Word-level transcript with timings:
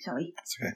sorry. 0.00 0.32
It's 0.38 0.56
okay. 0.60 0.72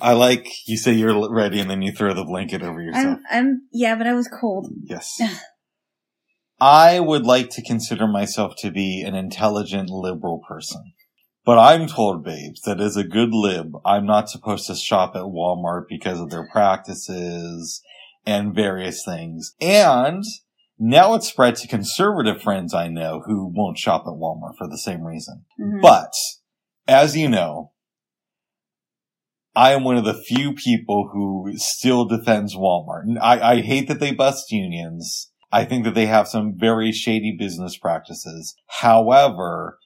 I 0.00 0.12
like 0.12 0.46
you 0.66 0.76
say 0.76 0.92
you're 0.92 1.32
ready 1.32 1.60
and 1.60 1.70
then 1.70 1.82
you 1.82 1.92
throw 1.92 2.14
the 2.14 2.24
blanket 2.24 2.62
over 2.62 2.80
yourself. 2.80 3.18
I'm, 3.30 3.46
I'm, 3.46 3.62
yeah, 3.72 3.94
but 3.94 4.06
I 4.06 4.14
was 4.14 4.28
cold. 4.28 4.68
Yes. 4.82 5.20
I 6.60 7.00
would 7.00 7.24
like 7.24 7.50
to 7.50 7.62
consider 7.62 8.06
myself 8.06 8.54
to 8.58 8.70
be 8.70 9.02
an 9.02 9.14
intelligent 9.14 9.90
liberal 9.90 10.40
person. 10.48 10.92
But 11.44 11.58
I'm 11.58 11.86
told, 11.86 12.24
babes, 12.24 12.62
that 12.62 12.80
as 12.80 12.96
a 12.96 13.04
good 13.04 13.30
lib, 13.32 13.74
I'm 13.84 14.06
not 14.06 14.30
supposed 14.30 14.66
to 14.68 14.74
shop 14.74 15.14
at 15.14 15.22
Walmart 15.22 15.84
because 15.88 16.18
of 16.18 16.30
their 16.30 16.48
practices 16.50 17.82
and 18.24 18.54
various 18.54 19.04
things. 19.04 19.54
And 19.60 20.24
now 20.78 21.14
it's 21.14 21.28
spread 21.28 21.56
to 21.56 21.68
conservative 21.68 22.40
friends 22.40 22.72
I 22.72 22.88
know 22.88 23.22
who 23.26 23.52
won't 23.54 23.76
shop 23.76 24.04
at 24.06 24.14
Walmart 24.14 24.56
for 24.56 24.66
the 24.66 24.78
same 24.78 25.02
reason. 25.02 25.44
Mhm. 25.60 25.82
But, 25.82 26.14
as 26.88 27.14
you 27.14 27.28
know, 27.28 27.72
I 29.56 29.72
am 29.72 29.84
one 29.84 29.96
of 29.96 30.04
the 30.04 30.14
few 30.14 30.52
people 30.52 31.10
who 31.12 31.52
still 31.56 32.04
defends 32.06 32.56
Walmart. 32.56 33.02
And 33.04 33.18
I, 33.18 33.52
I 33.52 33.60
hate 33.60 33.88
that 33.88 34.00
they 34.00 34.12
bust 34.12 34.50
unions. 34.50 35.30
I 35.52 35.64
think 35.64 35.84
that 35.84 35.94
they 35.94 36.06
have 36.06 36.26
some 36.26 36.54
very 36.56 36.90
shady 36.90 37.36
business 37.38 37.78
practices. 37.78 38.56
However, 38.80 39.78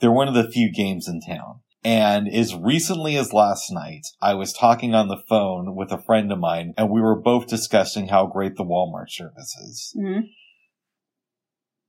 they're 0.00 0.12
one 0.12 0.28
of 0.28 0.34
the 0.34 0.50
few 0.50 0.70
games 0.70 1.08
in 1.08 1.20
town. 1.20 1.60
And 1.82 2.28
as 2.28 2.54
recently 2.54 3.16
as 3.16 3.32
last 3.32 3.70
night, 3.70 4.06
I 4.20 4.34
was 4.34 4.52
talking 4.52 4.94
on 4.94 5.08
the 5.08 5.22
phone 5.28 5.74
with 5.74 5.92
a 5.92 6.02
friend 6.02 6.32
of 6.32 6.38
mine 6.38 6.72
and 6.76 6.90
we 6.90 7.00
were 7.00 7.20
both 7.20 7.46
discussing 7.46 8.08
how 8.08 8.26
great 8.26 8.56
the 8.56 8.64
Walmart 8.64 9.10
service 9.10 9.54
is. 9.56 9.96
Mhm. 9.98 10.22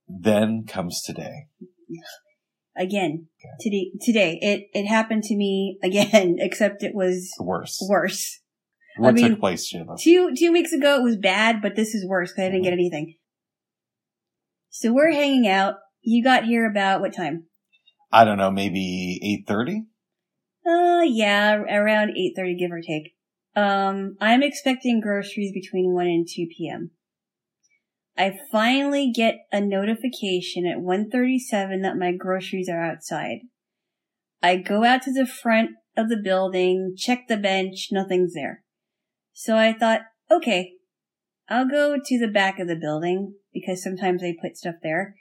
Then 0.08 0.66
comes 0.68 1.02
today. 1.02 1.48
Again, 2.78 3.28
today, 3.62 3.92
today, 4.02 4.38
it, 4.42 4.68
it 4.74 4.86
happened 4.86 5.24
to 5.24 5.36
me 5.36 5.78
again, 5.82 6.36
except 6.40 6.84
it 6.84 6.94
was 6.94 7.32
worse. 7.40 7.78
worse. 7.90 8.42
What 8.98 9.10
I 9.10 9.12
mean- 9.14 9.30
took 9.32 9.40
place, 9.40 9.66
Sheila? 9.66 9.96
Two, 10.00 10.34
two 10.38 10.52
weeks 10.52 10.74
ago 10.74 10.98
it 10.98 11.04
was 11.04 11.18
bad, 11.18 11.62
but 11.62 11.76
this 11.76 11.94
is 11.96 12.06
worse 12.08 12.32
'cause 12.34 12.44
I 12.46 12.50
didn't 12.50 12.64
get 12.64 12.74
anything. 12.74 13.16
So 14.70 14.92
we're 14.94 15.12
hanging 15.12 15.48
out. 15.48 15.76
You 16.02 16.24
got 16.24 16.46
here 16.46 16.70
about 16.70 17.02
what 17.02 17.14
time? 17.14 17.46
I 18.12 18.24
don't 18.26 18.38
know, 18.38 18.52
maybe 18.52 19.20
8.30? 19.50 19.86
Uh, 20.66 21.04
yeah, 21.04 21.56
around 21.56 22.10
8.30, 22.18 22.58
give 22.60 22.72
or 22.72 22.82
take. 22.82 23.16
Um, 23.56 24.18
I'm 24.20 24.44
expecting 24.44 25.00
groceries 25.00 25.52
between 25.54 25.94
1 25.94 26.06
and 26.08 26.28
2 26.30 26.48
p.m. 26.58 26.92
I 28.18 28.38
finally 28.52 29.12
get 29.12 29.36
a 29.52 29.60
notification 29.60 30.66
at 30.66 30.78
1.37 30.78 31.82
that 31.82 31.98
my 31.98 32.14
groceries 32.14 32.70
are 32.70 32.82
outside. 32.82 33.40
I 34.42 34.58
go 34.58 34.84
out 34.84 35.02
to 35.04 35.12
the 35.12 35.26
front 35.26 35.72
of 35.98 36.10
the 36.10 36.22
building, 36.22 36.96
check 36.98 37.28
the 37.28 37.38
bench, 37.38 37.90
nothing's 37.92 38.34
there. 38.34 38.64
So 39.34 39.58
I 39.58 39.74
thought, 39.74 40.02
okay, 40.32 40.74
I'll 41.50 41.68
go 41.68 41.98
to 42.04 42.20
the 42.20 42.32
back 42.32 42.60
of 42.60 42.68
the 42.68 42.76
building 42.76 43.36
because 43.54 43.84
sometimes 43.84 44.22
they 44.22 44.38
put 44.42 44.58
stuff 44.58 44.76
there. 44.82 45.16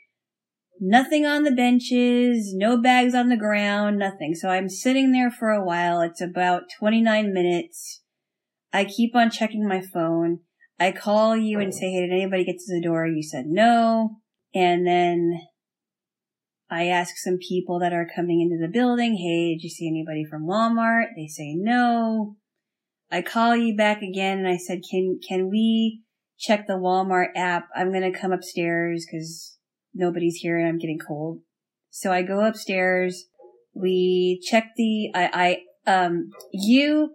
Nothing 0.81 1.25
on 1.25 1.45
the 1.45 1.53
benches, 1.53 2.53
no 2.55 2.81
bags 2.81 3.15
on 3.15 3.29
the 3.29 3.37
ground, 3.37 3.99
nothing. 3.99 4.35
So 4.35 4.49
I'm 4.49 4.69
sitting 4.69 5.13
there 5.13 5.31
for 5.31 5.51
a 5.51 5.65
while. 5.65 6.01
It's 6.01 6.21
about 6.21 6.65
29 6.79 7.33
minutes. 7.33 8.03
I 8.73 8.85
keep 8.85 9.15
on 9.15 9.31
checking 9.31 9.67
my 9.67 9.81
phone. 9.81 10.41
I 10.79 10.93
call 10.93 11.37
you 11.37 11.61
and 11.61 11.73
say, 11.73 11.91
hey, 11.91 12.07
did 12.09 12.13
anybody 12.13 12.45
get 12.45 12.59
to 12.59 12.75
the 12.75 12.83
door? 12.83 13.07
You 13.07 13.23
said 13.23 13.47
no. 13.47 14.17
And 14.55 14.87
then 14.87 15.41
I 16.71 16.87
ask 16.87 17.17
some 17.17 17.39
people 17.39 17.79
that 17.81 17.93
are 17.93 18.09
coming 18.15 18.41
into 18.41 18.61
the 18.61 18.73
building, 18.73 19.17
hey, 19.17 19.55
did 19.55 19.63
you 19.63 19.71
see 19.71 19.89
anybody 19.89 20.25
from 20.25 20.47
Walmart? 20.47 21.15
They 21.17 21.27
say 21.27 21.55
no. 21.57 22.37
I 23.11 23.23
call 23.23 23.57
you 23.57 23.77
back 23.77 24.03
again 24.03 24.39
and 24.39 24.49
I 24.49 24.57
said, 24.57 24.81
can, 24.91 25.21
can 25.27 25.49
we 25.51 26.03
check 26.39 26.67
the 26.67 26.75
Walmart 26.75 27.29
app? 27.37 27.69
I'm 27.77 27.93
going 27.93 28.11
to 28.11 28.19
come 28.19 28.33
upstairs 28.33 29.07
because 29.07 29.57
nobody's 29.95 30.37
here 30.37 30.59
and 30.59 30.67
I'm 30.67 30.79
getting 30.79 30.99
cold. 30.99 31.41
So 31.91 32.11
I 32.11 32.23
go 32.23 32.45
upstairs. 32.45 33.27
We 33.73 34.41
check 34.45 34.71
the, 34.77 35.11
I, 35.15 35.61
I, 35.87 35.91
um, 35.91 36.31
you, 36.53 37.11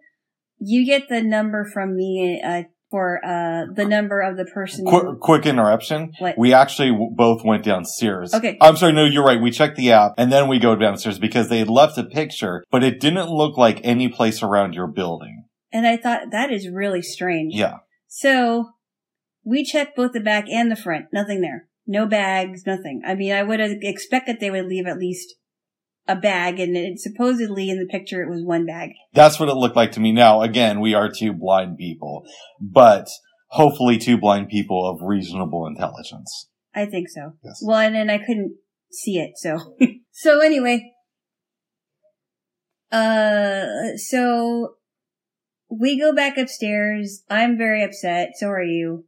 you 0.60 0.86
get 0.86 1.10
the 1.10 1.22
number 1.22 1.66
from 1.66 1.98
me, 1.98 2.42
uh, 2.46 2.64
for, 2.90 3.24
uh, 3.24 3.66
the 3.74 3.86
number 3.86 4.22
of 4.22 4.38
the 4.38 4.46
person. 4.46 4.86
Quick, 4.86 5.20
quick 5.20 5.46
interruption. 5.46 6.14
What? 6.20 6.38
We 6.38 6.54
actually 6.54 6.92
w- 6.92 7.12
both 7.16 7.44
went 7.44 7.64
downstairs. 7.64 8.34
Okay. 8.34 8.58
I'm 8.62 8.78
sorry, 8.78 8.94
no, 8.94 9.06
you're 9.06 9.24
right. 9.26 9.42
We 9.42 9.52
checked 9.52 9.78
the 9.78 9.92
app 9.92 10.14
and 10.18 10.32
then 10.32 10.48
we 10.48 10.60
go 10.60 10.76
downstairs 10.76 11.20
because 11.20 11.50
they 11.50 11.60
had 11.60 11.70
left 11.70 11.98
a 11.98 12.04
picture, 12.04 12.64
but 12.72 12.84
it 12.84 13.00
didn't 13.00 13.30
look 13.30 13.58
like 13.58 13.80
any 13.84 14.10
place 14.10 14.42
around 14.42 14.74
your 14.74 14.88
building. 14.88 15.46
And 15.72 15.86
I 15.86 15.98
thought 15.98 16.32
that 16.32 16.52
is 16.52 16.68
really 16.68 17.02
strange. 17.02 17.54
Yeah. 17.56 17.78
So 18.08 18.72
we 19.44 19.64
checked 19.64 19.96
both 19.96 20.14
the 20.14 20.20
back 20.20 20.46
and 20.50 20.72
the 20.72 20.76
front. 20.76 21.06
Nothing 21.14 21.42
there. 21.42 21.68
No 21.86 22.06
bags, 22.06 22.64
nothing. 22.68 23.02
I 23.06 23.16
mean, 23.16 23.32
I 23.32 23.44
would 23.44 23.60
expect 23.60 24.28
that 24.28 24.40
they 24.40 24.52
would 24.52 24.66
leave 24.66 24.86
at 24.86 24.98
least 24.98 25.36
a 26.10 26.16
bag 26.16 26.60
and 26.60 26.76
it 26.76 27.00
supposedly 27.00 27.70
in 27.70 27.78
the 27.78 27.86
picture 27.86 28.24
it 28.24 28.30
was 28.30 28.44
one 28.44 28.66
bag. 28.66 28.90
That's 29.14 29.40
what 29.40 29.48
it 29.48 29.56
looked 29.56 29.76
like 29.76 29.92
to 29.94 30.00
me. 30.00 30.12
Now, 30.12 30.42
again, 30.42 30.80
we 30.80 30.96
are 30.96 31.10
two 31.10 31.34
blind 31.34 31.78
people, 31.78 32.26
but 32.60 33.08
hopefully 33.50 34.00
two 34.00 34.18
blind 34.18 34.50
people 34.50 34.90
of 34.90 35.08
reasonable 35.08 35.68
intelligence. 35.68 36.50
I 36.74 36.86
think 36.86 37.10
so. 37.10 37.34
Yes. 37.44 37.62
Well, 37.64 37.80
and 37.80 37.96
then 37.96 38.10
I 38.10 38.18
couldn't 38.18 38.58
see 38.92 39.20
it, 39.20 39.34
so. 39.36 39.76
so 40.12 40.42
anyway. 40.42 40.92
Uh, 42.92 43.96
so 43.98 44.76
we 45.70 46.00
go 46.00 46.14
back 46.14 46.38
upstairs. 46.38 47.24
I'm 47.30 47.56
very 47.58 47.84
upset. 47.84 48.30
So 48.40 48.48
are 48.48 48.64
you. 48.64 49.06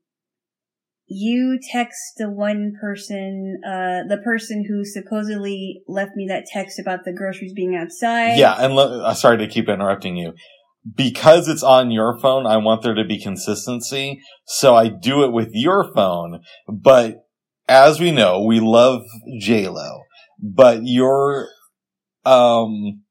You 1.14 1.60
text 1.72 2.14
the 2.18 2.30
one 2.30 2.74
person, 2.80 3.60
uh, 3.66 4.08
the 4.08 4.22
person 4.24 4.66
who 4.66 4.86
supposedly 4.86 5.82
left 5.86 6.16
me 6.16 6.26
that 6.30 6.46
text 6.46 6.80
about 6.80 7.04
the 7.04 7.12
groceries 7.12 7.54
being 7.54 7.76
outside. 7.76 8.38
Yeah, 8.38 8.56
and 8.58 8.76
le- 8.76 9.04
uh, 9.04 9.14
sorry 9.14 9.38
to 9.40 9.48
keep 9.48 9.68
interrupting 9.68 10.16
you. 10.16 10.34
Because 10.96 11.50
it's 11.50 11.64
on 11.64 11.92
your 11.92 12.18
phone, 12.18 12.46
I 12.46 12.58
want 12.58 12.82
there 12.82 12.94
to 12.94 13.04
be 13.04 13.22
consistency. 13.22 14.22
So 14.46 14.74
I 14.74 14.88
do 14.88 15.26
it 15.26 15.34
with 15.34 15.50
your 15.52 15.92
phone. 15.94 16.40
But 16.68 17.26
as 17.68 18.00
we 18.00 18.12
know, 18.12 18.42
we 18.42 18.62
love 18.62 19.02
JLo. 19.42 20.04
But 20.40 20.86
your 20.86 21.50
um 22.24 23.02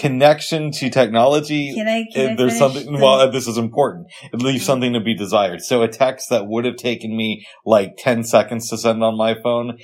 connection 0.00 0.72
to 0.72 0.88
technology 0.88 1.74
Can 1.74 1.86
I, 1.86 2.06
can 2.10 2.36
there's 2.36 2.56
something 2.56 2.90
the- 2.90 2.98
well 2.98 3.30
this 3.30 3.46
is 3.46 3.58
important. 3.58 4.06
It 4.32 4.40
leaves 4.40 4.62
mm-hmm. 4.62 4.66
something 4.66 4.92
to 4.94 5.00
be 5.00 5.14
desired. 5.14 5.60
So 5.60 5.82
a 5.82 5.88
text 5.88 6.30
that 6.30 6.46
would 6.46 6.64
have 6.64 6.76
taken 6.76 7.14
me 7.14 7.46
like 7.66 7.96
10 7.98 8.24
seconds 8.24 8.70
to 8.70 8.78
send 8.78 9.04
on 9.04 9.18
my 9.18 9.34
phone 9.42 9.78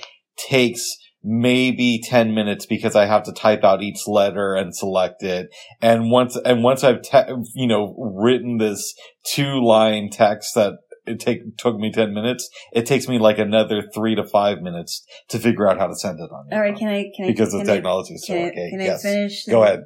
takes 0.49 0.97
maybe 1.23 2.01
10 2.03 2.33
minutes 2.33 2.65
because 2.65 2.95
i 2.95 3.05
have 3.05 3.23
to 3.23 3.33
type 3.33 3.63
out 3.63 3.81
each 3.81 4.07
letter 4.07 4.55
and 4.55 4.75
select 4.75 5.21
it. 5.23 5.47
And 5.81 6.09
once 6.09 6.35
and 6.43 6.63
once 6.63 6.83
i've 6.83 7.03
te- 7.03 7.33
you 7.53 7.67
know 7.67 7.95
written 7.97 8.57
this 8.57 8.95
two 9.23 9.63
line 9.63 10.09
text 10.11 10.55
that 10.55 10.73
it 11.05 11.19
take 11.19 11.57
took 11.57 11.77
me 11.77 11.91
10 11.91 12.13
minutes 12.13 12.49
it 12.73 12.85
takes 12.85 13.07
me 13.07 13.19
like 13.19 13.37
another 13.37 13.83
3 13.93 14.15
to 14.15 14.23
5 14.23 14.61
minutes 14.61 15.05
to 15.29 15.39
figure 15.39 15.69
out 15.69 15.77
how 15.77 15.87
to 15.87 15.95
send 15.95 16.19
it 16.19 16.31
on 16.31 16.47
All 16.51 16.59
right, 16.59 16.73
phone. 16.73 16.79
can 16.79 16.87
I, 16.89 17.11
can 17.15 17.25
I, 17.25 17.27
because 17.29 17.51
the 17.51 17.63
technology 17.63 18.15
is 18.15 18.25
so 18.25 18.33
okay 18.33 18.69
can 18.71 18.81
I 18.81 18.85
yes. 18.85 19.01
finish? 19.03 19.45
go 19.45 19.63
ahead 19.63 19.81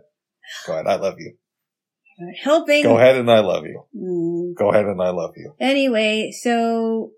go 0.67 0.73
ahead 0.73 0.88
i 0.88 0.95
love 0.95 1.16
you 1.19 1.35
Helping. 2.44 2.84
go 2.84 2.97
ahead 2.97 3.16
and 3.16 3.31
i 3.31 3.39
love 3.39 3.66
you 3.66 3.84
Mm, 3.95 4.56
Go 4.57 4.69
ahead 4.72 4.85
and 4.85 5.01
I 5.01 5.09
love 5.09 5.34
you. 5.35 5.53
Anyway, 5.59 6.31
so 6.31 7.12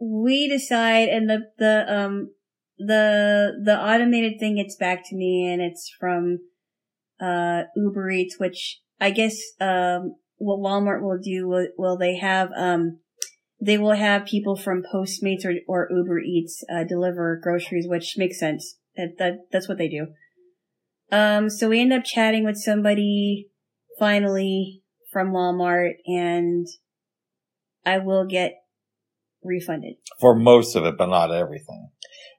we 0.00 0.48
decide 0.48 1.08
and 1.08 1.28
the, 1.28 1.40
the, 1.58 1.84
um, 1.92 2.34
the, 2.78 3.52
the 3.64 3.78
automated 3.78 4.38
thing 4.38 4.56
gets 4.56 4.76
back 4.76 5.02
to 5.08 5.16
me 5.16 5.46
and 5.52 5.60
it's 5.60 5.90
from, 5.98 6.38
uh, 7.20 7.62
Uber 7.76 8.10
Eats, 8.10 8.38
which 8.38 8.80
I 9.00 9.10
guess, 9.10 9.36
um, 9.60 10.16
what 10.36 10.58
Walmart 10.58 11.02
will 11.02 11.18
do 11.22 11.46
will, 11.48 11.68
will 11.76 11.96
they 11.96 12.16
have, 12.16 12.50
um, 12.56 13.00
they 13.60 13.78
will 13.78 13.94
have 13.94 14.24
people 14.26 14.56
from 14.56 14.82
Postmates 14.82 15.44
or, 15.44 15.54
or 15.68 15.88
Uber 15.90 16.18
Eats, 16.20 16.64
uh, 16.72 16.84
deliver 16.84 17.38
groceries, 17.42 17.86
which 17.88 18.14
makes 18.16 18.38
sense. 18.38 18.76
That, 18.96 19.14
that, 19.18 19.32
that's 19.50 19.68
what 19.68 19.78
they 19.78 19.88
do. 19.88 20.08
Um, 21.12 21.50
so 21.50 21.68
we 21.68 21.80
end 21.80 21.92
up 21.92 22.04
chatting 22.04 22.44
with 22.44 22.56
somebody 22.56 23.48
finally 23.98 24.82
from 25.12 25.30
Walmart 25.32 25.90
and 26.06 26.66
I 27.84 27.98
will 27.98 28.26
get 28.26 28.54
refunded. 29.44 29.96
For 30.20 30.34
most 30.34 30.74
of 30.74 30.84
it, 30.86 30.96
but 30.96 31.06
not 31.08 31.30
everything. 31.32 31.90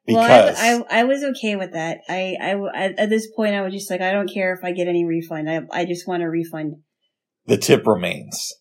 Well, 0.07 0.23
Because 0.23 0.59
I, 0.59 0.79
I, 0.79 1.01
I 1.01 1.03
was 1.03 1.23
okay 1.23 1.55
with 1.55 1.73
that. 1.73 1.99
I, 2.09 2.35
I, 2.41 2.93
at 2.97 3.09
this 3.09 3.27
point, 3.35 3.55
I 3.55 3.61
was 3.61 3.73
just 3.73 3.89
like, 3.91 4.01
I 4.01 4.11
don't 4.11 4.31
care 4.33 4.53
if 4.53 4.63
I 4.63 4.71
get 4.71 4.87
any 4.87 5.05
refund. 5.05 5.49
I, 5.49 5.61
I 5.71 5.85
just 5.85 6.07
want 6.07 6.23
a 6.23 6.29
refund. 6.29 6.77
the 7.45 7.57
tip 7.57 7.85
remains 7.85 8.53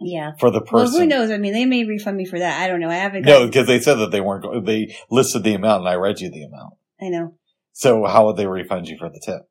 Yeah. 0.00 0.32
for 0.40 0.50
the 0.50 0.60
Well, 0.70 0.84
person. 0.84 1.00
who 1.02 1.06
knows? 1.06 1.30
I 1.30 1.38
mean, 1.38 1.52
they 1.54 1.64
may 1.64 1.84
refund 1.84 2.16
me 2.16 2.26
for 2.26 2.38
that. 2.38 2.60
I 2.60 2.66
don't 2.68 2.80
know. 2.80 2.90
I 2.90 2.96
haven't. 2.96 3.22
No, 3.24 3.46
because 3.46 3.66
they 3.66 3.78
said 3.80 3.94
that 3.96 4.10
they 4.10 4.20
weren't. 4.20 4.42
Go- 4.42 4.60
they 4.60 4.94
listed 5.10 5.44
the 5.44 5.54
amount, 5.54 5.80
and 5.82 5.88
I 5.88 5.94
read 5.94 6.20
you 6.20 6.30
the 6.30 6.42
amount. 6.44 6.74
I 7.00 7.08
know. 7.08 7.36
So 7.76 8.06
how 8.06 8.24
would 8.24 8.38
they 8.38 8.46
refund 8.46 8.88
you 8.88 8.96
for 8.96 9.10
the 9.10 9.20
tip? 9.22 9.42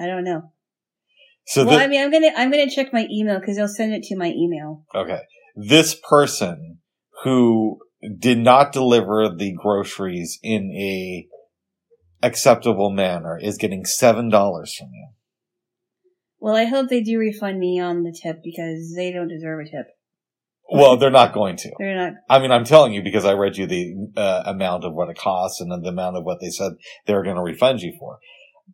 I 0.00 0.06
don't 0.06 0.24
know. 0.24 0.52
So 1.46 1.66
well, 1.66 1.76
thi- 1.76 1.84
I 1.84 1.86
mean, 1.86 2.02
I'm 2.02 2.10
gonna 2.10 2.32
I'm 2.34 2.50
gonna 2.50 2.70
check 2.70 2.94
my 2.94 3.06
email 3.10 3.38
because 3.38 3.56
they'll 3.56 3.68
send 3.68 3.92
it 3.92 4.04
to 4.04 4.16
my 4.16 4.28
email. 4.28 4.84
okay, 4.94 5.20
this 5.54 5.94
person 6.08 6.78
who 7.24 7.78
did 8.18 8.38
not 8.38 8.72
deliver 8.72 9.28
the 9.28 9.52
groceries 9.52 10.38
in 10.42 10.70
a 10.74 11.26
acceptable 12.22 12.90
manner 12.90 13.38
is 13.38 13.58
getting 13.58 13.84
seven 13.84 14.30
dollars 14.30 14.74
from 14.74 14.88
you. 14.94 15.08
Well, 16.38 16.56
I 16.56 16.64
hope 16.64 16.88
they 16.88 17.02
do 17.02 17.18
refund 17.18 17.58
me 17.60 17.78
on 17.78 18.02
the 18.02 18.18
tip 18.18 18.38
because 18.42 18.94
they 18.96 19.12
don't 19.12 19.28
deserve 19.28 19.60
a 19.60 19.64
tip. 19.64 19.88
Well, 20.68 20.96
they're 20.96 21.10
not 21.10 21.32
going 21.32 21.56
to. 21.56 21.70
They're 21.78 21.96
not. 21.96 22.12
I 22.28 22.38
mean, 22.38 22.50
I'm 22.50 22.64
telling 22.64 22.92
you 22.92 23.02
because 23.02 23.24
I 23.24 23.34
read 23.34 23.56
you 23.56 23.66
the 23.66 24.10
uh, 24.16 24.42
amount 24.46 24.84
of 24.84 24.94
what 24.94 25.08
it 25.08 25.16
costs 25.16 25.60
and 25.60 25.70
then 25.70 25.82
the 25.82 25.90
amount 25.90 26.16
of 26.16 26.24
what 26.24 26.40
they 26.40 26.50
said 26.50 26.72
they 27.06 27.14
were 27.14 27.22
going 27.22 27.36
to 27.36 27.42
refund 27.42 27.80
you 27.80 27.94
for. 27.98 28.18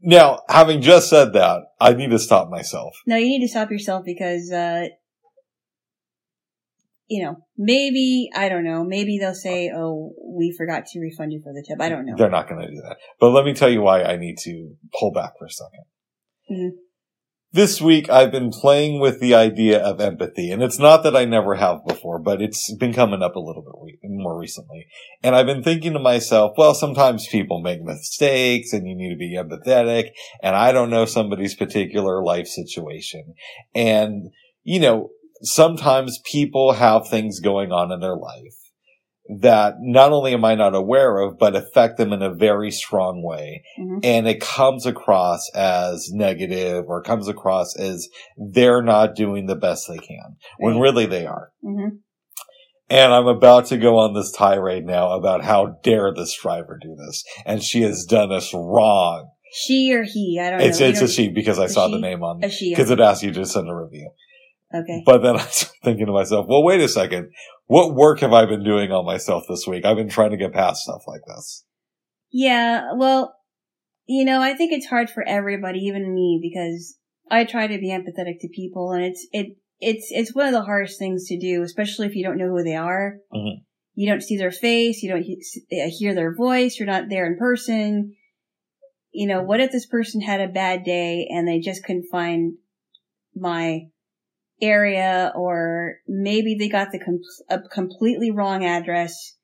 Now, 0.00 0.40
having 0.48 0.80
just 0.80 1.10
said 1.10 1.34
that, 1.34 1.60
I 1.80 1.92
need 1.92 2.10
to 2.10 2.18
stop 2.18 2.48
myself. 2.48 2.94
No, 3.06 3.16
you 3.16 3.26
need 3.26 3.42
to 3.42 3.48
stop 3.48 3.70
yourself 3.70 4.04
because, 4.06 4.50
uh, 4.50 4.86
you 7.08 7.22
know, 7.22 7.36
maybe 7.58 8.30
I 8.34 8.48
don't 8.48 8.64
know. 8.64 8.84
Maybe 8.84 9.18
they'll 9.18 9.34
say, 9.34 9.70
"Oh, 9.74 10.14
we 10.24 10.54
forgot 10.56 10.86
to 10.86 11.00
refund 11.00 11.32
you 11.32 11.42
for 11.42 11.52
the 11.52 11.62
tip." 11.66 11.78
I 11.80 11.90
don't 11.90 12.06
know. 12.06 12.14
They're 12.16 12.30
not 12.30 12.48
going 12.48 12.62
to 12.62 12.68
do 12.68 12.80
that. 12.88 12.96
But 13.20 13.30
let 13.30 13.44
me 13.44 13.52
tell 13.52 13.68
you 13.68 13.82
why 13.82 14.02
I 14.02 14.16
need 14.16 14.38
to 14.44 14.74
pull 14.98 15.12
back 15.12 15.32
for 15.38 15.44
a 15.44 15.50
2nd 15.50 15.84
Mhm. 16.50 16.70
This 17.54 17.82
week, 17.82 18.08
I've 18.08 18.30
been 18.30 18.48
playing 18.48 18.98
with 18.98 19.20
the 19.20 19.34
idea 19.34 19.78
of 19.78 20.00
empathy, 20.00 20.50
and 20.50 20.62
it's 20.62 20.78
not 20.78 21.02
that 21.02 21.14
I 21.14 21.26
never 21.26 21.56
have 21.56 21.84
before, 21.86 22.18
but 22.18 22.40
it's 22.40 22.74
been 22.76 22.94
coming 22.94 23.20
up 23.20 23.36
a 23.36 23.40
little 23.40 23.60
bit 23.60 23.74
re- 23.78 23.98
more 24.08 24.38
recently. 24.38 24.86
And 25.22 25.36
I've 25.36 25.44
been 25.44 25.62
thinking 25.62 25.92
to 25.92 25.98
myself, 25.98 26.54
well, 26.56 26.72
sometimes 26.72 27.28
people 27.28 27.60
make 27.60 27.82
mistakes 27.82 28.72
and 28.72 28.88
you 28.88 28.96
need 28.96 29.10
to 29.10 29.18
be 29.18 29.36
empathetic, 29.36 30.12
and 30.42 30.56
I 30.56 30.72
don't 30.72 30.88
know 30.88 31.04
somebody's 31.04 31.54
particular 31.54 32.24
life 32.24 32.46
situation. 32.46 33.34
And, 33.74 34.30
you 34.62 34.80
know, 34.80 35.10
sometimes 35.42 36.20
people 36.24 36.72
have 36.72 37.06
things 37.06 37.38
going 37.38 37.70
on 37.70 37.92
in 37.92 38.00
their 38.00 38.16
life 38.16 38.61
that 39.40 39.76
not 39.80 40.12
only 40.12 40.32
am 40.34 40.44
I 40.44 40.54
not 40.56 40.74
aware 40.74 41.18
of, 41.20 41.38
but 41.38 41.54
affect 41.54 41.96
them 41.96 42.12
in 42.12 42.22
a 42.22 42.34
very 42.34 42.70
strong 42.70 43.22
way. 43.22 43.62
Mhm. 43.78 44.00
And 44.04 44.26
it 44.28 44.40
comes 44.40 44.84
across 44.84 45.48
as 45.54 46.10
negative 46.12 46.86
or 46.88 47.02
comes 47.02 47.28
across 47.28 47.76
as 47.78 48.08
they're 48.36 48.82
not 48.82 49.14
doing 49.14 49.46
the 49.46 49.54
best 49.56 49.86
they 49.88 49.98
can 49.98 50.36
when 50.58 50.80
really 50.80 51.06
they 51.06 51.24
are. 51.26 51.50
hmm 51.62 51.88
And 52.90 53.14
I'm 53.14 53.28
about 53.28 53.66
to 53.66 53.78
go 53.78 53.96
on 53.98 54.12
this 54.12 54.32
tirade 54.32 54.84
now 54.84 55.12
about 55.12 55.44
how 55.44 55.76
dare 55.82 56.12
this 56.12 56.34
driver 56.36 56.78
do 56.82 56.94
this. 56.96 57.24
And 57.46 57.62
she 57.62 57.82
has 57.82 58.04
done 58.04 58.32
us 58.32 58.52
wrong. 58.52 59.30
She 59.54 59.92
or 59.94 60.02
he? 60.02 60.38
I 60.42 60.50
don't 60.50 60.60
It's, 60.60 60.80
know. 60.80 60.86
It's 60.86 60.98
a 60.98 61.02
don't- 61.02 61.10
she 61.10 61.28
because 61.28 61.58
I 61.58 61.66
saw 61.68 61.86
the 61.88 61.98
name 62.00 62.22
on 62.22 62.42
a 62.42 62.50
she. 62.50 62.70
because 62.70 62.90
it 62.90 63.00
asked 63.00 63.22
you 63.22 63.32
to 63.32 63.46
send 63.46 63.68
a 63.68 63.74
review. 63.74 64.10
Okay. 64.74 65.02
But 65.06 65.18
then 65.22 65.36
I 65.38 65.44
was 65.44 65.70
thinking 65.84 66.06
to 66.06 66.12
myself, 66.12 66.46
well, 66.48 66.62
wait 66.64 66.80
a 66.80 66.88
second. 66.88 67.30
What 67.72 67.94
work 67.94 68.20
have 68.20 68.34
I 68.34 68.44
been 68.44 68.64
doing 68.64 68.92
on 68.92 69.06
myself 69.06 69.44
this 69.48 69.66
week? 69.66 69.86
I've 69.86 69.96
been 69.96 70.10
trying 70.10 70.32
to 70.32 70.36
get 70.36 70.52
past 70.52 70.82
stuff 70.82 71.04
like 71.06 71.22
this. 71.26 71.64
Yeah. 72.30 72.92
Well, 72.94 73.34
you 74.04 74.26
know, 74.26 74.42
I 74.42 74.52
think 74.52 74.74
it's 74.74 74.84
hard 74.84 75.08
for 75.08 75.26
everybody, 75.26 75.78
even 75.78 76.14
me, 76.14 76.38
because 76.42 76.98
I 77.30 77.44
try 77.44 77.66
to 77.68 77.78
be 77.78 77.88
empathetic 77.88 78.40
to 78.40 78.48
people, 78.54 78.92
and 78.92 79.02
it's 79.02 79.26
it 79.32 79.56
it's 79.80 80.08
it's 80.10 80.34
one 80.34 80.48
of 80.48 80.52
the 80.52 80.64
hardest 80.64 80.98
things 80.98 81.24
to 81.28 81.40
do, 81.40 81.62
especially 81.62 82.08
if 82.08 82.14
you 82.14 82.22
don't 82.22 82.36
know 82.36 82.50
who 82.50 82.62
they 82.62 82.76
are. 82.76 83.16
Mhm. 83.32 83.62
You 83.94 84.06
don't 84.06 84.22
see 84.22 84.36
their 84.36 84.52
face, 84.52 85.02
you 85.02 85.08
don't 85.08 85.22
he- 85.22 85.42
uh, 85.72 85.88
hear 85.88 86.14
their 86.14 86.34
voice, 86.34 86.78
you're 86.78 86.84
not 86.84 87.08
there 87.08 87.24
in 87.24 87.38
person. 87.38 88.14
You 89.12 89.28
know, 89.28 89.42
what 89.42 89.60
if 89.60 89.72
this 89.72 89.86
person 89.86 90.20
had 90.20 90.42
a 90.42 90.52
bad 90.52 90.84
day 90.84 91.26
and 91.30 91.48
they 91.48 91.58
just 91.58 91.84
couldn't 91.84 92.10
find 92.12 92.58
my 93.34 93.86
area, 94.62 95.32
or 95.34 95.96
maybe 96.06 96.56
they 96.58 96.68
got 96.68 96.92
the 96.92 97.00
com- 97.00 97.20
a 97.50 97.60
completely 97.68 98.30
wrong 98.30 98.64
address. 98.64 99.36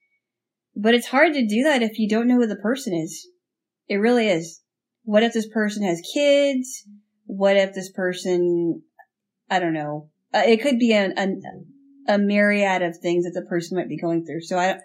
But 0.77 0.95
it's 0.95 1.09
hard 1.09 1.35
to 1.35 1.47
do 1.47 1.65
that 1.65 1.83
if 1.83 1.99
you 1.99 2.09
don't 2.09 2.29
know 2.29 2.37
who 2.37 2.47
the 2.47 2.57
person 2.57 2.95
is. 2.95 3.29
It 3.89 3.97
really 3.97 4.29
is. 4.29 4.63
What 5.03 5.25
if 5.25 5.33
this 5.33 5.49
person 5.49 5.83
has 5.83 6.01
kids? 6.15 6.85
What 7.27 7.57
if 7.57 7.75
this 7.75 7.91
person, 7.91 8.83
I 9.51 9.59
don't 9.59 9.75
know. 9.75 10.11
Uh, 10.33 10.43
it 10.47 10.63
could 10.63 10.79
be 10.79 10.93
an, 10.93 11.15
a 12.07 12.19
myriad 12.19 12.83
of 12.83 12.97
things 12.97 13.25
that 13.25 13.33
the 13.35 13.47
person 13.47 13.77
might 13.77 13.89
be 13.89 13.99
going 13.99 14.25
through. 14.25 14.43
So 14.43 14.57
I, 14.57 14.77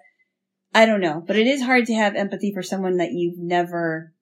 I 0.74 0.86
don't 0.86 1.02
know, 1.02 1.24
but 1.26 1.36
it 1.36 1.48
is 1.48 1.62
hard 1.62 1.86
to 1.86 1.94
have 1.94 2.16
empathy 2.16 2.52
for 2.54 2.64
someone 2.64 2.98
that 2.98 3.12
you've 3.12 3.38
never 3.38 4.14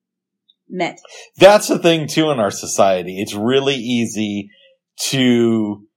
met. 0.70 1.00
That's 1.38 1.68
the 1.68 1.80
thing 1.80 2.08
too 2.08 2.32
in 2.32 2.40
our 2.40 2.52
society. 2.52 3.22
It's 3.22 3.34
really 3.34 3.76
easy 3.76 4.50
to 5.04 5.88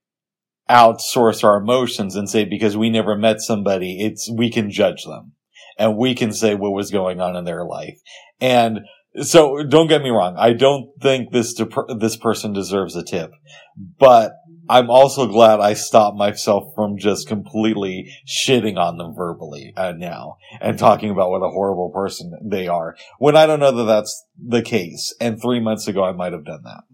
outsource 0.69 1.45
our 1.45 1.57
emotions 1.57 2.17
and 2.17 2.29
say 2.29 2.45
because 2.45 2.77
we 2.77 2.91
never 2.91 3.17
met 3.17 3.41
somebody, 3.41 4.01
it's, 4.01 4.31
we 4.31 4.51
can 4.51 4.71
judge 4.71 5.05
them 5.05 5.33
and 5.79 5.97
we 5.97 6.15
can 6.15 6.33
say 6.33 6.55
what 6.55 6.73
was 6.73 6.91
going 6.91 7.21
on 7.21 7.37
in 7.37 7.45
their 7.45 7.65
life. 7.65 7.99
And 8.41 8.81
so 9.21 9.63
don't 9.63 9.89
get 9.89 10.03
me 10.03 10.11
wrong. 10.11 10.37
I 10.39 10.53
don't 10.53 10.91
think 11.01 11.31
this, 11.31 11.55
dep- 11.55 11.99
this 11.99 12.17
person 12.17 12.53
deserves 12.53 12.97
a 12.97 13.05
tip, 13.05 13.31
but 13.99 14.33
I'm 14.69 14.89
also 14.89 15.27
glad 15.27 15.61
I 15.61 15.75
stopped 15.75 16.17
myself 16.17 16.73
from 16.75 16.97
just 16.97 17.29
completely 17.29 18.11
shitting 18.27 18.79
on 18.79 18.97
them 18.97 19.15
verbally 19.15 19.75
uh, 19.77 19.93
now 19.93 20.39
and 20.61 20.79
talking 20.79 21.11
about 21.11 21.31
what 21.31 21.43
a 21.43 21.51
horrible 21.51 21.91
person 21.91 22.33
they 22.43 22.67
are 22.67 22.97
when 23.19 23.37
I 23.37 23.47
don't 23.47 23.61
know 23.61 23.73
that 23.73 23.85
that's 23.85 24.25
the 24.43 24.63
case. 24.63 25.15
And 25.21 25.41
three 25.41 25.61
months 25.61 25.87
ago, 25.87 26.03
I 26.03 26.13
might 26.13 26.33
have 26.33 26.47
done 26.47 26.63
that. 26.65 26.85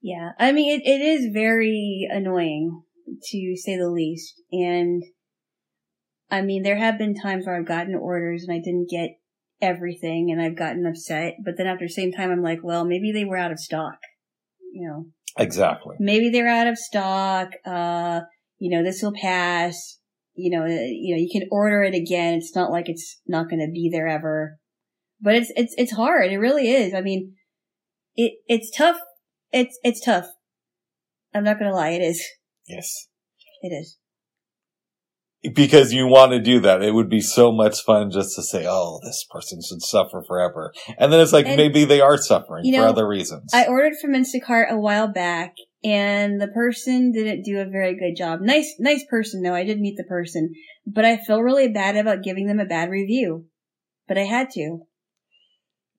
Yeah. 0.00 0.30
I 0.38 0.52
mean, 0.52 0.80
it, 0.80 0.86
it 0.86 1.00
is 1.00 1.32
very 1.32 2.06
annoying 2.10 2.82
to 3.30 3.56
say 3.56 3.76
the 3.76 3.90
least. 3.90 4.34
And 4.52 5.02
I 6.30 6.42
mean, 6.42 6.62
there 6.62 6.76
have 6.76 6.98
been 6.98 7.14
times 7.14 7.46
where 7.46 7.56
I've 7.56 7.66
gotten 7.66 7.94
orders 7.94 8.44
and 8.46 8.54
I 8.54 8.60
didn't 8.62 8.90
get 8.90 9.18
everything 9.60 10.30
and 10.30 10.40
I've 10.40 10.56
gotten 10.56 10.86
upset. 10.86 11.36
But 11.44 11.54
then 11.56 11.66
after 11.66 11.86
the 11.86 11.92
same 11.92 12.12
time, 12.12 12.30
I'm 12.30 12.42
like, 12.42 12.60
well, 12.62 12.84
maybe 12.84 13.12
they 13.12 13.24
were 13.24 13.36
out 13.36 13.52
of 13.52 13.58
stock. 13.58 13.98
You 14.72 14.88
know, 14.88 15.06
Exactly. 15.38 15.96
maybe 15.98 16.30
they're 16.30 16.48
out 16.48 16.66
of 16.66 16.78
stock. 16.78 17.50
Uh, 17.64 18.20
you 18.58 18.76
know, 18.76 18.84
this 18.84 19.02
will 19.02 19.14
pass. 19.14 19.98
You 20.34 20.56
know, 20.56 20.66
you 20.66 21.16
know, 21.16 21.20
you 21.20 21.28
can 21.32 21.48
order 21.50 21.82
it 21.82 21.94
again. 21.94 22.34
It's 22.34 22.54
not 22.54 22.70
like 22.70 22.88
it's 22.88 23.20
not 23.26 23.48
going 23.48 23.60
to 23.60 23.72
be 23.72 23.88
there 23.90 24.06
ever. 24.06 24.58
But 25.20 25.34
it's 25.34 25.50
it's 25.56 25.74
it's 25.76 25.92
hard. 25.92 26.30
It 26.30 26.38
really 26.38 26.70
is. 26.70 26.94
I 26.94 27.00
mean, 27.00 27.34
it 28.14 28.34
it's 28.46 28.70
tough. 28.76 28.98
It's 29.52 29.78
it's 29.82 30.04
tough. 30.04 30.26
I'm 31.34 31.44
not 31.44 31.58
going 31.58 31.70
to 31.70 31.76
lie. 31.76 31.90
It 31.90 32.02
is. 32.02 32.22
Yes. 32.66 33.08
It 33.62 33.68
is. 33.68 33.98
Because 35.54 35.92
you 35.92 36.06
want 36.06 36.32
to 36.32 36.40
do 36.40 36.60
that. 36.60 36.82
It 36.82 36.92
would 36.92 37.08
be 37.08 37.20
so 37.20 37.52
much 37.52 37.82
fun 37.84 38.10
just 38.10 38.34
to 38.34 38.42
say, 38.42 38.66
oh, 38.68 38.98
this 39.04 39.24
person 39.30 39.60
should 39.66 39.82
suffer 39.82 40.22
forever. 40.26 40.72
And 40.98 41.12
then 41.12 41.20
it's 41.20 41.32
like, 41.32 41.46
And, 41.46 41.56
maybe 41.56 41.84
they 41.84 42.00
are 42.00 42.16
suffering 42.16 42.64
you 42.64 42.76
for 42.76 42.86
other 42.86 43.06
reasons. 43.06 43.52
I 43.54 43.66
ordered 43.66 43.94
from 44.00 44.14
Instacart 44.14 44.70
a 44.70 44.78
while 44.78 45.06
back 45.06 45.54
and 45.84 46.40
the 46.40 46.48
person 46.48 47.12
didn't 47.12 47.44
do 47.44 47.60
a 47.60 47.70
very 47.70 47.96
good 47.96 48.16
job. 48.16 48.40
Nice, 48.42 48.74
nice 48.80 49.04
person 49.08 49.42
though. 49.42 49.54
I 49.54 49.64
did 49.64 49.78
meet 49.78 49.96
the 49.96 50.04
person, 50.04 50.52
but 50.86 51.04
I 51.04 51.18
feel 51.18 51.40
really 51.40 51.68
bad 51.68 51.96
about 51.96 52.24
giving 52.24 52.46
them 52.48 52.58
a 52.58 52.66
bad 52.66 52.90
review. 52.90 53.46
But 54.08 54.18
I 54.18 54.24
had 54.24 54.50
to. 54.50 54.80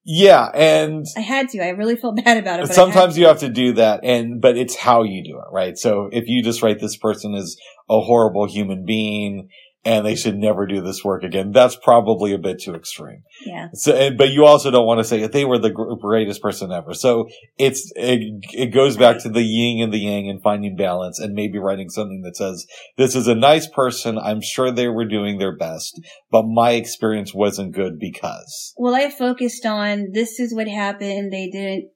Yeah. 0.04 0.50
And 0.54 1.06
I 1.18 1.22
had 1.22 1.50
to. 1.50 1.64
I 1.64 1.70
really 1.70 1.96
felt 1.96 2.16
bad 2.24 2.38
about 2.38 2.60
it. 2.60 2.68
But 2.68 2.76
sometimes 2.76 3.18
you 3.18 3.28
have 3.28 3.40
to 3.40 3.50
do 3.50 3.74
that 3.74 4.02
and 4.04 4.42
but 4.42 4.58
it's 4.58 4.76
how 4.76 5.04
you 5.04 5.24
do 5.24 5.38
it 5.38 5.52
right 5.52 5.78
so 5.78 6.10
if 6.12 6.28
you 6.28 6.44
just 6.44 6.62
write 6.62 6.80
this 6.80 6.98
person 6.98 7.34
is 7.34 7.60
a 7.90 8.00
horrible 8.00 8.48
human 8.48 8.86
being 8.86 9.50
and 9.86 10.06
they 10.06 10.16
should 10.16 10.36
never 10.36 10.66
do 10.66 10.82
this 10.82 11.04
work 11.04 11.24
again 11.24 11.52
that's 11.52 11.76
probably 11.76 12.34
a 12.34 12.38
bit 12.38 12.60
too 12.62 12.76
extreme. 12.76 13.24
Yeah. 13.46 13.68
so 13.74 13.96
and, 13.96 14.18
but 14.18 14.30
you 14.30 14.46
also 14.46 14.72
don't 14.72 14.86
want 14.86 15.00
to 15.00 15.04
say 15.04 15.26
they 15.28 15.46
were 15.46 15.60
the 15.60 15.98
greatest 16.02 16.42
person 16.42 16.72
ever 16.72 16.94
so 16.94 17.28
it's 17.58 17.92
it, 17.96 18.22
it 18.52 18.74
goes 18.74 18.98
back 18.98 19.20
to 19.24 19.30
the 19.30 19.44
yin 19.44 19.84
and 19.84 19.94
the 19.94 20.00
yang 20.00 20.30
and 20.30 20.42
finding 20.42 20.76
balance 20.76 21.20
and 21.20 21.34
maybe 21.34 21.58
writing 21.58 21.90
something 21.90 22.22
that 22.24 22.36
says 22.36 22.66
this 22.98 23.16
is 23.16 23.28
a 23.28 23.36
nice 23.36 23.68
person 23.68 24.18
i'm 24.18 24.42
sure 24.42 24.72
they 24.72 24.88
were 24.88 25.06
doing 25.06 25.38
their 25.38 25.56
best 25.56 26.00
but 26.32 26.44
my 26.44 26.72
experience 26.72 27.34
wasn't 27.34 27.74
good 27.74 28.00
because 28.00 28.74
Well, 28.78 28.96
I 28.96 29.10
focused 29.10 29.66
on 29.66 30.08
this 30.12 30.40
is 30.40 30.54
what 30.54 30.68
happened. 30.68 31.32
They 31.32 31.50
didn't, 31.50 31.90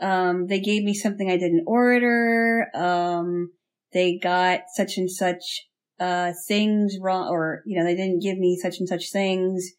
um, 0.00 0.46
they 0.46 0.60
gave 0.60 0.82
me 0.82 0.94
something 0.94 1.30
I 1.30 1.36
didn't 1.36 1.64
order. 1.66 2.68
Um, 2.74 3.52
they 3.92 4.18
got 4.18 4.60
such 4.74 4.96
and 4.96 5.10
such, 5.10 5.66
uh, 6.00 6.32
things 6.46 6.96
wrong, 7.00 7.28
or, 7.28 7.62
you 7.66 7.78
know, 7.78 7.84
they 7.84 7.96
didn't 7.96 8.22
give 8.22 8.38
me 8.38 8.58
such 8.60 8.78
and 8.78 8.88
such 8.88 9.10
things. 9.12 9.72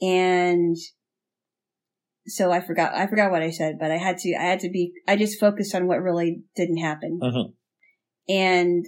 And 0.00 0.76
so 2.26 2.50
I 2.52 2.60
forgot, 2.60 2.94
I 2.94 3.06
forgot 3.06 3.30
what 3.30 3.42
I 3.42 3.50
said, 3.50 3.78
but 3.78 3.90
I 3.90 3.96
had 3.96 4.18
to, 4.18 4.34
I 4.34 4.44
had 4.44 4.60
to 4.60 4.70
be, 4.70 4.92
I 5.06 5.16
just 5.16 5.40
focused 5.40 5.74
on 5.74 5.86
what 5.86 6.02
really 6.02 6.42
didn't 6.56 6.78
happen. 6.78 7.20
Mhm. 7.22 7.52
And 8.28 8.86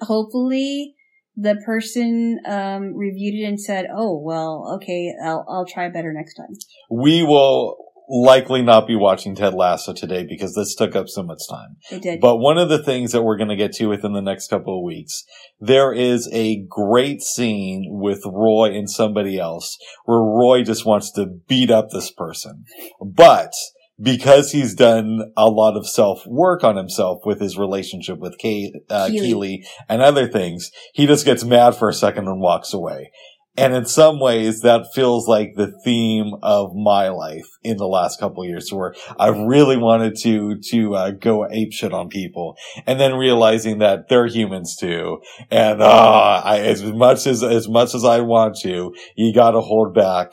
hopefully 0.00 0.94
the 1.36 1.56
person, 1.64 2.40
um, 2.46 2.94
reviewed 2.94 3.42
it 3.42 3.48
and 3.48 3.60
said, 3.60 3.86
oh, 3.94 4.18
well, 4.18 4.74
okay, 4.76 5.12
I'll, 5.24 5.44
I'll 5.48 5.66
try 5.66 5.88
better 5.88 6.12
next 6.12 6.34
time. 6.34 6.54
we 6.90 7.22
will 7.22 7.91
likely 8.08 8.62
not 8.62 8.86
be 8.86 8.96
watching 8.96 9.34
Ted 9.34 9.54
Lasso 9.54 9.92
today 9.92 10.24
because 10.28 10.54
this 10.54 10.74
took 10.74 10.94
up 10.94 11.08
so 11.08 11.22
much 11.22 11.40
time. 11.48 11.76
It 11.90 12.02
did. 12.02 12.20
But 12.20 12.38
one 12.38 12.58
of 12.58 12.68
the 12.68 12.82
things 12.82 13.12
that 13.12 13.22
we're 13.22 13.36
going 13.36 13.48
to 13.48 13.56
get 13.56 13.72
to 13.74 13.86
within 13.86 14.12
the 14.12 14.20
next 14.20 14.48
couple 14.48 14.78
of 14.78 14.84
weeks, 14.84 15.24
there 15.60 15.92
is 15.92 16.28
a 16.32 16.64
great 16.68 17.22
scene 17.22 17.86
with 17.88 18.22
Roy 18.26 18.76
and 18.76 18.88
somebody 18.88 19.38
else 19.38 19.78
where 20.04 20.18
Roy 20.18 20.62
just 20.62 20.86
wants 20.86 21.10
to 21.12 21.26
beat 21.26 21.70
up 21.70 21.90
this 21.90 22.10
person. 22.10 22.64
But 23.00 23.52
because 24.00 24.50
he's 24.50 24.74
done 24.74 25.32
a 25.36 25.48
lot 25.48 25.76
of 25.76 25.88
self 25.88 26.26
work 26.26 26.64
on 26.64 26.76
himself 26.76 27.20
with 27.24 27.40
his 27.40 27.56
relationship 27.56 28.18
with 28.18 28.36
Kay, 28.38 28.72
uh, 28.90 29.06
Keely. 29.06 29.26
Keely 29.26 29.66
and 29.88 30.02
other 30.02 30.28
things, 30.28 30.70
he 30.92 31.06
just 31.06 31.24
gets 31.24 31.44
mad 31.44 31.76
for 31.76 31.88
a 31.88 31.94
second 31.94 32.26
and 32.26 32.40
walks 32.40 32.72
away. 32.72 33.10
And 33.54 33.74
in 33.74 33.84
some 33.84 34.18
ways, 34.18 34.60
that 34.62 34.86
feels 34.94 35.28
like 35.28 35.50
the 35.56 35.72
theme 35.84 36.32
of 36.42 36.74
my 36.74 37.10
life 37.10 37.44
in 37.62 37.76
the 37.76 37.86
last 37.86 38.18
couple 38.18 38.42
of 38.42 38.48
years, 38.48 38.72
where 38.72 38.94
I've 39.18 39.36
really 39.36 39.76
wanted 39.76 40.16
to 40.22 40.56
to 40.70 40.94
uh, 40.94 41.10
go 41.10 41.46
ape 41.50 41.72
shit 41.72 41.92
on 41.92 42.08
people, 42.08 42.56
and 42.86 42.98
then 42.98 43.14
realizing 43.14 43.78
that 43.80 44.08
they're 44.08 44.26
humans 44.26 44.74
too. 44.74 45.20
And 45.50 45.82
uh, 45.82 46.40
I, 46.42 46.60
as 46.60 46.82
much 46.82 47.26
as 47.26 47.42
as 47.42 47.68
much 47.68 47.94
as 47.94 48.04
I 48.06 48.20
want 48.20 48.56
to, 48.62 48.94
you 49.16 49.34
got 49.34 49.50
to 49.50 49.60
hold 49.60 49.94
back 49.94 50.32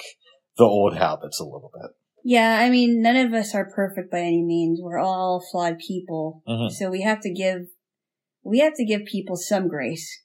the 0.58 0.64
old 0.64 0.96
habits 0.96 1.40
a 1.42 1.44
little 1.46 1.72
bit. 1.74 1.92
yeah, 2.24 2.60
I 2.62 2.70
mean, 2.70 3.02
none 3.02 3.16
of 3.18 3.34
us 3.34 3.54
are 3.56 3.70
perfect 3.70 4.12
by 4.12 4.20
any 4.20 4.44
means. 4.44 4.80
We're 4.82 4.98
all 5.00 5.44
flawed 5.52 5.78
people. 5.80 6.42
Mhm. 6.48 6.70
So 6.72 6.90
we 6.90 7.02
have 7.02 7.22
to 7.22 7.34
give, 7.34 7.68
we 8.44 8.60
have 8.60 8.74
to 8.76 8.86
give 8.86 9.02
people 9.06 9.36
some 9.38 9.68
grace. 9.68 10.22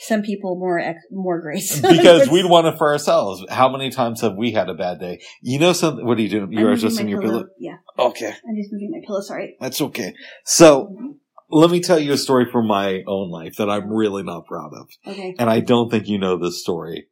Some 0.00 0.22
people 0.22 0.56
more, 0.58 0.78
ex- 0.78 1.06
more 1.10 1.40
grace. 1.40 1.80
because 1.80 2.28
we'd 2.28 2.44
want 2.44 2.66
it 2.66 2.76
for 2.78 2.92
ourselves. 2.92 3.44
How 3.48 3.68
many 3.68 3.90
times 3.90 4.20
have 4.20 4.34
we 4.36 4.52
had 4.52 4.68
a 4.68 4.74
bad 4.74 5.00
day? 5.00 5.20
You 5.42 5.58
know 5.58 5.72
something? 5.72 6.04
What 6.04 6.18
are 6.18 6.22
you 6.22 6.28
doing? 6.28 6.44
I'm 6.44 6.52
You're 6.52 6.70
moving 6.70 6.84
adjusting 6.86 7.08
your 7.08 7.22
pillow. 7.22 7.44
Yeah, 7.58 7.76
Okay, 7.98 8.28
I'm 8.28 8.56
just 8.56 8.72
moving 8.72 8.90
my 8.92 9.06
pillow. 9.06 9.20
Sorry. 9.20 9.56
that's 9.60 9.80
okay. 9.80 10.14
So 10.44 10.86
mm-hmm. 10.86 11.06
let 11.50 11.70
me 11.70 11.80
tell 11.80 11.98
you 11.98 12.12
a 12.12 12.18
story 12.18 12.46
from 12.50 12.66
my 12.66 13.02
own 13.06 13.30
life 13.30 13.56
that 13.56 13.70
I'm 13.70 13.90
really 13.90 14.22
not 14.22 14.46
proud 14.46 14.72
of. 14.74 14.88
Okay. 15.06 15.34
And 15.38 15.48
I 15.48 15.60
don't 15.60 15.90
think 15.90 16.08
you 16.08 16.18
know 16.18 16.36
this 16.38 16.60
story. 16.60 17.08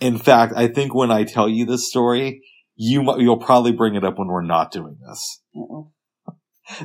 In 0.00 0.18
fact, 0.18 0.54
I 0.56 0.68
think 0.68 0.94
when 0.94 1.10
I 1.10 1.24
tell 1.24 1.48
you 1.48 1.66
this 1.66 1.88
story, 1.88 2.42
you 2.74 3.02
you'll 3.18 3.38
probably 3.38 3.72
bring 3.72 3.94
it 3.94 4.04
up 4.04 4.18
when 4.18 4.28
we're 4.28 4.42
not 4.42 4.72
doing 4.72 4.96
this. 5.06 5.40
Uh-oh. 5.56 5.90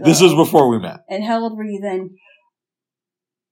This 0.03 0.21
was 0.21 0.33
before 0.35 0.69
we 0.69 0.79
met. 0.79 1.01
And 1.09 1.23
how 1.23 1.41
old 1.41 1.57
were 1.57 1.63
you 1.63 1.79
then? 1.81 2.17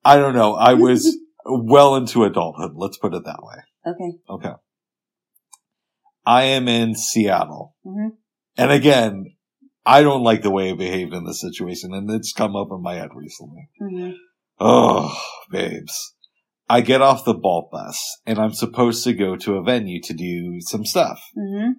I 0.03 0.17
don't 0.17 0.35
know. 0.35 0.55
I 0.55 0.73
was 0.73 1.17
well 1.47 1.95
into 1.95 2.23
adulthood. 2.23 2.71
Let's 2.75 2.97
put 2.97 3.13
it 3.13 3.23
that 3.25 3.39
way. 3.41 3.55
Okay. 3.85 4.17
Okay. 4.29 4.55
I 6.25 6.43
am 6.43 6.67
in 6.67 6.93
Seattle. 6.95 7.75
Mhm. 7.85 8.09
And 8.57 8.71
again, 8.71 9.35
I 9.85 10.03
don't 10.03 10.23
like 10.23 10.41
the 10.41 10.51
way 10.51 10.71
I 10.71 10.75
behaved 10.75 11.13
in 11.13 11.23
this 11.25 11.39
situation, 11.41 11.93
and 11.93 12.09
it's 12.11 12.33
come 12.33 12.55
up 12.55 12.67
in 12.71 12.81
my 12.81 12.95
head 12.95 13.11
recently. 13.15 13.69
hmm 13.79 14.11
Oh, 14.59 15.15
babes. 15.51 16.15
I 16.67 16.81
get 16.81 17.01
off 17.01 17.23
the 17.23 17.33
Bolt 17.35 17.69
bus, 17.71 18.03
and 18.25 18.39
I'm 18.39 18.51
supposed 18.53 19.03
to 19.05 19.13
go 19.13 19.37
to 19.37 19.55
a 19.55 19.63
venue 19.63 20.01
to 20.01 20.13
do 20.13 20.59
some 20.61 20.83
stuff. 20.85 21.21
hmm 21.35 21.71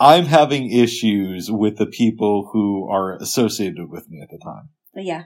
I'm 0.00 0.24
having 0.24 0.68
issues 0.72 1.48
with 1.48 1.76
the 1.78 1.86
people 1.86 2.50
who 2.52 2.88
are 2.90 3.16
associated 3.18 3.88
with 3.88 4.08
me 4.08 4.20
at 4.20 4.30
the 4.30 4.38
time. 4.44 4.70
But 4.92 5.04
yeah. 5.04 5.24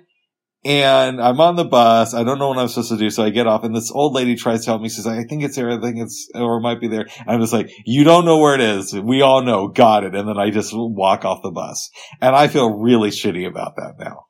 And 0.66 1.20
I'm 1.20 1.40
on 1.40 1.54
the 1.56 1.64
bus. 1.64 2.12
I 2.12 2.24
don't 2.24 2.38
know 2.38 2.48
what 2.48 2.58
I'm 2.58 2.66
supposed 2.68 2.90
to 2.90 2.96
do. 2.96 3.08
So 3.10 3.22
I 3.24 3.30
get 3.30 3.46
off 3.46 3.62
and 3.62 3.74
this 3.74 3.90
old 3.92 4.14
lady 4.14 4.34
tries 4.34 4.64
to 4.64 4.70
help 4.72 4.82
me. 4.82 4.88
She 4.88 4.96
says, 4.96 5.06
I 5.06 5.22
think 5.24 5.44
it's 5.44 5.54
there. 5.56 5.70
I 5.70 5.80
think 5.80 5.98
it's, 5.98 6.28
or 6.34 6.56
it 6.58 6.60
might 6.62 6.80
be 6.80 6.88
there. 6.88 7.06
And 7.20 7.28
I'm 7.30 7.40
just 7.40 7.52
like, 7.52 7.70
you 7.84 8.02
don't 8.04 8.24
know 8.24 8.38
where 8.38 8.54
it 8.54 8.60
is. 8.60 8.92
We 8.92 9.22
all 9.22 9.42
know. 9.42 9.68
Got 9.68 10.04
it. 10.04 10.14
And 10.14 10.28
then 10.28 10.38
I 10.38 10.50
just 10.50 10.72
walk 10.74 11.24
off 11.24 11.42
the 11.42 11.50
bus. 11.52 11.88
And 12.20 12.34
I 12.34 12.48
feel 12.48 12.70
really 12.78 13.10
shitty 13.10 13.46
about 13.46 13.76
that 13.76 13.94
now. 13.98 14.24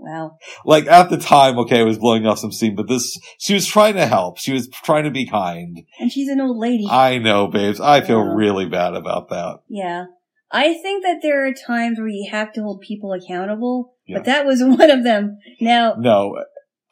Wow. 0.00 0.38
Like 0.64 0.86
at 0.86 1.10
the 1.10 1.16
time, 1.16 1.58
okay, 1.60 1.80
I 1.80 1.84
was 1.84 1.98
blowing 1.98 2.24
off 2.26 2.38
some 2.38 2.52
steam, 2.52 2.74
but 2.76 2.88
this, 2.88 3.18
she 3.38 3.54
was 3.54 3.66
trying 3.66 3.94
to 3.94 4.06
help. 4.06 4.38
She 4.38 4.52
was 4.52 4.68
trying 4.68 5.04
to 5.04 5.10
be 5.10 5.26
kind. 5.26 5.78
And 5.98 6.10
she's 6.12 6.28
an 6.28 6.40
old 6.40 6.56
lady. 6.58 6.86
I 6.88 7.18
know, 7.18 7.48
babes. 7.48 7.80
I 7.80 8.00
feel 8.00 8.24
Yeah. 8.24 8.34
really 8.34 8.66
bad 8.66 8.94
about 8.94 9.28
that. 9.30 9.58
yeah. 9.68 10.04
I 10.50 10.72
think 10.72 11.04
that 11.04 11.18
there 11.20 11.46
are 11.46 11.52
times 11.52 11.98
where 11.98 12.08
you 12.08 12.28
have 12.30 12.52
to 12.54 12.62
hold 12.62 12.80
people 12.80 13.12
accountable, 13.12 13.96
Yeah. 14.08 14.18
but 14.18 14.24
that 14.24 14.46
was 14.46 14.60
one 14.62 14.90
of 14.90 15.04
them. 15.04 15.38
Now, 15.60 15.94
No, 15.98 16.34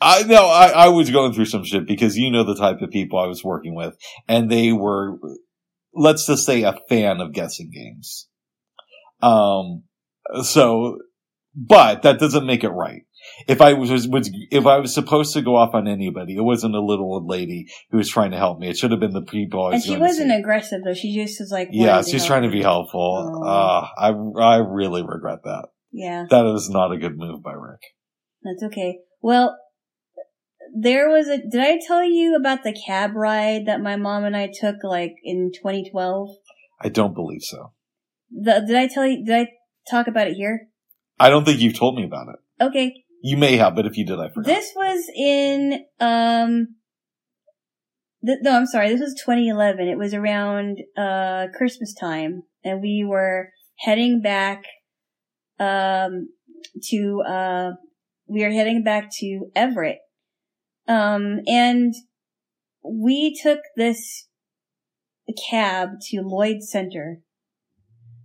I 0.00 0.22
no, 0.24 0.46
I, 0.46 0.68
I 0.68 0.88
was 0.88 1.10
going 1.10 1.32
through 1.32 1.46
some 1.46 1.64
shit 1.64 1.86
because 1.86 2.16
you 2.16 2.30
know 2.30 2.44
the 2.44 2.54
type 2.54 2.82
of 2.82 2.90
people 2.90 3.18
I 3.18 3.26
was 3.26 3.42
working 3.42 3.74
with, 3.74 3.96
and 4.28 4.50
they 4.50 4.72
were, 4.72 5.18
let's 5.94 6.26
just 6.26 6.44
say, 6.44 6.62
a 6.62 6.74
fan 6.88 7.20
of 7.20 7.32
guessing 7.32 7.70
games. 7.72 8.28
Um, 9.22 9.84
so, 10.42 10.98
but 11.54 12.02
that 12.02 12.20
doesn't 12.20 12.46
make 12.46 12.62
it 12.62 12.70
right. 12.70 13.02
If 13.48 13.60
I 13.60 13.72
was, 13.72 13.90
was 14.06 14.30
if 14.50 14.66
I 14.66 14.78
was 14.78 14.94
supposed 14.94 15.32
to 15.32 15.42
go 15.42 15.56
off 15.56 15.74
on 15.74 15.88
anybody, 15.88 16.36
it 16.36 16.42
wasn't 16.42 16.74
a 16.74 16.80
little 16.80 17.06
old 17.06 17.26
lady 17.26 17.66
who 17.90 17.96
was 17.96 18.08
trying 18.08 18.30
to 18.32 18.36
help 18.36 18.58
me. 18.58 18.68
It 18.68 18.76
should 18.76 18.90
have 18.90 19.00
been 19.00 19.14
the 19.14 19.22
people 19.22 19.64
I 19.64 19.70
was 19.70 19.74
and 19.86 19.94
she 19.94 20.00
wasn't 20.00 20.32
aggressive 20.32 20.82
though. 20.84 20.94
She 20.94 21.14
just 21.14 21.40
was 21.40 21.50
like, 21.50 21.70
Yeah, 21.72 22.02
she's 22.02 22.24
trying 22.26 22.42
to 22.42 22.50
be 22.50 22.62
helpful. 22.62 23.42
Oh. 23.42 23.48
Uh, 23.48 23.88
I 23.98 24.08
I 24.40 24.56
really 24.58 25.02
regret 25.02 25.40
that. 25.44 25.68
Yeah, 25.98 26.26
That 26.28 26.44
is 26.54 26.68
not 26.68 26.92
a 26.92 26.98
good 26.98 27.16
move 27.16 27.42
by 27.42 27.52
Rick. 27.52 27.80
that's 28.42 28.62
okay. 28.64 28.98
Well, 29.22 29.56
there 30.78 31.08
was 31.08 31.26
a. 31.28 31.38
Did 31.38 31.60
I 31.60 31.78
tell 31.86 32.04
you 32.04 32.36
about 32.36 32.62
the 32.64 32.76
cab 32.86 33.14
ride 33.14 33.64
that 33.66 33.80
my 33.80 33.96
mom 33.96 34.24
and 34.24 34.36
I 34.36 34.50
took 34.52 34.76
like 34.84 35.14
in 35.24 35.50
2012? 35.54 36.28
I 36.82 36.90
don't 36.90 37.14
believe 37.14 37.40
so. 37.42 37.72
The, 38.30 38.62
did 38.66 38.76
I 38.76 38.88
tell 38.88 39.06
you? 39.06 39.24
Did 39.24 39.34
I 39.34 39.48
talk 39.90 40.06
about 40.06 40.26
it 40.28 40.34
here? 40.34 40.68
I 41.18 41.30
don't 41.30 41.44
think 41.46 41.60
you've 41.60 41.78
told 41.78 41.96
me 41.96 42.04
about 42.04 42.28
it. 42.28 42.64
Okay, 42.64 42.92
You 43.22 43.38
may 43.38 43.56
have, 43.56 43.74
but 43.74 43.86
if 43.86 43.96
you 43.96 44.04
did, 44.04 44.20
I 44.20 44.28
forgot. 44.28 44.44
This 44.46 44.70
was 44.76 45.08
in 45.16 45.84
um 45.98 46.74
th- 48.24 48.38
no, 48.42 48.52
I'm 48.56 48.66
sorry. 48.66 48.90
This 48.90 49.00
was 49.00 49.14
2011. 49.24 49.88
It 49.88 49.96
was 49.98 50.12
around 50.12 50.78
uh 50.96 51.46
Christmas 51.56 51.94
time 51.94 52.42
and 52.64 52.82
we 52.82 53.02
were 53.08 53.50
heading 53.78 54.20
back 54.20 54.64
um 55.58 56.28
to 56.90 57.22
uh 57.26 57.70
we 58.28 58.44
are 58.44 58.50
heading 58.50 58.82
back 58.82 59.10
to 59.18 59.50
Everett. 59.54 59.98
Um 60.88 61.40
and 61.46 61.94
we 62.84 63.36
took 63.42 63.60
this 63.76 64.28
cab 65.50 65.90
to 66.10 66.20
Lloyd 66.22 66.62
Center. 66.62 67.20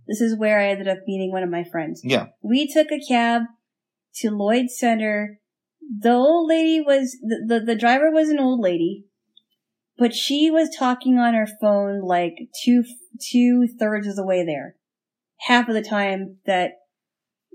This 0.06 0.20
is 0.20 0.36
where 0.36 0.60
I 0.60 0.68
ended 0.68 0.88
up 0.88 0.98
meeting 1.06 1.32
one 1.32 1.42
of 1.42 1.50
my 1.50 1.64
friends 1.64 2.02
yeah. 2.04 2.26
we 2.42 2.66
took 2.66 2.88
a 2.90 3.00
cab 3.06 3.42
to 4.16 4.30
Lloyd 4.30 4.70
Center. 4.70 5.38
The 6.00 6.12
old 6.12 6.48
lady 6.48 6.80
was 6.80 7.16
the, 7.22 7.44
the 7.46 7.60
the 7.60 7.76
driver 7.76 8.10
was 8.10 8.28
an 8.28 8.38
old 8.38 8.60
lady, 8.60 9.04
but 9.98 10.14
she 10.14 10.50
was 10.50 10.74
talking 10.76 11.18
on 11.18 11.34
her 11.34 11.48
phone 11.60 12.00
like 12.00 12.34
two 12.64 12.84
two 13.20 13.66
thirds 13.78 14.06
of 14.06 14.16
the 14.16 14.26
way 14.26 14.44
there. 14.44 14.76
Half 15.40 15.68
of 15.68 15.74
the 15.74 15.82
time 15.82 16.38
that 16.46 16.72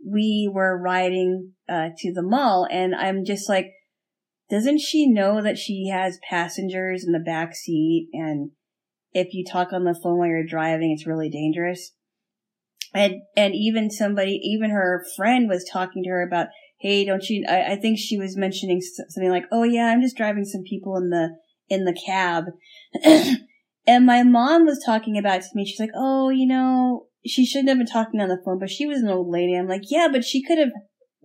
we 0.06 0.50
were 0.51 0.77
riding 0.77 1.54
uh, 1.70 1.89
to 1.98 2.13
the 2.13 2.24
mall, 2.24 2.68
and 2.70 2.96
I'm 2.96 3.25
just 3.25 3.50
like, 3.50 3.68
doesn't 4.50 4.80
she 4.80 5.10
know 5.10 5.42
that 5.42 5.58
she 5.58 5.89
has 5.92 6.20
passengers 6.30 7.04
in 7.06 7.12
the 7.12 7.20
back 7.20 7.56
seat, 7.56 8.10
and 8.13 8.51
if 9.13 9.34
you 9.34 9.44
talk 9.44 9.74
on 9.74 9.84
the 9.84 10.00
phone 10.01 10.20
while 10.20 10.27
you're 10.27 10.46
driving, 10.46 10.92
it's 10.92 11.08
really 11.08 11.30
dangerous. 11.30 11.94
And 12.94 13.22
and 13.36 13.54
even 13.54 13.89
somebody 13.89 14.39
even 14.44 14.70
her 14.70 15.04
friend 15.16 15.50
was 15.50 15.70
talking 15.72 16.04
to 16.04 16.10
her 16.10 16.25
about 16.25 16.48
hey 16.80 17.04
don't 17.04 17.24
you 17.27 17.46
i, 17.48 17.74
I 17.74 17.75
think 17.75 18.00
she 18.00 18.18
was 18.18 18.38
mentioning 18.38 18.80
something 18.82 19.30
like 19.30 19.44
oh 19.51 19.63
yeah 19.63 19.88
i'm 19.88 20.01
just 20.01 20.16
driving 20.16 20.46
some 20.46 20.63
people 20.63 20.96
in 20.96 21.10
the 21.10 21.36
in 21.70 21.84
the 21.84 21.98
cab. 22.06 22.46
And 23.89 24.06
my 24.06 24.22
mom 24.22 24.66
was 24.66 24.84
talking 24.86 25.18
about 25.18 25.44
to 25.44 25.48
me. 25.56 25.66
She's 25.66 25.80
like 25.80 25.92
oh 25.96 26.27
you 26.30 26.46
know 26.46 27.08
she 27.27 27.46
shouldn't 27.46 27.69
have 27.69 27.77
been 27.77 27.86
talking 27.88 28.19
on 28.19 28.29
the 28.29 28.41
phone 28.43 28.60
but 28.60 28.69
she 28.69 28.86
was 28.86 29.01
an 29.01 29.10
old 29.10 29.27
lady 29.29 29.55
i'm 29.55 29.67
like 29.67 29.84
yeah 29.89 30.07
but 30.12 30.24
she 30.24 30.41
could 30.43 30.57
have 30.57 30.72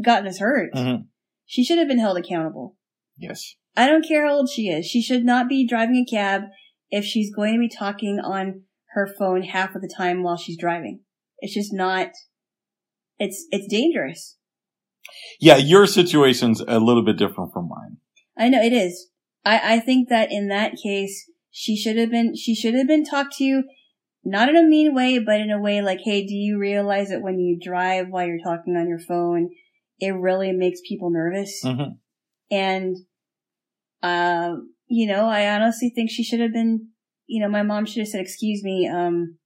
gotten 0.04 0.26
us 0.26 0.38
hurt 0.38 0.72
Mhm. 0.74 1.04
she 1.46 1.64
should 1.64 1.78
have 1.78 1.88
been 1.88 1.98
held 2.00 2.16
accountable 2.18 2.76
Yes. 3.18 3.54
I 3.76 3.86
don't 3.86 4.06
care 4.06 4.26
how 4.26 4.34
old 4.34 4.50
she 4.50 4.68
is. 4.68 4.84
She 4.86 5.00
should 5.00 5.24
not 5.24 5.48
be 5.48 5.66
driving 5.66 6.04
a 6.06 6.10
cab 6.10 6.42
if 6.90 7.04
she's 7.04 7.32
going 7.34 7.54
to 7.54 7.58
be 7.60 7.68
talking 7.68 8.18
on 8.18 8.62
her 8.94 9.06
phone 9.06 9.42
half 9.42 9.74
of 9.74 9.82
the 9.82 9.92
time 9.96 10.22
while 10.22 10.36
she's 10.36 10.58
driving. 10.58 11.00
It's 11.38 11.54
just 11.54 11.72
not, 11.72 12.08
it's, 13.18 13.46
it's 13.50 13.66
dangerous. 13.68 14.36
Yeah, 15.40 15.56
your 15.56 15.86
situation's 15.86 16.60
a 16.66 16.80
little 16.80 17.04
bit 17.04 17.16
different 17.16 17.52
from 17.52 17.68
mine. 17.68 17.98
I 18.36 18.48
know 18.48 18.62
it 18.62 18.72
is. 18.72 19.08
I, 19.44 19.74
I 19.74 19.78
think 19.80 20.08
that 20.08 20.30
in 20.32 20.48
that 20.48 20.72
case, 20.82 21.30
she 21.50 21.76
should 21.76 21.96
have 21.96 22.10
been, 22.10 22.34
she 22.36 22.54
should 22.54 22.74
have 22.74 22.86
been 22.88 23.04
talked 23.04 23.36
to, 23.38 23.62
not 24.24 24.48
in 24.48 24.56
a 24.56 24.62
mean 24.62 24.94
way, 24.94 25.18
but 25.18 25.40
in 25.40 25.50
a 25.50 25.60
way 25.60 25.82
like, 25.82 26.00
hey, 26.04 26.26
do 26.26 26.34
you 26.34 26.58
realize 26.58 27.08
that 27.08 27.22
when 27.22 27.38
you 27.38 27.58
drive 27.60 28.06
while 28.08 28.26
you're 28.26 28.38
talking 28.42 28.76
on 28.76 28.88
your 28.88 29.00
phone, 29.00 29.50
it 29.98 30.10
really 30.10 30.52
makes 30.52 30.80
people 30.86 31.10
nervous? 31.10 31.60
Mhm. 31.64 31.98
And, 32.50 32.96
um, 34.02 34.74
you 34.86 35.06
know, 35.06 35.26
I 35.26 35.48
honestly 35.54 35.90
think 35.90 36.10
she 36.10 36.22
should 36.22 36.40
have 36.40 36.52
been, 36.52 36.88
you 37.26 37.40
know, 37.40 37.48
my 37.48 37.62
mom 37.62 37.86
should 37.86 38.00
have 38.00 38.08
said, 38.08 38.20
excuse 38.20 38.62
me, 38.62 38.88
um, 38.88 39.38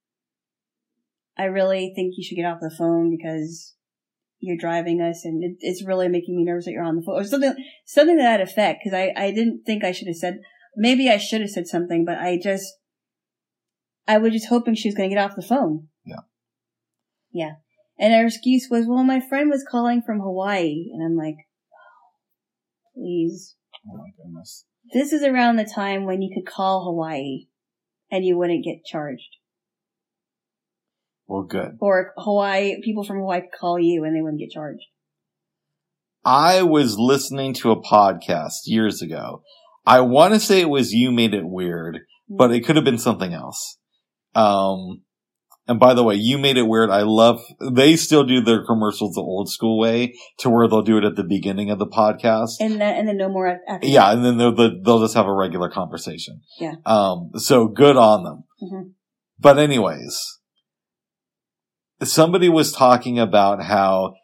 I 1.38 1.44
really 1.44 1.92
think 1.94 2.14
you 2.16 2.24
should 2.24 2.36
get 2.36 2.46
off 2.46 2.58
the 2.60 2.70
phone 2.70 3.14
because 3.16 3.74
you're 4.40 4.56
driving 4.56 5.00
us 5.00 5.24
and 5.24 5.42
it, 5.42 5.56
it's 5.60 5.84
really 5.84 6.08
making 6.08 6.36
me 6.36 6.44
nervous 6.44 6.66
that 6.66 6.72
you're 6.72 6.82
on 6.82 6.96
the 6.96 7.02
phone 7.02 7.20
or 7.20 7.24
something, 7.24 7.54
something 7.86 8.16
to 8.16 8.22
that 8.22 8.40
effect. 8.40 8.82
Cause 8.84 8.92
I, 8.92 9.12
I 9.16 9.30
didn't 9.30 9.62
think 9.64 9.84
I 9.84 9.92
should 9.92 10.08
have 10.08 10.16
said, 10.16 10.40
maybe 10.76 11.08
I 11.08 11.16
should 11.16 11.40
have 11.40 11.50
said 11.50 11.66
something, 11.66 12.04
but 12.04 12.18
I 12.18 12.38
just, 12.42 12.74
I 14.08 14.18
was 14.18 14.32
just 14.32 14.48
hoping 14.48 14.74
she 14.74 14.88
was 14.88 14.94
going 14.94 15.10
to 15.10 15.14
get 15.14 15.22
off 15.22 15.36
the 15.36 15.42
phone. 15.42 15.88
Yeah. 16.04 16.20
Yeah. 17.32 17.52
And 17.98 18.12
her 18.12 18.26
excuse 18.26 18.68
was, 18.70 18.86
well, 18.86 19.04
my 19.04 19.20
friend 19.20 19.50
was 19.50 19.64
calling 19.68 20.02
from 20.02 20.20
Hawaii. 20.20 20.90
And 20.92 21.04
I'm 21.04 21.16
like, 21.16 21.36
oh, 21.72 22.94
please. 22.94 23.56
Oh 23.88 23.96
my 23.96 24.10
goodness. 24.16 24.64
This 24.92 25.12
is 25.12 25.22
around 25.22 25.56
the 25.56 25.64
time 25.64 26.04
when 26.04 26.22
you 26.22 26.30
could 26.34 26.50
call 26.50 26.84
Hawaii 26.84 27.46
and 28.10 28.24
you 28.24 28.36
wouldn't 28.36 28.64
get 28.64 28.84
charged. 28.84 29.36
Well, 31.26 31.42
good. 31.42 31.76
Or 31.80 32.12
Hawaii, 32.16 32.80
people 32.82 33.02
from 33.02 33.18
Hawaii 33.18 33.40
could 33.40 33.58
call 33.58 33.80
you 33.80 34.04
and 34.04 34.14
they 34.14 34.20
wouldn't 34.20 34.40
get 34.40 34.50
charged. 34.50 34.84
I 36.24 36.62
was 36.62 36.98
listening 36.98 37.54
to 37.54 37.70
a 37.70 37.82
podcast 37.82 38.62
years 38.66 39.02
ago. 39.02 39.42
I 39.84 40.00
want 40.00 40.34
to 40.34 40.40
say 40.40 40.60
it 40.60 40.68
was 40.68 40.92
You 40.92 41.12
Made 41.12 41.34
It 41.34 41.44
Weird, 41.46 42.00
but 42.28 42.52
it 42.52 42.64
could 42.64 42.76
have 42.76 42.84
been 42.84 42.98
something 42.98 43.32
else. 43.32 43.78
Um, 44.36 45.02
and 45.68 45.80
by 45.80 45.94
the 45.94 46.04
way, 46.04 46.14
You 46.14 46.38
Made 46.38 46.56
It 46.58 46.68
Weird. 46.68 46.90
I 46.90 47.02
love, 47.02 47.40
they 47.60 47.96
still 47.96 48.22
do 48.22 48.40
their 48.40 48.64
commercials 48.64 49.14
the 49.14 49.20
old 49.20 49.50
school 49.50 49.78
way 49.80 50.14
to 50.38 50.50
where 50.50 50.68
they'll 50.68 50.82
do 50.82 50.98
it 50.98 51.04
at 51.04 51.16
the 51.16 51.24
beginning 51.24 51.70
of 51.70 51.78
the 51.80 51.86
podcast. 51.86 52.50
And 52.60 52.80
then, 52.80 52.94
and 52.96 53.08
then 53.08 53.16
no 53.16 53.28
more 53.28 53.60
after. 53.68 53.86
Yeah. 53.86 54.12
And 54.12 54.24
then 54.24 54.36
they'll, 54.36 54.54
they'll 54.54 55.00
just 55.00 55.14
have 55.14 55.26
a 55.26 55.34
regular 55.34 55.68
conversation. 55.68 56.42
Yeah. 56.60 56.74
Um, 56.84 57.30
so 57.36 57.66
good 57.66 57.96
on 57.96 58.22
them. 58.22 58.44
Mhm. 58.62 58.90
But 59.40 59.58
anyways, 59.58 60.38
somebody 62.02 62.48
was 62.48 62.72
talking 62.72 63.18
about 63.18 63.62
how 63.64 64.14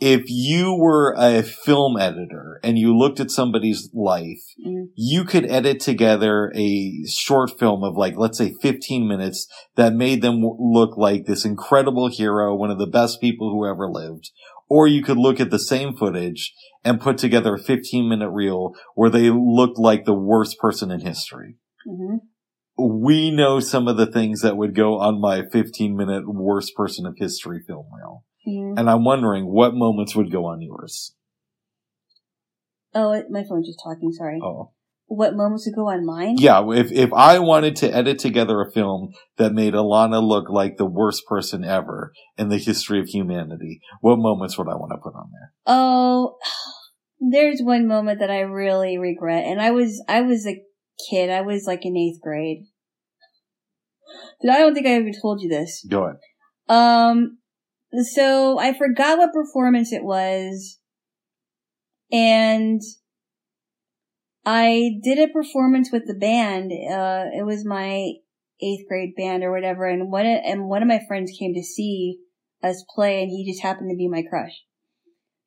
if 0.00 0.24
you 0.26 0.74
were 0.74 1.14
a 1.16 1.42
film 1.42 1.96
editor 1.96 2.60
and 2.62 2.78
you 2.78 2.96
looked 2.96 3.20
at 3.20 3.30
somebody's 3.30 3.90
life, 3.94 4.42
Mhm. 4.64 4.88
you 4.94 5.24
could 5.24 5.46
edit 5.46 5.80
together 5.80 6.52
a 6.54 7.04
short 7.06 7.58
film 7.58 7.84
of 7.84 7.96
like, 7.96 8.16
let's 8.16 8.38
say 8.38 8.54
15 8.60 9.06
minutes 9.06 9.46
that 9.76 9.94
made 9.94 10.22
them 10.22 10.42
look 10.58 10.96
like 10.96 11.26
this 11.26 11.44
incredible 11.44 12.08
hero, 12.08 12.54
one 12.54 12.70
of 12.70 12.78
the 12.78 12.86
best 12.86 13.20
people 13.20 13.50
who 13.50 13.66
ever 13.66 13.88
lived. 13.90 14.30
Or 14.68 14.86
you 14.86 15.02
could 15.02 15.18
look 15.18 15.40
at 15.40 15.50
the 15.50 15.58
same 15.58 15.94
footage 15.96 16.52
and 16.84 17.00
put 17.00 17.18
together 17.18 17.54
a 17.54 17.58
15 17.62 18.08
minute 18.08 18.30
reel 18.30 18.72
where 18.94 19.10
they 19.10 19.30
looked 19.30 19.78
like 19.78 20.04
the 20.04 20.14
worst 20.14 20.58
person 20.58 20.90
in 20.90 21.00
history 21.00 21.56
Mhm. 21.86 22.20
we 22.76 23.30
know 23.30 23.60
some 23.60 23.86
of 23.86 23.96
the 23.96 24.06
things 24.06 24.40
that 24.40 24.56
would 24.56 24.74
go 24.74 24.98
on 24.98 25.20
my 25.20 25.42
15 25.52 25.94
minute 25.96 26.24
worst 26.26 26.74
person 26.74 27.06
of 27.06 27.14
history 27.18 27.60
film 27.66 27.86
reel. 27.96 28.24
Mhm. 28.46 28.78
And 28.78 28.90
I'm 28.90 29.04
wondering 29.04 29.46
what 29.46 29.74
moments 29.74 30.14
would 30.14 30.30
go 30.30 30.46
on 30.46 30.60
yours. 30.60 31.14
Oh, 32.94 33.22
my 33.30 33.42
phone's 33.48 33.66
just 33.66 33.80
talking. 33.82 34.12
Sorry. 34.12 34.40
Oh. 34.42 34.72
What 35.06 35.34
moments 35.36 35.66
would 35.66 35.76
go 35.76 35.88
on 35.88 36.06
mine? 36.06 36.36
Yeah, 36.38 36.64
if, 36.72 36.90
if 36.90 37.12
I 37.12 37.38
wanted 37.38 37.76
to 37.76 37.94
edit 37.94 38.18
together 38.18 38.60
a 38.62 38.72
film 38.72 39.12
that 39.36 39.52
made 39.52 39.74
Alana 39.74 40.22
look 40.26 40.48
like 40.48 40.76
the 40.76 40.86
worst 40.86 41.26
person 41.26 41.62
ever 41.62 42.12
in 42.38 42.48
the 42.48 42.56
history 42.56 43.00
of 43.00 43.06
humanity, 43.06 43.80
what 44.00 44.16
moments 44.16 44.56
would 44.56 44.68
I 44.68 44.76
want 44.76 44.92
to 44.92 44.98
put 45.02 45.14
on 45.14 45.30
there? 45.30 45.52
Oh, 45.66 46.36
there's 47.20 47.60
one 47.60 47.86
moment 47.86 48.20
that 48.20 48.30
I 48.30 48.40
really 48.40 48.96
regret, 48.96 49.44
and 49.44 49.60
I 49.60 49.72
was 49.72 50.02
I 50.08 50.22
was 50.22 50.46
a 50.46 50.62
kid. 51.10 51.30
I 51.30 51.42
was 51.42 51.64
like 51.66 51.84
in 51.84 51.96
eighth 51.96 52.20
grade. 52.22 52.64
Did 54.40 54.50
I 54.50 54.58
don't 54.58 54.74
think 54.74 54.86
I 54.86 54.96
even 54.96 55.12
told 55.20 55.42
you 55.42 55.48
this. 55.48 55.84
Go 55.88 56.04
ahead. 56.04 56.16
Um, 56.68 57.38
so 58.02 58.58
I 58.58 58.76
forgot 58.76 59.18
what 59.18 59.32
performance 59.32 59.92
it 59.92 60.04
was, 60.04 60.78
and 62.10 62.80
I 64.44 65.00
did 65.02 65.18
a 65.18 65.32
performance 65.32 65.90
with 65.92 66.06
the 66.06 66.14
band. 66.14 66.70
Uh, 66.72 67.30
it 67.36 67.46
was 67.46 67.64
my 67.64 68.12
eighth 68.60 68.88
grade 68.88 69.14
band 69.16 69.42
or 69.42 69.50
whatever, 69.50 69.86
and 69.86 70.10
one 70.10 70.26
of, 70.26 70.40
and 70.44 70.68
one 70.68 70.82
of 70.82 70.88
my 70.88 71.00
friends 71.06 71.32
came 71.38 71.54
to 71.54 71.62
see 71.62 72.18
us 72.62 72.84
play, 72.94 73.22
and 73.22 73.30
he 73.30 73.50
just 73.50 73.62
happened 73.62 73.90
to 73.90 73.96
be 73.96 74.08
my 74.08 74.22
crush. 74.28 74.64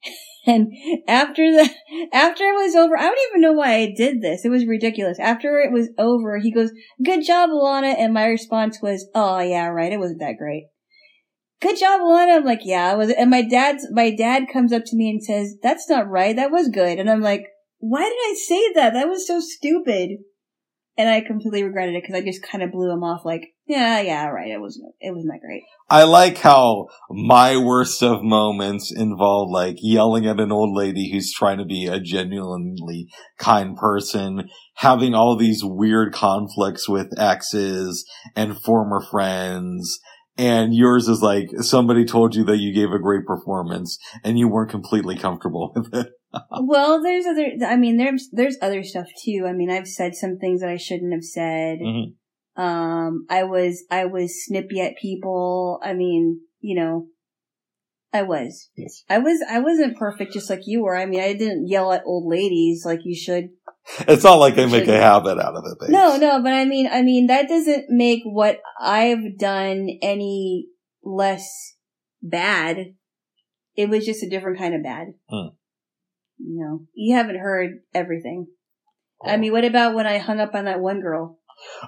And 0.49 0.71
after 1.09 1.43
the, 1.43 1.69
after 2.13 2.45
it 2.45 2.53
was 2.53 2.73
over, 2.73 2.97
I 2.97 3.01
don't 3.01 3.19
even 3.29 3.41
know 3.41 3.51
why 3.51 3.73
I 3.73 3.93
did 3.93 4.21
this. 4.21 4.45
It 4.45 4.49
was 4.49 4.65
ridiculous. 4.65 5.19
After 5.19 5.59
it 5.59 5.73
was 5.73 5.89
over, 5.97 6.37
he 6.37 6.53
goes, 6.53 6.71
good 7.03 7.25
job, 7.25 7.49
Alana. 7.49 7.93
And 7.97 8.13
my 8.13 8.27
response 8.27 8.79
was, 8.81 9.09
oh 9.13 9.39
yeah, 9.39 9.65
right. 9.65 9.91
It 9.91 9.99
wasn't 9.99 10.21
that 10.21 10.37
great. 10.37 10.67
Good 11.59 11.79
job, 11.79 12.01
Alana. 12.01 12.35
I'm 12.35 12.45
like, 12.45 12.61
yeah, 12.63 12.93
was. 12.93 13.11
And 13.11 13.29
my 13.29 13.41
dad's, 13.41 13.87
my 13.91 14.11
dad 14.11 14.43
comes 14.51 14.71
up 14.71 14.83
to 14.85 14.95
me 14.95 15.09
and 15.09 15.23
says, 15.23 15.55
that's 15.61 15.89
not 15.89 16.07
right. 16.07 16.35
That 16.35 16.51
was 16.51 16.69
good. 16.69 16.99
And 16.99 17.09
I'm 17.09 17.21
like, 17.21 17.45
why 17.79 18.03
did 18.03 18.11
I 18.13 18.35
say 18.47 18.73
that? 18.73 18.93
That 18.93 19.07
was 19.07 19.25
so 19.25 19.39
stupid. 19.39 20.19
And 20.99 21.09
I 21.09 21.21
completely 21.21 21.63
regretted 21.63 21.95
it 21.95 22.01
because 22.01 22.15
I 22.15 22.25
just 22.25 22.41
kind 22.41 22.63
of 22.63 22.71
blew 22.71 22.91
him 22.91 23.03
off 23.03 23.23
like, 23.23 23.49
yeah, 23.67 24.01
yeah, 24.01 24.25
right. 24.27 24.49
It 24.49 24.59
wasn't, 24.59 24.95
it 24.99 25.13
wasn't 25.13 25.33
that 25.33 25.45
great. 25.45 25.61
I 25.89 26.03
like 26.03 26.39
how 26.39 26.87
my 27.09 27.55
worst 27.55 28.01
of 28.01 28.23
moments 28.23 28.91
involve 28.91 29.51
like 29.51 29.75
yelling 29.79 30.25
at 30.25 30.39
an 30.39 30.51
old 30.51 30.75
lady 30.75 31.11
who's 31.11 31.31
trying 31.31 31.59
to 31.59 31.65
be 31.65 31.85
a 31.85 31.99
genuinely 31.99 33.09
kind 33.37 33.77
person, 33.77 34.49
having 34.75 35.13
all 35.13 35.37
these 35.37 35.61
weird 35.63 36.13
conflicts 36.13 36.89
with 36.89 37.17
exes 37.19 38.03
and 38.35 38.59
former 38.59 39.01
friends. 39.01 39.99
And 40.37 40.75
yours 40.75 41.07
is 41.07 41.21
like 41.21 41.49
somebody 41.61 42.05
told 42.05 42.35
you 42.35 42.43
that 42.45 42.57
you 42.57 42.73
gave 42.73 42.91
a 42.91 42.99
great 42.99 43.25
performance 43.25 43.97
and 44.23 44.37
you 44.37 44.47
weren't 44.47 44.69
completely 44.69 45.17
comfortable 45.17 45.71
with 45.75 45.93
it. 45.93 46.07
Well, 46.61 47.01
there's 47.01 47.25
other, 47.25 47.51
I 47.65 47.75
mean, 47.75 47.97
there's, 47.97 48.29
there's 48.31 48.57
other 48.61 48.83
stuff 48.83 49.07
too. 49.23 49.45
I 49.47 49.53
mean, 49.53 49.71
I've 49.71 49.87
said 49.87 50.13
some 50.13 50.37
things 50.37 50.61
that 50.61 50.69
I 50.69 50.77
shouldn't 50.77 51.13
have 51.13 51.23
said. 51.23 51.79
Mhm. 51.79 52.13
Um, 52.55 53.25
I 53.29 53.43
was, 53.43 53.83
I 53.89 54.05
was 54.05 54.43
snippy 54.45 54.81
at 54.81 54.97
people. 54.97 55.79
I 55.83 55.93
mean, 55.93 56.41
you 56.59 56.75
know, 56.75 57.07
I 58.13 58.23
was. 58.23 58.69
Yes. 58.75 59.03
I 59.09 59.19
was, 59.19 59.43
I 59.49 59.59
wasn't 59.59 59.97
perfect 59.97 60.33
just 60.33 60.49
like 60.49 60.61
you 60.65 60.83
were. 60.83 60.95
I 60.95 61.05
mean, 61.05 61.19
I 61.19 61.33
didn't 61.33 61.67
yell 61.67 61.91
at 61.91 62.03
old 62.05 62.25
ladies 62.27 62.83
like 62.85 63.01
you 63.03 63.15
should. 63.15 63.49
It's 63.99 64.23
not 64.23 64.35
like 64.35 64.55
they 64.55 64.65
make 64.65 64.87
a 64.87 64.99
habit 64.99 65.37
out 65.39 65.55
of 65.55 65.63
it. 65.65 65.79
Babes. 65.79 65.91
No, 65.91 66.17
no, 66.17 66.41
but 66.41 66.53
I 66.53 66.65
mean, 66.65 66.89
I 66.91 67.01
mean, 67.03 67.27
that 67.27 67.47
doesn't 67.47 67.85
make 67.89 68.21
what 68.23 68.59
I've 68.79 69.37
done 69.37 69.87
any 70.01 70.67
less 71.03 71.47
bad. 72.21 72.95
It 73.75 73.89
was 73.89 74.05
just 74.05 74.23
a 74.23 74.29
different 74.29 74.57
kind 74.57 74.73
of 74.75 74.83
bad. 74.83 75.07
Hmm. 75.29 75.55
You 76.39 76.63
know, 76.65 76.79
you 76.93 77.15
haven't 77.15 77.39
heard 77.39 77.79
everything. 77.93 78.47
I 79.23 79.35
Oh. 79.35 79.37
mean, 79.37 79.51
what 79.51 79.65
about 79.65 79.95
when 79.95 80.05
I 80.07 80.17
hung 80.17 80.39
up 80.39 80.53
on 80.53 80.65
that 80.65 80.79
one 80.79 81.01
girl? 81.01 81.39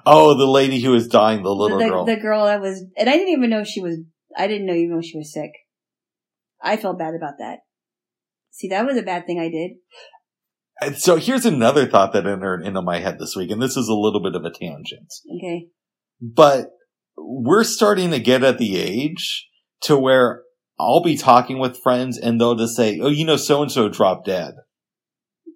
Oh, 0.04 0.34
the 0.36 0.46
lady 0.46 0.80
who 0.80 0.90
was 0.90 1.06
dying, 1.06 1.42
the 1.42 1.54
little 1.54 1.78
the, 1.78 1.88
girl. 1.88 2.04
The 2.04 2.16
girl 2.16 2.46
that 2.46 2.60
was, 2.60 2.84
and 2.96 3.08
I 3.08 3.12
didn't 3.12 3.34
even 3.34 3.50
know 3.50 3.62
she 3.62 3.80
was, 3.80 3.98
I 4.36 4.48
didn't 4.48 4.66
know 4.66 4.74
even 4.74 4.96
know 4.96 5.02
she 5.02 5.16
was 5.18 5.32
sick. 5.32 5.52
I 6.62 6.76
felt 6.76 6.98
bad 6.98 7.14
about 7.14 7.34
that. 7.38 7.60
See, 8.50 8.68
that 8.68 8.86
was 8.86 8.96
a 8.96 9.02
bad 9.02 9.26
thing 9.26 9.38
I 9.38 9.48
did. 9.48 9.72
And 10.82 10.96
so 10.96 11.16
here's 11.16 11.44
another 11.44 11.86
thought 11.86 12.12
that 12.12 12.26
entered 12.26 12.62
into 12.62 12.82
my 12.82 13.00
head 13.00 13.18
this 13.18 13.36
week, 13.36 13.50
and 13.50 13.60
this 13.60 13.76
is 13.76 13.88
a 13.88 13.94
little 13.94 14.22
bit 14.22 14.34
of 14.34 14.44
a 14.44 14.50
tangent. 14.50 15.12
Okay. 15.36 15.68
But 16.20 16.70
we're 17.16 17.64
starting 17.64 18.10
to 18.10 18.18
get 18.18 18.42
at 18.42 18.58
the 18.58 18.78
age 18.78 19.48
to 19.82 19.96
where 19.96 20.42
I'll 20.78 21.02
be 21.02 21.16
talking 21.16 21.58
with 21.58 21.78
friends 21.78 22.18
and 22.18 22.40
they'll 22.40 22.54
just 22.54 22.76
say, 22.76 22.98
Oh, 23.00 23.08
you 23.08 23.24
know, 23.24 23.36
so 23.36 23.62
and 23.62 23.70
so 23.70 23.88
dropped 23.88 24.26
dead. 24.26 24.54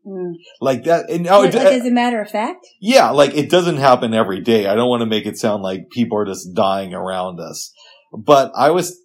Mm. 0.07 0.35
Like 0.61 0.85
that. 0.85 1.09
And 1.09 1.27
oh, 1.27 1.41
like, 1.41 1.55
like, 1.55 1.67
as 1.67 1.87
a 1.87 1.91
matter 1.91 2.21
of 2.21 2.29
fact, 2.29 2.67
yeah, 2.81 3.11
like 3.11 3.35
it 3.35 3.49
doesn't 3.49 3.79
happen 3.79 4.13
every 4.13 4.41
day. 4.41 4.67
I 4.67 4.75
don't 4.75 4.89
want 4.89 5.01
to 5.01 5.07
make 5.07 5.25
it 5.25 5.39
sound 5.39 5.63
like 5.63 5.91
people 5.91 6.19
are 6.19 6.27
just 6.27 6.55
dying 6.55 6.93
around 6.93 7.41
us. 7.41 7.73
But 8.13 8.53
I 8.55 8.71
was, 8.71 8.99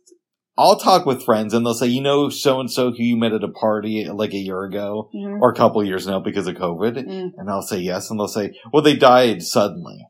I'll 0.60 0.78
talk 0.78 1.06
with 1.06 1.24
friends 1.24 1.54
and 1.54 1.66
they'll 1.66 1.74
say, 1.74 1.88
you 1.88 2.02
know, 2.02 2.28
so 2.30 2.60
and 2.60 2.70
so 2.70 2.92
who 2.92 3.02
you 3.02 3.16
met 3.16 3.32
at 3.32 3.46
a 3.46 3.48
party 3.48 4.06
like 4.10 4.34
a 4.34 4.38
year 4.38 4.64
ago 4.66 5.10
Mhm. 5.16 5.40
or 5.42 5.52
a 5.52 5.56
couple 5.56 5.82
years 5.86 6.06
now 6.06 6.20
because 6.20 6.48
of 6.48 6.56
COVID. 6.56 6.98
Mm. 7.08 7.32
And 7.38 7.50
I'll 7.50 7.62
say 7.62 7.80
yes. 7.80 8.10
And 8.12 8.20
they'll 8.20 8.28
say, 8.28 8.54
well, 8.74 8.84
they 8.84 8.98
died 8.98 9.42
suddenly. 9.42 10.06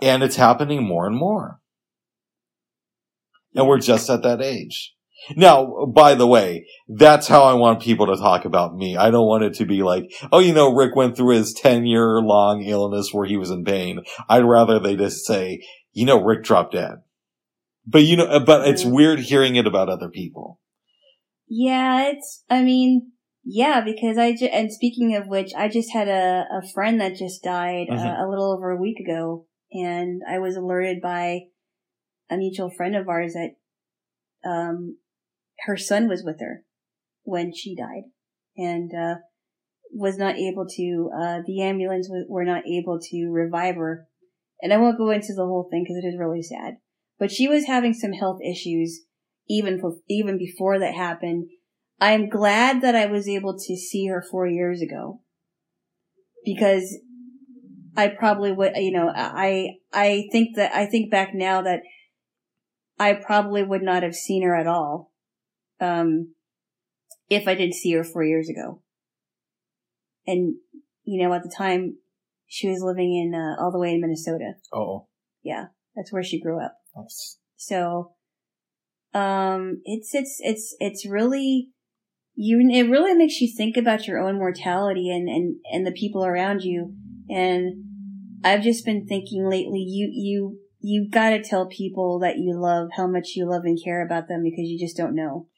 And 0.00 0.22
it's 0.22 0.36
happening 0.36 0.82
more 0.82 1.06
and 1.06 1.14
more. 1.16 1.60
And 3.54 3.68
we're 3.68 3.78
just 3.78 4.08
at 4.08 4.22
that 4.22 4.40
age. 4.40 4.94
Now, 5.36 5.86
by 5.86 6.14
the 6.14 6.26
way, 6.26 6.66
that's 6.88 7.28
how 7.28 7.44
I 7.44 7.54
want 7.54 7.80
people 7.82 8.06
to 8.06 8.16
talk 8.16 8.44
about 8.44 8.74
me. 8.74 8.96
I 8.96 9.10
don't 9.10 9.26
want 9.26 9.44
it 9.44 9.54
to 9.54 9.64
be 9.66 9.82
like, 9.82 10.10
oh, 10.32 10.38
you 10.40 10.52
know, 10.52 10.74
Rick 10.74 10.96
went 10.96 11.16
through 11.16 11.34
his 11.36 11.52
10 11.54 11.86
year 11.86 12.18
long 12.20 12.62
illness 12.62 13.10
where 13.12 13.26
he 13.26 13.36
was 13.36 13.50
in 13.50 13.64
pain. 13.64 14.00
I'd 14.28 14.44
rather 14.44 14.78
they 14.78 14.96
just 14.96 15.24
say, 15.24 15.62
you 15.92 16.04
know, 16.06 16.22
Rick 16.22 16.44
dropped 16.44 16.72
dead. 16.72 16.96
But 17.86 18.04
you 18.04 18.16
know, 18.16 18.40
but 18.40 18.66
it's 18.68 18.84
weird 18.84 19.20
hearing 19.20 19.56
it 19.56 19.66
about 19.66 19.88
other 19.88 20.08
people. 20.08 20.60
yeah, 21.48 22.08
it's, 22.08 22.42
I 22.48 22.62
mean, 22.62 23.12
yeah, 23.44 23.82
because 23.82 24.16
I 24.16 24.32
just, 24.32 24.52
and 24.52 24.72
speaking 24.72 25.14
of 25.14 25.26
which, 25.28 25.52
I 25.54 25.68
just 25.68 25.92
had 25.92 26.08
a, 26.08 26.46
a 26.50 26.62
friend 26.72 27.00
that 27.00 27.16
just 27.16 27.42
died 27.42 27.88
Mhm. 27.90 27.98
uh, 27.98 28.24
a 28.24 28.28
little 28.28 28.52
over 28.52 28.70
a 28.70 28.80
week 28.80 28.98
ago 28.98 29.46
and 29.72 30.22
I 30.28 30.38
was 30.38 30.56
alerted 30.56 31.02
by 31.02 31.40
a 32.30 32.36
mutual 32.36 32.70
friend 32.70 32.96
of 32.96 33.08
ours 33.08 33.34
that 33.34 33.50
um, 34.48 34.98
her 35.66 35.76
son 35.76 36.08
was 36.08 36.22
with 36.24 36.40
her 36.40 36.64
when 37.24 37.52
she 37.54 37.74
died, 37.74 38.04
and 38.56 38.90
uh, 38.94 39.16
was 39.90 40.16
not 40.16 40.36
able 40.36 40.66
to. 40.76 41.10
Uh, 41.14 41.38
the 41.46 41.62
ambulance 41.62 42.08
w- 42.08 42.26
were 42.28 42.44
not 42.44 42.66
able 42.66 42.98
to 43.00 43.30
revive 43.30 43.76
her, 43.76 44.06
and 44.62 44.72
I 44.72 44.76
won't 44.76 44.98
go 44.98 45.10
into 45.10 45.34
the 45.34 45.44
whole 45.44 45.68
thing 45.70 45.84
because 45.84 45.96
it 46.02 46.06
is 46.06 46.18
really 46.18 46.42
sad. 46.42 46.74
But 47.18 47.30
she 47.30 47.48
was 47.48 47.66
having 47.66 47.94
some 47.94 48.12
health 48.12 48.40
issues 48.42 49.04
even 49.48 49.80
even 50.08 50.38
before 50.38 50.78
that 50.78 50.94
happened. 50.94 51.48
I'm 52.00 52.28
glad 52.28 52.80
that 52.82 52.96
I 52.96 53.06
was 53.06 53.28
able 53.28 53.56
to 53.56 53.76
see 53.76 54.06
her 54.08 54.22
four 54.22 54.46
years 54.46 54.80
ago 54.82 55.20
because 56.44 56.98
I 57.96 58.08
probably 58.08 58.52
would, 58.52 58.72
you 58.76 58.92
know, 58.92 59.10
I, 59.14 59.76
I 59.92 60.28
think 60.32 60.56
that, 60.56 60.74
I 60.74 60.86
think 60.86 61.10
back 61.10 61.30
now 61.32 61.62
that 61.62 61.82
I 62.98 63.14
probably 63.14 63.62
would 63.62 63.82
not 63.82 64.02
have 64.02 64.14
seen 64.14 64.42
her 64.42 64.56
at 64.56 64.66
all, 64.66 65.12
um, 65.80 66.34
if 67.28 67.46
I 67.46 67.54
didn't 67.54 67.74
see 67.74 67.92
her 67.92 68.04
four 68.04 68.24
years 68.24 68.48
ago. 68.48 68.82
And, 70.26 70.56
you 71.04 71.22
know, 71.22 71.32
at 71.34 71.42
the 71.42 71.54
time, 71.56 71.98
she 72.46 72.68
was 72.68 72.82
living 72.82 73.14
in, 73.14 73.34
uh, 73.34 73.62
all 73.62 73.70
the 73.70 73.78
way 73.78 73.92
in 73.92 74.00
Minnesota. 74.00 74.54
Oh, 74.72 75.06
Yeah, 75.42 75.66
that's 75.94 76.12
where 76.12 76.22
she 76.22 76.40
grew 76.40 76.64
up. 76.64 76.76
So, 77.56 78.12
um, 79.12 79.80
it's, 79.84 80.14
it's, 80.14 80.38
it's, 80.40 80.76
it's 80.80 81.06
really, 81.06 81.70
you, 82.34 82.60
it 82.72 82.90
really 82.90 83.14
makes 83.14 83.40
you 83.40 83.48
think 83.54 83.76
about 83.76 84.06
your 84.06 84.18
own 84.18 84.36
mortality 84.36 85.10
and, 85.10 85.28
and, 85.28 85.56
and 85.72 85.86
the 85.86 85.92
people 85.92 86.24
around 86.24 86.62
you. 86.62 86.94
And 87.28 87.84
I've 88.42 88.62
just 88.62 88.84
been 88.84 89.06
thinking 89.06 89.48
lately, 89.48 89.80
you, 89.80 90.10
you, 90.12 90.58
you 90.80 91.08
gotta 91.10 91.42
tell 91.42 91.66
people 91.66 92.18
that 92.20 92.36
you 92.38 92.60
love 92.60 92.88
how 92.96 93.06
much 93.06 93.30
you 93.36 93.48
love 93.48 93.62
and 93.64 93.78
care 93.82 94.04
about 94.04 94.28
them 94.28 94.42
because 94.42 94.64
you 94.64 94.78
just 94.78 94.96
don't 94.96 95.14
know. 95.14 95.48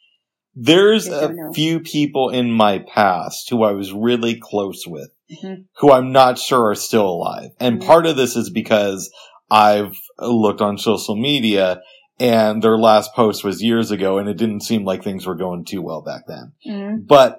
there's 0.54 1.06
a 1.06 1.32
know. 1.32 1.52
few 1.52 1.80
people 1.80 2.30
in 2.30 2.50
my 2.50 2.78
past 2.78 3.50
who 3.50 3.62
I 3.62 3.72
was 3.72 3.92
really 3.92 4.36
close 4.36 4.86
with, 4.86 5.10
Mhm. 5.30 5.64
who 5.78 5.90
I'm 5.92 6.12
not 6.12 6.38
sure 6.38 6.70
are 6.70 6.74
still 6.74 7.08
alive. 7.08 7.50
And 7.60 7.80
Mhm. 7.80 7.86
part 7.86 8.06
of 8.06 8.16
this 8.16 8.36
is 8.36 8.48
because 8.48 9.10
I've 9.50 9.96
looked 10.18 10.60
on 10.60 10.78
social 10.78 11.16
media 11.16 11.80
and 12.18 12.62
their 12.62 12.78
last 12.78 13.14
post 13.14 13.44
was 13.44 13.62
years 13.62 13.90
ago 13.90 14.18
and 14.18 14.28
it 14.28 14.36
didn't 14.36 14.62
seem 14.62 14.84
like 14.84 15.04
things 15.04 15.26
were 15.26 15.34
going 15.36 15.64
too 15.64 15.82
well 15.82 16.02
back 16.02 16.22
then. 16.26 16.52
Mm-hmm. 16.66 17.02
But 17.06 17.38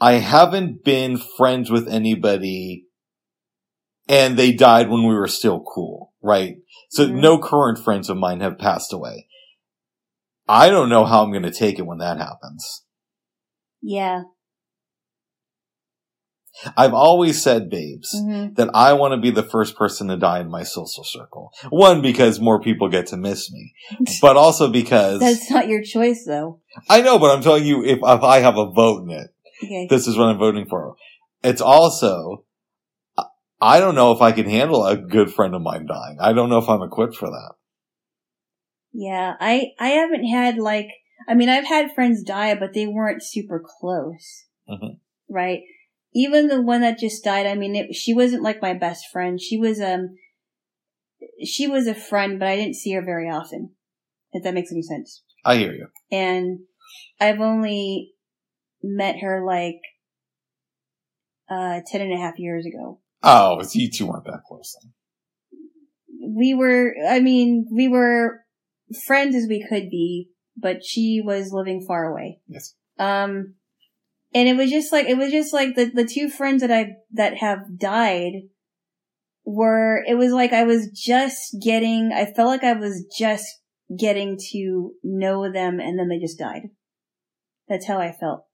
I 0.00 0.14
haven't 0.14 0.84
been 0.84 1.16
friends 1.16 1.70
with 1.70 1.88
anybody 1.88 2.86
and 4.08 4.36
they 4.36 4.52
died 4.52 4.90
when 4.90 5.06
we 5.06 5.14
were 5.14 5.28
still 5.28 5.60
cool, 5.60 6.12
right? 6.20 6.56
So 6.90 7.06
Mhm. 7.06 7.20
no 7.20 7.38
current 7.38 7.78
friends 7.78 8.10
of 8.10 8.16
mine 8.16 8.40
have 8.40 8.58
passed 8.58 8.92
away. 8.92 9.28
I 10.48 10.68
don't 10.70 10.88
know 10.88 11.04
how 11.04 11.22
I'm 11.22 11.30
going 11.30 11.44
to 11.44 11.52
take 11.52 11.78
it 11.78 11.86
when 11.86 11.98
that 11.98 12.18
happens. 12.18 12.84
Yeah. 13.80 14.24
I've 16.76 16.94
always 16.94 17.42
said, 17.42 17.70
babes, 17.70 18.14
hmm 18.14 18.42
that 18.54 18.68
I 18.74 18.92
want 18.92 19.12
to 19.12 19.20
be 19.20 19.30
the 19.30 19.42
first 19.42 19.76
person 19.76 20.08
to 20.08 20.16
die 20.18 20.40
in 20.40 20.50
my 20.50 20.62
social 20.62 21.04
circle. 21.04 21.52
One, 21.70 22.02
because 22.02 22.38
more 22.38 22.60
people 22.60 22.88
get 22.90 23.06
to 23.08 23.16
miss 23.16 23.50
me, 23.50 23.74
but 24.20 24.36
also 24.36 24.68
because 24.68 25.20
That's 25.20 25.50
not 25.50 25.68
your 25.68 25.82
choice 25.82 26.24
though. 26.26 26.60
I 26.88 27.00
know, 27.00 27.18
but 27.18 27.34
I'm 27.34 27.42
telling 27.42 27.64
you, 27.64 27.82
if, 27.84 27.98
if 28.02 28.22
I 28.22 28.40
have 28.40 28.58
a 28.58 28.70
vote 28.70 29.04
in 29.04 29.10
it, 29.10 29.30
Okay. 29.64 29.86
this 29.88 30.06
is 30.06 30.18
what 30.18 30.28
I'm 30.28 30.38
voting 30.38 30.66
for. 30.68 30.96
It's 31.42 31.60
also, 31.62 32.44
I- 33.60 33.80
don't 33.80 33.94
know 33.94 34.12
if 34.12 34.20
I 34.20 34.32
can 34.32 34.46
handle 34.48 34.84
a 34.84 34.96
good 34.96 35.32
friend 35.32 35.54
of 35.54 35.62
mine 35.62 35.86
dying. 35.86 36.18
I 36.20 36.32
don't 36.32 36.50
know 36.50 36.58
if 36.58 36.68
I'm 36.68 36.82
equipped 36.82 37.16
for 37.16 37.30
that. 37.30 37.54
Yeah, 38.92 39.34
I 39.40 39.68
I 39.78 39.88
haven't 39.90 40.24
had 40.26 40.58
like 40.58 40.88
I 41.26 41.34
mean 41.34 41.48
I've 41.48 41.66
had 41.66 41.94
friends 41.94 42.22
die, 42.22 42.54
but 42.54 42.74
they 42.74 42.86
weren't 42.86 43.22
super 43.22 43.62
close, 43.64 44.44
Mhm. 44.68 44.98
right? 45.30 45.62
Even 46.14 46.48
the 46.48 46.60
one 46.60 46.82
that 46.82 46.98
just 46.98 47.24
died, 47.24 47.46
I 47.46 47.54
mean, 47.54 47.74
it, 47.74 47.94
she 47.94 48.12
wasn't 48.12 48.42
like 48.42 48.60
my 48.60 48.74
best 48.74 49.06
friend. 49.12 49.40
She 49.40 49.56
was 49.56 49.80
um, 49.80 50.16
she 51.44 51.66
was 51.66 51.86
a 51.86 51.94
friend, 51.94 52.38
but 52.38 52.48
I 52.48 52.56
didn't 52.56 52.76
see 52.76 52.92
her 52.92 53.02
very 53.02 53.28
often. 53.28 53.70
If 54.32 54.44
that 54.44 54.54
makes 54.54 54.72
any 54.72 54.82
sense. 54.82 55.22
I 55.44 55.56
hear 55.56 55.72
you. 55.72 55.88
And 56.10 56.60
I've 57.20 57.40
only 57.40 58.12
met 58.82 59.16
her 59.20 59.44
like 59.44 59.80
uh 61.50 61.80
ten 61.86 62.00
and 62.00 62.12
a 62.12 62.18
half 62.18 62.38
years 62.38 62.66
ago. 62.66 63.00
Oh, 63.22 63.62
you 63.72 63.90
two 63.90 64.06
weren't 64.06 64.24
that 64.24 64.42
close 64.46 64.76
then. 64.82 64.92
we 66.36 66.54
were, 66.54 66.94
I 67.08 67.20
mean, 67.20 67.66
we 67.72 67.88
were 67.88 68.40
friends 69.06 69.36
as 69.36 69.46
we 69.48 69.64
could 69.68 69.90
be, 69.90 70.28
but 70.56 70.84
she 70.84 71.22
was 71.24 71.52
living 71.52 71.84
far 71.86 72.04
away. 72.04 72.40
Yes. 72.48 72.74
Um, 72.98 73.54
and 74.34 74.48
it 74.48 74.56
was 74.56 74.70
just 74.70 74.92
like, 74.92 75.06
it 75.06 75.16
was 75.16 75.30
just 75.30 75.52
like 75.52 75.74
the, 75.74 75.86
the 75.86 76.04
two 76.04 76.28
friends 76.28 76.62
that 76.62 76.70
I, 76.70 76.92
that 77.12 77.36
have 77.38 77.78
died 77.78 78.32
were, 79.44 80.02
it 80.06 80.14
was 80.14 80.32
like 80.32 80.52
I 80.52 80.64
was 80.64 80.88
just 80.88 81.56
getting, 81.62 82.12
I 82.14 82.26
felt 82.26 82.48
like 82.48 82.64
I 82.64 82.72
was 82.72 83.04
just 83.16 83.46
getting 83.98 84.38
to 84.52 84.92
know 85.02 85.52
them 85.52 85.80
and 85.80 85.98
then 85.98 86.08
they 86.08 86.18
just 86.18 86.38
died. 86.38 86.70
That's 87.68 87.86
how 87.86 87.98
I 87.98 88.12
felt. 88.12 88.44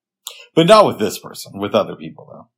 But 0.54 0.66
not 0.66 0.86
with 0.86 0.98
this 0.98 1.18
person, 1.18 1.58
with 1.58 1.74
other 1.74 1.96
people 1.96 2.28
though. 2.30 2.48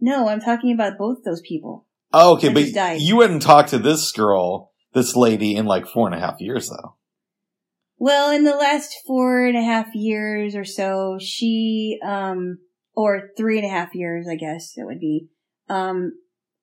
No, 0.00 0.28
I'm 0.28 0.40
talking 0.40 0.72
about 0.72 0.98
both 0.98 1.18
those 1.24 1.40
people. 1.40 1.86
Oh, 2.12 2.34
okay, 2.34 2.48
but 2.48 3.00
you 3.00 3.20
hadn't 3.20 3.40
talked 3.40 3.70
to 3.70 3.78
this 3.78 4.12
girl, 4.12 4.72
this 4.92 5.16
lady 5.16 5.56
in 5.56 5.66
like 5.66 5.86
four 5.86 6.06
and 6.06 6.14
a 6.14 6.20
half 6.20 6.40
years 6.40 6.68
though. 6.68 6.96
Well, 8.04 8.32
in 8.32 8.44
the 8.44 8.54
last 8.54 8.98
four 9.06 9.46
and 9.46 9.56
a 9.56 9.62
half 9.62 9.94
years 9.94 10.54
or 10.54 10.66
so, 10.66 11.16
she, 11.18 11.98
um, 12.04 12.58
or 12.94 13.30
three 13.34 13.56
and 13.56 13.66
a 13.66 13.70
half 13.70 13.94
years, 13.94 14.26
I 14.30 14.36
guess 14.36 14.74
it 14.76 14.84
would 14.84 15.00
be, 15.00 15.28
um, 15.70 16.12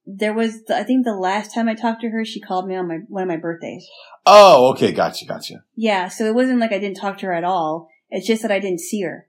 there 0.06 0.36
was, 0.36 0.62
the, 0.66 0.76
I 0.78 0.84
think 0.84 1.04
the 1.04 1.16
last 1.16 1.52
time 1.52 1.68
I 1.68 1.74
talked 1.74 2.02
to 2.02 2.10
her, 2.10 2.24
she 2.24 2.40
called 2.40 2.68
me 2.68 2.76
on 2.76 2.88
my, 2.88 3.00
one 3.08 3.24
of 3.24 3.28
my 3.28 3.38
birthdays. 3.38 3.88
Oh, 4.24 4.70
okay, 4.74 4.92
gotcha, 4.92 5.26
gotcha. 5.26 5.64
Yeah, 5.76 6.10
so 6.10 6.26
it 6.26 6.36
wasn't 6.36 6.60
like 6.60 6.74
I 6.74 6.78
didn't 6.78 7.02
talk 7.02 7.18
to 7.18 7.26
her 7.26 7.34
at 7.34 7.44
all. 7.44 7.88
It's 8.12 8.28
just 8.28 8.44
that 8.44 8.52
I 8.52 8.60
didn't 8.60 8.82
see 8.82 9.02
her. 9.02 9.28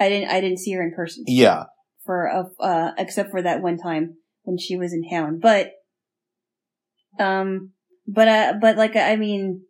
I 0.00 0.08
didn't, 0.08 0.30
I 0.30 0.40
didn't 0.40 0.60
see 0.60 0.72
her 0.72 0.82
in 0.82 0.94
person 0.94 1.24
Yeah. 1.26 1.64
for, 2.06 2.24
a, 2.24 2.44
uh, 2.58 2.92
except 2.96 3.32
for 3.32 3.42
that 3.42 3.60
one 3.60 3.76
time 3.76 4.14
when 4.44 4.56
she 4.56 4.78
was 4.78 4.94
in 4.94 5.06
town. 5.10 5.40
But, 5.42 5.72
um, 7.18 7.72
but, 8.06 8.28
uh, 8.28 8.54
but 8.58 8.78
like, 8.78 8.96
I 8.96 9.16
mean, 9.16 9.66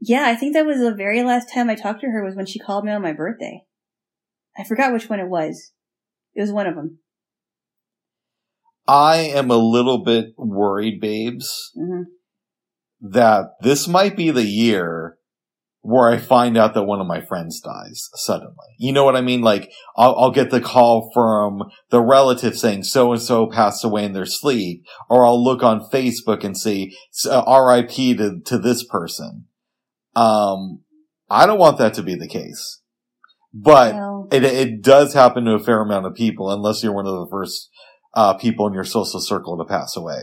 yeah, 0.00 0.24
I 0.26 0.34
think 0.34 0.54
that 0.54 0.66
was 0.66 0.78
the 0.78 0.94
very 0.94 1.22
last 1.22 1.52
time 1.52 1.70
I 1.70 1.74
talked 1.74 2.00
to 2.00 2.08
her 2.08 2.24
was 2.24 2.34
when 2.34 2.46
she 2.46 2.58
called 2.58 2.84
me 2.84 2.92
on 2.92 3.02
my 3.02 3.12
birthday. 3.12 3.64
I 4.58 4.64
forgot 4.64 4.92
which 4.92 5.08
one 5.08 5.20
it 5.20 5.28
was. 5.28 5.72
It 6.34 6.40
was 6.40 6.52
one 6.52 6.66
of 6.66 6.74
them. 6.74 6.98
I 8.86 9.16
am 9.16 9.50
a 9.50 9.56
little 9.56 10.02
bit 10.02 10.34
worried, 10.36 11.00
babes, 11.00 11.70
hmm 11.74 12.02
that 13.00 13.52
this 13.62 13.88
might 13.88 14.16
be 14.16 14.30
the 14.30 14.44
year 14.44 15.16
where 15.82 16.10
I 16.10 16.18
find 16.18 16.58
out 16.58 16.74
that 16.74 16.84
one 16.84 17.00
of 17.00 17.06
my 17.06 17.22
friends 17.22 17.60
dies 17.60 18.10
suddenly. 18.14 18.54
You 18.78 18.92
know 18.92 19.04
what 19.04 19.16
I 19.16 19.22
mean? 19.22 19.40
Like, 19.40 19.72
I'll, 19.96 20.14
I'll 20.16 20.30
get 20.30 20.50
the 20.50 20.60
call 20.60 21.10
from 21.14 21.62
the 21.90 22.02
relative 22.02 22.58
saying 22.58 22.82
so 22.82 23.12
and 23.12 23.22
so 23.22 23.46
passed 23.46 23.82
away 23.82 24.04
in 24.04 24.12
their 24.12 24.26
sleep, 24.26 24.84
or 25.08 25.24
I'll 25.24 25.42
look 25.42 25.62
on 25.62 25.88
Facebook 25.90 26.44
and 26.44 26.56
see 26.56 26.94
uh, 27.26 27.42
RIP 27.48 28.18
to, 28.18 28.40
to 28.44 28.58
this 28.58 28.84
person. 28.84 29.46
Um, 30.16 30.80
I 31.28 31.46
don't 31.46 31.58
want 31.58 31.78
that 31.78 31.94
to 31.94 32.02
be 32.02 32.14
the 32.14 32.28
case, 32.28 32.80
but 33.54 33.94
it, 34.32 34.44
it 34.44 34.82
does 34.82 35.14
happen 35.14 35.44
to 35.44 35.54
a 35.54 35.58
fair 35.58 35.80
amount 35.80 36.06
of 36.06 36.14
people, 36.14 36.50
unless 36.50 36.82
you're 36.82 36.92
one 36.94 37.06
of 37.06 37.14
the 37.14 37.28
first 37.30 37.70
uh, 38.14 38.34
people 38.34 38.66
in 38.66 38.74
your 38.74 38.84
social 38.84 39.20
circle 39.20 39.56
to 39.58 39.64
pass 39.64 39.96
away. 39.96 40.20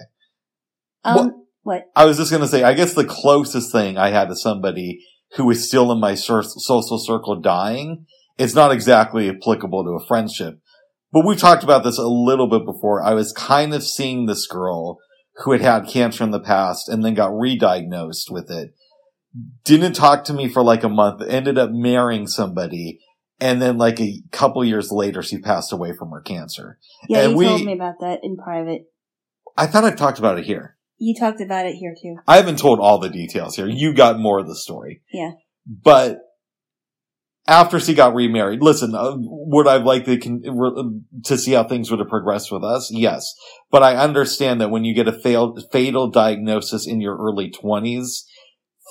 um, 1.03 1.15
what? 1.17 1.33
I 1.95 2.05
was 2.05 2.17
just 2.17 2.31
going 2.31 2.41
to 2.41 2.47
say, 2.47 2.63
I 2.63 2.73
guess 2.73 2.93
the 2.93 3.05
closest 3.05 3.71
thing 3.71 3.97
I 3.97 4.09
had 4.09 4.29
to 4.29 4.35
somebody 4.35 4.99
who 5.35 5.49
is 5.49 5.67
still 5.67 5.91
in 5.91 5.99
my 5.99 6.15
social 6.15 6.97
circle 6.97 7.41
dying, 7.41 8.05
it's 8.37 8.55
not 8.55 8.71
exactly 8.71 9.29
applicable 9.29 9.83
to 9.83 10.03
a 10.03 10.07
friendship. 10.07 10.59
But 11.11 11.25
we 11.25 11.35
talked 11.35 11.63
about 11.63 11.83
this 11.83 11.97
a 11.97 12.07
little 12.07 12.49
bit 12.49 12.65
before. 12.65 13.01
I 13.01 13.13
was 13.13 13.31
kind 13.31 13.73
of 13.73 13.83
seeing 13.83 14.25
this 14.25 14.47
girl 14.47 14.99
who 15.43 15.51
had 15.51 15.61
had 15.61 15.87
cancer 15.87 16.23
in 16.23 16.31
the 16.31 16.39
past 16.39 16.89
and 16.89 17.03
then 17.03 17.13
got 17.13 17.37
re-diagnosed 17.37 18.29
with 18.31 18.49
it. 18.49 18.73
Didn't 19.63 19.93
talk 19.93 20.23
to 20.25 20.33
me 20.33 20.47
for 20.47 20.63
like 20.63 20.83
a 20.83 20.89
month, 20.89 21.21
ended 21.27 21.57
up 21.57 21.69
marrying 21.71 22.27
somebody. 22.27 22.99
And 23.39 23.61
then 23.61 23.77
like 23.77 23.99
a 23.99 24.21
couple 24.31 24.65
years 24.65 24.91
later, 24.91 25.21
she 25.21 25.39
passed 25.39 25.71
away 25.71 25.93
from 25.97 26.09
her 26.11 26.21
cancer. 26.21 26.79
Yeah, 27.07 27.21
and 27.21 27.31
you 27.31 27.37
we- 27.37 27.45
told 27.45 27.65
me 27.65 27.73
about 27.73 27.95
that 28.01 28.19
in 28.23 28.37
private. 28.37 28.83
I 29.55 29.67
thought 29.67 29.83
I 29.83 29.91
talked 29.91 30.19
about 30.19 30.39
it 30.39 30.45
here. 30.45 30.77
You 30.97 31.15
talked 31.19 31.41
about 31.41 31.65
it 31.67 31.75
here 31.75 31.93
too. 32.01 32.15
I 32.27 32.37
haven't 32.37 32.57
told 32.59 32.79
all 32.79 32.99
the 32.99 33.09
details 33.09 33.55
here. 33.55 33.67
You 33.67 33.93
got 33.93 34.19
more 34.19 34.39
of 34.39 34.47
the 34.47 34.55
story. 34.55 35.01
Yeah. 35.13 35.31
But 35.67 36.19
after 37.47 37.79
she 37.79 37.93
got 37.93 38.13
remarried. 38.13 38.61
Listen, 38.61 38.93
uh, 38.93 39.13
would 39.15 39.67
I 39.67 39.77
like 39.77 40.05
to 40.05 40.17
con- 40.17 41.05
to 41.25 41.37
see 41.37 41.53
how 41.53 41.63
things 41.63 41.89
would 41.89 41.99
have 41.99 42.09
progressed 42.09 42.51
with 42.51 42.63
us? 42.63 42.91
Yes, 42.91 43.33
but 43.71 43.83
I 43.83 43.95
understand 43.95 44.59
that 44.61 44.69
when 44.69 44.83
you 44.83 44.93
get 44.93 45.07
a 45.07 45.13
failed, 45.13 45.63
fatal 45.71 46.09
diagnosis 46.09 46.85
in 46.85 46.99
your 46.99 47.17
early 47.17 47.49
twenties, 47.49 48.25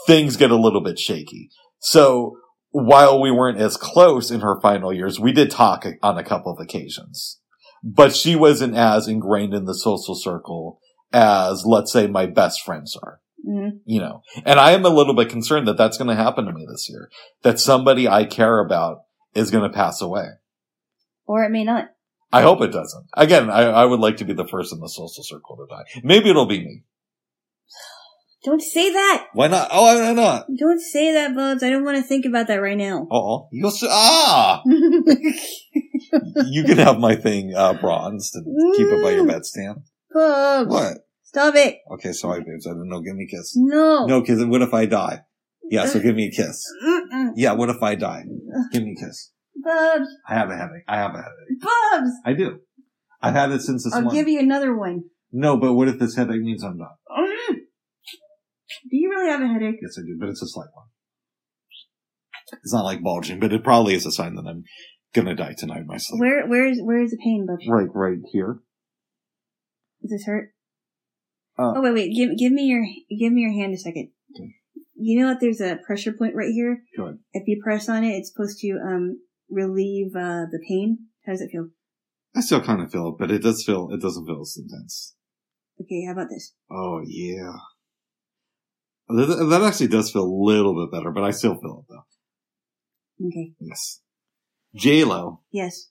things 0.06 0.36
get 0.36 0.50
a 0.50 0.56
little 0.56 0.80
bit 0.82 0.98
shaky. 0.98 1.50
So 1.78 2.36
while 2.70 3.20
we 3.20 3.30
weren't 3.30 3.60
as 3.60 3.76
close 3.76 4.30
in 4.30 4.40
her 4.40 4.60
final 4.60 4.92
years, 4.92 5.18
we 5.20 5.32
did 5.32 5.50
talk 5.50 5.86
on 6.02 6.18
a 6.18 6.24
couple 6.24 6.52
of 6.52 6.60
occasions, 6.60 7.40
but 7.82 8.14
she 8.14 8.36
wasn't 8.36 8.76
as 8.76 9.08
ingrained 9.08 9.54
in 9.54 9.64
the 9.64 9.74
social 9.74 10.14
circle 10.14 10.78
as, 11.12 11.64
let's 11.64 11.92
say, 11.92 12.06
my 12.06 12.26
best 12.26 12.62
friends 12.62 12.96
are. 13.02 13.20
Mhm. 13.48 13.80
You 13.84 14.00
know, 14.00 14.22
and 14.44 14.58
I 14.58 14.72
am 14.72 14.84
a 14.84 14.90
little 14.90 15.14
bit 15.14 15.28
concerned 15.28 15.68
that 15.68 15.76
that's 15.76 15.98
going 15.98 16.08
to 16.08 16.20
happen 16.20 16.46
to 16.46 16.52
me 16.52 16.66
this 16.68 16.88
year. 16.88 17.08
That 17.42 17.60
somebody 17.60 18.08
I 18.08 18.24
care 18.24 18.58
about 18.58 19.02
is 19.34 19.50
going 19.50 19.62
to 19.62 19.74
pass 19.74 20.00
away. 20.00 20.26
Or 21.26 21.44
it 21.44 21.50
may 21.50 21.62
not. 21.64 21.90
I 22.32 22.42
hope 22.42 22.60
it 22.60 22.72
doesn't. 22.72 23.06
Again, 23.16 23.48
I, 23.48 23.62
I 23.62 23.84
would 23.84 24.00
like 24.00 24.16
to 24.16 24.24
be 24.24 24.32
the 24.32 24.46
first 24.46 24.72
in 24.72 24.80
the 24.80 24.88
social 24.88 25.22
circle 25.22 25.56
to 25.56 25.66
die. 25.70 25.84
Maybe 26.02 26.28
it'll 26.28 26.46
be 26.46 26.58
me. 26.58 26.82
Don't 28.46 28.62
say 28.62 28.92
that. 28.92 29.26
Why 29.32 29.48
not? 29.48 29.68
Oh, 29.72 29.82
why 29.82 30.12
not? 30.12 30.46
Don't 30.56 30.80
say 30.80 31.12
that, 31.14 31.34
Bubs. 31.34 31.64
I 31.64 31.70
don't 31.70 31.84
want 31.84 31.96
to 31.96 32.02
think 32.04 32.24
about 32.24 32.46
that 32.46 32.62
right 32.62 32.78
now. 32.78 33.08
Oh, 33.10 33.48
you'll 33.50 33.70
s 33.70 33.82
ah. 33.84 34.62
You 36.46 36.62
can 36.64 36.78
have 36.78 36.98
my 37.00 37.16
thing 37.16 37.54
uh, 37.56 37.74
bronzed 37.74 38.36
and 38.36 38.46
keep 38.76 38.86
it 38.86 39.02
by 39.02 39.10
your 39.10 39.26
bedstand. 39.26 39.82
Bubs. 40.14 40.70
What? 40.70 40.98
Stop 41.24 41.56
it. 41.56 41.78
Okay, 41.94 42.12
sorry, 42.12 42.40
babes. 42.46 42.66
I 42.66 42.70
don't 42.70 42.88
know. 42.88 43.00
Give 43.00 43.16
me 43.16 43.24
a 43.24 43.36
kiss. 43.36 43.54
No. 43.56 44.06
No, 44.06 44.20
because 44.20 44.44
what 44.46 44.62
if 44.62 44.72
I 44.72 44.86
die? 44.86 45.22
Yeah, 45.68 45.86
so 45.86 45.98
give 45.98 46.14
me 46.14 46.26
a 46.28 46.30
kiss. 46.30 46.62
Mm-mm. 46.86 47.32
Yeah, 47.34 47.52
what 47.52 47.68
if 47.68 47.82
I 47.82 47.96
die? 47.96 48.22
Give 48.72 48.84
me 48.84 48.94
a 48.96 49.04
kiss. 49.04 49.32
Bubs. 49.56 50.06
I 50.28 50.34
have 50.34 50.50
a 50.50 50.56
headache. 50.56 50.84
I 50.86 50.96
have 50.98 51.10
a 51.14 51.18
headache. 51.18 51.60
Bubs. 51.60 52.10
I 52.24 52.32
do. 52.34 52.60
I've 53.20 53.34
had 53.34 53.50
it 53.50 53.62
since 53.62 53.82
this 53.82 53.92
I'll 53.92 54.02
morning. 54.02 54.20
give 54.20 54.28
you 54.28 54.38
another 54.38 54.76
one. 54.76 55.04
no, 55.32 55.56
but 55.56 55.74
what 55.74 55.88
if 55.88 55.98
this 55.98 56.14
headache 56.14 56.42
means 56.42 56.62
I'm 56.62 56.78
done? 56.78 56.94
Mm. 57.10 57.54
Do 58.90 58.96
you 58.96 59.10
really 59.10 59.30
have 59.30 59.40
a 59.40 59.48
headache? 59.48 59.80
Yes, 59.82 59.98
I 59.98 60.02
do, 60.02 60.16
but 60.18 60.28
it's 60.28 60.42
a 60.42 60.48
slight 60.48 60.68
one. 60.72 60.86
It's 62.62 62.72
not 62.72 62.84
like 62.84 63.02
bulging, 63.02 63.40
but 63.40 63.52
it 63.52 63.64
probably 63.64 63.94
is 63.94 64.06
a 64.06 64.12
sign 64.12 64.34
that 64.36 64.46
I'm 64.46 64.64
gonna 65.14 65.34
die 65.34 65.54
tonight 65.58 65.86
myself. 65.86 66.20
Where, 66.20 66.46
where 66.46 66.66
is, 66.66 66.80
where 66.82 67.02
is 67.02 67.10
the 67.10 67.18
pain, 67.22 67.46
Bubs? 67.46 67.66
Right, 67.68 67.88
right 67.92 68.18
here. 68.32 68.60
Does 70.02 70.10
this 70.10 70.26
hurt? 70.26 70.52
Uh, 71.58 71.72
oh 71.76 71.82
wait, 71.82 71.94
wait. 71.94 72.14
Give, 72.14 72.36
give 72.38 72.52
me 72.52 72.64
your, 72.64 72.84
give 73.18 73.32
me 73.32 73.40
your 73.40 73.52
hand 73.52 73.74
a 73.74 73.78
second. 73.78 74.10
Okay. 74.34 74.50
You 74.94 75.20
know 75.20 75.28
that 75.28 75.40
there's 75.40 75.60
a 75.60 75.78
pressure 75.84 76.12
point 76.12 76.34
right 76.34 76.52
here. 76.52 76.82
Good. 76.96 77.18
If 77.32 77.48
you 77.48 77.60
press 77.62 77.88
on 77.88 78.04
it, 78.04 78.12
it's 78.12 78.30
supposed 78.32 78.58
to 78.60 78.78
um 78.86 79.20
relieve 79.50 80.14
uh 80.14 80.46
the 80.50 80.60
pain. 80.68 80.98
How 81.24 81.32
does 81.32 81.40
it 81.40 81.50
feel? 81.50 81.68
I 82.36 82.40
still 82.40 82.60
kind 82.60 82.82
of 82.82 82.92
feel 82.92 83.08
it, 83.08 83.14
but 83.18 83.30
it 83.30 83.42
does 83.42 83.64
feel, 83.64 83.88
it 83.90 84.00
doesn't 84.02 84.26
feel 84.26 84.42
as 84.42 84.58
intense. 84.62 85.14
Okay, 85.80 86.04
how 86.04 86.12
about 86.12 86.28
this? 86.28 86.54
Oh, 86.70 87.00
yeah. 87.04 87.54
That, 89.08 89.46
that 89.50 89.62
actually 89.62 89.88
does 89.88 90.10
feel 90.10 90.24
a 90.24 90.42
little 90.44 90.74
bit 90.74 90.90
better, 90.96 91.10
but 91.12 91.22
I 91.24 91.30
still 91.30 91.54
feel 91.60 91.84
it 91.88 91.92
though. 91.92 93.26
Okay. 93.28 93.52
Yes. 93.60 94.00
J-Lo, 94.74 95.40
Yes. 95.50 95.90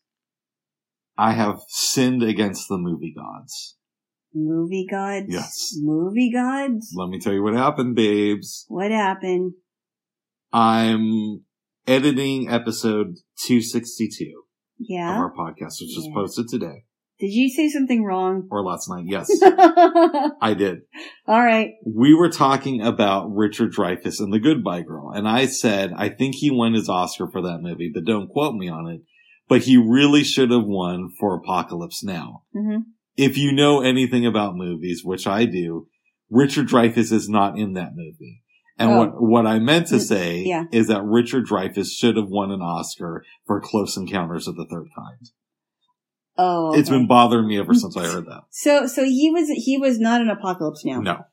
I 1.18 1.32
have 1.32 1.60
sinned 1.70 2.22
against 2.22 2.68
the 2.68 2.78
movie 2.78 3.14
gods. 3.16 3.78
Movie 4.34 4.86
gods. 4.90 5.28
Yes. 5.30 5.74
Movie 5.82 6.30
gods. 6.32 6.94
Let 6.96 7.08
me 7.10 7.20
tell 7.20 7.32
you 7.34 7.42
what 7.42 7.54
happened, 7.54 7.96
babes. 7.96 8.66
What 8.68 8.92
happened? 8.92 9.54
I'm 10.52 11.46
editing 11.88 12.50
episode 12.50 13.16
262 13.46 14.44
Yeah. 14.80 15.12
of 15.14 15.18
our 15.18 15.34
podcast, 15.34 15.80
which 15.82 15.96
was 15.96 16.10
posted 16.14 16.48
today 16.50 16.85
Did 17.20 17.32
you 17.32 17.50
say 17.50 17.70
something 17.70 18.04
wrong? 18.04 18.48
or 18.52 18.64
last 18.64 18.90
night. 18.90 19.06
Yes, 19.08 19.30
I 20.42 20.54
did. 20.58 20.80
All 21.28 21.42
right. 21.42 21.72
We 21.86 22.14
were 22.14 22.30
talking 22.30 22.82
about 22.82 23.34
Richard 23.34 23.72
Dreyfuss 23.74 24.20
and 24.20 24.34
The 24.34 24.40
Goodbye 24.40 24.82
Girl, 24.82 25.12
and 25.12 25.28
I 25.28 25.46
said 25.46 25.94
I 25.96 26.10
think 26.10 26.36
he 26.36 26.52
won 26.52 26.74
his 26.74 26.90
Oscar 26.90 27.30
for 27.32 27.42
that 27.42 27.60
movie, 27.62 27.92
but 27.94 28.06
don't 28.06 28.28
quote 28.30 28.56
me 28.56 28.68
on 28.70 28.88
it. 28.88 29.02
But 29.48 29.64
he 29.64 29.78
really 29.78 30.24
should 30.24 30.50
have 30.52 30.66
won 30.66 31.10
for 31.20 31.36
Apocalypse 31.36 32.04
Now. 32.04 32.44
hmm 32.54 32.78
If 33.16 33.38
you 33.38 33.52
know 33.52 33.82
anything 33.82 34.26
about 34.26 34.56
movies, 34.58 35.02
which 35.04 35.28
I 35.28 35.46
do, 35.46 35.88
Richard 36.32 36.68
Dreyfuss 36.68 37.12
is 37.12 37.30
not 37.30 37.58
in 37.58 37.74
that 37.74 37.92
movie. 37.96 38.42
And 38.78 38.92
Oh. 38.92 38.98
what, 38.98 39.10
what 39.22 39.48
I 39.48 39.60
meant 39.60 39.88
to 39.88 40.00
say 40.02 40.44
Yeah. 40.46 40.64
is 40.72 40.88
that 40.88 41.04
Richard 41.04 41.46
Dreyfuss 41.46 41.92
should 41.96 42.18
have 42.18 42.28
won 42.28 42.52
an 42.52 42.62
Oscar 42.62 43.24
for 43.46 43.62
Close 43.62 43.96
Encounters 43.96 44.48
of 44.48 44.56
the 44.56 44.66
Third 44.66 44.88
Kind. 44.98 45.30
Oh. 46.38 46.74
It's 46.78 46.90
okay. 46.90 46.98
been 46.98 47.08
bothering 47.08 47.48
me 47.48 47.58
ever 47.60 47.74
since 47.74 47.96
I 47.96 48.06
heard 48.06 48.26
that. 48.26 48.44
So, 48.52 48.88
so 48.88 49.04
he 49.04 49.32
was, 49.32 49.48
he 49.50 49.78
was 49.78 50.00
not 50.00 50.22
an 50.22 50.30
Apocalypse 50.30 50.84
Now. 50.84 51.00
No. 51.00 51.26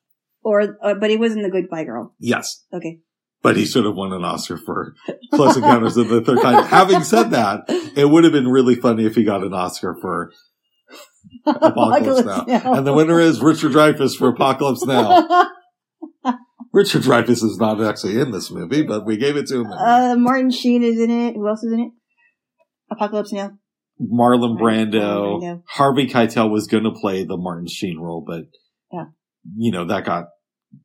Or, 0.44 0.76
uh, 0.82 0.94
but 0.94 1.10
he 1.10 1.16
was 1.16 1.34
in 1.34 1.42
The 1.42 1.50
Goodbye 1.50 1.84
Girl. 1.84 2.14
Yes. 2.18 2.64
Okay. 2.72 3.00
But 3.42 3.56
he 3.56 3.64
should 3.64 3.84
have 3.84 3.96
won 3.96 4.12
an 4.12 4.24
Oscar 4.24 4.56
for 4.56 4.94
Close 5.34 5.56
Encounters 5.56 5.96
of 5.96 6.08
the 6.08 6.20
Third 6.20 6.40
Kind. 6.40 6.64
Having 6.66 7.02
said 7.02 7.30
that, 7.30 7.64
it 7.96 8.08
would 8.08 8.22
have 8.24 8.32
been 8.32 8.48
really 8.48 8.76
funny 8.76 9.04
if 9.04 9.16
he 9.16 9.24
got 9.24 9.42
an 9.42 9.52
Oscar 9.52 9.96
for 10.00 10.30
Apocalypse 11.46 12.24
Now. 12.46 12.74
And 12.74 12.86
the 12.86 12.92
winner 12.92 13.18
is 13.18 13.40
Richard 13.40 13.72
Dreyfuss 13.72 14.16
for 14.16 14.28
Apocalypse 14.28 14.84
Now. 14.84 15.48
Richard 16.72 17.02
Dreyfuss 17.02 17.42
is 17.42 17.58
not 17.58 17.82
actually 17.82 18.18
in 18.20 18.30
this 18.30 18.50
movie, 18.50 18.82
but 18.82 19.04
we 19.04 19.16
gave 19.16 19.36
it 19.36 19.46
to 19.48 19.60
him. 19.62 19.72
uh, 19.72 20.14
Martin 20.16 20.50
Sheen 20.50 20.82
is 20.82 20.98
in 21.00 21.10
it. 21.10 21.34
Who 21.34 21.46
else 21.48 21.62
is 21.62 21.72
in 21.72 21.80
it? 21.80 21.92
Apocalypse 22.90 23.32
Now. 23.32 23.58
Marlon 24.00 24.58
Brando. 24.58 25.40
Brando. 25.40 25.62
Harvey 25.68 26.06
Keitel 26.08 26.50
was 26.50 26.66
going 26.66 26.84
to 26.84 26.92
play 26.92 27.24
the 27.24 27.36
Martin 27.36 27.66
Sheen 27.68 27.98
role, 27.98 28.24
but 28.26 28.44
Yeah. 28.92 29.06
you 29.56 29.70
know 29.70 29.84
that 29.86 30.04
got 30.04 30.26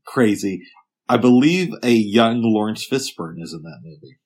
crazy. 0.06 0.62
I 1.10 1.17
believe 1.17 1.70
a 1.84 1.91
young 1.93 2.41
Laurence 2.43 2.86
Fishburne 2.88 3.41
is 3.41 3.54
in 3.54 3.62
that 3.63 3.80
movie. 3.84 4.17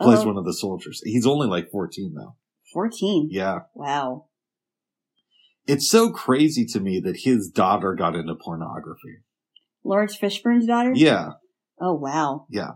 Plays 0.00 0.24
Oh. 0.24 0.28
one 0.28 0.36
of 0.38 0.44
the 0.44 0.52
soldiers. 0.54 1.00
He's 1.04 1.26
only 1.26 1.46
like 1.46 1.70
14 1.70 2.14
though. 2.14 2.36
14. 2.72 3.28
Yeah. 3.30 3.60
Wow. 3.74 4.26
It's 5.66 5.88
so 5.88 6.10
crazy 6.10 6.64
to 6.66 6.80
me 6.80 7.00
that 7.04 7.20
his 7.24 7.48
daughter 7.48 7.94
got 7.94 8.16
into 8.16 8.34
pornography. 8.34 9.18
Laurence 9.84 10.16
Fishburne's 10.18 10.66
daughter? 10.66 10.92
Yeah. 10.94 11.32
Oh, 11.80 11.94
wow. 11.94 12.46
Yeah. 12.50 12.72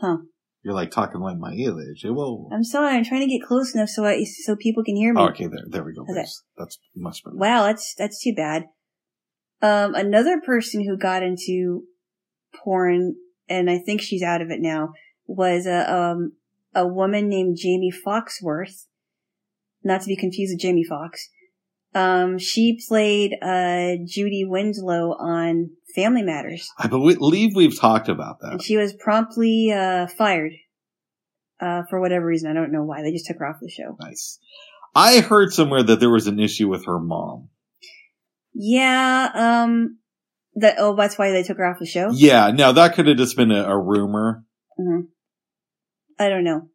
Huh. 0.00 0.18
You're 0.62 0.74
like 0.74 0.90
talking 0.92 1.20
like 1.20 1.38
my 1.38 1.52
age. 1.52 2.04
Whoa. 2.04 2.48
I'm 2.52 2.62
sorry. 2.62 2.94
I'm 2.94 3.04
trying 3.04 3.22
to 3.22 3.26
get 3.26 3.46
close 3.46 3.74
enough 3.74 3.88
so 3.88 4.04
I, 4.04 4.22
so 4.24 4.54
people 4.54 4.84
can 4.84 4.94
hear 4.94 5.12
me. 5.12 5.20
Oh, 5.20 5.28
okay, 5.28 5.46
there, 5.46 5.64
there 5.68 5.84
we 5.84 5.92
go. 5.92 6.02
Okay. 6.02 6.12
That's, 6.14 6.44
that's 6.56 6.78
much 6.94 7.24
better. 7.24 7.36
Wow, 7.36 7.64
that's 7.64 7.94
that's 7.96 8.22
too 8.22 8.32
bad. 8.34 8.66
Um, 9.60 9.94
another 9.94 10.40
person 10.40 10.84
who 10.84 10.96
got 10.96 11.22
into 11.22 11.82
porn, 12.54 13.16
and 13.48 13.70
I 13.70 13.78
think 13.78 14.00
she's 14.00 14.22
out 14.22 14.40
of 14.40 14.50
it 14.50 14.60
now, 14.60 14.92
was 15.26 15.66
a 15.66 15.92
um 15.92 16.32
a 16.74 16.86
woman 16.86 17.28
named 17.28 17.58
Jaimee 17.58 17.92
Foxworth, 18.06 18.86
not 19.82 20.00
to 20.02 20.06
be 20.06 20.16
confused 20.16 20.52
with 20.54 20.60
Jamie 20.60 20.84
Foxx. 20.84 21.28
Um, 21.94 22.38
she 22.38 22.80
played 22.88 23.34
uh 23.42 23.96
Judy 24.06 24.44
Winslow 24.46 25.12
on 25.18 25.70
Family 25.94 26.22
Matters, 26.22 26.68
I 26.78 26.86
believe 26.88 27.54
we've 27.54 27.78
talked 27.78 28.08
about 28.08 28.40
that. 28.40 28.52
and 28.52 28.62
she 28.62 28.76
was 28.78 28.92
promptly 28.94 29.70
uh 29.72 30.06
fired. 30.06 30.52
Uh, 31.60 31.82
for 31.88 32.00
whatever 32.00 32.26
reason, 32.26 32.50
I 32.50 32.54
don't 32.54 32.72
know 32.72 32.82
why. 32.82 33.02
They 33.02 33.12
just 33.12 33.26
took 33.26 33.38
her 33.38 33.46
off 33.46 33.60
the 33.62 33.70
show. 33.70 33.96
Nice. 34.00 34.40
I 34.96 35.20
heard 35.20 35.52
somewhere 35.52 35.82
that 35.84 36.00
there 36.00 36.10
was 36.10 36.26
an 36.26 36.40
issue 36.40 36.68
with 36.68 36.86
her 36.86 36.98
mom. 36.98 37.50
Yeah, 38.52 39.30
um, 39.32 39.98
that, 40.56 40.74
oh, 40.78 40.96
that's 40.96 41.16
why 41.16 41.30
they 41.30 41.44
took 41.44 41.58
her 41.58 41.64
off 41.64 41.78
the 41.78 41.86
show? 41.86 42.10
Yeah, 42.12 42.50
now 42.50 42.72
that 42.72 42.94
could 42.94 43.06
have 43.06 43.16
just 43.16 43.36
been 43.36 43.52
a, 43.52 43.62
a 43.64 43.78
rumor. 43.78 44.44
hmm 44.76 45.02
I 46.18 46.28
don't 46.28 46.44
know. 46.44 46.68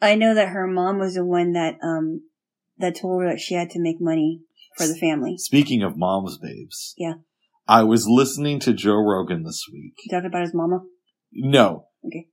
I 0.00 0.14
know 0.14 0.34
that 0.34 0.48
her 0.50 0.66
mom 0.66 0.98
was 0.98 1.14
the 1.14 1.24
one 1.24 1.52
that, 1.52 1.76
um, 1.82 2.20
that 2.78 2.96
told 3.00 3.22
her 3.22 3.28
that 3.30 3.40
she 3.40 3.54
had 3.54 3.70
to 3.70 3.80
make 3.80 3.96
money 4.00 4.40
for 4.76 4.86
the 4.86 4.96
family. 4.96 5.36
Speaking 5.38 5.82
of 5.82 5.96
moms, 5.96 6.38
babes. 6.38 6.94
Yeah. 6.96 7.14
I 7.66 7.82
was 7.82 8.06
listening 8.08 8.60
to 8.60 8.72
Joe 8.72 8.96
Rogan 8.96 9.42
this 9.44 9.64
week. 9.72 9.94
He 9.98 10.10
talked 10.10 10.26
about 10.26 10.42
his 10.42 10.54
mama. 10.54 10.80
No. 11.32 11.86
Okay. 12.06 12.28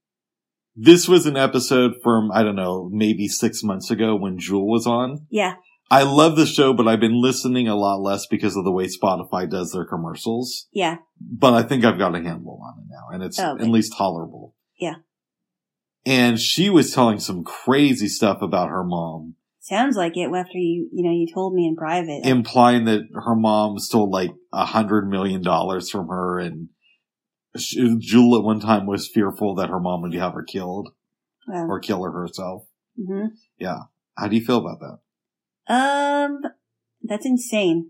This 0.76 1.08
was 1.08 1.26
an 1.26 1.38
episode 1.38 1.94
from, 2.04 2.32
I 2.34 2.44
don't 2.44 2.56
know, 2.56 2.90
maybe 2.92 3.28
six 3.28 3.64
months 3.64 3.90
ago 3.92 4.16
when 4.16 4.38
Jewel 4.40 4.68
was 4.70 4.86
on. 4.86 5.26
Yeah. 5.30 5.56
I 5.92 6.04
love 6.04 6.36
the 6.36 6.46
show, 6.46 6.74
but 6.74 6.88
I've 6.88 7.00
been 7.00 7.22
listening 7.22 7.68
a 7.68 7.76
lot 7.76 8.02
less 8.02 8.26
because 8.28 8.56
of 8.58 8.64
the 8.64 8.72
way 8.72 8.88
Spotify 8.88 9.50
does 9.50 9.72
their 9.72 9.86
commercials. 9.86 10.68
Yeah. 10.72 10.98
But 11.22 11.54
I 11.54 11.64
think 11.64 11.86
I've 11.86 12.00
got 12.00 12.16
a 12.16 12.22
handle 12.22 12.60
on 12.64 12.80
it 12.80 12.88
now, 12.90 13.14
and 13.14 13.24
it's 13.24 13.40
Oh, 13.40 13.54
okay. 13.54 13.64
at 13.64 13.70
least 13.70 13.94
tolerable. 13.98 14.56
Yeah. 14.80 14.96
And 16.06 16.40
she 16.40 16.70
was 16.70 16.94
telling 16.94 17.20
some 17.20 17.44
crazy 17.44 18.08
stuff 18.08 18.42
about 18.42 18.70
her 18.70 18.84
mom, 18.84 19.36
Sounds 19.68 19.98
like 19.98 20.16
it 20.16 20.30
after 20.32 20.60
you, 20.60 20.88
you 20.94 21.04
know, 21.04 21.12
you 21.12 21.26
told 21.34 21.56
me 21.56 21.66
in 21.66 21.76
private. 21.76 22.22
implying 22.24 22.86
that 22.86 23.02
her 23.16 23.36
mom 23.36 23.80
stole 23.80 24.12
like 24.12 24.30
a 24.54 24.64
hundred 24.64 25.10
million 25.10 25.42
dollars 25.42 25.90
from 25.90 26.08
her, 26.08 26.38
and 26.38 26.70
she, 27.58 27.98
Jewel 28.00 28.38
at 28.38 28.44
one 28.44 28.60
time 28.60 28.86
was 28.86 29.10
fearful 29.12 29.56
that 29.56 29.70
her 29.70 29.80
mom 29.80 30.04
would 30.04 30.14
have 30.14 30.34
her 30.34 30.44
killed. 30.44 30.90
Wow. 31.48 31.68
or 31.68 31.80
kill 31.80 32.04
her 32.04 32.12
herself. 32.12 32.64
hmm 32.96 33.28
Yeah. 33.60 33.78
How 34.18 34.28
do 34.28 34.36
you 34.36 34.44
feel 34.46 34.58
about 34.58 34.80
that? 34.80 35.74
Um, 35.74 36.42
that's 37.04 37.26
insane. 37.26 37.90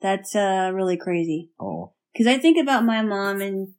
That's 0.00 0.34
uh 0.34 0.70
really 0.74 0.96
crazy. 0.96 1.50
Oh, 1.60 1.92
Because 2.12 2.26
I 2.26 2.38
think 2.38 2.58
about 2.60 2.84
my 2.84 3.02
mom, 3.02 3.40
and 3.42 3.74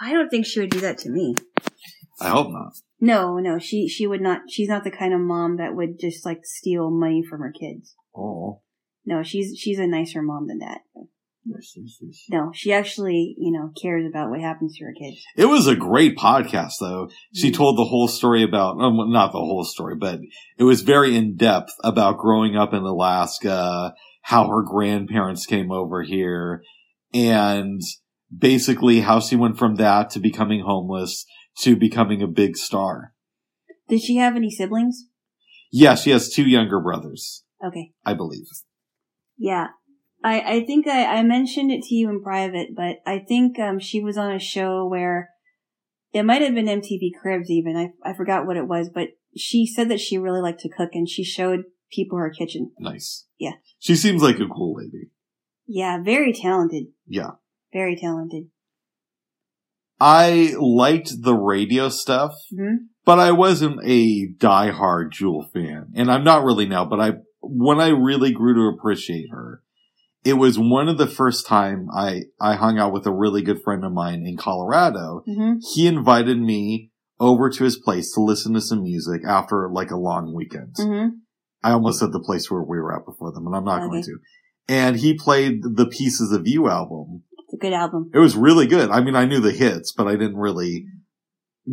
I 0.00 0.12
don't 0.12 0.28
think 0.28 0.46
she 0.46 0.60
would 0.60 0.70
do 0.70 0.80
that 0.80 0.98
to 0.98 1.10
me. 1.10 1.34
I 2.20 2.28
hope 2.30 2.50
not. 2.50 2.72
No, 3.00 3.38
no, 3.38 3.58
she 3.58 3.88
she 3.88 4.06
would 4.06 4.20
not. 4.20 4.42
She's 4.48 4.68
not 4.68 4.84
the 4.84 4.90
kind 4.90 5.14
of 5.14 5.20
mom 5.20 5.56
that 5.58 5.74
would 5.74 5.98
just 6.00 6.24
like 6.26 6.40
steal 6.44 6.90
money 6.90 7.22
from 7.28 7.40
her 7.40 7.52
kids. 7.52 7.94
Oh, 8.16 8.60
No, 9.06 9.22
she's 9.22 9.56
she's 9.58 9.78
a 9.78 9.86
nicer 9.86 10.20
mom 10.22 10.48
than 10.48 10.58
that. 10.58 10.80
yes, 11.44 11.72
yes, 11.76 11.98
yes. 12.00 12.24
No, 12.28 12.50
she 12.52 12.72
actually 12.72 13.36
you 13.38 13.52
know 13.52 13.70
cares 13.80 14.04
about 14.08 14.30
what 14.30 14.40
happens 14.40 14.76
to 14.76 14.84
her 14.84 14.92
kids. 14.98 15.16
It 15.36 15.46
was 15.46 15.66
a 15.68 15.76
great 15.76 16.16
podcast, 16.16 16.72
though. 16.80 17.08
She 17.34 17.50
Mhm. 17.50 17.54
told 17.54 17.78
the 17.78 17.84
whole 17.84 18.08
story 18.08 18.42
about, 18.42 18.80
um, 18.80 19.12
not 19.12 19.30
the 19.32 19.38
whole 19.38 19.64
story, 19.64 19.94
but 19.96 20.18
it 20.58 20.64
was 20.64 20.82
very 20.82 21.16
in 21.16 21.36
depth 21.36 21.72
about 21.84 22.18
growing 22.18 22.56
up 22.56 22.74
in 22.74 22.82
Alaska, 22.82 23.94
how 24.22 24.48
her 24.48 24.62
grandparents 24.62 25.46
came 25.46 25.70
over 25.70 26.02
here, 26.02 26.62
and 27.14 27.80
basically 28.36 29.00
how 29.00 29.20
she 29.20 29.36
went 29.36 29.56
from 29.56 29.76
that 29.76 30.10
to 30.10 30.18
becoming 30.20 30.60
homeless 30.60 31.24
to 31.60 31.76
becoming 31.76 32.22
a 32.22 32.26
big 32.26 32.56
star. 32.56 33.12
Did 33.88 34.02
she 34.02 34.16
have 34.16 34.36
any 34.36 34.50
siblings? 34.50 35.06
Yeah, 35.72 35.94
she 35.94 36.10
has 36.10 36.30
two 36.32 36.46
younger 36.46 36.80
brothers, 36.80 37.44
Okay. 37.64 37.92
I 38.04 38.14
believe. 38.14 38.46
Yeah. 39.36 39.68
I, 40.22 40.40
I 40.40 40.64
think 40.64 40.86
I, 40.86 41.18
I 41.18 41.22
mentioned 41.22 41.70
it 41.70 41.82
to 41.84 41.94
you 41.94 42.08
in 42.08 42.22
private, 42.22 42.68
but 42.74 42.96
I 43.06 43.18
think 43.20 43.58
um, 43.58 43.78
she 43.78 44.00
was 44.00 44.18
on 44.18 44.32
a 44.32 44.38
show 44.38 44.86
where 44.86 45.30
it 46.12 46.24
might 46.24 46.42
have 46.42 46.54
been 46.54 46.66
MTV 46.66 47.10
Cribs 47.20 47.50
even. 47.50 47.76
I, 47.76 48.08
I 48.08 48.14
forgot 48.14 48.46
what 48.46 48.56
it 48.56 48.66
was, 48.66 48.88
but 48.92 49.08
she 49.36 49.66
said 49.66 49.88
that 49.90 50.00
she 50.00 50.18
really 50.18 50.40
liked 50.40 50.60
to 50.60 50.68
cook 50.68 50.90
and 50.94 51.08
she 51.08 51.22
showed 51.22 51.64
people 51.92 52.18
her 52.18 52.30
kitchen. 52.30 52.72
Nice. 52.78 53.26
Yeah. 53.38 53.52
She 53.78 53.94
seems 53.94 54.22
like 54.22 54.40
a 54.40 54.48
cool 54.48 54.74
lady. 54.76 55.10
Yeah, 55.66 56.02
very 56.02 56.32
talented. 56.32 56.86
Yeah. 57.06 57.32
Very 57.72 57.96
talented. 57.96 58.44
I 60.00 60.54
liked 60.58 61.22
the 61.22 61.34
radio 61.34 61.88
stuff. 61.88 62.32
hmm 62.54 62.76
but 63.04 63.18
I 63.18 63.32
wasn't 63.32 63.80
a 63.84 64.28
diehard 64.36 65.12
Jewel 65.12 65.48
fan, 65.54 65.92
and 65.94 66.10
I'm 66.12 66.24
not 66.24 66.44
really 66.44 66.66
now. 66.66 66.84
But 66.84 67.00
I, 67.00 67.12
when 67.40 67.80
I 67.80 67.88
really 67.88 68.32
grew 68.32 68.52
to 68.54 68.76
appreciate 68.76 69.30
her, 69.30 69.62
it 70.26 70.34
was 70.34 70.58
one 70.58 70.90
of 70.90 70.98
the 70.98 71.06
first 71.06 71.46
time 71.46 71.88
I 71.90 72.24
I 72.38 72.56
hung 72.56 72.78
out 72.78 72.92
with 72.92 73.06
a 73.06 73.10
really 73.10 73.40
good 73.40 73.62
friend 73.62 73.82
of 73.82 73.92
mine 73.92 74.26
in 74.26 74.36
Colorado. 74.36 75.22
hmm 75.24 75.54
He 75.74 75.86
invited 75.86 76.38
me 76.38 76.90
over 77.18 77.48
to 77.48 77.64
his 77.64 77.76
place 77.78 78.12
to 78.12 78.20
listen 78.20 78.52
to 78.54 78.60
some 78.60 78.82
music 78.82 79.22
after 79.26 79.70
like 79.72 79.90
a 79.90 79.96
long 79.96 80.34
weekend. 80.34 80.74
hmm 80.78 81.06
I 81.64 81.72
almost 81.72 81.98
said 82.00 82.12
the 82.12 82.20
place 82.20 82.50
where 82.50 82.62
we 82.62 82.78
were 82.78 82.94
at 82.94 83.06
before 83.06 83.32
them, 83.32 83.46
and 83.46 83.56
I'm 83.56 83.64
not 83.64 83.88
going 83.88 84.02
to. 84.02 84.18
And 84.68 84.96
he 84.96 85.14
played 85.14 85.62
the 85.62 85.86
Pieces 85.86 86.30
of 86.30 86.46
You 86.46 86.68
album. 86.68 87.22
It's 87.48 87.54
a 87.54 87.66
good 87.66 87.72
album. 87.72 88.10
It 88.12 88.18
was 88.18 88.36
really 88.36 88.66
good. 88.66 88.90
I 88.90 89.00
mean, 89.00 89.16
I 89.16 89.24
knew 89.24 89.40
the 89.40 89.52
hits, 89.52 89.90
but 89.92 90.06
I 90.06 90.12
didn't 90.12 90.36
really 90.36 90.84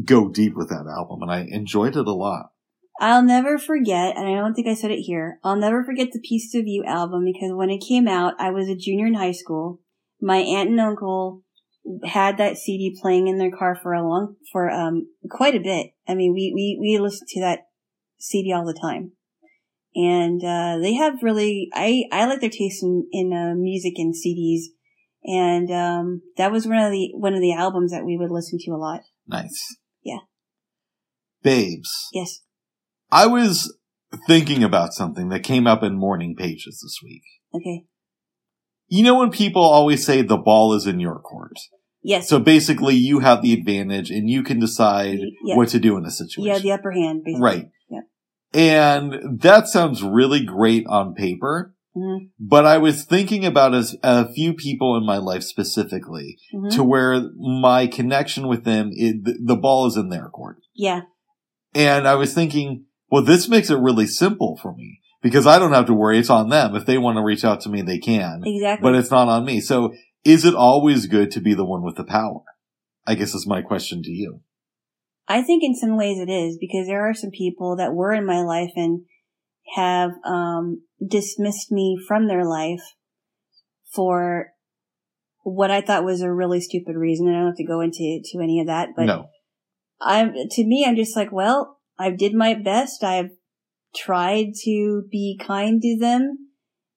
go 0.05 0.29
deep 0.29 0.55
with 0.55 0.69
that 0.69 0.87
album, 0.87 1.21
and 1.21 1.31
I 1.31 1.45
enjoyed 1.49 1.97
it 1.97 2.07
a 2.07 2.13
lot. 2.13 2.51
I'll 3.01 3.23
never 3.23 3.57
forget, 3.57 4.15
and 4.15 4.25
I 4.25 4.39
don't 4.39 4.53
think 4.53 4.67
I 4.67 4.73
said 4.73 4.91
it 4.91 5.01
here, 5.01 5.39
I'll 5.43 5.57
never 5.57 5.83
forget 5.83 6.13
the 6.13 6.21
Piece 6.21 6.55
of 6.55 6.65
You 6.65 6.85
album 6.85 7.25
because 7.25 7.51
when 7.53 7.69
it 7.69 7.83
came 7.85 8.07
out, 8.07 8.35
I 8.39 8.51
was 8.51 8.69
a 8.69 8.75
junior 8.75 9.07
in 9.07 9.15
high 9.15 9.33
school. 9.33 9.81
My 10.21 10.37
aunt 10.37 10.69
and 10.69 10.79
uncle 10.79 11.43
had 12.05 12.37
that 12.37 12.57
CD 12.57 12.97
playing 13.01 13.27
in 13.27 13.37
their 13.37 13.51
car 13.51 13.75
for 13.75 13.93
a 13.93 14.01
long, 14.01 14.37
for, 14.49 14.71
um, 14.71 15.07
quite 15.29 15.55
a 15.55 15.59
bit. 15.59 15.91
I 16.07 16.15
mean, 16.15 16.33
we, 16.33 16.53
we, 16.55 16.77
we 16.79 16.97
listened 16.97 17.27
to 17.31 17.41
that 17.41 17.67
CD 18.17 18.53
all 18.53 18.65
the 18.65 18.79
time. 18.81 19.11
And, 19.93 20.41
uh, 20.41 20.77
they 20.81 20.93
have 20.93 21.21
really, 21.21 21.69
I, 21.73 22.05
I 22.13 22.25
like 22.25 22.39
their 22.39 22.49
taste 22.49 22.81
in, 22.81 23.07
in, 23.11 23.33
uh, 23.33 23.55
music 23.55 23.93
and 23.97 24.13
CDs. 24.13 24.71
And, 25.25 25.71
um, 25.71 26.21
that 26.37 26.51
was 26.51 26.67
one 26.67 26.77
of 26.77 26.91
the, 26.91 27.09
one 27.15 27.33
of 27.33 27.41
the 27.41 27.53
albums 27.53 27.91
that 27.91 28.05
we 28.05 28.15
would 28.17 28.31
listen 28.31 28.59
to 28.61 28.71
a 28.71 28.77
lot. 28.77 29.01
Nice. 29.27 29.59
Yeah. 30.03 30.19
Babes, 31.43 32.09
Yes. 32.13 32.41
I 33.11 33.27
was 33.27 33.75
thinking 34.27 34.63
about 34.63 34.93
something 34.93 35.29
that 35.29 35.41
came 35.43 35.67
up 35.67 35.83
in 35.83 35.95
morning 35.97 36.35
pages 36.35 36.79
this 36.83 36.99
week. 37.03 37.21
Okay. 37.53 37.85
You 38.87 39.03
know 39.03 39.15
when 39.15 39.31
people 39.31 39.61
always 39.63 40.05
say 40.05 40.21
the 40.21 40.37
ball 40.37 40.73
is 40.73 40.85
in 40.87 40.99
your 40.99 41.19
court? 41.19 41.53
Yes. 42.03 42.27
So 42.29 42.39
basically 42.39 42.95
you 42.95 43.19
have 43.19 43.41
the 43.41 43.53
advantage 43.53 44.09
and 44.11 44.29
you 44.29 44.43
can 44.43 44.59
decide 44.59 45.19
Yeah. 45.43 45.55
what 45.55 45.69
to 45.69 45.79
do 45.79 45.97
in 45.97 46.05
a 46.05 46.11
situation. 46.11 46.53
Yeah, 46.53 46.59
the 46.59 46.71
upper 46.71 46.91
hand, 46.91 47.23
basically. 47.23 47.41
Right. 47.43 47.65
Yeah. 47.89 48.01
And 48.53 49.39
that 49.41 49.67
sounds 49.67 50.01
really 50.03 50.43
great 50.43 50.85
on 50.87 51.13
paper, 51.15 51.74
Mhm. 51.95 52.29
but 52.39 52.65
I 52.65 52.77
was 52.77 53.05
thinking 53.05 53.45
about 53.45 53.73
a, 53.73 53.85
a 54.03 54.33
few 54.33 54.53
people 54.53 54.97
in 54.97 55.05
my 55.05 55.17
life 55.17 55.43
specifically 55.43 56.37
Mhm. 56.53 56.71
to 56.75 56.83
where 56.83 57.29
my 57.37 57.87
connection 57.87 58.47
with 58.47 58.63
them, 58.65 58.91
the, 58.91 59.37
the 59.43 59.55
ball 59.55 59.85
is 59.87 59.95
in 59.95 60.09
their 60.09 60.29
court. 60.29 60.57
Yeah. 60.73 61.01
And 61.73 62.07
I 62.07 62.15
was 62.15 62.33
thinking, 62.33 62.85
well, 63.09 63.23
this 63.23 63.47
makes 63.47 63.69
it 63.69 63.77
really 63.79 64.07
simple 64.07 64.57
for 64.61 64.73
me 64.75 64.99
because 65.21 65.47
I 65.47 65.57
don't 65.59 65.73
have 65.73 65.85
to 65.87 65.93
worry. 65.93 66.19
It's 66.19 66.29
on 66.29 66.49
them. 66.49 66.75
If 66.75 66.85
they 66.85 66.97
want 66.97 67.17
to 67.17 67.23
reach 67.23 67.45
out 67.45 67.61
to 67.61 67.69
me, 67.69 67.81
they 67.81 67.99
can, 67.99 68.41
Exactly. 68.45 68.83
but 68.83 68.95
it's 68.97 69.11
not 69.11 69.27
on 69.27 69.45
me. 69.45 69.59
So 69.61 69.93
is 70.23 70.43
it 70.45 70.55
always 70.55 71.07
good 71.07 71.31
to 71.31 71.39
be 71.39 71.53
the 71.53 71.65
one 71.65 71.83
with 71.83 71.95
the 71.95 72.03
power? 72.03 72.41
I 73.07 73.15
guess 73.15 73.33
is 73.35 73.45
my 73.47 73.61
question 73.61 74.01
to 74.03 74.11
you. 74.11 74.41
I 75.27 75.41
think 75.41 75.63
in 75.63 75.75
some 75.75 75.97
ways 75.97 76.19
it 76.19 76.29
is 76.29 76.57
because 76.59 76.87
there 76.87 77.07
are 77.07 77.13
some 77.13 77.31
people 77.31 77.75
that 77.77 77.93
were 77.93 78.13
in 78.13 78.25
my 78.25 78.41
life 78.41 78.71
and 78.75 79.01
have 79.75 80.11
um, 80.25 80.81
dismissed 81.05 81.71
me 81.71 81.97
from 82.07 82.27
their 82.27 82.45
life 82.45 82.81
for 83.93 84.47
what 85.43 85.71
I 85.71 85.81
thought 85.81 86.03
was 86.03 86.21
a 86.21 86.31
really 86.31 86.59
stupid 86.59 86.95
reason. 86.95 87.27
And 87.27 87.35
I 87.35 87.39
don't 87.39 87.47
have 87.49 87.57
to 87.57 87.65
go 87.65 87.81
into 87.81 88.21
to 88.23 88.39
any 88.41 88.59
of 88.59 88.67
that, 88.67 88.89
but 88.95 89.05
no. 89.05 89.29
I'm 90.01 90.33
to 90.33 90.65
me, 90.65 90.85
I'm 90.85 90.95
just 90.95 91.15
like, 91.15 91.31
well, 91.31 91.79
I 91.97 92.09
did 92.09 92.33
my 92.33 92.53
best. 92.53 93.03
I've 93.03 93.31
tried 93.95 94.47
to 94.63 95.03
be 95.09 95.39
kind 95.41 95.81
to 95.81 95.97
them, 95.99 96.49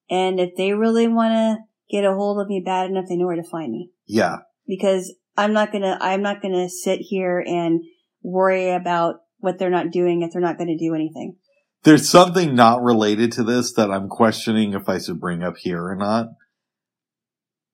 and 0.09 0.39
if 0.39 0.55
they 0.57 0.73
really 0.73 1.07
want 1.07 1.31
to 1.31 1.57
get 1.89 2.03
a 2.03 2.13
hold 2.13 2.41
of 2.41 2.47
me 2.47 2.61
bad 2.63 2.89
enough, 2.89 3.05
they 3.07 3.15
know 3.15 3.25
where 3.27 3.35
to 3.35 3.43
find 3.43 3.71
me 3.71 3.91
Yeah. 4.05 4.37
because 4.67 5.15
I'm 5.37 5.53
not 5.53 5.71
gonna 5.71 5.97
I'm 6.01 6.21
not 6.21 6.41
gonna 6.41 6.69
sit 6.69 6.99
here 6.99 7.39
and 7.39 7.81
worry 8.21 8.71
about 8.71 9.21
what 9.37 9.57
they're 9.57 9.69
not 9.69 9.91
doing 9.91 10.21
if 10.21 10.31
they're 10.33 10.41
not 10.41 10.57
gonna 10.57 10.77
do 10.77 10.93
anything. 10.93 11.37
There's 11.83 12.09
something 12.09 12.55
not 12.55 12.81
related 12.81 13.31
to 13.33 13.43
this 13.43 13.71
that 13.73 13.89
I'm 13.91 14.09
questioning 14.09 14.73
if 14.73 14.89
I 14.89 14.99
should 14.99 15.19
bring 15.19 15.43
up 15.43 15.57
here 15.57 15.83
or 15.85 15.95
not. 15.95 16.27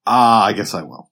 Ah, 0.05 0.45
I 0.45 0.53
guess 0.53 0.73
I 0.73 0.83
will. 0.83 1.11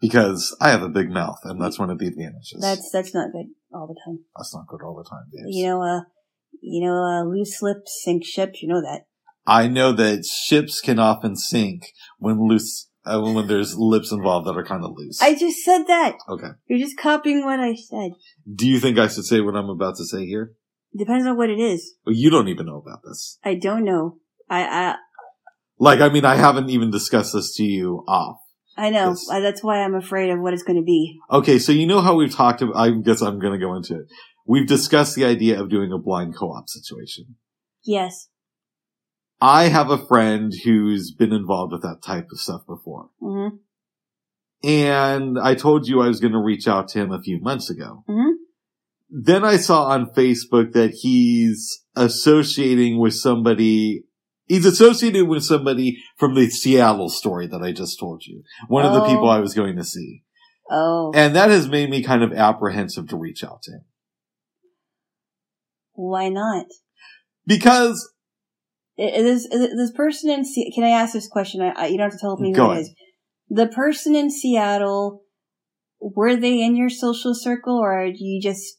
Because 0.00 0.56
I 0.60 0.70
have 0.70 0.82
a 0.82 0.88
big 0.88 1.10
mouth 1.10 1.40
and 1.42 1.60
that's 1.60 1.78
one 1.78 1.90
of 1.90 1.98
the 1.98 2.06
advantages. 2.06 2.58
That's 2.60 2.88
that's 2.92 3.12
not 3.12 3.32
good 3.32 3.46
all 3.72 3.88
the 3.88 4.00
time. 4.06 4.20
That's 4.36 4.54
not 4.54 4.68
good 4.68 4.82
all 4.82 4.94
the 4.94 5.08
time, 5.08 5.24
babes. 5.32 5.48
You 5.48 5.66
know, 5.66 5.82
uh, 5.82 6.00
you 6.62 6.86
know, 6.86 7.02
uh, 7.02 7.24
loose 7.24 7.60
lips 7.60 8.00
sink 8.04 8.24
ships. 8.24 8.62
You 8.62 8.68
know 8.68 8.80
that. 8.80 9.06
I 9.44 9.66
know 9.66 9.92
that 9.92 10.24
ships 10.24 10.80
can 10.80 10.98
often 11.00 11.34
sink 11.34 11.92
when 12.18 12.46
loose, 12.46 12.90
uh, 13.04 13.20
when 13.20 13.46
there's 13.48 13.76
lips 13.76 14.12
involved 14.12 14.46
that 14.46 14.56
are 14.56 14.64
kind 14.64 14.84
of 14.84 14.92
loose. 14.94 15.20
I 15.20 15.34
just 15.34 15.64
said 15.64 15.84
that. 15.88 16.16
okay. 16.28 16.50
You're 16.68 16.78
just 16.78 16.98
copying 16.98 17.44
what 17.44 17.58
I 17.58 17.74
said. 17.74 18.12
Do 18.54 18.68
you 18.68 18.78
think 18.78 18.98
I 18.98 19.08
should 19.08 19.24
say 19.24 19.40
what 19.40 19.56
I'm 19.56 19.70
about 19.70 19.96
to 19.96 20.04
say 20.04 20.26
here? 20.26 20.52
Depends 20.96 21.26
on 21.26 21.36
what 21.36 21.50
it 21.50 21.58
is. 21.58 21.94
Well, 22.06 22.14
you 22.14 22.30
don't 22.30 22.48
even 22.48 22.66
know 22.66 22.78
about 22.78 23.00
this. 23.04 23.38
I 23.44 23.54
don't 23.54 23.84
know. 23.84 24.16
I 24.48 24.62
I 24.64 24.96
Like, 25.78 26.00
I 26.00 26.08
mean, 26.08 26.24
I 26.24 26.36
haven't 26.36 26.70
even 26.70 26.90
discussed 26.90 27.32
this 27.34 27.54
to 27.56 27.62
you 27.62 28.04
off. 28.08 28.38
I 28.76 28.90
know. 28.90 29.08
Yes. 29.10 29.28
Uh, 29.30 29.40
That's 29.40 29.62
why 29.62 29.82
I'm 29.82 29.94
afraid 29.94 30.30
of 30.30 30.40
what 30.40 30.54
it's 30.54 30.62
going 30.62 30.78
to 30.78 30.84
be. 30.84 31.18
Okay, 31.30 31.58
so 31.58 31.72
you 31.72 31.86
know 31.86 32.00
how 32.00 32.14
we've 32.14 32.34
talked 32.34 32.62
about, 32.62 32.76
I 32.76 32.90
guess 32.90 33.20
I'm 33.22 33.38
going 33.40 33.52
to 33.52 33.64
go 33.64 33.74
into 33.74 33.96
it. 33.96 34.06
We've 34.46 34.66
discussed 34.66 35.14
the 35.14 35.24
idea 35.24 35.60
of 35.60 35.68
doing 35.68 35.92
a 35.92 35.98
blind 35.98 36.36
co-op 36.36 36.68
situation. 36.68 37.36
Yes. 37.84 38.28
I 39.40 39.64
have 39.64 39.90
a 39.90 39.98
friend 40.06 40.52
who's 40.64 41.12
been 41.12 41.32
involved 41.32 41.72
with 41.72 41.82
that 41.82 42.02
type 42.02 42.28
of 42.32 42.38
stuff 42.40 42.62
before. 42.66 43.10
hmm 43.20 43.48
And 44.62 45.38
I 45.38 45.54
told 45.54 45.86
you 45.86 46.00
I 46.00 46.08
was 46.08 46.20
going 46.20 46.32
to 46.32 46.38
reach 46.38 46.66
out 46.66 46.88
to 46.88 46.98
him 47.00 47.12
a 47.12 47.20
few 47.20 47.40
months 47.40 47.70
ago. 47.70 48.04
hmm 48.06 48.30
Then 49.10 49.44
I 49.44 49.56
saw 49.56 49.84
on 49.86 50.10
Facebook 50.10 50.72
that 50.72 50.90
he's 51.00 51.82
associating 51.96 53.00
with 53.00 53.14
somebody. 53.14 54.04
He's 54.46 54.64
associated 54.66 55.28
with 55.28 55.44
somebody 55.44 55.98
from 56.18 56.34
the 56.34 56.48
Seattle 56.50 57.08
story 57.08 57.46
that 57.46 57.62
I 57.62 57.72
just 57.72 57.98
told 57.98 58.24
you. 58.26 58.42
One 58.68 58.84
of 58.84 58.92
the 58.92 59.02
Oh. 59.02 59.06
people 59.08 59.28
I 59.30 59.38
was 59.40 59.54
going 59.54 59.76
to 59.76 59.84
see. 59.84 60.22
Oh, 60.70 61.12
And 61.14 61.34
that 61.36 61.50
has 61.50 61.68
made 61.68 61.88
me 61.88 62.02
kind 62.02 62.22
of 62.22 62.32
apprehensive 62.32 63.08
to 63.08 63.16
reach 63.16 63.42
out 63.42 63.62
to 63.62 63.72
him. 63.72 63.84
why 65.94 66.28
not? 66.28 66.66
Because, 67.46 68.12
I- 68.98 69.02
Is, 69.04 69.46
is 69.46 69.52
uh, 69.52 69.74
this 69.76 69.90
person 69.92 70.30
in? 70.30 70.44
Se- 70.44 70.70
Can 70.74 70.84
I 70.84 70.90
ask 70.90 71.12
this 71.12 71.28
question? 71.28 71.60
I, 71.60 71.70
I, 71.70 71.86
you 71.86 71.96
don't 71.98 72.10
have 72.10 72.12
to 72.12 72.18
tell 72.20 72.36
me 72.38 72.52
who 72.54 72.70
it 72.72 72.78
is. 72.80 72.90
The 73.48 73.66
person 73.66 74.14
in 74.14 74.30
Seattle, 74.30 75.22
were 76.00 76.36
they 76.36 76.62
in 76.62 76.76
your 76.76 76.90
social 76.90 77.34
circle, 77.34 77.78
or 77.78 78.06
do 78.06 78.24
you 78.24 78.40
just 78.40 78.77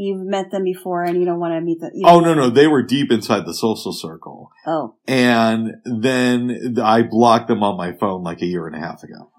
you've 0.00 0.26
met 0.26 0.50
them 0.50 0.64
before 0.64 1.04
and 1.04 1.18
you 1.18 1.24
don't 1.24 1.38
want 1.40 1.52
to 1.54 1.60
meet 1.60 1.80
them. 1.80 1.90
Oh 2.04 2.20
no, 2.20 2.34
no, 2.34 2.50
they 2.50 2.66
were 2.66 2.82
deep 2.82 3.12
inside 3.12 3.46
the 3.46 3.54
social 3.54 3.92
circle. 3.92 4.50
Oh, 4.66 4.96
And 5.06 5.74
then 5.84 6.76
I 6.82 7.02
blocked 7.02 7.48
them 7.48 7.62
on 7.62 7.76
my 7.76 7.92
phone 7.98 8.22
like 8.22 8.40
a 8.42 8.46
year 8.46 8.66
and 8.66 8.74
a 8.76 8.80
half 8.80 9.02
ago. 9.02 9.30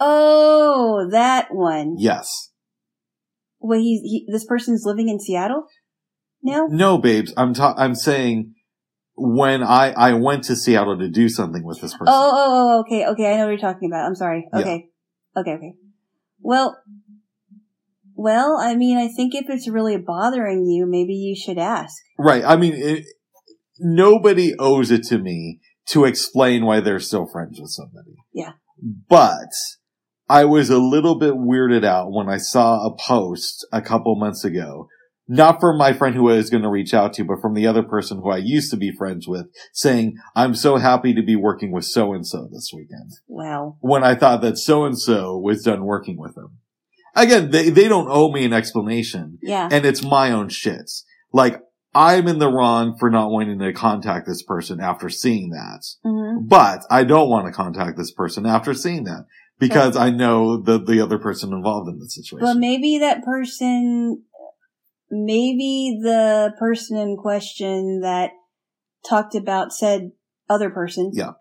oh, 0.00 1.08
that 1.10 1.48
one. 1.50 1.96
Yes. 1.98 2.50
Wait, 3.60 3.80
he's 3.80 4.00
he, 4.02 4.26
this 4.30 4.44
person's 4.44 4.82
living 4.84 5.08
in 5.08 5.18
Seattle 5.20 5.66
now. 6.42 6.66
No, 6.68 6.98
babes, 6.98 7.32
I'm 7.36 7.54
ta- 7.54 7.74
I'm 7.78 7.94
saying 7.94 8.54
when 9.16 9.62
I, 9.62 9.92
I 9.92 10.12
went 10.14 10.44
to 10.44 10.56
Seattle 10.56 10.98
to 10.98 11.08
do 11.08 11.28
something 11.28 11.64
with 11.64 11.80
this 11.80 11.92
person. 11.92 12.08
Oh, 12.08 12.32
oh, 12.34 12.52
oh, 12.76 12.80
okay, 12.80 13.06
okay. 13.06 13.32
I 13.32 13.36
know 13.36 13.44
what 13.44 13.50
you're 13.50 13.58
talking 13.72 13.88
about. 13.90 14.06
I'm 14.06 14.16
sorry. 14.16 14.46
Yeah. 14.52 14.60
Okay, 14.60 14.88
okay, 15.36 15.50
okay. 15.52 15.74
Well, 16.40 16.76
well, 18.14 18.58
I 18.60 18.74
mean, 18.74 18.96
I 18.96 19.08
think 19.08 19.34
if 19.34 19.46
it's 19.48 19.68
really 19.68 19.96
bothering 19.96 20.64
you, 20.66 20.86
maybe 20.86 21.14
you 21.14 21.34
should 21.36 21.58
ask. 21.58 21.94
Right. 22.18 22.44
I 22.44 22.56
mean, 22.56 22.74
it, 22.74 23.04
nobody 23.78 24.54
owes 24.58 24.90
it 24.90 25.02
to 25.04 25.18
me 25.18 25.60
to 25.88 26.04
explain 26.04 26.64
why 26.64 26.80
they're 26.80 27.00
still 27.00 27.26
friends 27.26 27.60
with 27.60 27.70
somebody. 27.70 28.16
Yeah. 28.32 28.52
But 29.08 29.50
I 30.28 30.44
was 30.44 30.70
a 30.70 30.78
little 30.78 31.18
bit 31.18 31.34
weirded 31.34 31.84
out 31.84 32.12
when 32.12 32.28
I 32.28 32.38
saw 32.38 32.86
a 32.86 32.96
post 32.96 33.66
a 33.72 33.82
couple 33.82 34.16
months 34.16 34.44
ago, 34.44 34.88
not 35.28 35.60
from 35.60 35.76
my 35.76 35.92
friend 35.92 36.14
who 36.14 36.30
I 36.30 36.36
was 36.36 36.50
going 36.50 36.62
to 36.62 36.70
reach 36.70 36.94
out 36.94 37.12
to, 37.14 37.24
but 37.24 37.40
from 37.40 37.54
the 37.54 37.66
other 37.66 37.82
person 37.82 38.18
who 38.18 38.30
I 38.30 38.38
used 38.38 38.70
to 38.70 38.76
be 38.76 38.92
friends 38.96 39.26
with 39.26 39.46
saying, 39.72 40.16
I'm 40.34 40.54
so 40.54 40.76
happy 40.76 41.14
to 41.14 41.22
be 41.22 41.36
working 41.36 41.72
with 41.72 41.84
so 41.84 42.12
and 42.12 42.26
so 42.26 42.48
this 42.50 42.70
weekend. 42.74 43.10
Wow. 43.26 43.76
When 43.80 44.04
I 44.04 44.14
thought 44.14 44.40
that 44.42 44.58
so 44.58 44.84
and 44.84 44.98
so 44.98 45.36
was 45.36 45.62
done 45.62 45.84
working 45.84 46.18
with 46.18 46.34
them. 46.34 46.58
Again, 47.16 47.50
they, 47.50 47.70
they 47.70 47.88
don't 47.88 48.08
owe 48.10 48.30
me 48.32 48.44
an 48.44 48.52
explanation 48.52 49.38
Yeah. 49.42 49.68
and 49.70 49.84
it's 49.84 50.02
my 50.02 50.32
own 50.32 50.48
shits. 50.48 51.02
Like, 51.32 51.60
I'm 51.94 52.26
in 52.26 52.38
the 52.40 52.50
wrong 52.50 52.96
for 52.98 53.08
not 53.08 53.30
wanting 53.30 53.60
to 53.60 53.72
contact 53.72 54.26
this 54.26 54.42
person 54.42 54.80
after 54.80 55.08
seeing 55.08 55.50
that. 55.50 55.84
hmm 56.02 56.46
But 56.46 56.80
I 56.90 57.04
don't 57.04 57.28
want 57.28 57.46
to 57.46 57.52
contact 57.52 57.96
this 57.96 58.10
person 58.10 58.46
after 58.46 58.74
seeing 58.74 59.04
that 59.04 59.26
because 59.60 59.96
I 59.96 60.10
know 60.10 60.60
the, 60.60 60.78
the 60.82 61.00
other 61.00 61.18
person 61.18 61.52
involved 61.52 61.88
in 61.88 62.00
the 62.00 62.08
situation. 62.08 62.44
But 62.46 62.56
maybe 62.56 62.98
that 62.98 63.22
person, 63.24 64.24
maybe 65.10 66.00
the 66.02 66.52
person 66.58 66.96
in 66.98 67.16
question 67.16 68.00
that 68.02 68.32
talked 69.08 69.36
about 69.36 69.72
said 69.72 70.10
other 70.50 70.70
person. 70.70 71.12
Yeah. 71.14 71.32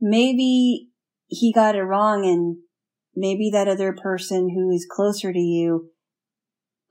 Maybe 0.00 0.88
he 1.26 1.52
got 1.52 1.74
it 1.74 1.82
wrong 1.82 2.24
and 2.24 2.56
maybe 3.18 3.50
that 3.52 3.68
other 3.68 3.92
person 3.92 4.50
who 4.54 4.70
is 4.70 4.86
closer 4.90 5.32
to 5.32 5.38
you, 5.38 5.90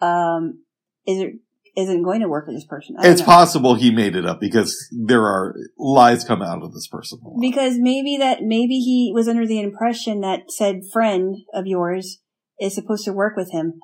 um, 0.01 0.63
isn't, 1.07 1.39
isn't 1.75 2.03
going 2.03 2.21
to 2.21 2.27
work 2.27 2.47
with 2.47 2.55
this 2.55 2.65
person. 2.65 2.95
It's 2.99 3.21
know. 3.21 3.25
possible 3.25 3.75
he 3.75 3.91
made 3.91 4.15
it 4.15 4.25
up 4.25 4.39
because 4.39 4.75
there 4.91 5.23
are 5.23 5.55
lies 5.77 6.23
come 6.23 6.41
out 6.41 6.63
of 6.63 6.73
this 6.73 6.87
person. 6.87 7.19
Because 7.39 7.75
maybe 7.77 8.17
that, 8.17 8.41
maybe 8.41 8.79
he 8.79 9.11
was 9.13 9.27
under 9.27 9.45
the 9.45 9.59
impression 9.59 10.21
that 10.21 10.51
said 10.51 10.81
friend 10.91 11.37
of 11.53 11.67
yours 11.67 12.19
is 12.59 12.73
supposed 12.75 13.05
to 13.05 13.13
work 13.13 13.35
with 13.37 13.51
him. 13.51 13.79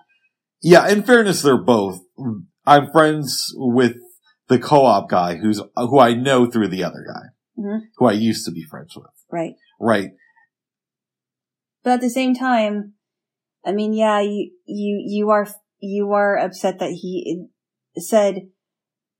Yeah, 0.61 0.87
in 0.87 1.03
fairness, 1.03 1.41
they're 1.41 1.61
both. 1.61 1.99
I'm 2.65 2.89
friends 2.91 3.53
with 3.55 3.97
the 4.47 4.57
co-op 4.57 5.09
guy 5.09 5.35
who's, 5.35 5.61
who 5.75 5.99
I 5.99 6.13
know 6.13 6.45
through 6.45 6.69
the 6.69 6.83
other 6.83 7.05
guy, 7.05 7.61
Mhm. 7.61 7.81
who 7.97 8.05
I 8.07 8.13
used 8.13 8.45
to 8.45 8.51
be 8.51 8.63
friends 8.63 8.95
with. 8.95 9.05
Right. 9.31 9.55
Right. 9.79 10.11
But 11.83 11.93
at 11.93 12.01
the 12.01 12.09
same 12.09 12.33
time, 12.33 12.93
I 13.65 13.71
mean, 13.71 13.93
yeah, 13.93 14.21
you, 14.21 14.51
you, 14.65 15.03
you 15.05 15.29
are, 15.29 15.47
you 15.79 16.11
are 16.11 16.37
upset 16.37 16.79
that 16.79 16.91
he 16.91 17.47
said 17.97 18.47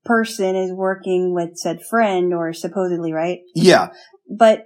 person 0.04 0.56
is 0.56 0.72
working 0.72 1.34
with 1.34 1.56
said 1.56 1.82
friend 1.82 2.34
or 2.34 2.52
supposedly, 2.52 3.12
right? 3.12 3.40
Yeah. 3.54 3.88
But, 4.28 4.64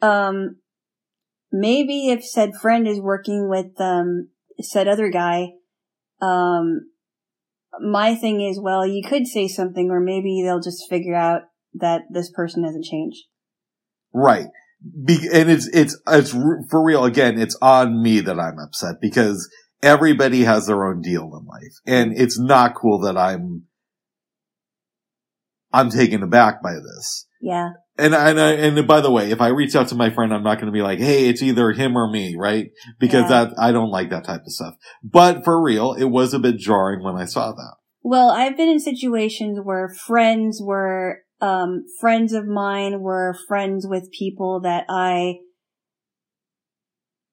um, 0.00 0.56
maybe 1.50 2.08
if 2.08 2.24
said 2.24 2.54
friend 2.60 2.86
is 2.86 3.00
working 3.00 3.48
with, 3.48 3.80
um, 3.80 4.28
said 4.60 4.88
other 4.88 5.08
guy, 5.08 5.50
um, 6.20 6.90
my 7.80 8.14
thing 8.14 8.40
is, 8.40 8.60
well, 8.60 8.86
you 8.86 9.02
could 9.06 9.26
say 9.26 9.48
something 9.48 9.90
or 9.90 10.00
maybe 10.00 10.42
they'll 10.42 10.60
just 10.60 10.88
figure 10.88 11.14
out 11.14 11.42
that 11.74 12.02
this 12.10 12.30
person 12.30 12.64
hasn't 12.64 12.84
changed. 12.84 13.24
Right. 14.12 14.46
Be- 15.04 15.28
and 15.32 15.50
it's, 15.50 15.66
it's, 15.68 15.98
it's 16.06 16.30
for 16.30 16.82
real. 16.84 17.04
Again, 17.04 17.40
it's 17.40 17.56
on 17.62 18.02
me 18.02 18.20
that 18.20 18.38
I'm 18.38 18.58
upset 18.58 18.96
because 19.00 19.48
everybody 19.82 20.44
has 20.44 20.66
their 20.66 20.84
own 20.84 21.00
deal 21.00 21.22
in 21.40 21.46
life 21.46 21.74
and 21.86 22.16
it's 22.16 22.38
not 22.38 22.74
cool 22.74 23.00
that 23.00 23.16
I'm, 23.16 23.64
I'm 25.72 25.90
taken 25.90 26.22
aback 26.22 26.62
by 26.62 26.74
this. 26.74 27.26
Yeah. 27.40 27.70
And 27.98 28.14
and 28.14 28.40
I, 28.40 28.52
and 28.52 28.88
by 28.88 29.00
the 29.00 29.10
way, 29.10 29.30
if 29.30 29.40
I 29.40 29.48
reach 29.48 29.76
out 29.76 29.88
to 29.88 29.94
my 29.94 30.10
friend, 30.10 30.32
I'm 30.32 30.42
not 30.42 30.56
going 30.56 30.66
to 30.66 30.72
be 30.72 30.82
like, 30.82 30.98
"Hey, 30.98 31.28
it's 31.28 31.42
either 31.42 31.70
him 31.70 31.96
or 31.96 32.10
me," 32.10 32.34
right? 32.36 32.70
Because 32.98 33.30
Yeah. 33.30 33.44
that 33.44 33.54
I 33.58 33.70
don't 33.70 33.90
like 33.90 34.10
that 34.10 34.24
type 34.24 34.40
of 34.40 34.52
stuff. 34.52 34.74
But 35.02 35.44
for 35.44 35.62
real, 35.62 35.92
it 35.92 36.06
was 36.06 36.34
a 36.34 36.40
bit 36.40 36.56
jarring 36.56 37.04
when 37.04 37.16
I 37.16 37.24
saw 37.26 37.52
that. 37.52 37.74
Well, 38.02 38.30
I've 38.30 38.56
been 38.56 38.68
in 38.68 38.80
situations 38.80 39.60
where 39.62 39.88
friends 40.06 40.60
were, 40.60 41.20
um, 41.44 41.84
friends 42.00 42.32
of 42.32 42.46
mine 42.46 43.00
were 43.00 43.36
friends 43.46 43.86
with 43.86 44.10
people 44.10 44.60
that 44.60 44.86
I, 44.88 45.40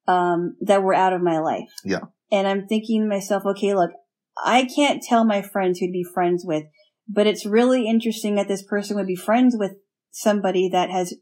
um, 0.06 0.56
that 0.60 0.82
were 0.82 0.94
out 0.94 1.14
of 1.14 1.22
my 1.22 1.38
life. 1.38 1.72
Yeah. 1.82 2.00
And 2.30 2.46
I'm 2.46 2.66
thinking 2.66 3.00
to 3.02 3.08
myself, 3.08 3.44
okay, 3.46 3.74
look, 3.74 3.90
I 4.36 4.68
can't 4.74 5.02
tell 5.02 5.24
my 5.24 5.40
friends 5.40 5.78
who'd 5.78 5.92
be 5.92 6.04
friends 6.04 6.44
with, 6.46 6.64
but 7.08 7.26
it's 7.26 7.46
really 7.46 7.88
interesting 7.88 8.34
that 8.34 8.48
this 8.48 8.62
person 8.62 8.96
would 8.96 9.06
be 9.06 9.16
friends 9.16 9.56
with 9.58 9.72
somebody 10.10 10.68
that 10.68 10.90
has 10.90 11.14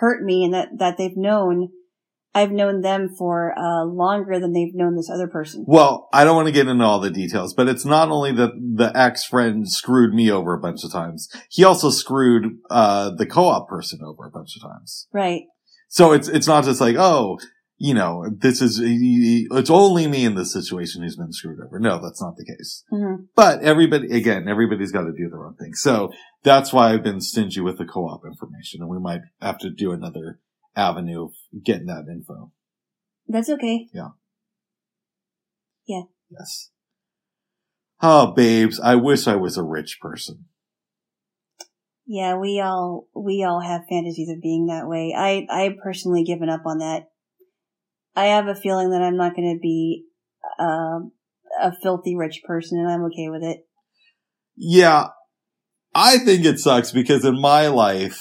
hurt 0.00 0.24
me 0.24 0.44
and 0.44 0.52
that, 0.52 0.70
that 0.78 0.98
they've 0.98 1.16
known. 1.16 1.68
I've 2.34 2.50
known 2.50 2.80
them 2.80 3.14
for, 3.16 3.52
uh, 3.58 3.84
longer 3.84 4.40
than 4.40 4.52
they've 4.52 4.74
known 4.74 4.96
this 4.96 5.10
other 5.12 5.28
person. 5.28 5.64
Well, 5.66 6.08
I 6.12 6.24
don't 6.24 6.36
want 6.36 6.48
to 6.48 6.52
get 6.52 6.66
into 6.66 6.84
all 6.84 6.98
the 7.00 7.10
details, 7.10 7.52
but 7.52 7.68
it's 7.68 7.84
not 7.84 8.08
only 8.08 8.32
that 8.32 8.52
the 8.54 8.90
ex 8.96 9.24
friend 9.24 9.68
screwed 9.70 10.14
me 10.14 10.30
over 10.30 10.54
a 10.54 10.60
bunch 10.60 10.82
of 10.84 10.92
times. 10.92 11.28
He 11.50 11.64
also 11.64 11.90
screwed 11.90 12.58
uh 12.70 13.10
the 13.10 13.26
co-op 13.26 13.68
person 13.68 14.00
over 14.04 14.24
a 14.24 14.30
bunch 14.30 14.56
of 14.56 14.62
times. 14.62 15.08
Right. 15.12 15.42
So 15.88 16.12
it's 16.12 16.28
it's 16.28 16.46
not 16.46 16.64
just 16.64 16.80
like, 16.80 16.96
oh, 16.96 17.38
you 17.76 17.94
know, 17.94 18.24
this 18.38 18.62
is 18.62 18.80
it's 18.82 19.68
only 19.68 20.06
me 20.06 20.24
in 20.24 20.36
this 20.36 20.52
situation 20.52 21.02
who's 21.02 21.16
been 21.16 21.32
screwed 21.32 21.58
over. 21.60 21.78
No, 21.80 22.00
that's 22.00 22.22
not 22.22 22.36
the 22.36 22.46
case. 22.46 22.84
hmm 22.88 23.24
But 23.34 23.60
everybody, 23.62 24.16
again, 24.16 24.48
everybody's 24.48 24.92
got 24.92 25.02
to 25.02 25.12
do 25.12 25.28
their 25.28 25.44
own 25.44 25.56
thing. 25.56 25.74
So 25.74 26.12
that's 26.44 26.72
why 26.72 26.92
I've 26.92 27.02
been 27.02 27.20
stingy 27.20 27.60
with 27.60 27.78
the 27.78 27.84
co-op 27.84 28.22
information 28.24 28.80
and 28.80 28.88
we 28.88 28.98
might 28.98 29.20
have 29.40 29.58
to 29.58 29.70
do 29.70 29.92
another 29.92 30.38
avenue 30.76 31.24
of 31.24 31.32
getting 31.64 31.86
that 31.86 32.06
info. 32.10 32.52
That's 33.28 33.50
okay. 33.50 33.88
Yeah. 33.92 34.10
Yeah. 35.86 36.02
Yes. 36.30 36.70
Oh, 38.00 38.32
babes, 38.32 38.80
I 38.80 38.96
wish 38.96 39.26
I 39.28 39.36
was 39.36 39.56
a 39.56 39.62
rich 39.62 39.98
person. 40.00 40.46
Yeah, 42.04 42.36
we 42.36 42.60
all 42.60 43.06
we 43.14 43.44
all 43.44 43.60
have 43.60 43.86
fantasies 43.88 44.28
of 44.28 44.42
being 44.42 44.66
that 44.66 44.88
way. 44.88 45.14
I 45.16 45.46
I 45.48 45.76
personally 45.82 46.24
given 46.24 46.48
up 46.48 46.62
on 46.66 46.78
that. 46.78 47.04
I 48.16 48.26
have 48.26 48.48
a 48.48 48.54
feeling 48.54 48.90
that 48.90 49.02
I'm 49.02 49.16
not 49.16 49.36
going 49.36 49.54
to 49.54 49.60
be 49.60 50.04
um 50.58 51.12
a 51.60 51.72
filthy 51.82 52.16
rich 52.16 52.42
person, 52.44 52.78
and 52.78 52.90
I'm 52.90 53.04
okay 53.04 53.28
with 53.28 53.42
it. 53.44 53.66
Yeah. 54.56 55.08
I 55.94 56.18
think 56.18 56.44
it 56.44 56.58
sucks 56.58 56.90
because 56.90 57.24
in 57.24 57.40
my 57.40 57.68
life, 57.68 58.20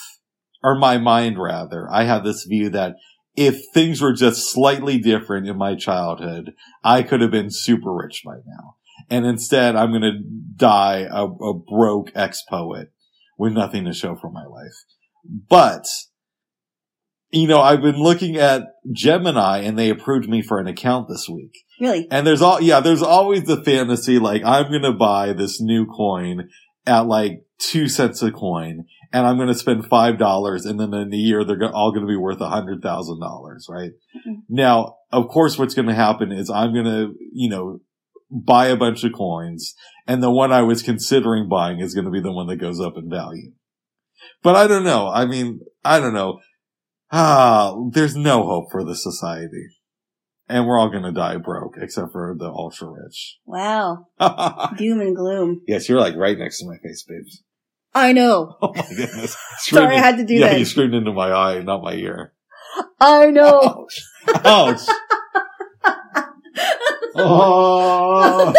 or 0.63 0.77
my 0.77 0.97
mind 0.97 1.37
rather, 1.39 1.87
I 1.91 2.03
have 2.03 2.23
this 2.23 2.43
view 2.43 2.69
that 2.69 2.95
if 3.35 3.61
things 3.73 4.01
were 4.01 4.13
just 4.13 4.51
slightly 4.51 4.97
different 4.97 5.47
in 5.47 5.57
my 5.57 5.75
childhood, 5.75 6.51
I 6.83 7.03
could 7.03 7.21
have 7.21 7.31
been 7.31 7.49
super 7.49 7.93
rich 7.93 8.23
by 8.25 8.35
now. 8.45 8.75
And 9.09 9.25
instead, 9.25 9.75
I'm 9.75 9.91
going 9.91 10.01
to 10.01 10.19
die 10.55 11.07
a, 11.09 11.25
a 11.25 11.53
broke 11.53 12.11
ex-poet 12.13 12.91
with 13.37 13.53
nothing 13.53 13.85
to 13.85 13.93
show 13.93 14.15
for 14.15 14.29
my 14.29 14.45
life. 14.45 14.75
But, 15.49 15.85
you 17.31 17.47
know, 17.47 17.61
I've 17.61 17.81
been 17.81 17.97
looking 17.97 18.35
at 18.37 18.63
Gemini 18.91 19.59
and 19.59 19.79
they 19.79 19.89
approved 19.89 20.29
me 20.29 20.41
for 20.41 20.59
an 20.59 20.67
account 20.67 21.07
this 21.09 21.27
week. 21.27 21.53
Really? 21.79 22.07
And 22.11 22.27
there's 22.27 22.41
all, 22.41 22.61
yeah, 22.61 22.81
there's 22.81 23.01
always 23.01 23.45
the 23.45 23.63
fantasy, 23.63 24.19
like, 24.19 24.43
I'm 24.43 24.71
gonna 24.71 24.93
buy 24.93 25.33
this 25.33 25.59
new 25.59 25.85
coin 25.85 26.49
at 26.85 27.07
like 27.07 27.43
two 27.57 27.87
cents 27.87 28.21
a 28.21 28.31
coin, 28.31 28.85
and 29.13 29.25
I'm 29.27 29.37
gonna 29.37 29.53
spend 29.53 29.85
five 29.87 30.17
dollars, 30.17 30.65
and 30.65 30.79
then 30.79 30.93
in 30.93 31.13
a 31.13 31.17
year 31.17 31.43
they're 31.43 31.63
all 31.73 31.91
gonna 31.91 32.07
be 32.07 32.15
worth 32.15 32.41
a 32.41 32.49
hundred 32.49 32.81
thousand 32.81 33.19
dollars, 33.19 33.67
right? 33.69 33.91
Mhm. 34.27 34.43
Now, 34.49 34.95
of 35.11 35.27
course, 35.27 35.57
what's 35.57 35.73
gonna 35.73 35.93
happen 35.95 36.31
is 36.31 36.49
I'm 36.49 36.73
gonna, 36.73 37.09
you 37.33 37.49
know, 37.49 37.79
buy 38.29 38.67
a 38.67 38.77
bunch 38.77 39.03
of 39.03 39.13
coins, 39.13 39.73
and 40.07 40.21
the 40.23 40.31
one 40.31 40.51
I 40.51 40.61
was 40.61 40.81
considering 40.81 41.49
buying 41.49 41.79
is 41.79 41.93
gonna 41.93 42.11
be 42.11 42.21
the 42.21 42.31
one 42.31 42.47
that 42.47 42.57
goes 42.57 42.79
up 42.79 42.93
in 42.97 43.09
value. 43.09 43.51
But 44.43 44.55
I 44.55 44.67
don't 44.67 44.83
know. 44.83 45.07
I 45.09 45.25
mean, 45.25 45.59
I 45.83 45.99
don't 45.99 46.13
know. 46.13 46.39
Ah, 47.11 47.75
there's 47.91 48.15
no 48.15 48.43
hope 48.45 48.71
for 48.71 48.83
the 48.83 48.95
society. 48.95 49.67
and 50.47 50.65
we're 50.67 50.77
all 50.77 50.89
gonna 50.89 51.13
die 51.13 51.37
broke, 51.37 51.75
except 51.77 52.11
for 52.11 52.35
the 52.37 52.45
ultra 52.49 52.89
rich. 52.89 53.37
Wow. 53.45 54.07
Doom 54.77 54.99
and 54.99 55.15
gloom. 55.15 55.61
yes, 55.67 55.87
you're 55.87 55.99
like 55.99 56.15
right 56.17 56.37
next 56.37 56.59
to 56.59 56.67
my 56.67 56.75
face, 56.83 57.05
babes. 57.07 57.41
I 57.93 58.13
know. 58.13 58.57
Oh 58.61 58.73
my 58.75 58.85
goodness. 58.95 59.35
Sorry, 59.59 59.95
I 59.95 59.99
had 59.99 60.17
to 60.17 60.25
do 60.25 60.35
yeah, 60.35 60.49
that. 60.49 60.59
you 60.59 60.65
screamed 60.65 60.93
into 60.93 61.11
my 61.11 61.31
eye, 61.31 61.61
not 61.61 61.81
my 61.83 61.93
ear. 61.93 62.33
I 62.99 63.27
know. 63.27 63.59
Oh, 63.61 63.87
ouch. 64.45 64.85
Ouch. 65.85 65.95
oh. 67.15 68.53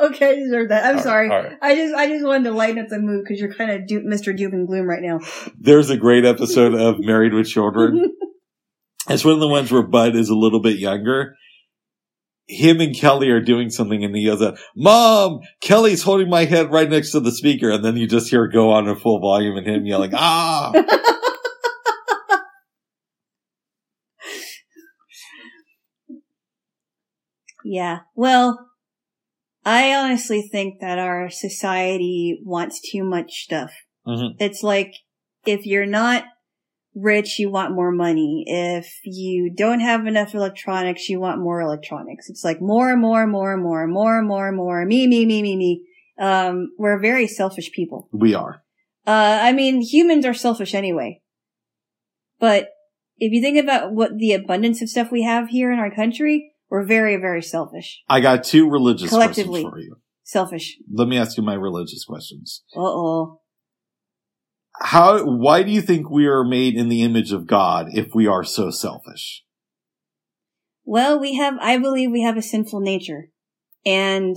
okay, 0.00 0.30
I 0.30 0.34
deserve 0.36 0.68
that. 0.70 0.84
I'm 0.84 0.96
All 0.96 1.02
sorry. 1.02 1.28
right. 1.28 1.58
I 1.62 1.74
just, 1.76 1.94
I 1.94 2.08
just 2.08 2.24
wanted 2.24 2.44
to 2.44 2.52
lighten 2.52 2.78
up 2.82 2.88
the 2.88 2.98
mood 2.98 3.24
because 3.24 3.40
you're 3.40 3.54
kind 3.54 3.70
of 3.70 3.86
do- 3.86 4.02
Mr. 4.04 4.36
Doom 4.36 4.52
and 4.52 4.66
Gloom 4.66 4.88
right 4.88 5.02
now. 5.02 5.20
There's 5.58 5.90
a 5.90 5.96
great 5.96 6.24
episode 6.24 6.74
of 6.74 6.96
Married 6.98 7.32
with 7.34 7.46
Children. 7.48 8.16
It's 9.08 9.24
one 9.24 9.34
of 9.34 9.40
the 9.40 9.48
ones 9.48 9.70
where 9.70 9.82
Bud 9.82 10.14
is 10.16 10.28
a 10.28 10.34
little 10.34 10.60
bit 10.60 10.78
younger. 10.78 11.36
Him 12.48 12.80
and 12.80 12.94
Kelly 12.94 13.30
are 13.30 13.40
doing 13.40 13.70
something 13.70 14.04
and 14.04 14.14
he 14.14 14.22
yells 14.22 14.42
out, 14.42 14.58
Mom, 14.76 15.40
Kelly's 15.60 16.02
holding 16.02 16.28
my 16.28 16.44
head 16.44 16.70
right 16.72 16.90
next 16.90 17.12
to 17.12 17.20
the 17.20 17.32
speaker. 17.32 17.70
And 17.70 17.84
then 17.84 17.96
you 17.96 18.06
just 18.06 18.28
hear 18.30 18.44
it 18.44 18.52
go 18.52 18.70
on 18.70 18.88
in 18.88 18.96
full 18.96 19.20
volume 19.20 19.56
and 19.56 19.66
him 19.66 19.86
yelling, 19.86 20.12
ah. 20.14 20.72
yeah. 27.64 28.00
Well, 28.14 28.68
I 29.64 29.94
honestly 29.94 30.42
think 30.50 30.80
that 30.80 30.98
our 30.98 31.30
society 31.30 32.40
wants 32.44 32.80
too 32.90 33.04
much 33.04 33.44
stuff. 33.44 33.72
Mhm. 34.06 34.34
It's 34.40 34.62
like 34.62 34.92
if 35.46 35.64
you're 35.64 35.86
not 35.86 36.24
rich, 36.94 37.38
you 37.38 37.50
want 37.50 37.74
more 37.74 37.90
money. 37.90 38.44
If 38.46 39.00
you 39.04 39.52
don't 39.54 39.80
have 39.80 40.06
enough 40.06 40.34
electronics, 40.34 41.08
you 41.08 41.20
want 41.20 41.40
more 41.40 41.60
electronics. 41.60 42.28
It's 42.28 42.44
like 42.44 42.60
more 42.60 42.92
and 42.92 43.00
more 43.00 43.22
and 43.22 43.32
more 43.32 43.52
and 43.52 43.62
more 43.62 43.82
and 43.82 43.92
more 43.92 44.18
and 44.18 44.28
more 44.28 44.48
and 44.48 44.56
more. 44.56 44.84
Me, 44.84 45.06
me, 45.06 45.24
me, 45.26 45.42
me, 45.42 45.56
me. 45.56 45.86
Um, 46.18 46.72
we're 46.78 47.00
very 47.00 47.26
selfish 47.26 47.72
people. 47.72 48.08
We 48.12 48.34
are. 48.34 48.62
Uh, 49.06 49.38
I 49.42 49.52
mean, 49.52 49.80
humans 49.80 50.24
are 50.24 50.34
selfish 50.34 50.74
anyway. 50.74 51.20
But 52.38 52.68
if 53.18 53.32
you 53.32 53.40
think 53.40 53.58
about 53.58 53.92
what 53.92 54.18
the 54.18 54.32
abundance 54.32 54.82
of 54.82 54.88
stuff 54.88 55.10
we 55.10 55.22
have 55.22 55.48
here 55.48 55.72
in 55.72 55.78
our 55.78 55.94
country, 55.94 56.52
we're 56.70 56.84
very, 56.84 57.16
very 57.16 57.42
selfish. 57.42 58.02
I 58.08 58.20
got 58.20 58.44
two 58.44 58.68
religious 58.68 59.10
questions 59.10 59.46
Collectively. 59.46 59.62
for 59.62 59.78
you. 59.78 59.96
Selfish. 60.24 60.78
Let 60.90 61.08
me 61.08 61.18
ask 61.18 61.36
you 61.36 61.42
my 61.42 61.54
religious 61.54 62.04
questions. 62.04 62.62
Uh 62.74 62.80
oh. 62.80 63.41
How, 64.82 65.24
why 65.24 65.62
do 65.62 65.70
you 65.70 65.80
think 65.80 66.10
we 66.10 66.26
are 66.26 66.44
made 66.44 66.74
in 66.74 66.88
the 66.88 67.02
image 67.02 67.32
of 67.32 67.46
God 67.46 67.86
if 67.92 68.08
we 68.14 68.26
are 68.26 68.44
so 68.44 68.70
selfish? 68.70 69.44
Well, 70.84 71.20
we 71.20 71.36
have, 71.36 71.54
I 71.60 71.78
believe 71.78 72.10
we 72.10 72.22
have 72.22 72.36
a 72.36 72.42
sinful 72.42 72.80
nature. 72.80 73.28
And, 73.86 74.36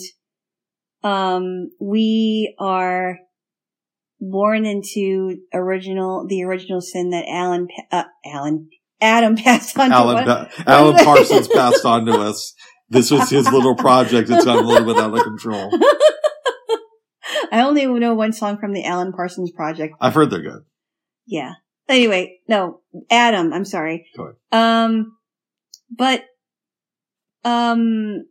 um, 1.03 1.71
we 1.79 2.55
are 2.59 3.17
born 4.19 4.65
into 4.65 5.37
original, 5.53 6.25
the 6.27 6.43
original 6.43 6.81
sin 6.81 7.09
that 7.09 7.25
Alan, 7.27 7.67
uh, 7.91 8.03
Alan, 8.25 8.69
Adam 9.01 9.35
passed 9.37 9.77
on 9.79 9.89
to 9.89 9.95
Alan, 9.95 10.27
us. 10.27 10.53
Pa- 10.55 10.63
Alan 10.67 10.95
Parsons 11.05 11.47
passed 11.47 11.85
on 11.85 12.05
to 12.05 12.13
us. 12.13 12.53
This 12.89 13.09
was 13.09 13.29
his 13.29 13.51
little 13.51 13.75
project. 13.75 14.29
It's 14.29 14.45
a 14.45 14.53
little 14.53 14.85
bit 14.85 15.01
out 15.01 15.17
of 15.17 15.23
control. 15.23 15.71
I 17.55 17.61
only 17.61 17.85
know 17.85 18.13
one 18.13 18.33
song 18.33 18.57
from 18.57 18.73
the 18.73 18.83
Alan 18.83 19.13
Parsons 19.13 19.49
Project. 19.49 19.95
I've 20.01 20.13
heard 20.13 20.29
they're 20.29 20.41
good. 20.41 20.65
Yeah. 21.25 21.53
Anyway, 21.87 22.39
no, 22.49 22.81
Adam, 23.09 23.53
I'm 23.53 23.63
sorry. 23.63 24.09
Go 24.17 24.23
ahead. 24.23 24.35
Um, 24.51 25.15
but, 25.89 26.25
um, 27.45 28.25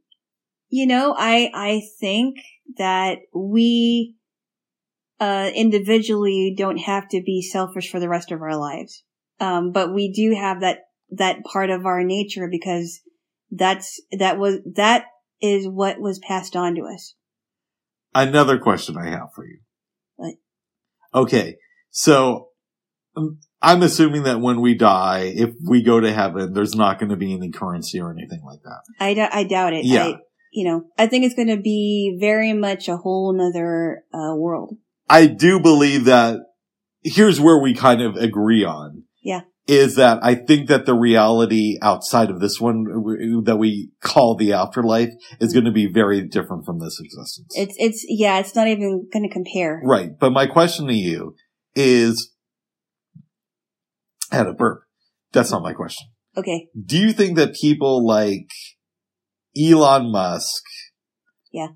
you 0.68 0.87
know, 0.87 1.14
I, 1.16 1.51
I 1.55 1.83
think 1.99 2.37
that 2.77 3.20
we, 3.35 4.14
uh, 5.20 5.51
individually 5.55 6.55
don't 6.55 6.77
have 6.77 7.09
to 7.09 7.22
be 7.25 7.41
selfish 7.41 7.91
for 7.91 8.01
the 8.01 8.11
rest 8.11 8.31
of 8.31 8.43
our 8.43 8.59
lives. 8.59 9.05
Um, 9.41 9.72
but 9.72 9.95
we 9.95 10.12
do 10.12 10.35
have 10.35 10.61
that, 10.61 10.81
that 11.12 11.45
part 11.51 11.70
of 11.70 11.87
our 11.87 12.05
nature 12.05 12.47
because 12.51 13.01
that's, 13.51 14.03
that 14.18 14.39
was, 14.39 14.59
that 14.75 15.07
is 15.41 15.66
what 15.66 15.99
was 15.99 16.18
passed 16.18 16.57
on 16.57 16.75
to 16.75 16.83
us. 16.83 17.14
Another 18.15 18.59
question 18.59 18.97
I 18.97 19.11
have 19.11 19.33
for 19.35 19.45
you. 19.45 19.59
What? 20.17 20.35
Okay. 21.15 21.57
So 21.91 22.49
um, 23.17 23.39
I'm 23.62 23.83
assuming 23.83 24.25
that 24.25 24.41
when 24.41 24.61
we 24.61 24.75
die, 24.75 25.33
if 25.35 25.55
we 25.67 25.83
go 25.83 26.01
to 26.01 26.12
heaven, 26.12 26.53
there's 26.53 26.75
not 26.75 26.99
going 26.99 27.11
to 27.11 27.17
be 27.17 27.33
any 27.33 27.51
currency 27.51 28.01
or 28.01 28.12
anything 28.12 28.43
like 28.45 28.61
that. 28.62 28.83
I, 29.01 29.45
doubt 29.45 29.73
it. 29.73 29.85
Yeah. 29.85 30.05
I, 30.05 30.17
you 30.53 30.69
know, 30.69 30.85
I 30.99 31.07
think 31.07 31.25
it's 31.25 31.35
going 31.35 31.49
to 31.49 31.57
be 31.57 32.17
very 32.21 32.53
much 32.53 32.89
a 32.89 32.97
whole 32.97 33.33
nother, 33.33 34.05
uh, 34.12 34.35
world. 34.37 34.77
I 35.09 35.27
do 35.27 35.61
believe 35.61 36.05
that 36.05 36.41
here's 37.03 37.41
where 37.41 37.59
we 37.59 37.75
kind 37.75 38.03
of 38.03 38.17
agree 38.17 38.65
on. 38.65 39.04
Is 39.67 39.97
that 39.97 40.19
I 40.23 40.35
think 40.35 40.69
that 40.69 40.85
the 40.85 40.95
reality 40.95 41.79
outside 41.81 42.29
of 42.29 42.41
this 42.41 42.61
one 42.61 42.85
uh, 42.87 42.99
uh, 43.39 43.41
that 43.45 43.57
we 43.57 43.91
call 44.01 44.37
the 44.37 44.53
afterlife 44.53 45.09
is 45.41 45.55
going 45.55 45.65
to 45.65 45.73
be 45.73 45.91
very 45.91 46.21
different 46.29 46.67
from 46.67 46.81
this 46.81 47.01
existence. 47.03 47.49
It's, 47.57 47.75
it's, 47.79 48.05
yeah, 48.07 48.39
it's 48.41 48.55
not 48.55 48.69
even 48.69 49.09
going 49.11 49.27
to 49.27 49.33
compare. 49.33 49.81
Right. 49.83 50.11
But 50.19 50.33
my 50.33 50.47
question 50.47 50.87
to 50.89 50.93
you 50.95 51.35
is, 51.75 52.31
I 54.31 54.37
had 54.37 54.47
a 54.49 54.53
burp. 54.53 54.83
That's 55.33 55.51
not 55.51 55.62
my 55.62 55.73
question. 55.73 56.09
Okay. 56.37 56.69
Do 56.85 56.99
you 56.99 57.12
think 57.12 57.37
that 57.37 57.55
people 57.55 58.07
like 58.07 58.51
Elon 59.59 60.12
Musk, 60.12 60.62
Yeah. 61.53 61.69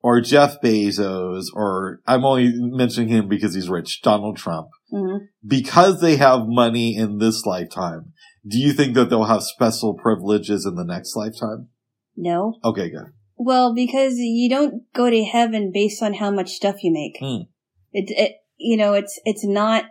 or 0.00 0.20
Jeff 0.22 0.62
Bezos, 0.62 1.46
or 1.52 2.00
I'm 2.06 2.24
only 2.24 2.52
mentioning 2.56 3.08
him 3.10 3.28
because 3.28 3.54
he's 3.54 3.68
rich, 3.68 4.00
Donald 4.02 4.36
Trump, 4.38 4.68
hmm 4.90 5.16
because 5.46 6.00
they 6.00 6.16
have 6.16 6.46
money 6.46 6.96
in 6.96 7.18
this 7.18 7.44
lifetime, 7.44 8.12
do 8.46 8.58
you 8.58 8.72
think 8.72 8.94
that 8.94 9.10
they'll 9.10 9.24
have 9.24 9.42
special 9.42 9.94
privileges 9.94 10.66
in 10.66 10.74
the 10.74 10.84
next 10.84 11.16
lifetime? 11.16 11.68
No. 12.16 12.58
Okay, 12.64 12.90
good. 12.90 13.12
Well, 13.36 13.74
because 13.74 14.14
you 14.16 14.48
don't 14.48 14.82
go 14.94 15.10
to 15.10 15.24
heaven 15.24 15.70
based 15.72 16.02
on 16.02 16.14
how 16.14 16.30
much 16.30 16.52
stuff 16.52 16.76
you 16.82 16.92
make. 16.92 17.16
Hmm. 17.18 17.48
It, 17.92 18.10
it, 18.10 18.32
you 18.56 18.76
know, 18.76 18.94
it's, 18.94 19.20
it's 19.24 19.44
not 19.44 19.84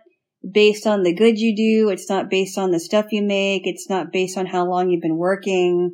based 0.49 0.87
on 0.87 1.03
the 1.03 1.13
good 1.13 1.37
you 1.37 1.55
do. 1.55 1.89
It's 1.89 2.09
not 2.09 2.29
based 2.29 2.57
on 2.57 2.71
the 2.71 2.79
stuff 2.79 3.07
you 3.11 3.21
make. 3.21 3.63
It's 3.65 3.89
not 3.89 4.11
based 4.11 4.37
on 4.37 4.45
how 4.45 4.65
long 4.65 4.89
you've 4.89 5.01
been 5.01 5.17
working. 5.17 5.93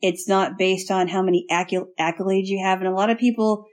It's 0.00 0.28
not 0.28 0.58
based 0.58 0.90
on 0.90 1.08
how 1.08 1.22
many 1.22 1.46
accol- 1.50 1.88
accolades 1.98 2.46
you 2.46 2.62
have. 2.64 2.78
And 2.78 2.88
a 2.88 2.94
lot 2.94 3.10
of 3.10 3.18
people 3.18 3.66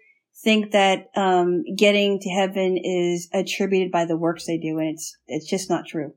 think 0.43 0.71
that, 0.71 1.09
um, 1.15 1.63
getting 1.77 2.19
to 2.19 2.29
heaven 2.29 2.77
is 2.81 3.29
attributed 3.33 3.91
by 3.91 4.05
the 4.05 4.17
works 4.17 4.45
they 4.45 4.57
do. 4.57 4.77
And 4.79 4.89
it's, 4.89 5.17
it's 5.27 5.49
just 5.49 5.69
not 5.69 5.85
true. 5.87 6.13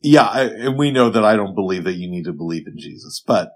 Yeah, 0.00 0.24
I, 0.24 0.42
and 0.44 0.78
we 0.78 0.90
know 0.90 1.10
that 1.10 1.24
I 1.24 1.36
don't 1.36 1.54
believe 1.54 1.84
that 1.84 1.94
you 1.94 2.10
need 2.10 2.24
to 2.24 2.32
believe 2.32 2.66
in 2.66 2.76
Jesus, 2.76 3.22
but 3.24 3.52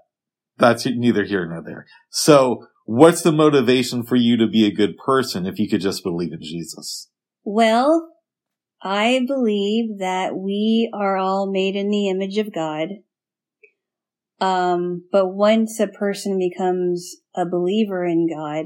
that's 0.57 0.85
neither 0.85 1.23
here 1.23 1.45
nor 1.45 1.61
there. 1.61 1.85
So, 2.09 2.67
what's 2.85 3.21
the 3.21 3.33
motivation 3.33 4.03
for 4.03 4.15
you 4.15 4.37
to 4.37 4.47
be 4.47 4.65
a 4.65 4.73
good 4.73 4.97
person 4.97 5.45
if 5.45 5.59
you 5.59 5.69
could 5.69 5.81
just 5.81 6.03
believe 6.03 6.31
in 6.31 6.41
Jesus? 6.41 7.09
Well, 7.43 8.13
I 8.81 9.21
believe 9.27 9.99
that 9.99 10.35
we 10.35 10.89
are 10.93 11.17
all 11.17 11.51
made 11.51 11.75
in 11.75 11.89
the 11.89 12.09
image 12.09 12.37
of 12.37 12.53
God. 12.53 12.89
Um, 14.39 15.05
but 15.11 15.33
once 15.33 15.79
a 15.79 15.87
person 15.87 16.37
becomes 16.37 17.15
a 17.35 17.43
believer 17.45 18.05
in 18.05 18.29
God, 18.31 18.65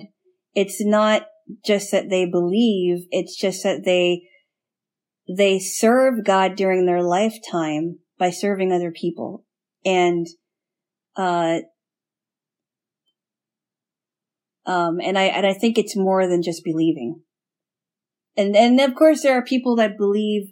it's 0.53 0.83
not 0.83 1.23
just 1.65 1.91
that 1.91 2.09
they 2.09 2.25
believe, 2.25 3.05
it's 3.09 3.39
just 3.39 3.63
that 3.63 3.85
they, 3.85 4.23
they 5.29 5.59
serve 5.59 6.25
God 6.25 6.55
during 6.55 6.85
their 6.85 7.01
lifetime 7.01 7.99
by 8.19 8.31
serving 8.31 8.73
other 8.73 8.91
people. 8.91 9.45
And, 9.85 10.27
uh, 11.15 11.59
um, 14.65 14.99
and 15.01 15.17
I, 15.17 15.23
and 15.23 15.47
I 15.47 15.53
think 15.53 15.77
it's 15.77 15.95
more 15.95 16.27
than 16.27 16.43
just 16.43 16.65
believing. 16.65 17.21
And, 18.35 18.57
and 18.57 18.79
of 18.81 18.93
course 18.95 19.23
there 19.23 19.37
are 19.37 19.43
people 19.43 19.77
that 19.77 19.97
believe, 19.97 20.51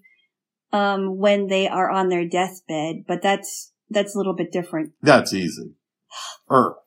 um, 0.71 1.17
when 1.17 1.47
they 1.47 1.67
are 1.67 1.89
on 1.89 2.07
their 2.07 2.27
deathbed, 2.27 3.03
but 3.05 3.21
that's, 3.21 3.68
that's 3.89 4.15
a 4.15 4.17
little 4.17 4.35
bit 4.35 4.51
different. 4.51 4.93
That's 5.01 5.33
easy. 5.33 5.73
Or, 6.47 6.77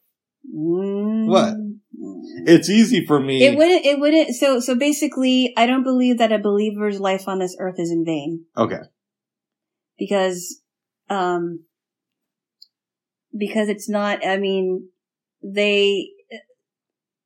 Mm. 0.52 1.28
What? 1.28 1.54
it's 2.46 2.68
easy 2.68 3.06
for 3.06 3.20
me. 3.20 3.44
It 3.44 3.56
wouldn't, 3.56 3.84
it 3.86 4.00
wouldn't, 4.00 4.34
so, 4.34 4.58
so 4.58 4.74
basically, 4.74 5.52
I 5.56 5.66
don't 5.66 5.84
believe 5.84 6.18
that 6.18 6.32
a 6.32 6.38
believer's 6.38 6.98
life 6.98 7.28
on 7.28 7.38
this 7.38 7.56
earth 7.60 7.76
is 7.78 7.90
in 7.92 8.04
vain. 8.04 8.46
okay. 8.56 8.80
Because, 9.96 10.60
um, 11.08 11.64
because 13.36 13.68
it's 13.68 13.88
not, 13.88 14.26
I 14.26 14.36
mean, 14.36 14.88
they, 15.42 16.08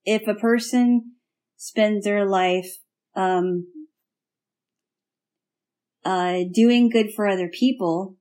if 0.04 0.28
a 0.28 0.34
person 0.34 1.12
spends 1.56 2.04
their 2.04 2.26
life, 2.26 2.78
um, 3.14 3.66
uh, 6.04 6.40
doing 6.52 6.90
good 6.90 7.12
for 7.14 7.26
other 7.26 7.48
people 7.48 8.16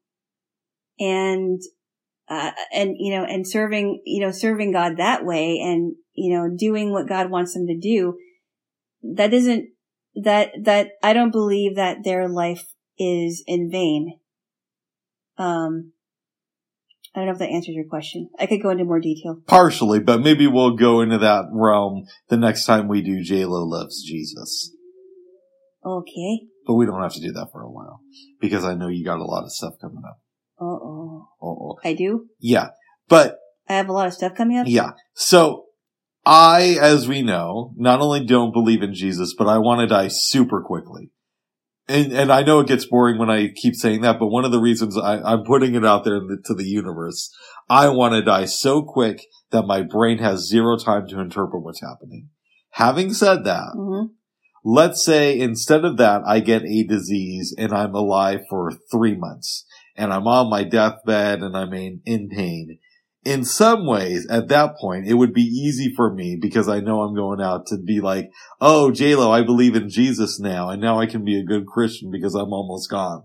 and, 1.00 1.62
uh, 2.28 2.52
and 2.74 2.96
you 2.98 3.16
know, 3.16 3.24
and 3.24 3.48
serving, 3.48 4.02
you 4.06 4.22
know, 4.22 4.32
serving 4.32 4.72
God 4.72 4.98
that 4.98 5.26
way, 5.26 5.60
and 5.60 5.96
you 6.14 6.36
know, 6.36 6.56
doing 6.56 6.92
what 6.92 7.08
God 7.08 7.30
wants 7.30 7.54
them 7.54 7.68
to 7.68 7.78
do. 7.78 8.18
That 9.04 9.34
isn't 9.34 9.70
that 10.24 10.52
that 10.64 10.92
I 11.04 11.14
don't 11.14 11.32
believe 11.32 11.76
that 11.76 12.04
their 12.04 12.28
life 12.28 12.66
is 12.98 13.44
in 13.46 13.70
vain. 13.70 14.20
Um, 15.38 15.92
I 17.14 17.20
don't 17.20 17.28
know 17.28 17.34
if 17.34 17.40
that 17.40 17.50
answers 17.50 17.76
your 17.76 17.86
question. 17.86 18.30
I 18.38 18.46
could 18.46 18.62
go 18.62 18.72
into 18.72 18.84
more 18.84 19.00
detail. 19.00 19.38
Partially, 19.48 20.00
but 20.00 20.22
maybe 20.22 20.48
we'll 20.48 20.76
go 20.76 21.00
into 21.00 21.18
that 21.20 21.46
realm 21.52 22.06
the 22.28 22.36
next 22.36 22.66
time 22.66 22.90
we 22.90 23.02
do 23.02 23.24
J-Lo 23.24 23.64
Loves 23.64 24.04
Jesus. 24.04 24.76
Okay. 25.86 26.42
But 26.68 26.74
we 26.74 26.86
don't 26.86 27.02
have 27.02 27.14
to 27.14 27.22
do 27.22 27.32
that 27.34 27.50
for 27.54 27.62
a 27.62 27.72
while. 27.72 28.02
Because 28.42 28.66
I 28.66 28.74
know 28.74 28.90
you 28.90 29.06
got 29.06 29.20
a 29.20 29.24
lot 29.24 29.44
of 29.44 29.52
stuff 29.52 29.76
coming 29.80 30.04
up. 30.06 30.20
Oh. 30.60 31.28
Uh-oh. 31.42 31.80
I 31.84 31.94
do? 31.94 32.28
Yeah. 32.40 32.70
But, 33.08 33.38
I 33.68 33.74
have 33.74 33.90
a 33.90 33.94
lot 33.94 34.08
of 34.08 34.14
stuff 34.14 34.36
coming 34.36 34.58
up? 34.58 34.68
yeah. 34.68 34.92
So, 35.14 35.66
I, 36.26 36.78
as 36.82 37.08
we 37.08 37.22
know, 37.22 37.74
not 37.76 38.02
only 38.02 38.26
don't 38.26 38.54
believe 38.54 38.82
in 38.82 38.94
Jesus, 38.94 39.34
but 39.38 39.48
I 39.48 39.60
want 39.60 39.82
to 39.82 39.88
die 39.88 40.08
super 40.08 40.62
quickly. 40.62 41.12
And, 41.88 42.12
and 42.14 42.32
I 42.32 42.42
know 42.42 42.62
it 42.62 42.68
gets 42.68 42.86
boring 42.86 43.20
when 43.20 43.30
I 43.30 43.50
keep 43.50 43.76
saying 43.76 44.02
that, 44.02 44.20
but 44.20 44.28
one 44.28 44.44
of 44.44 44.52
the 44.52 44.60
reasons 44.60 44.98
I, 44.98 45.22
I'm 45.22 45.44
putting 45.44 45.76
it 45.76 45.86
out 45.86 46.04
there 46.04 46.16
in 46.16 46.28
the, 46.28 46.38
to 46.46 46.56
the 46.56 46.64
universe, 46.64 47.32
I 47.70 47.90
want 47.90 48.16
to 48.16 48.24
die 48.24 48.46
so 48.46 48.82
quick 48.82 49.22
that 49.52 49.68
my 49.68 49.84
brain 49.84 50.18
has 50.18 50.48
zero 50.50 50.78
time 50.78 51.08
to 51.10 51.20
interpret 51.20 51.62
what's 51.62 51.82
happening. 51.82 52.30
Having 52.72 53.14
said 53.14 53.44
that, 53.44 53.74
hmm 53.76 54.06
let's 54.66 55.06
say 55.06 55.40
instead 55.40 55.86
of 55.86 55.98
that, 55.98 56.24
I 56.26 56.40
get 56.40 56.64
a 56.64 56.84
disease 56.84 57.56
and 57.58 57.72
I'm 57.72 57.94
alive 57.94 58.42
for 58.50 58.72
three 58.92 59.16
months 59.16 59.66
and 59.96 60.12
I'm 60.12 60.28
on 60.28 60.50
my 60.50 60.64
deathbed 60.64 61.42
and 61.42 61.56
I'm 61.56 61.74
in, 61.74 62.02
in 62.06 62.30
pain. 62.30 62.80
In 63.24 63.44
some 63.44 63.88
ways, 63.88 64.28
at 64.30 64.50
that 64.50 64.76
point, 64.80 65.08
it 65.08 65.16
would 65.16 65.34
be 65.34 65.42
easy 65.42 65.92
for 65.96 66.14
me 66.14 66.38
because 66.40 66.70
I 66.70 66.80
know 66.80 67.02
I'm 67.02 67.16
going 67.16 67.42
out 67.42 67.66
to 67.68 67.78
be 67.78 68.00
like, 68.00 68.30
oh, 68.62 68.92
JLo, 68.94 69.32
I 69.32 69.44
believe 69.44 69.76
in 69.76 69.90
Jesus 69.90 70.40
now 70.40 70.70
and 70.70 70.80
now 70.82 71.00
I 71.00 71.08
can 71.08 71.26
be 71.26 71.40
a 71.40 71.44
good 71.44 71.66
Christian 71.66 72.12
because 72.12 72.36
I'm 72.36 72.54
almost 72.54 72.90
gone. 72.90 73.24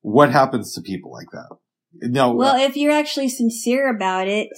What 0.00 0.30
happens 0.30 0.72
to 0.74 0.80
people 0.80 1.12
like 1.12 1.28
that? 1.32 1.56
Now, 2.10 2.32
Well, 2.32 2.56
if 2.56 2.76
you're 2.76 2.92
actually 2.92 3.28
sincere 3.28 3.94
about 3.94 4.26
it, 4.26 4.48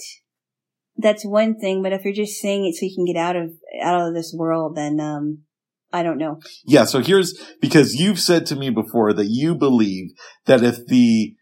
that's 0.97 1.25
one 1.25 1.59
thing. 1.59 1.83
But 1.83 1.93
if 1.93 2.03
you're 2.03 2.13
just 2.13 2.41
saying 2.41 2.65
it 2.65 2.75
so 2.75 2.85
you 2.85 2.95
can 2.95 3.05
get 3.05 3.19
out 3.19 3.35
of 3.35 3.51
out 3.81 4.07
of 4.07 4.13
this 4.13 4.33
world, 4.35 4.75
then 4.75 4.99
um, 4.99 5.43
I 5.91 6.03
don't 6.03 6.17
know. 6.17 6.39
Yeah, 6.65 6.85
so 6.85 7.01
here's 7.01 7.33
because 7.61 7.95
you've 7.95 8.19
said 8.19 8.45
to 8.47 8.55
me 8.55 8.69
before 8.69 9.13
that 9.13 9.27
you 9.29 9.55
believe 9.55 10.11
that 10.45 10.63
if 10.63 10.85
the 10.85 11.35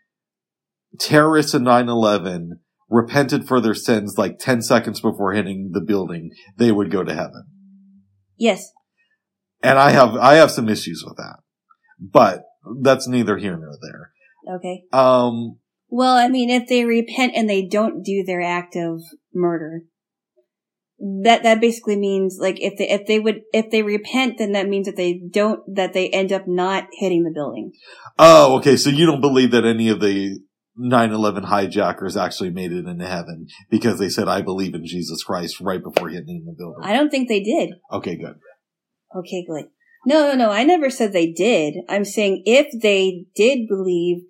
terrorists 1.00 1.54
of 1.54 1.64
9-11 1.64 2.50
repented 2.90 3.48
for 3.48 3.60
their 3.60 3.74
sins 3.74 4.16
like 4.18 4.38
10 4.40 4.62
seconds 4.62 5.02
before 5.02 5.34
hitting 5.34 5.72
the 5.74 5.82
building, 5.82 6.30
they 6.58 6.72
would 6.72 6.92
go 6.92 7.04
to 7.04 7.14
heaven. 7.14 7.46
Yes. 8.38 8.72
And 9.64 9.80
I 9.80 9.92
have, 9.92 10.16
I 10.16 10.36
have 10.36 10.52
some 10.52 10.70
issues 10.70 11.04
with 11.06 11.18
that, 11.18 11.38
but 12.00 12.44
that's 12.82 13.08
neither 13.08 13.38
here 13.38 13.58
nor 13.58 13.74
there. 13.82 14.12
Okay. 14.58 14.84
Um, 14.94 15.58
Well, 15.90 16.16
I 16.16 16.28
mean, 16.28 16.50
if 16.52 16.68
they 16.68 16.86
repent 16.86 17.34
and 17.36 17.50
they 17.50 17.66
don't 17.66 18.04
do 18.04 18.24
their 18.24 18.42
act 18.42 18.76
of 18.76 19.02
murder, 19.34 19.82
that 20.98 21.44
that 21.44 21.60
basically 21.60 21.98
means 21.98 22.38
like 22.40 22.60
if 22.60 22.78
they 22.78 22.90
if 22.90 23.06
they 23.06 23.20
would 23.20 23.42
if 23.52 23.70
they 23.70 23.84
repent, 23.84 24.38
then 24.38 24.54
that 24.54 24.70
means 24.70 24.86
that 24.86 24.96
they 24.96 25.22
don't 25.30 25.62
that 25.76 25.94
they 25.94 26.10
end 26.10 26.32
up 26.32 26.48
not 26.48 26.88
hitting 26.94 27.24
the 27.24 27.32
building. 27.32 27.74
oh, 28.18 28.58
okay. 28.58 28.78
So 28.78 28.90
you 28.90 29.06
don't 29.06 29.22
believe 29.22 29.52
that 29.52 29.66
any 29.66 29.90
of 29.90 30.00
the 30.00 30.40
9-11 30.80 31.46
hijackers 31.46 32.18
actually 32.18 32.50
made 32.50 32.72
it 32.72 32.86
into 32.86 33.08
heaven 33.08 33.48
because 33.70 33.98
they 33.98 34.10
said, 34.10 34.28
I 34.28 34.42
believe 34.42 34.74
in 34.74 34.86
Jesus 34.86 35.24
Christ 35.24 35.62
right 35.62 35.82
before 35.82 36.10
hitting 36.10 36.44
the 36.46 36.54
building. 36.54 36.84
I 36.84 36.94
don't 36.94 37.10
think 37.10 37.30
they 37.30 37.42
did. 37.42 37.76
Okay, 37.92 38.18
good. 38.18 38.36
Okay, 39.16 39.46
good. 39.48 39.66
No, 40.06 40.30
no, 40.30 40.36
no. 40.36 40.52
I 40.52 40.64
never 40.64 40.90
said 40.90 41.14
they 41.14 41.32
did. 41.32 41.76
I'm 41.88 42.06
saying 42.06 42.44
if 42.46 42.68
they 42.82 43.26
did 43.36 43.68
believe 43.68 44.24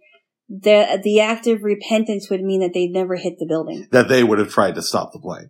the 0.48 1.02
the 1.04 1.20
act 1.20 1.48
of 1.48 1.64
repentance 1.64 2.30
would 2.30 2.42
mean 2.42 2.62
that 2.62 2.74
they'd 2.74 2.92
never 2.92 3.16
hit 3.16 3.40
the 3.40 3.48
building. 3.48 3.88
That 3.92 4.08
they 4.08 4.24
would 4.24 4.38
have 4.40 4.52
tried 4.52 4.76
to 4.76 4.82
stop 4.82 5.12
the 5.12 5.20
plane. 5.20 5.50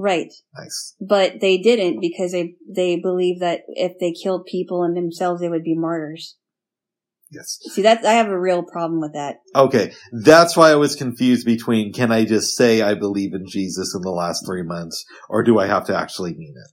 Right. 0.00 0.32
Nice. 0.56 0.96
But 0.98 1.40
they 1.42 1.58
didn't 1.58 2.00
because 2.00 2.32
they 2.32 2.54
they 2.74 2.96
believe 2.96 3.40
that 3.40 3.60
if 3.68 3.98
they 4.00 4.12
killed 4.12 4.46
people 4.46 4.82
and 4.82 4.96
themselves 4.96 5.42
they 5.42 5.48
would 5.50 5.62
be 5.62 5.76
martyrs. 5.76 6.36
Yes. 7.30 7.58
See 7.74 7.82
that 7.82 8.04
I 8.04 8.14
have 8.14 8.28
a 8.28 8.40
real 8.40 8.62
problem 8.62 9.00
with 9.00 9.12
that. 9.12 9.36
Okay. 9.54 9.92
That's 10.10 10.56
why 10.56 10.70
I 10.70 10.76
was 10.76 10.96
confused 10.96 11.44
between 11.44 11.92
can 11.92 12.10
I 12.10 12.24
just 12.24 12.56
say 12.56 12.80
I 12.80 12.94
believe 12.94 13.34
in 13.34 13.46
Jesus 13.46 13.94
in 13.94 14.00
the 14.00 14.10
last 14.10 14.46
three 14.46 14.62
months 14.62 15.04
or 15.28 15.42
do 15.42 15.58
I 15.58 15.66
have 15.66 15.84
to 15.86 15.96
actually 15.96 16.32
mean 16.32 16.54
it? 16.56 16.72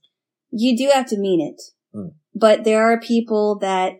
You 0.51 0.78
do 0.78 0.89
have 0.93 1.07
to 1.07 1.19
mean 1.19 1.41
it. 1.41 1.61
Hmm. 1.93 2.15
But 2.34 2.63
there 2.63 2.89
are 2.89 2.99
people 2.99 3.59
that 3.59 3.95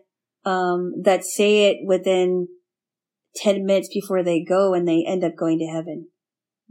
um 0.46 0.94
that 1.02 1.22
say 1.22 1.70
it 1.70 1.76
within 1.84 2.48
10 3.36 3.66
minutes 3.66 3.90
before 3.92 4.22
they 4.22 4.42
go 4.42 4.72
and 4.72 4.88
they 4.88 5.04
end 5.06 5.22
up 5.22 5.36
going 5.36 5.58
to 5.58 5.66
heaven. 5.66 6.08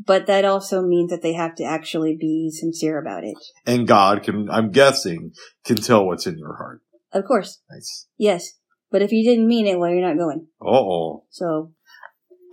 But 0.05 0.27
that 0.27 0.45
also 0.45 0.83
means 0.83 1.09
that 1.09 1.21
they 1.21 1.33
have 1.33 1.55
to 1.55 1.63
actually 1.63 2.15
be 2.19 2.51
sincere 2.53 2.99
about 3.01 3.23
it. 3.23 3.35
And 3.65 3.87
God 3.87 4.23
can, 4.23 4.49
I'm 4.49 4.71
guessing, 4.71 5.31
can 5.65 5.77
tell 5.77 6.05
what's 6.05 6.27
in 6.27 6.37
your 6.37 6.55
heart. 6.57 6.81
Of 7.11 7.25
course. 7.25 7.61
Nice. 7.71 8.07
Yes. 8.17 8.53
But 8.91 9.01
if 9.01 9.11
you 9.11 9.27
didn't 9.27 9.47
mean 9.47 9.65
it, 9.67 9.79
well, 9.79 9.89
you're 9.89 10.07
not 10.07 10.17
going. 10.17 10.47
Oh, 10.65 11.25
So, 11.31 11.73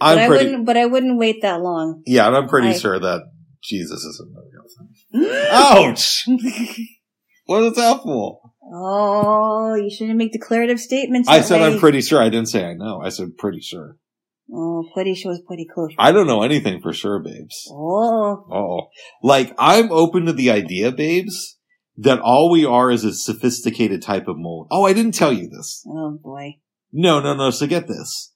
I'm 0.01 0.19
I 0.19 0.27
pretty, 0.27 0.47
wouldn't, 0.47 0.67
but 0.67 0.77
I 0.77 0.87
wouldn't 0.87 1.19
wait 1.19 1.43
that 1.43 1.61
long. 1.61 2.03
yeah, 2.07 2.27
and 2.27 2.37
I'm 2.37 2.49
pretty 2.49 2.69
I- 2.69 2.79
sure 2.79 2.99
that 2.99 3.23
Jesus 3.63 4.03
isn't 4.05 4.33
the 4.35 4.43
real 4.53 5.29
thing. 5.31 5.49
Ouch! 5.51 6.25
what 7.47 7.63
is 7.63 7.75
that 7.77 8.03
for? 8.03 8.41
Oh, 8.73 9.75
you 9.75 9.91
shouldn't 9.91 10.17
make 10.19 10.33
declarative 10.33 10.81
statements. 10.81 11.29
I 11.29 11.41
said 11.41 11.61
way. 11.61 11.73
I'm 11.75 11.79
pretty 11.79 12.01
sure. 12.01 12.21
I 12.21 12.29
didn't 12.29 12.49
say 12.49 12.65
I 12.65 12.75
know. 12.75 13.01
I 13.03 13.09
said 13.11 13.37
pretty 13.39 13.61
sure. 13.61 13.97
Oh, 14.53 14.85
pretty 14.93 15.15
sure 15.15 15.31
was 15.33 15.43
pretty 15.47 15.67
close. 15.73 15.91
I 15.99 16.13
don't 16.13 16.27
know 16.27 16.43
anything 16.43 16.81
for 16.81 16.93
sure, 16.93 17.19
babes. 17.23 17.67
Oh, 17.71 18.45
Oh, 18.53 18.89
like 19.23 19.55
I'm 19.59 19.91
open 19.91 20.27
to 20.27 20.33
the 20.33 20.51
idea, 20.51 20.93
babes, 20.93 21.59
that 21.97 22.21
all 22.21 22.51
we 22.51 22.65
are 22.65 22.91
is 22.91 23.05
a 23.05 23.13
sophisticated 23.15 24.03
type 24.03 24.29
of 24.29 24.37
mold. 24.37 24.69
Oh, 24.71 24.85
I 24.85 24.93
didn't 24.93 25.15
tell 25.15 25.33
you 25.33 25.49
this. 25.49 25.83
oh 25.89 26.19
boy. 26.23 26.57
No, 26.93 27.21
no, 27.21 27.35
no. 27.35 27.51
So 27.51 27.67
get 27.67 27.89
this. 27.89 28.33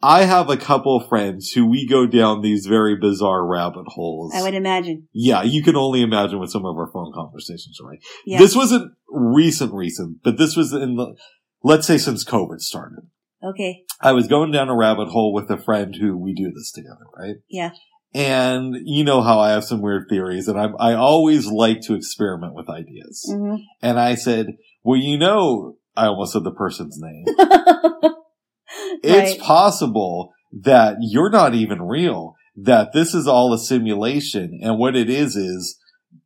I 0.00 0.22
have 0.22 0.48
a 0.48 0.56
couple 0.56 0.96
of 0.96 1.08
friends 1.08 1.50
who 1.50 1.66
we 1.68 1.86
go 1.86 2.06
down 2.06 2.40
these 2.40 2.66
very 2.66 2.96
bizarre 2.96 3.44
rabbit 3.44 3.84
holes. 3.88 4.32
I 4.34 4.42
would 4.42 4.54
imagine. 4.54 5.08
yeah, 5.12 5.42
you 5.42 5.60
can 5.62 5.74
only 5.74 6.02
imagine 6.02 6.38
what 6.38 6.50
some 6.50 6.64
of 6.64 6.76
our 6.76 6.88
phone 6.92 7.12
conversations 7.12 7.78
are 7.82 7.90
like. 7.90 8.00
Yeah. 8.24 8.38
This 8.38 8.54
wasn't 8.54 8.92
recent, 9.10 9.74
recent, 9.74 10.18
but 10.22 10.38
this 10.38 10.54
was 10.56 10.72
in 10.72 10.94
the, 10.94 11.16
let's 11.64 11.86
say 11.86 11.98
since 11.98 12.24
COVID 12.24 12.60
started. 12.60 13.08
Okay. 13.42 13.84
I 14.00 14.12
was 14.12 14.28
going 14.28 14.52
down 14.52 14.68
a 14.68 14.76
rabbit 14.76 15.08
hole 15.08 15.32
with 15.32 15.50
a 15.50 15.62
friend 15.62 15.94
who 15.94 16.16
we 16.16 16.34
do 16.34 16.50
this 16.52 16.70
together, 16.72 17.06
right? 17.16 17.36
Yeah. 17.48 17.70
And 18.14 18.76
you 18.84 19.04
know 19.04 19.20
how 19.22 19.38
I 19.38 19.50
have 19.50 19.64
some 19.64 19.82
weird 19.82 20.06
theories 20.08 20.48
and 20.48 20.58
I, 20.58 20.68
I 20.78 20.94
always 20.94 21.46
like 21.46 21.82
to 21.82 21.94
experiment 21.94 22.54
with 22.54 22.68
ideas. 22.68 23.24
hmm 23.30 23.56
And 23.82 24.00
I 24.00 24.14
said, 24.14 24.56
well, 24.82 24.98
you 24.98 25.18
know, 25.18 25.76
I 25.96 26.06
almost 26.06 26.32
said 26.32 26.44
the 26.44 26.52
person's 26.52 26.98
name. 27.00 27.24
It's 29.02 29.38
right. 29.38 29.40
possible 29.40 30.32
that 30.52 30.96
you're 31.00 31.30
not 31.30 31.54
even 31.54 31.82
real, 31.82 32.34
that 32.56 32.92
this 32.92 33.14
is 33.14 33.26
all 33.26 33.52
a 33.52 33.58
simulation. 33.58 34.58
And 34.62 34.78
what 34.78 34.96
it 34.96 35.08
is, 35.08 35.36
is 35.36 35.78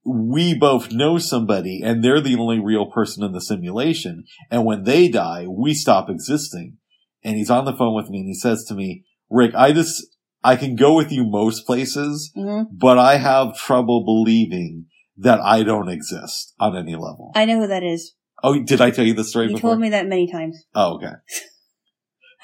we 0.04 0.54
both 0.54 0.92
know 0.92 1.18
somebody 1.18 1.80
and 1.82 2.02
they're 2.02 2.20
the 2.20 2.36
only 2.36 2.60
real 2.60 2.90
person 2.90 3.22
in 3.24 3.32
the 3.32 3.40
simulation. 3.40 4.24
And 4.50 4.64
when 4.64 4.84
they 4.84 5.08
die, 5.08 5.46
we 5.46 5.74
stop 5.74 6.08
existing. 6.08 6.78
And 7.24 7.36
he's 7.36 7.50
on 7.50 7.64
the 7.64 7.74
phone 7.76 7.94
with 7.94 8.10
me 8.10 8.18
and 8.18 8.26
he 8.28 8.34
says 8.34 8.64
to 8.64 8.74
me, 8.74 9.04
Rick, 9.30 9.54
I 9.54 9.72
just, 9.72 10.04
I 10.42 10.56
can 10.56 10.74
go 10.76 10.94
with 10.96 11.12
you 11.12 11.24
most 11.24 11.66
places, 11.66 12.32
hmm 12.34 12.62
but 12.72 12.98
I 12.98 13.16
have 13.16 13.56
trouble 13.56 14.04
believing 14.04 14.86
that 15.16 15.40
I 15.40 15.62
don't 15.62 15.88
exist 15.88 16.54
on 16.58 16.76
any 16.76 16.94
level. 16.94 17.32
I 17.34 17.44
know 17.44 17.60
who 17.60 17.66
that 17.68 17.82
is. 17.82 18.14
oh, 18.42 18.58
did 18.62 18.80
I 18.80 18.90
tell 18.90 19.04
you 19.04 19.14
the 19.14 19.24
story 19.24 19.46
You 19.46 19.54
before? 19.54 19.70
told 19.70 19.80
me 19.80 19.90
that 19.90 20.06
many 20.06 20.30
times. 20.30 20.64
Oh, 20.74 20.96
okay. 20.96 21.12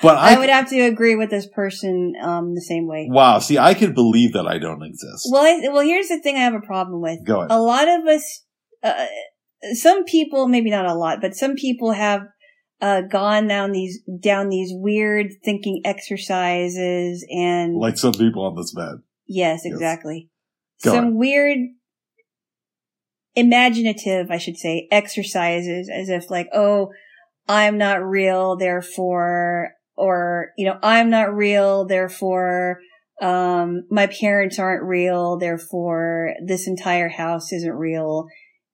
But 0.01 0.17
I, 0.17 0.35
I, 0.35 0.39
would 0.39 0.49
have 0.49 0.69
to 0.71 0.81
agree 0.83 1.17
with 1.17 1.29
this 1.29 1.49
person 1.49 2.13
um 2.23 2.55
the 2.55 2.61
same 2.61 2.87
way. 2.87 3.09
wow, 3.11 3.41
see, 3.41 3.59
I 3.59 3.75
could 3.75 3.97
believe 3.97 4.33
that 4.35 4.47
I 4.47 4.59
don't 4.59 4.85
exist. 4.85 5.27
Well, 5.33 5.43
I, 5.43 5.69
well, 5.73 5.83
here's 5.83 6.07
the 6.07 6.21
thing 6.21 6.37
I 6.37 6.41
have 6.41 6.55
a 6.55 6.61
problem 6.61 7.03
with. 7.03 7.27
Go 7.27 7.41
ahead. 7.41 7.51
A 7.51 7.61
lot 7.61 7.89
of 7.89 8.07
us, 8.07 8.45
uh, 8.85 9.07
some 9.73 10.05
people, 10.05 10.47
maybe 10.47 10.71
not 10.71 10.87
a 10.87 10.95
lot, 10.95 11.21
but 11.21 11.35
some 11.35 11.57
people 11.57 11.93
have 11.93 12.21
uh, 12.81 13.03
gone 13.03 13.49
down 13.49 13.73
these 13.73 14.01
down 14.21 14.49
these 14.49 14.71
weird 14.73 15.27
thinking 15.45 15.81
exercises 15.85 17.27
and 17.31 17.77
Like 17.77 17.99
some 17.99 18.13
people 18.13 18.45
on 18.45 18.55
this 18.57 18.73
bed. 18.75 18.97
yes, 19.27 19.63
Yes. 19.65 19.73
exactly. 19.73 20.29
Go 20.85 20.93
some 20.93 21.05
on. 21.07 21.17
weird 21.17 21.59
imaginative, 23.35 24.31
I 24.31 24.39
should 24.39 24.57
say, 24.57 24.89
exercises 24.91 25.89
as 25.93 26.09
if 26.09 26.31
like, 26.31 26.49
oh, 26.53 26.91
I'm 27.49 27.79
not 27.79 28.03
real, 28.05 28.57
therefore, 28.57 29.73
or, 29.97 30.51
you 30.57 30.67
know, 30.67 30.79
I'm 30.83 31.11
not 31.11 31.35
real, 31.35 31.87
therefore, 31.87 32.81
Um, 33.21 33.83
my 33.91 34.07
parents 34.07 34.61
aren't 34.61 34.85
real, 34.85 35.39
therefore 35.39 36.35
this 36.47 36.69
entire 36.69 37.09
house 37.09 37.53
isn't 37.53 37.75
real. 37.75 38.27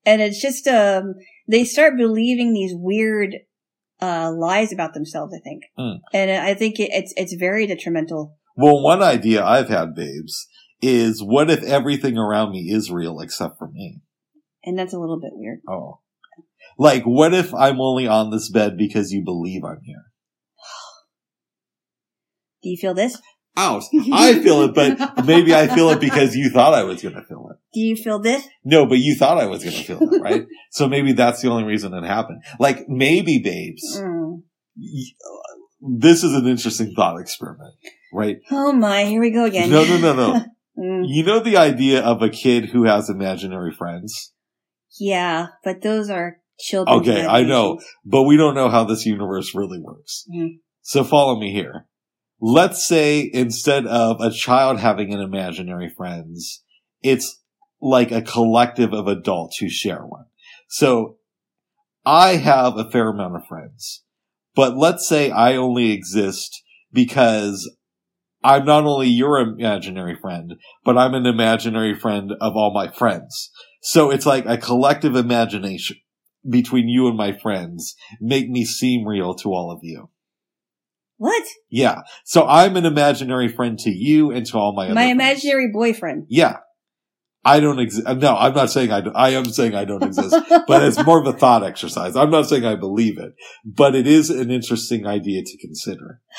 And 0.05 0.21
it's 0.21 0.39
just, 0.39 0.67
um, 0.69 1.15
they 1.49 1.65
start 1.65 1.97
believing 1.97 2.53
these 2.53 2.75
weird, 2.75 3.37
uh, 4.01 4.33
lies 4.37 4.73
about 4.73 4.95
themselves, 4.95 5.35
I 5.35 5.41
think. 5.41 5.65
Mm. 5.79 6.01
And 6.13 6.31
I 6.31 6.55
think 6.55 6.79
it, 6.79 6.91
it's, 6.93 7.13
it's 7.17 7.35
very 7.35 7.67
detrimental. 7.67 8.39
Well, 8.57 8.83
one 8.83 9.03
idea 9.03 9.45
I've 9.45 9.69
had, 9.69 9.95
babes, 9.95 10.47
is 10.81 11.23
what 11.23 11.51
if 11.51 11.63
everything 11.63 12.19
around 12.19 12.53
me 12.53 12.71
is 12.71 12.91
real 12.91 13.21
except 13.21 13.59
for 13.59 13.69
me? 13.69 14.03
And 14.65 14.79
that's 14.79 14.95
a 14.95 14.99
little 14.99 15.21
bit 15.21 15.33
weird. 15.35 15.61
Oh. 15.69 16.01
Like, 16.79 17.05
what 17.05 17.35
if 17.35 17.55
I'm 17.55 17.81
only 17.81 18.07
on 18.07 18.31
this 18.31 18.51
bed 18.51 18.77
because 18.77 19.13
you 19.13 19.23
believe 19.25 19.65
I'm 19.65 19.81
here? 19.85 20.05
Do 22.63 22.71
you 22.71 22.77
feel 22.77 22.95
this? 22.95 23.21
Ouch. 23.57 23.85
I 24.13 24.41
feel 24.41 24.63
it, 24.63 24.75
but 24.75 25.25
maybe 25.25 25.55
I 25.55 25.69
feel 25.69 25.91
it 25.91 26.01
because 26.01 26.35
you 26.35 26.51
thought 26.51 26.75
I 26.75 26.83
was 26.83 27.01
going 27.03 27.15
to 27.15 27.23
feel 27.23 27.49
it. 27.53 27.57
Do 27.73 27.81
you 27.81 27.95
feel 27.97 28.19
this? 28.19 28.47
No, 28.65 28.85
but 28.87 28.99
you 28.99 29.15
thought 29.15 29.39
I 29.39 29.47
was 29.47 29.63
going 29.63 29.77
to 29.77 29.83
feel 29.85 30.13
it, 30.13 30.21
right? 30.21 30.45
so 30.71 30.89
maybe 30.89 31.13
that's 31.13 31.41
the 31.41 31.51
only 31.51 31.65
reason 31.65 31.95
it 31.95 32.05
happened. 32.05 32.43
Like, 32.59 32.89
maybe, 32.89 33.39
babes, 33.39 34.01
Mm. 34.01 34.43
this 35.81 36.25
is 36.25 36.35
an 36.35 36.47
interesting 36.49 36.93
thought 36.97 37.21
experiment, 37.21 37.75
right? 38.13 38.39
Oh 38.51 38.73
my, 38.73 39.05
here 39.05 39.21
we 39.21 39.31
go 39.31 39.45
again. 39.45 39.71
No, 39.71 39.85
no, 39.85 39.99
no, 39.99 40.15
no. 40.15 40.45
Mm. 40.77 41.05
You 41.07 41.23
know 41.23 41.39
the 41.39 41.57
idea 41.57 42.03
of 42.03 42.21
a 42.21 42.29
kid 42.29 42.71
who 42.71 42.83
has 42.85 43.09
imaginary 43.09 43.71
friends? 43.73 44.33
Yeah, 44.99 45.47
but 45.63 45.83
those 45.83 46.11
are 46.11 46.39
children. 46.59 46.99
Okay, 46.99 47.25
I 47.25 47.45
know, 47.45 47.79
but 48.05 48.25
we 48.25 48.37
don't 48.37 48.57
know 48.57 48.69
how 48.69 48.83
this 48.83 49.07
universe 49.07 49.55
really 49.55 49.79
works. 49.79 50.25
Mhm. 50.35 50.57
So 50.83 51.05
follow 51.05 51.39
me 51.39 51.53
here. 51.53 51.87
Let's 52.47 52.87
say 52.87 53.31
instead 53.33 53.87
of 53.87 54.21
a 54.21 54.31
child 54.31 54.79
having 54.79 55.15
an 55.15 55.21
imaginary 55.21 55.89
friends, 55.89 56.63
it's 57.03 57.41
like 57.81 58.13
a 58.13 58.21
collective 58.21 58.93
of 58.93 59.09
adults 59.09 59.57
who 59.57 59.71
share 59.71 60.03
one. 60.03 60.27
So 60.69 61.17
I 62.05 62.37
have 62.37 62.77
a 62.77 62.91
fair 62.91 63.09
amount 63.09 63.37
of 63.37 63.47
friends, 63.47 64.05
but 64.55 64.77
let's 64.77 65.09
say 65.09 65.31
I 65.31 65.57
only 65.57 65.93
exist 65.93 66.63
because 66.93 67.75
I'm 68.43 68.67
not 68.67 68.85
only 68.85 69.09
your 69.09 69.39
imaginary 69.39 70.15
friend, 70.15 70.57
but 70.85 70.99
I'm 70.99 71.15
an 71.15 71.25
imaginary 71.25 71.99
friend 71.99 72.33
of 72.43 72.57
all 72.57 72.75
my 72.75 72.89
friends. 72.93 73.51
So 73.81 74.11
it's 74.11 74.27
like 74.27 74.45
a 74.45 74.59
collective 74.59 75.17
imagination 75.17 75.97
between 76.47 76.89
you 76.89 77.09
and 77.09 77.17
my 77.17 77.33
friends 77.33 77.97
make 78.21 78.51
me 78.51 78.67
seem 78.67 79.09
real 79.09 79.35
to 79.37 79.49
all 79.49 79.71
of 79.71 79.79
you. 79.81 80.11
What? 81.17 81.45
Yeah. 81.71 82.03
So 82.25 82.47
I'm 82.47 82.77
an 82.77 82.85
imaginary 82.87 83.49
friend 83.49 83.79
to 83.81 83.91
you 83.91 84.31
and 84.31 84.45
to 84.47 84.59
all 84.59 84.75
my 84.75 84.87
other 84.87 84.95
My 84.95 85.03
friends. 85.07 85.13
imaginary 85.13 85.71
boyfriend. 85.73 86.27
Yeah. 86.29 86.57
I 87.47 87.61
don't 87.61 87.79
exist. 87.79 88.07
No, 88.07 88.35
I'm 88.37 88.55
not 88.55 88.71
saying 88.71 88.91
I, 88.91 89.01
do- 89.03 89.13
I 89.15 89.31
am 89.31 89.45
saying 89.45 89.75
I 89.75 89.85
don't 89.85 90.03
exist, 90.03 90.35
but 90.67 90.83
it's 90.83 91.05
more 91.05 91.21
of 91.21 91.27
a 91.27 91.39
thought 91.39 91.63
exercise. 91.63 92.17
I'm 92.17 92.31
not 92.31 92.49
saying 92.49 92.65
I 92.65 92.75
believe 92.75 93.19
it, 93.19 93.35
but 93.67 93.95
it 93.95 94.07
is 94.07 94.31
an 94.31 94.51
interesting 94.51 95.07
idea 95.07 95.43
to 95.45 95.59
consider. 95.59 96.21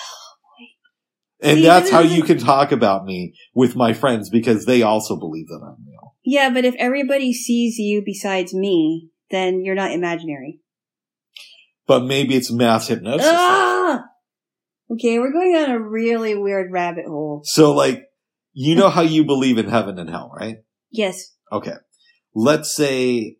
And 1.42 1.58
See, 1.60 1.64
that's 1.66 1.92
how 1.92 2.00
you 2.00 2.24
can 2.24 2.40
talk 2.40 2.72
about 2.72 3.06
me 3.06 3.36
with 3.54 3.76
my 3.76 3.94
friends 3.94 4.30
because 4.30 4.66
they 4.66 4.82
also 4.82 5.16
believe 5.20 5.48
that 5.48 5.60
I'm 5.62 5.86
real. 5.86 6.16
yeah, 6.24 6.50
but 6.50 6.64
if 6.66 6.74
everybody 6.80 7.34
sees 7.34 7.78
you 7.78 8.02
besides 8.04 8.54
me, 8.54 9.10
then 9.32 9.64
you're 9.64 9.76
not 9.76 9.92
imaginary. 9.92 10.62
But 11.86 12.06
maybe 12.06 12.36
it's 12.36 12.52
mass 12.52 12.88
hypnosis. 12.88 13.28
Ah! 13.30 14.06
Okay, 14.92 15.18
we're 15.20 15.32
going 15.32 15.56
on 15.56 15.72
a 15.72 15.80
really 15.80 16.36
weird 16.36 16.72
rabbit 16.72 17.06
hole. 17.06 17.42
So 17.44 17.74
like, 17.74 18.04
you 18.54 18.76
know 18.76 18.90
how 18.90 19.02
you 19.02 19.26
believe 19.26 19.58
in 19.58 19.68
heaven 19.68 19.98
and 20.00 20.10
hell, 20.10 20.32
right? 20.38 20.58
Yes. 20.92 21.34
Okay. 21.52 21.74
Let's 22.34 22.74
say 22.76 23.38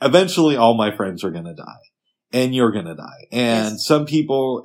eventually 0.00 0.56
all 0.56 0.76
my 0.76 0.94
friends 0.94 1.24
are 1.24 1.30
going 1.30 1.44
to 1.44 1.54
die 1.54 1.80
and 2.32 2.54
you're 2.54 2.72
going 2.72 2.86
to 2.86 2.94
die. 2.94 3.26
And 3.32 3.72
Yes. 3.72 3.84
some 3.86 4.06
people, 4.06 4.64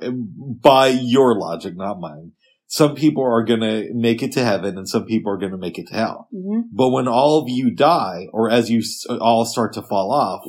by 0.62 0.88
your 0.88 1.38
logic, 1.38 1.76
not 1.76 1.98
mine, 2.00 2.32
some 2.68 2.94
people 2.94 3.24
are 3.24 3.44
going 3.44 3.60
to 3.60 3.92
make 3.94 4.22
it 4.22 4.32
to 4.32 4.44
heaven 4.44 4.76
and 4.78 4.88
some 4.88 5.04
people 5.04 5.32
are 5.32 5.38
going 5.38 5.52
to 5.52 5.58
make 5.58 5.78
it 5.78 5.88
to 5.88 5.94
hell. 5.94 6.28
hmm 6.32 6.60
But 6.72 6.90
when 6.90 7.08
all 7.08 7.38
of 7.42 7.48
you 7.48 7.70
die 7.74 8.26
or 8.32 8.50
as 8.50 8.70
you 8.70 8.82
all 9.20 9.44
start 9.44 9.72
to 9.74 9.82
fall 9.82 10.12
off, 10.12 10.42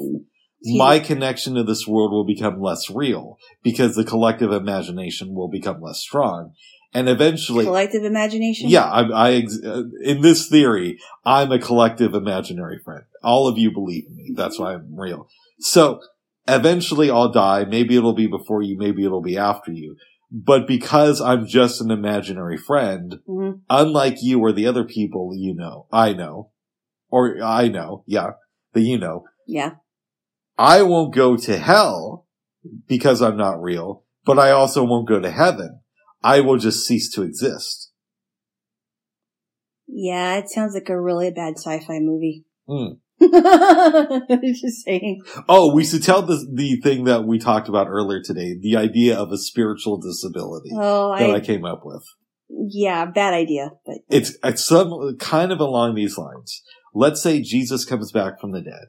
my 0.63 0.99
connection 0.99 1.55
to 1.55 1.63
this 1.63 1.87
world 1.87 2.11
will 2.11 2.25
become 2.25 2.61
less 2.61 2.89
real 2.89 3.37
because 3.63 3.95
the 3.95 4.03
collective 4.03 4.51
imagination 4.51 5.33
will 5.33 5.47
become 5.49 5.81
less 5.81 5.99
strong. 5.99 6.53
And 6.93 7.09
eventually, 7.09 7.65
collective 7.65 8.03
imagination. 8.03 8.69
yeah, 8.69 8.85
I, 8.85 9.01
I 9.03 9.31
ex- 9.33 9.59
uh, 9.63 9.83
in 10.01 10.21
this 10.21 10.47
theory, 10.47 10.97
I'm 11.25 11.51
a 11.51 11.59
collective 11.59 12.13
imaginary 12.13 12.79
friend. 12.83 13.03
All 13.23 13.47
of 13.47 13.57
you 13.57 13.71
believe 13.71 14.05
in 14.07 14.15
me. 14.15 14.31
That's 14.35 14.57
why 14.57 14.73
I'm 14.73 14.97
real. 14.97 15.27
So 15.59 15.99
eventually 16.47 17.11
I'll 17.11 17.31
die. 17.31 17.65
Maybe 17.65 17.97
it'll 17.97 18.15
be 18.15 18.27
before 18.27 18.61
you. 18.61 18.77
Maybe 18.77 19.03
it'll 19.05 19.21
be 19.21 19.37
after 19.37 19.71
you. 19.71 19.97
But 20.31 20.65
because 20.67 21.21
I'm 21.21 21.45
just 21.45 21.81
an 21.81 21.91
imaginary 21.91 22.57
friend, 22.57 23.19
hmm 23.27 23.51
unlike 23.69 24.17
you 24.21 24.39
or 24.39 24.51
the 24.53 24.65
other 24.65 24.85
people 24.85 25.33
you 25.35 25.53
know, 25.53 25.87
I 25.91 26.13
know, 26.13 26.51
or 27.09 27.37
I 27.43 27.67
know, 27.67 28.03
yeah, 28.07 28.31
that 28.73 28.81
you 28.81 28.97
know, 28.97 29.25
Yeah. 29.45 29.71
I 30.57 30.81
won't 30.81 31.13
go 31.13 31.37
to 31.37 31.57
hell 31.57 32.25
because 32.87 33.21
I'm 33.21 33.37
not 33.37 33.61
real, 33.61 34.03
but 34.25 34.39
I 34.39 34.51
also 34.51 34.83
won't 34.83 35.07
go 35.07 35.19
to 35.19 35.29
heaven. 35.31 35.81
I 36.23 36.41
will 36.41 36.57
just 36.57 36.85
cease 36.85 37.11
to 37.13 37.21
exist. 37.23 37.91
Yeah, 39.87 40.37
it 40.37 40.49
sounds 40.49 40.73
like 40.73 40.89
a 40.89 40.99
really 40.99 41.31
bad 41.31 41.53
sci-fi 41.57 41.99
movie. 41.99 42.45
Hmm. 42.67 42.95
Just 43.19 44.83
saying. 44.85 45.21
Oh, 45.49 45.73
we 45.73 45.83
should 45.83 46.03
tell 46.03 46.21
the 46.21 46.45
the 46.53 46.79
thing 46.81 47.05
that 47.05 47.23
we 47.23 47.39
talked 47.39 47.67
about 47.69 47.87
earlier 47.87 48.21
today, 48.21 48.55
the 48.61 48.75
idea 48.75 49.17
of 49.17 49.31
a 49.31 49.37
spiritual 49.37 49.97
disability 49.99 50.69
Oh, 50.73 51.15
that 51.17 51.29
I 51.31 51.35
I, 51.35 51.39
came 51.39 51.65
up 51.65 51.81
with. 51.83 52.03
yeah, 52.49 53.05
bad 53.05 53.33
idea, 53.33 53.71
but 53.85 53.97
It's 54.09 54.37
it's 54.43 54.63
some 54.63 55.15
kind 55.19 55.51
of 55.51 55.59
along 55.59 55.95
these 55.95 56.17
lines. 56.17 56.61
Let's 56.93 57.21
say 57.23 57.41
Jesus 57.41 57.85
comes 57.85 58.11
back 58.11 58.39
from 58.39 58.51
the 58.51 58.61
dead 58.61 58.87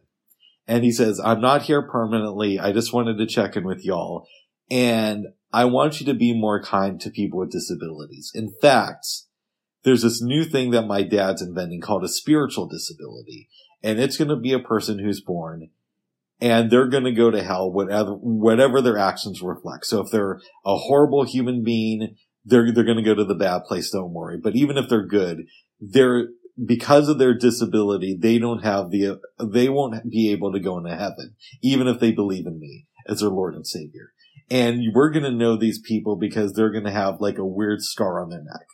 and 0.68 0.84
he 0.84 0.92
says, 0.92 1.18
"I'm 1.18 1.40
not 1.40 1.62
here 1.62 1.82
permanently. 1.82 2.60
I 2.60 2.70
just 2.72 2.92
wanted 2.92 3.18
to 3.18 3.26
check 3.26 3.56
in 3.56 3.64
with 3.64 3.84
y'all 3.84 4.28
and 4.70 5.28
I 5.52 5.64
want 5.64 6.00
you 6.00 6.06
to 6.06 6.14
be 6.14 6.38
more 6.38 6.62
kind 6.62 7.00
to 7.00 7.10
people 7.10 7.38
with 7.38 7.52
disabilities. 7.52 8.30
In 8.34 8.52
fact, 8.60 9.06
there's 9.82 10.02
this 10.02 10.20
new 10.20 10.44
thing 10.44 10.70
that 10.72 10.86
my 10.86 11.02
dad's 11.02 11.40
inventing 11.40 11.80
called 11.80 12.04
a 12.04 12.08
spiritual 12.08 12.66
disability. 12.66 13.48
And 13.82 13.98
it's 13.98 14.16
going 14.16 14.28
to 14.28 14.36
be 14.36 14.52
a 14.52 14.58
person 14.58 14.98
who's 14.98 15.20
born 15.20 15.70
and 16.40 16.70
they're 16.70 16.88
going 16.88 17.04
to 17.04 17.12
go 17.12 17.30
to 17.30 17.42
hell 17.42 17.70
whatever, 17.70 18.12
whatever 18.12 18.82
their 18.82 18.98
actions 18.98 19.40
reflect. 19.40 19.86
So 19.86 20.00
if 20.00 20.10
they're 20.10 20.40
a 20.66 20.76
horrible 20.76 21.24
human 21.24 21.62
being, 21.62 22.16
they're, 22.44 22.72
they're 22.72 22.84
going 22.84 22.96
to 22.96 23.02
go 23.02 23.14
to 23.14 23.24
the 23.24 23.34
bad 23.34 23.64
place. 23.64 23.90
Don't 23.90 24.12
worry. 24.12 24.36
But 24.36 24.56
even 24.56 24.76
if 24.76 24.88
they're 24.88 25.06
good, 25.06 25.46
they're, 25.80 26.28
because 26.64 27.08
of 27.08 27.18
their 27.18 27.36
disability, 27.36 28.16
they 28.18 28.38
don't 28.38 28.64
have 28.64 28.90
the, 28.90 29.20
they 29.40 29.68
won't 29.68 30.10
be 30.10 30.30
able 30.32 30.52
to 30.52 30.60
go 30.60 30.78
into 30.78 30.94
heaven, 30.94 31.36
even 31.62 31.86
if 31.86 32.00
they 32.00 32.12
believe 32.12 32.46
in 32.46 32.58
me 32.58 32.86
as 33.08 33.20
their 33.20 33.30
Lord 33.30 33.54
and 33.54 33.66
Savior. 33.66 34.12
And 34.50 34.82
we're 34.94 35.10
going 35.10 35.24
to 35.24 35.30
know 35.30 35.56
these 35.56 35.80
people 35.80 36.16
because 36.16 36.52
they're 36.52 36.72
going 36.72 36.84
to 36.84 36.90
have 36.90 37.20
like 37.20 37.38
a 37.38 37.44
weird 37.44 37.82
scar 37.82 38.22
on 38.22 38.30
their 38.30 38.42
neck. 38.42 38.66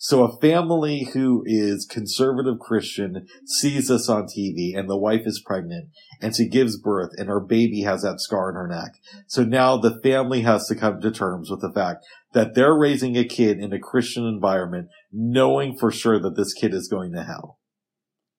So 0.00 0.22
a 0.22 0.38
family 0.38 1.08
who 1.12 1.42
is 1.44 1.84
conservative 1.84 2.60
Christian 2.60 3.26
sees 3.44 3.90
us 3.90 4.08
on 4.08 4.26
TV 4.26 4.78
and 4.78 4.88
the 4.88 4.96
wife 4.96 5.22
is 5.26 5.42
pregnant 5.44 5.88
and 6.22 6.36
she 6.36 6.48
gives 6.48 6.78
birth 6.78 7.10
and 7.18 7.28
her 7.28 7.40
baby 7.40 7.82
has 7.82 8.02
that 8.02 8.20
scar 8.20 8.50
on 8.50 8.54
her 8.54 8.68
neck. 8.68 8.92
So 9.26 9.42
now 9.42 9.76
the 9.76 9.98
family 10.00 10.42
has 10.42 10.68
to 10.68 10.76
come 10.76 11.00
to 11.00 11.10
terms 11.10 11.50
with 11.50 11.60
the 11.60 11.72
fact 11.72 12.06
that 12.32 12.54
they're 12.54 12.78
raising 12.78 13.16
a 13.16 13.24
kid 13.24 13.58
in 13.58 13.72
a 13.72 13.80
Christian 13.80 14.24
environment 14.24 14.88
knowing 15.12 15.76
for 15.78 15.90
sure 15.90 16.18
that 16.20 16.36
this 16.36 16.52
kid 16.52 16.74
is 16.74 16.88
going 16.88 17.12
to 17.12 17.24
hell. 17.24 17.58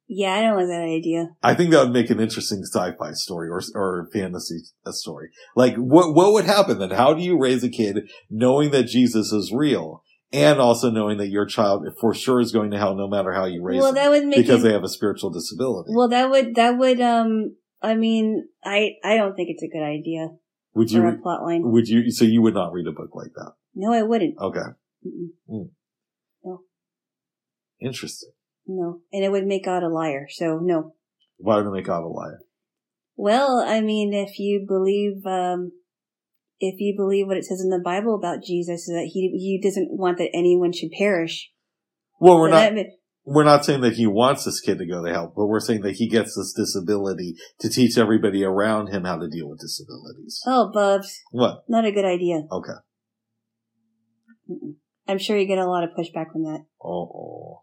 yeah, 0.08 0.34
I 0.34 0.42
don't 0.42 0.58
like 0.58 0.68
that 0.68 0.84
idea. 0.84 1.30
I 1.44 1.54
think 1.54 1.72
that 1.72 1.84
would 1.84 1.94
make 1.94 2.10
an 2.10 2.20
interesting 2.20 2.64
sci-fi 2.64 3.12
story 3.14 3.50
or 3.50 3.62
or 3.76 4.08
fantasy 4.14 4.60
story. 4.92 5.30
Like, 5.56 5.76
what 5.76 6.14
what 6.16 6.34
would 6.34 6.46
happen 6.46 6.80
then? 6.80 6.92
How 6.92 7.14
do 7.14 7.22
you 7.24 7.40
raise 7.40 7.64
a 7.64 7.70
kid 7.70 8.10
knowing 8.30 8.72
that 8.72 8.84
Jesus 8.88 9.32
is 9.32 9.52
real 9.56 10.04
and 10.32 10.60
also 10.60 10.90
knowing 10.92 11.18
that 11.18 11.30
your 11.30 11.46
child 11.46 11.84
for 12.00 12.14
sure 12.14 12.40
is 12.40 12.52
going 12.52 12.70
to 12.72 12.78
hell 12.78 12.96
no 12.96 13.08
matter 13.08 13.34
how 13.34 13.46
you 13.46 13.64
raise 13.64 13.80
Well, 13.82 13.94
them 13.94 13.96
that 13.96 14.10
would 14.12 14.26
make 14.28 14.38
because 14.38 14.62
it, 14.64 14.68
they 14.68 14.74
have 14.74 14.84
a 14.84 14.90
spiritual 14.90 15.32
disability? 15.32 15.92
well, 15.96 16.08
that 16.10 16.30
would, 16.30 16.54
that 16.54 16.78
would, 16.78 17.02
um, 17.02 17.56
I 17.82 17.96
mean, 17.96 18.48
I, 18.64 18.92
I 19.04 19.16
don't 19.18 19.36
think 19.36 19.50
it's 19.50 19.64
a 19.64 19.68
good 19.68 19.84
idea 19.84 20.30
would 20.76 20.92
you? 20.92 21.08
a 21.08 21.14
plot 21.18 21.42
line. 21.42 21.62
Would 21.64 21.88
you? 21.88 22.12
So 22.12 22.26
you 22.26 22.42
would 22.44 22.54
not 22.54 22.74
read 22.74 22.86
a 22.88 22.92
book 22.92 23.10
like 23.16 23.34
that? 23.34 23.54
No, 23.74 23.92
I 23.92 24.04
wouldn't. 24.04 24.36
Okay, 24.40 24.70
Mm-mm. 25.50 25.70
Interesting. 27.82 28.32
No. 28.68 29.02
And 29.12 29.24
it 29.24 29.32
would 29.32 29.46
make 29.48 29.66
God 29.66 29.84
a 29.84 29.90
liar, 29.90 30.28
so 30.30 30.60
no. 30.62 30.94
Why 31.38 31.58
would 31.58 31.66
it 31.68 31.72
make 31.72 31.86
God 31.86 32.04
a 32.04 32.08
liar? 32.08 32.42
Well, 33.16 33.64
I 33.66 33.82
mean, 33.82 34.14
if 34.14 34.40
you 34.40 34.66
believe, 34.68 35.26
um, 35.26 35.72
if 36.60 36.80
you 36.80 36.94
believe 36.96 37.28
what 37.28 37.38
it 37.38 37.46
says 37.46 37.62
in 37.62 37.70
the 37.70 37.82
Bible 37.84 38.16
about 38.16 38.44
Jesus, 38.44 38.88
is 38.88 38.94
that 38.96 39.10
he 39.14 39.30
he 39.38 39.60
doesn't 39.62 39.90
want 39.92 40.18
that 40.20 40.30
anyone 40.34 40.72
should 40.74 40.92
perish. 40.92 41.52
Well, 42.20 42.38
we're 42.40 42.50
So 42.50 42.56
not. 42.56 42.76
that- 42.76 42.96
we're 43.26 43.44
not 43.44 43.64
saying 43.64 43.82
that 43.82 43.94
he 43.94 44.08
wants 44.08 44.44
this 44.46 44.60
kid 44.60 44.80
to 44.80 44.86
go 44.88 45.04
to 45.06 45.12
hell, 45.12 45.32
but 45.36 45.46
we're 45.46 45.60
saying 45.60 45.82
that 45.82 45.98
he 45.98 46.08
gets 46.10 46.36
this 46.36 46.52
disability 46.54 47.36
to 47.60 47.70
teach 47.70 47.96
everybody 47.98 48.44
around 48.44 48.88
him 48.88 49.04
how 49.04 49.18
to 49.18 49.28
deal 49.30 49.48
with 49.50 49.60
disabilities. 49.60 50.42
oh, 50.48 50.72
Bubs, 50.74 51.20
What? 51.32 51.64
not 51.68 51.86
a 51.86 51.92
good 51.92 52.06
idea. 52.06 52.44
Okay. 52.52 52.74
I'm 55.08 55.18
sure 55.20 55.38
you 55.38 55.46
get 55.48 55.60
a 55.60 55.68
lot 55.68 55.84
of 55.84 55.92
pushback 55.92 56.32
from 56.32 56.44
that, 56.44 56.66
Oh. 56.84 57.62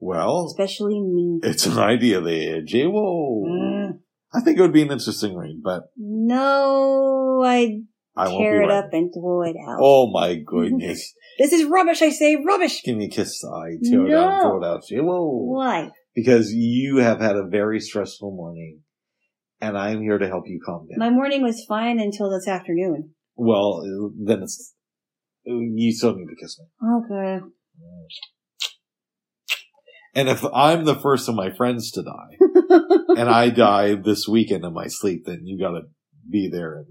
Well, 0.00 0.46
especially 0.46 1.00
me. 1.00 1.40
it's 1.42 1.66
an 1.66 1.78
idea 1.78 2.20
there, 2.20 2.62
J. 2.62 2.86
Whoa. 2.86 3.44
Mm. 3.48 3.98
I 4.32 4.40
think 4.40 4.58
it 4.58 4.62
would 4.62 4.72
be 4.72 4.82
an 4.82 4.92
interesting 4.92 5.36
read, 5.36 5.60
but 5.62 5.84
No, 5.96 7.42
I 7.44 7.80
I 8.16 8.28
won't 8.28 8.40
tear 8.42 8.62
it 8.62 8.66
right. 8.66 8.84
up 8.84 8.92
and 8.92 9.10
throw 9.12 9.42
it 9.42 9.56
out. 9.68 9.78
Oh 9.80 10.10
my 10.12 10.34
goodness. 10.46 11.14
This 11.38 11.52
is 11.52 11.64
rubbish, 11.66 12.02
I 12.02 12.10
say, 12.10 12.36
rubbish! 12.36 12.82
Give 12.84 12.96
me 12.96 13.06
a 13.06 13.10
kiss. 13.10 13.42
I 13.44 13.76
tear 13.82 14.06
it 14.06 14.12
out, 14.14 14.30
No. 14.30 14.42
throw 14.42 14.62
it 14.62 14.66
out, 14.66 14.82
J. 14.88 15.00
Whoa. 15.00 15.54
Why? 15.54 15.90
Because 16.14 16.52
you 16.52 16.96
have 16.98 17.20
had 17.20 17.36
a 17.36 17.46
very 17.46 17.78
stressful 17.80 18.30
morning, 18.34 18.80
and 19.60 19.78
I'm 19.78 20.00
here 20.02 20.18
to 20.18 20.26
help 20.26 20.44
you 20.46 20.60
calm 20.64 20.86
down. 20.88 20.98
My 20.98 21.10
morning 21.10 21.42
was 21.42 21.64
fine 21.68 21.98
until 22.00 22.30
this 22.30 22.48
afternoon. 22.48 23.14
well, 23.36 23.82
then 24.24 24.42
it's, 24.42 24.74
you 25.44 25.92
still 25.92 26.14
need 26.16 26.26
to 26.26 26.34
kiss 26.40 26.58
me. 26.60 26.66
Okay. 27.04 27.44
And 30.18 30.28
if 30.28 30.44
I'm 30.52 30.84
the 30.84 30.96
first 30.96 31.28
of 31.28 31.36
my 31.36 31.50
friends 31.50 31.92
to 31.92 32.02
die, 32.02 32.36
and 33.20 33.30
I 33.30 33.50
die 33.50 33.94
this 33.94 34.26
weekend 34.26 34.64
in 34.64 34.72
my 34.74 34.88
sleep, 34.88 35.22
then 35.26 35.42
you 35.44 35.60
gotta 35.60 35.82
be 36.28 36.50
there 36.52 36.78
and 36.78 36.86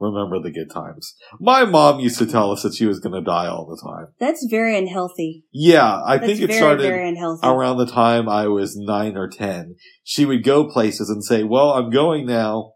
remember 0.00 0.40
the 0.40 0.50
good 0.50 0.72
times. 0.72 1.14
My 1.38 1.66
mom 1.66 2.00
used 2.00 2.18
to 2.20 2.26
tell 2.26 2.50
us 2.52 2.62
that 2.62 2.74
she 2.74 2.86
was 2.86 2.98
gonna 2.98 3.20
die 3.20 3.48
all 3.48 3.66
the 3.66 3.86
time. 3.86 4.06
That's 4.18 4.46
very 4.50 4.78
unhealthy. 4.78 5.44
Yeah, 5.52 6.00
I 6.02 6.16
That's 6.16 6.26
think 6.26 6.40
it 6.40 6.46
very, 6.46 6.58
started 6.58 6.82
very 6.82 7.16
around 7.44 7.76
the 7.76 7.86
time 7.86 8.30
I 8.30 8.46
was 8.46 8.74
nine 8.76 9.14
or 9.14 9.28
ten. 9.28 9.74
She 10.02 10.24
would 10.24 10.42
go 10.42 10.64
places 10.64 11.10
and 11.10 11.22
say, 11.22 11.42
well, 11.42 11.72
I'm 11.72 11.90
going 11.90 12.24
now. 12.24 12.72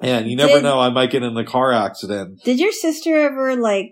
And 0.00 0.26
you 0.26 0.36
never 0.36 0.54
Did- 0.54 0.62
know, 0.62 0.80
I 0.80 0.88
might 0.88 1.10
get 1.10 1.22
in 1.22 1.36
a 1.36 1.44
car 1.44 1.70
accident. 1.70 2.40
Did 2.44 2.58
your 2.58 2.72
sister 2.72 3.14
ever 3.14 3.56
like 3.56 3.90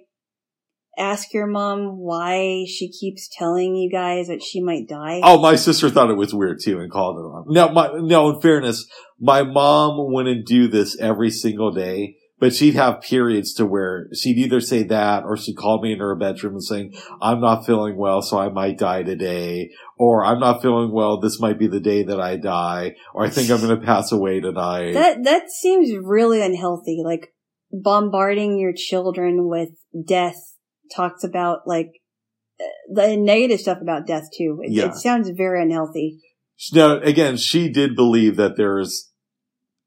ask 0.99 1.33
your 1.33 1.47
mom 1.47 1.99
why 1.99 2.65
she 2.69 2.91
keeps 2.91 3.29
telling 3.29 3.75
you 3.75 3.91
guys 3.91 4.29
that 4.29 4.43
she 4.43 4.63
might 4.63 4.89
die? 4.89 5.21
Oh, 5.23 5.41
my 5.41 5.57
sister 5.57 5.89
thought 5.89 6.11
it 6.11 6.17
was 6.17 6.35
weird 6.35 6.61
too 6.63 6.79
and 6.81 6.91
called 6.91 7.19
it 7.19 7.23
on. 7.23 7.45
No, 7.49 7.69
my, 7.71 7.91
no, 7.95 8.31
in 8.31 8.41
fairness, 8.41 8.87
my 9.21 9.43
mom 9.43 10.13
wouldn't 10.13 10.47
do 10.47 10.69
this 10.69 10.99
every 10.99 11.31
single 11.31 11.73
day, 11.73 12.17
but 12.39 12.55
she'd 12.55 12.75
have 12.75 13.01
periods 13.01 13.55
to 13.55 13.65
where 13.65 14.09
she'd 14.15 14.37
either 14.37 14.61
say 14.61 14.83
that 14.83 15.25
or 15.25 15.37
she'd 15.37 15.57
call 15.57 15.81
me 15.81 15.93
in 15.93 16.01
her 16.01 16.15
bedroom 16.15 16.55
and 16.55 16.65
saying, 16.65 16.95
I'm 17.21 17.41
not 17.41 17.65
feeling 17.65 17.97
well, 17.97 18.21
so 18.21 18.39
I 18.39 18.49
might 18.49 18.79
die 18.79 19.03
today. 19.03 19.71
Or 19.97 20.25
I'm 20.25 20.41
not 20.41 20.61
feeling 20.61 20.93
well, 20.93 21.21
this 21.21 21.41
might 21.41 21.59
be 21.59 21.69
the 21.69 21.81
day 21.81 22.03
that 22.03 22.21
I 22.21 22.37
die. 22.37 22.97
Or 23.15 23.25
I 23.25 23.31
think 23.31 23.51
I'm 23.51 23.61
going 23.61 23.79
to 23.79 23.87
pass 23.87 24.13
away 24.13 24.41
tonight. 24.41 24.93
That 24.93 25.23
that 25.25 25.51
seems 25.51 25.95
really 25.97 26.43
unhealthy. 26.43 27.01
Like 27.05 27.33
bombarding 27.71 28.59
your 28.59 28.73
children 28.75 29.49
with 29.49 29.71
death 30.07 30.52
talks 30.95 31.25
about 31.25 31.67
like 31.67 31.91
the 32.93 33.17
negative 33.17 33.61
stuff 33.61 33.79
about 33.81 34.07
death 34.07 34.29
too. 34.37 34.61
It, 34.63 34.73
Yeah. 34.73 34.87
it 34.87 34.95
sounds 34.97 35.29
very 35.31 35.63
unhealthy. 35.63 36.21
Now, 36.73 36.99
again, 37.01 37.37
she 37.37 37.69
did 37.71 37.97
believe 37.97 38.37
that 38.37 38.57
there's 38.57 39.11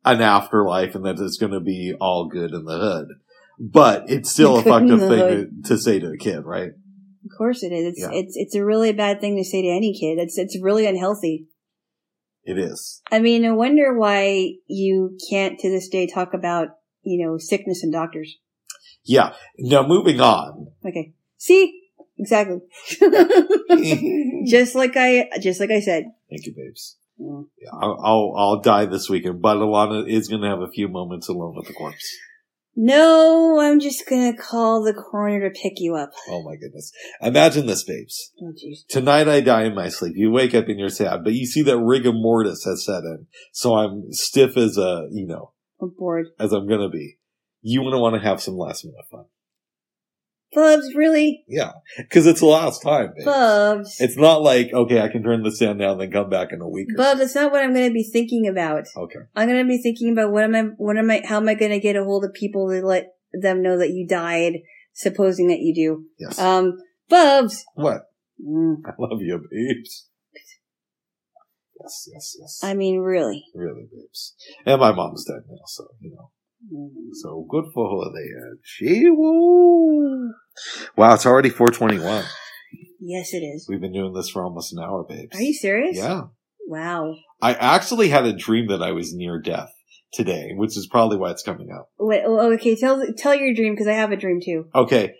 an 0.04 0.22
afterlife 0.22 0.94
and 0.96 1.06
that 1.06 1.20
it's 1.20 1.38
going 1.38 1.54
to 1.54 1.60
be 1.60 1.94
all 2.00 2.28
good 2.28 2.52
in 2.52 2.66
the 2.66 2.78
hood. 2.78 3.08
But 3.60 4.10
it's 4.10 4.30
still 4.30 4.58
a 4.58 4.64
fucked 4.64 4.90
up 4.92 5.00
thing 5.00 5.10
to, 5.10 5.50
to 5.70 5.78
say 5.78 6.00
to 6.00 6.12
a 6.12 6.18
kid, 6.18 6.44
right? 6.44 6.72
Of 7.26 7.38
course 7.38 7.64
it 7.64 7.72
is. 7.72 7.94
It's 7.94 8.00
Yeah. 8.02 8.10
it's 8.12 8.36
it's 8.36 8.56
a 8.56 8.64
really 8.64 8.92
bad 8.92 9.20
thing 9.22 9.38
to 9.38 9.44
say 9.44 9.62
to 9.62 9.68
any 9.70 9.98
kid. 9.98 10.20
It's 10.22 10.38
it's 10.38 10.60
really 10.62 10.86
unhealthy. 10.86 11.48
It 12.44 12.60
is. 12.60 13.02
I 13.12 13.20
mean, 13.20 13.44
I 13.46 13.52
wonder 13.52 13.98
why 13.98 14.52
you 14.68 15.18
can't 15.32 15.58
to 15.60 15.70
this 15.70 15.88
day 15.90 16.06
talk 16.06 16.34
about, 16.36 16.68
you 17.02 17.26
know, 17.26 17.38
sickness 17.40 17.82
and 17.82 17.92
doctors. 17.92 18.38
Yeah. 19.06 19.34
Now 19.58 19.86
moving 19.88 20.20
on. 20.20 20.68
Okay. 20.86 21.14
See? 21.38 21.82
Exactly. 22.18 22.60
Just 24.48 24.76
like 24.76 24.94
I 24.96 25.30
just 25.42 25.60
like 25.60 25.72
I 25.72 25.82
said. 25.82 26.06
Thank 26.30 26.46
you, 26.46 26.54
babes. 26.56 26.98
Yeah, 27.18 27.70
I'll, 27.74 28.00
I'll 28.04 28.34
I'll 28.38 28.62
die 28.62 28.86
this 28.86 29.10
weekend, 29.10 29.42
but 29.42 29.58
Alana 29.58 30.08
is 30.08 30.28
going 30.28 30.42
to 30.42 30.50
have 30.50 30.62
a 30.62 30.70
few 30.70 30.88
moments 30.88 31.28
alone 31.30 31.56
with 31.56 31.68
the 31.68 31.74
corpse. 31.74 32.06
No, 32.78 33.58
I'm 33.62 33.80
just 33.80 34.06
gonna 34.10 34.36
call 34.36 34.84
the 34.84 34.94
coroner 34.94 35.50
to 35.50 35.60
pick 35.60 35.74
you 35.78 35.96
up. 35.96 36.12
Oh 36.28 36.44
my 36.44 36.58
goodness! 36.58 36.92
Imagine 37.22 37.68
this, 37.68 37.86
babes. 37.86 38.34
Oh. 38.42 38.52
Tonight 38.90 39.30
I 39.30 39.40
die 39.40 39.64
in 39.64 39.76
my 39.76 39.88
sleep. 39.88 40.14
You 40.18 40.30
wake 40.30 40.54
up 40.54 40.68
and 40.68 40.78
you're 40.78 40.90
sad, 40.90 41.24
but 41.24 41.32
you 41.34 41.46
see 41.46 41.62
that 41.64 41.78
rigor 41.78 42.12
mortis 42.12 42.66
has 42.66 42.86
set 42.86 43.04
in, 43.04 43.28
so 43.54 43.76
I'm 43.76 44.12
stiff 44.12 44.58
as 44.58 44.78
a 44.78 45.08
you 45.10 45.26
know 45.26 45.54
I'm 45.82 45.94
bored. 45.98 46.28
as 46.38 46.52
I'm 46.52 46.68
going 46.68 46.82
to 46.82 46.90
be. 46.90 47.18
You 47.68 47.82
want 47.82 47.96
to 47.96 48.00
want 48.00 48.14
to 48.14 48.22
have 48.22 48.44
some 48.44 48.58
last 48.58 48.86
minute 48.86 49.06
fun. 49.10 49.26
Bubs, 50.54 50.94
really? 50.94 51.44
Yeah, 51.48 51.72
because 51.98 52.28
it's 52.28 52.42
the 52.42 52.46
last 52.46 52.84
time. 52.84 53.12
Babes. 53.16 53.26
Bubs. 53.26 53.96
It's 54.00 54.16
not 54.18 54.44
like 54.44 54.72
okay, 54.72 55.02
I 55.02 55.08
can 55.08 55.24
turn 55.24 55.42
this 55.42 55.58
down 55.58 55.80
now 55.80 55.94
and 55.94 56.00
then 56.00 56.12
come 56.12 56.30
back 56.30 56.50
in 56.52 56.62
a 56.62 56.70
week. 56.70 56.90
Or 56.94 56.98
Bubs, 56.98 57.22
that's 57.22 57.34
not 57.34 57.52
what 57.52 57.64
I'm 57.64 57.74
gonna 57.74 57.90
be 57.90 58.04
thinking 58.04 58.48
about. 58.48 58.84
Okay. 58.96 59.18
I'm 59.36 59.48
gonna 59.48 59.66
be 59.66 59.82
thinking 59.82 60.12
about 60.14 60.32
what 60.32 60.44
am 60.44 60.54
I 60.54 60.62
what 60.78 60.96
am 60.96 61.10
I 61.10 61.24
how 61.26 61.38
am 61.38 61.50
I 61.50 61.56
gonna 61.56 61.80
get 61.80 61.96
a 61.96 62.04
hold 62.04 62.24
of 62.24 62.36
people 62.36 62.70
to 62.70 62.86
let 62.86 63.08
them 63.34 63.64
know 63.64 63.80
that 63.80 63.90
you 63.90 64.08
died, 64.08 64.60
supposing 64.94 65.48
that 65.48 65.60
you 65.60 65.74
do. 65.74 66.06
Yes. 66.20 66.38
Um 66.38 66.78
Bubs. 67.10 67.66
what? 67.74 68.04
Mm, 68.40 68.76
I 68.86 68.92
love 69.00 69.22
you, 69.22 69.40
babes. 69.52 70.08
Yes, 71.82 72.10
yes, 72.14 72.36
yes. 72.40 72.60
I 72.64 72.76
mean 72.76 73.00
really. 73.00 73.44
really, 73.56 73.88
babes. 73.92 74.36
And 74.68 74.80
my 74.80 74.92
mom's 74.92 75.26
dead 75.26 75.42
now, 75.50 75.64
so 75.66 75.88
you 76.00 76.12
know. 76.12 76.30
So 77.14 77.46
good 77.50 77.66
for 77.74 78.04
her 78.04 78.12
there. 78.14 78.58
Gee 78.64 79.10
woo. 79.10 80.34
Wow, 80.96 81.14
it's 81.14 81.26
already 81.26 81.50
421. 81.50 82.24
Yes 83.08 83.34
it 83.34 83.44
is. 83.44 83.68
We've 83.70 83.82
been 83.82 83.94
doing 83.94 84.14
this 84.14 84.30
for 84.30 84.44
almost 84.44 84.74
an 84.74 84.82
hour, 84.82 85.06
babes. 85.08 85.38
Are 85.38 85.42
you 85.42 85.54
serious? 85.54 85.96
Yeah. 85.96 86.24
Wow. 86.66 87.14
I 87.40 87.54
actually 87.54 88.10
had 88.10 88.26
a 88.26 88.34
dream 88.34 88.68
that 88.70 88.82
I 88.82 88.94
was 88.94 89.14
near 89.14 89.40
death 89.40 89.70
today, 90.12 90.54
which 90.56 90.76
is 90.76 90.88
probably 90.88 91.18
why 91.18 91.30
it's 91.30 91.44
coming 91.44 91.70
up. 91.72 91.90
Wait, 92.00 92.24
oh, 92.26 92.54
okay, 92.54 92.76
tell 92.76 93.06
tell 93.16 93.36
your 93.36 93.54
dream 93.54 93.74
because 93.74 93.88
I 93.88 93.94
have 93.94 94.12
a 94.12 94.18
dream 94.18 94.40
too. 94.44 94.70
Okay. 94.74 95.14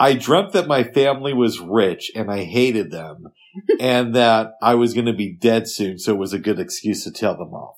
I 0.00 0.14
dreamt 0.14 0.52
that 0.54 0.66
my 0.66 0.82
family 0.82 1.34
was 1.34 1.60
rich 1.60 2.10
and 2.16 2.30
I 2.30 2.44
hated 2.44 2.90
them 2.90 3.26
and 3.80 4.14
that 4.14 4.52
I 4.62 4.74
was 4.74 4.94
going 4.94 5.06
to 5.06 5.12
be 5.12 5.36
dead 5.36 5.68
soon. 5.68 5.98
So 5.98 6.14
it 6.14 6.18
was 6.18 6.32
a 6.32 6.38
good 6.38 6.58
excuse 6.58 7.04
to 7.04 7.12
tell 7.12 7.36
them 7.36 7.52
off. 7.52 7.76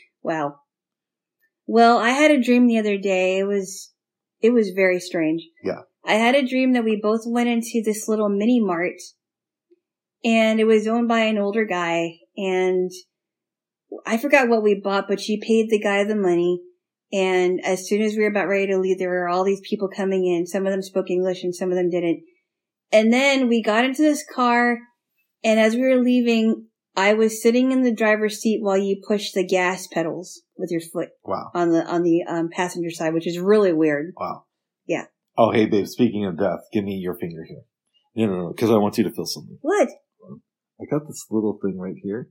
wow. 0.22 0.56
Well, 1.70 1.98
I 1.98 2.10
had 2.10 2.30
a 2.30 2.40
dream 2.40 2.66
the 2.66 2.78
other 2.78 2.96
day. 2.96 3.38
It 3.38 3.44
was 3.44 3.92
it 4.40 4.50
was 4.50 4.70
very 4.70 4.98
strange. 4.98 5.42
Yeah. 5.62 5.82
I 6.04 6.14
had 6.14 6.34
a 6.34 6.46
dream 6.46 6.72
that 6.72 6.84
we 6.84 6.98
both 7.00 7.20
went 7.26 7.50
into 7.50 7.82
this 7.84 8.08
little 8.08 8.30
mini 8.30 8.58
mart 8.58 9.00
and 10.24 10.60
it 10.60 10.64
was 10.64 10.86
owned 10.86 11.08
by 11.08 11.20
an 11.20 11.36
older 11.36 11.66
guy 11.66 12.20
and 12.38 12.90
I 14.06 14.16
forgot 14.16 14.48
what 14.48 14.62
we 14.62 14.80
bought, 14.82 15.08
but 15.08 15.20
she 15.20 15.40
paid 15.40 15.68
the 15.68 15.78
guy 15.78 16.04
the 16.04 16.16
money. 16.16 16.62
And 17.12 17.60
as 17.62 17.86
soon 17.86 18.00
as 18.00 18.14
we 18.16 18.22
were 18.22 18.30
about 18.30 18.48
ready 18.48 18.68
to 18.68 18.78
leave, 18.78 18.98
there 18.98 19.10
were 19.10 19.28
all 19.28 19.44
these 19.44 19.62
people 19.62 19.88
coming 19.94 20.26
in. 20.26 20.46
Some 20.46 20.66
of 20.66 20.72
them 20.72 20.82
spoke 20.82 21.10
English 21.10 21.42
and 21.44 21.54
some 21.54 21.70
of 21.70 21.76
them 21.76 21.90
didn't. 21.90 22.22
And 22.92 23.12
then 23.12 23.46
we 23.46 23.62
got 23.62 23.84
into 23.84 24.00
this 24.00 24.24
car 24.34 24.78
and 25.44 25.60
as 25.60 25.74
we 25.74 25.82
were 25.82 25.96
leaving, 25.96 26.68
I 26.96 27.14
was 27.14 27.40
sitting 27.42 27.70
in 27.70 27.82
the 27.82 27.94
driver's 27.94 28.40
seat 28.40 28.60
while 28.62 28.76
you 28.78 29.00
pushed 29.06 29.34
the 29.34 29.46
gas 29.46 29.86
pedals 29.86 30.42
with 30.56 30.70
your 30.70 30.80
foot 30.80 31.10
Wow. 31.24 31.50
on 31.54 31.70
the, 31.70 31.84
on 31.86 32.02
the 32.02 32.24
um, 32.28 32.48
passenger 32.50 32.90
side, 32.90 33.14
which 33.14 33.26
is 33.26 33.38
really 33.38 33.72
weird. 33.72 34.12
Wow. 34.16 34.44
Yeah. 34.86 35.04
Oh, 35.36 35.52
hey, 35.52 35.66
babe, 35.66 35.86
speaking 35.86 36.24
of 36.26 36.38
death, 36.38 36.60
give 36.72 36.82
me 36.84 36.94
your 36.94 37.16
finger 37.16 37.44
here. 37.46 37.62
No, 38.16 38.26
no, 38.26 38.40
no, 38.42 38.48
because 38.52 38.70
I 38.70 38.78
want 38.78 38.98
you 38.98 39.04
to 39.04 39.12
feel 39.12 39.26
something. 39.26 39.58
What? 39.60 39.88
I 40.80 40.84
got 40.90 41.06
this 41.06 41.26
little 41.30 41.58
thing 41.62 41.78
right 41.78 41.94
here. 42.02 42.30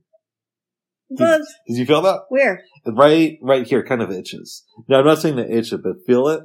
Bubs? 1.10 1.46
Did 1.66 1.78
you 1.78 1.86
feel 1.86 2.02
that? 2.02 2.22
Where? 2.28 2.62
Right, 2.86 3.38
right 3.40 3.66
here, 3.66 3.82
kind 3.84 4.02
of 4.02 4.10
itches. 4.10 4.64
Now, 4.88 4.98
I'm 5.00 5.06
not 5.06 5.18
saying 5.18 5.36
to 5.36 5.50
itch 5.50 5.72
it, 5.72 5.82
but 5.82 6.04
feel 6.06 6.28
it. 6.28 6.42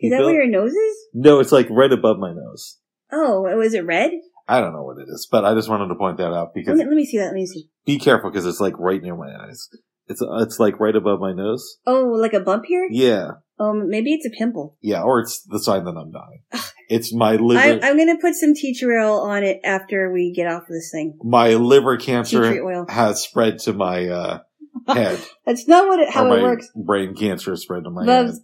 Is 0.00 0.10
that 0.12 0.24
where 0.24 0.30
it? 0.30 0.34
your 0.34 0.48
nose 0.48 0.72
is? 0.72 0.96
No, 1.12 1.40
it's 1.40 1.52
like 1.52 1.68
right 1.68 1.92
above 1.92 2.18
my 2.18 2.32
nose. 2.32 2.78
Oh, 3.12 3.42
was 3.56 3.74
it 3.74 3.84
red? 3.84 4.12
I 4.48 4.60
don't 4.60 4.72
know 4.72 4.82
what 4.82 4.98
it 4.98 5.06
is, 5.08 5.28
but 5.30 5.44
I 5.44 5.54
just 5.54 5.68
wanted 5.68 5.88
to 5.88 5.94
point 5.94 6.16
that 6.18 6.32
out 6.32 6.48
Let 6.48 6.54
because 6.54 6.78
me, 6.78 6.84
let 6.84 6.94
me 6.94 7.04
see 7.04 7.18
that. 7.18 7.26
Let 7.26 7.34
me 7.34 7.46
see. 7.46 7.68
be 7.84 7.98
careful 7.98 8.30
because 8.30 8.46
it's 8.46 8.60
like 8.60 8.78
right 8.78 9.02
near 9.02 9.14
my 9.16 9.30
eyes. 9.46 9.68
It's 10.06 10.22
it's 10.22 10.58
like 10.58 10.80
right 10.80 10.96
above 10.96 11.20
my 11.20 11.34
nose. 11.34 11.76
Oh, 11.86 12.04
like 12.18 12.32
a 12.32 12.40
bump 12.40 12.64
here? 12.66 12.88
Yeah, 12.90 13.32
Um, 13.60 13.90
maybe 13.90 14.14
it's 14.14 14.24
a 14.24 14.30
pimple. 14.30 14.78
yeah, 14.80 15.02
or 15.02 15.20
it's 15.20 15.42
the 15.42 15.58
sign 15.62 15.84
that 15.84 15.90
I'm 15.98 16.10
dying. 16.10 16.64
It's 16.88 17.12
my 17.12 17.32
I, 17.32 17.36
liver, 17.36 17.84
I'm 17.84 17.98
gonna 17.98 18.16
put 18.18 18.34
some 18.34 18.54
tea 18.54 18.74
tree 18.74 18.96
oil 18.98 19.20
on 19.20 19.44
it 19.44 19.60
after 19.64 20.10
we 20.10 20.32
get 20.34 20.46
off 20.46 20.62
of 20.62 20.68
this 20.70 20.90
thing. 20.90 21.18
my 21.22 21.50
liver 21.50 21.98
cancer 21.98 22.42
oil. 22.64 22.86
has 22.88 23.22
spread 23.22 23.58
to 23.60 23.74
my 23.74 24.08
uh, 24.08 24.38
head. 24.88 25.20
That's 25.44 25.68
not 25.68 25.86
what 25.86 26.00
it, 26.00 26.08
how 26.08 26.32
it 26.32 26.40
works. 26.42 26.70
brain 26.74 27.14
cancer 27.14 27.54
spread 27.56 27.84
to 27.84 27.90
my 27.90 28.06
Bubs, 28.06 28.30
head. 28.30 28.38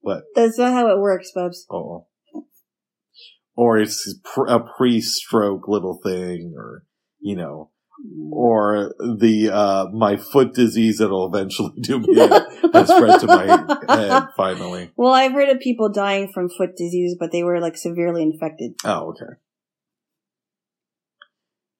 What? 0.00 0.22
That's 0.34 0.58
not 0.58 0.72
how 0.72 0.88
it 0.90 0.98
works, 0.98 1.30
Bubs. 1.32 1.64
Oh. 1.70 2.07
Or 3.58 3.76
it's 3.76 4.14
a 4.46 4.60
pre-stroke 4.60 5.66
little 5.66 5.98
thing, 6.04 6.54
or 6.56 6.84
you 7.18 7.34
know, 7.34 7.72
or 8.30 8.94
the 9.00 9.50
uh 9.52 9.86
my 9.92 10.16
foot 10.16 10.54
disease 10.54 10.98
that'll 10.98 11.26
eventually 11.26 11.72
do 11.80 11.98
me 11.98 12.14
that 12.14 12.86
spread 12.86 13.18
to 13.18 13.26
my 13.26 13.96
head 13.96 14.28
finally. 14.36 14.92
Well, 14.94 15.12
I've 15.12 15.32
heard 15.32 15.48
of 15.48 15.58
people 15.58 15.90
dying 15.90 16.30
from 16.32 16.48
foot 16.48 16.76
disease, 16.76 17.16
but 17.18 17.32
they 17.32 17.42
were 17.42 17.58
like 17.58 17.76
severely 17.76 18.22
infected. 18.22 18.74
Oh, 18.84 19.08
okay. 19.08 19.34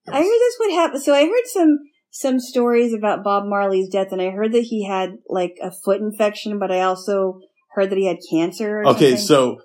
I 0.09 0.19
heard 0.19 0.25
that's 0.25 0.59
what 0.59 0.73
happened. 0.73 1.03
So 1.05 1.15
I 1.15 1.27
heard 1.27 1.47
some 1.47 1.79
some 2.11 2.41
stories 2.41 2.93
about 2.93 3.23
Bob 3.23 3.45
Marley's 3.47 3.89
death, 3.89 4.09
and 4.11 4.21
I 4.21 4.31
heard 4.31 4.53
that 4.53 4.63
he 4.63 4.85
had 4.85 5.19
like 5.29 5.55
a 5.63 5.71
foot 5.71 6.01
infection, 6.01 6.59
but 6.59 6.73
I 6.73 6.81
also 6.81 7.39
heard 7.75 7.91
that 7.91 7.99
he 7.99 8.07
had 8.07 8.19
cancer. 8.29 8.83
Okay, 8.85 9.11
something. 9.11 9.27
so 9.27 9.61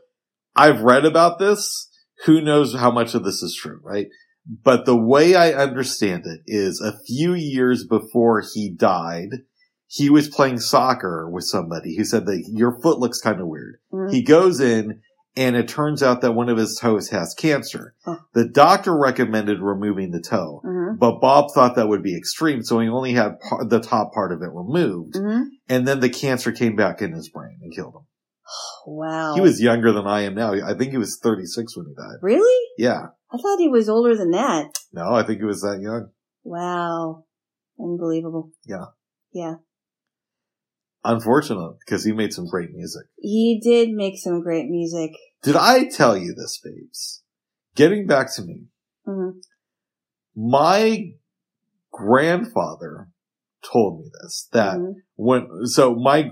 I've 0.55 0.81
read 0.81 1.05
about 1.05 1.39
this. 1.39 1.89
Who 2.25 2.41
knows 2.41 2.75
how 2.75 2.91
much 2.91 3.13
of 3.15 3.23
this 3.23 3.41
is 3.43 3.55
true, 3.55 3.79
right? 3.83 4.07
But 4.63 4.85
the 4.85 4.97
way 4.97 5.35
I 5.35 5.53
understand 5.53 6.23
it 6.25 6.41
is 6.45 6.81
a 6.81 6.97
few 7.05 7.33
years 7.33 7.85
before 7.87 8.41
he 8.53 8.69
died, 8.73 9.29
he 9.87 10.09
was 10.09 10.27
playing 10.27 10.59
soccer 10.59 11.29
with 11.29 11.45
somebody 11.45 11.95
who 11.95 12.03
said 12.03 12.25
that 12.25 12.43
your 12.51 12.79
foot 12.81 12.99
looks 12.99 13.21
kind 13.21 13.39
of 13.39 13.47
weird. 13.47 13.75
Mhm. 13.93 14.11
He 14.11 14.21
goes 14.23 14.59
in 14.59 14.99
and 15.35 15.55
it 15.55 15.67
turns 15.67 16.03
out 16.03 16.21
that 16.21 16.33
one 16.35 16.49
of 16.49 16.57
his 16.57 16.77
toes 16.79 17.09
has 17.09 17.33
cancer. 17.33 17.95
Huh. 18.05 18.17
The 18.33 18.47
doctor 18.47 18.95
recommended 18.95 19.61
removing 19.61 20.11
the 20.11 20.21
toe, 20.21 20.61
Mhm. 20.63 20.99
but 20.99 21.19
Bob 21.21 21.45
thought 21.55 21.75
that 21.75 21.87
would 21.87 22.03
be 22.03 22.15
extreme, 22.15 22.63
so 22.63 22.79
he 22.79 22.87
only 22.87 23.13
had 23.13 23.39
par- 23.39 23.65
the 23.65 23.79
top 23.79 24.13
part 24.13 24.31
of 24.31 24.41
it 24.41 24.51
removed. 24.53 25.15
Mhm. 25.15 25.45
And 25.69 25.87
then 25.87 26.01
the 26.01 26.09
cancer 26.09 26.51
came 26.51 26.75
back 26.75 27.01
in 27.01 27.13
his 27.13 27.29
brain 27.29 27.57
and 27.63 27.73
killed 27.73 27.95
him. 27.95 28.01
Wow. 28.85 29.35
He 29.35 29.41
was 29.41 29.61
younger 29.61 29.93
than 29.93 30.05
I 30.05 30.21
am 30.23 30.35
now. 30.35 30.53
I 30.53 30.73
think 30.73 30.91
he 30.91 30.97
was 30.97 31.17
36 31.23 31.77
when 31.77 31.85
he 31.87 31.93
died. 31.93 32.17
really. 32.21 32.67
Yeah. 32.77 33.07
I 33.31 33.37
thought 33.37 33.57
he 33.59 33.69
was 33.69 33.87
older 33.87 34.15
than 34.15 34.31
that. 34.31 34.71
No, 34.91 35.13
I 35.13 35.23
think 35.23 35.39
he 35.39 35.45
was 35.45 35.61
that 35.61 35.79
young. 35.81 36.09
Wow. 36.43 37.23
Unbelievable. 37.79 38.51
Yeah. 38.65 38.87
Yeah. 39.31 39.55
Unfortunate, 41.05 41.75
because 41.79 42.03
he 42.05 42.11
made 42.11 42.33
some 42.33 42.47
great 42.47 42.73
music. 42.73 43.03
He 43.17 43.59
did 43.63 43.89
make 43.91 44.17
some 44.17 44.41
great 44.41 44.69
music. 44.69 45.11
Did 45.41 45.55
I 45.55 45.89
tell 45.89 46.17
you 46.17 46.33
this, 46.33 46.59
babes? 46.63 47.23
Getting 47.75 48.05
back 48.05 48.33
to 48.35 48.41
me, 48.43 48.67
Mhm. 49.07 49.41
my 50.35 51.13
grandfather 51.91 53.09
told 53.63 53.99
me 53.99 54.09
this, 54.21 54.47
that 54.53 54.77
Mhm. 54.77 54.95
when, 55.15 55.65
so 55.65 55.95
my, 55.95 56.29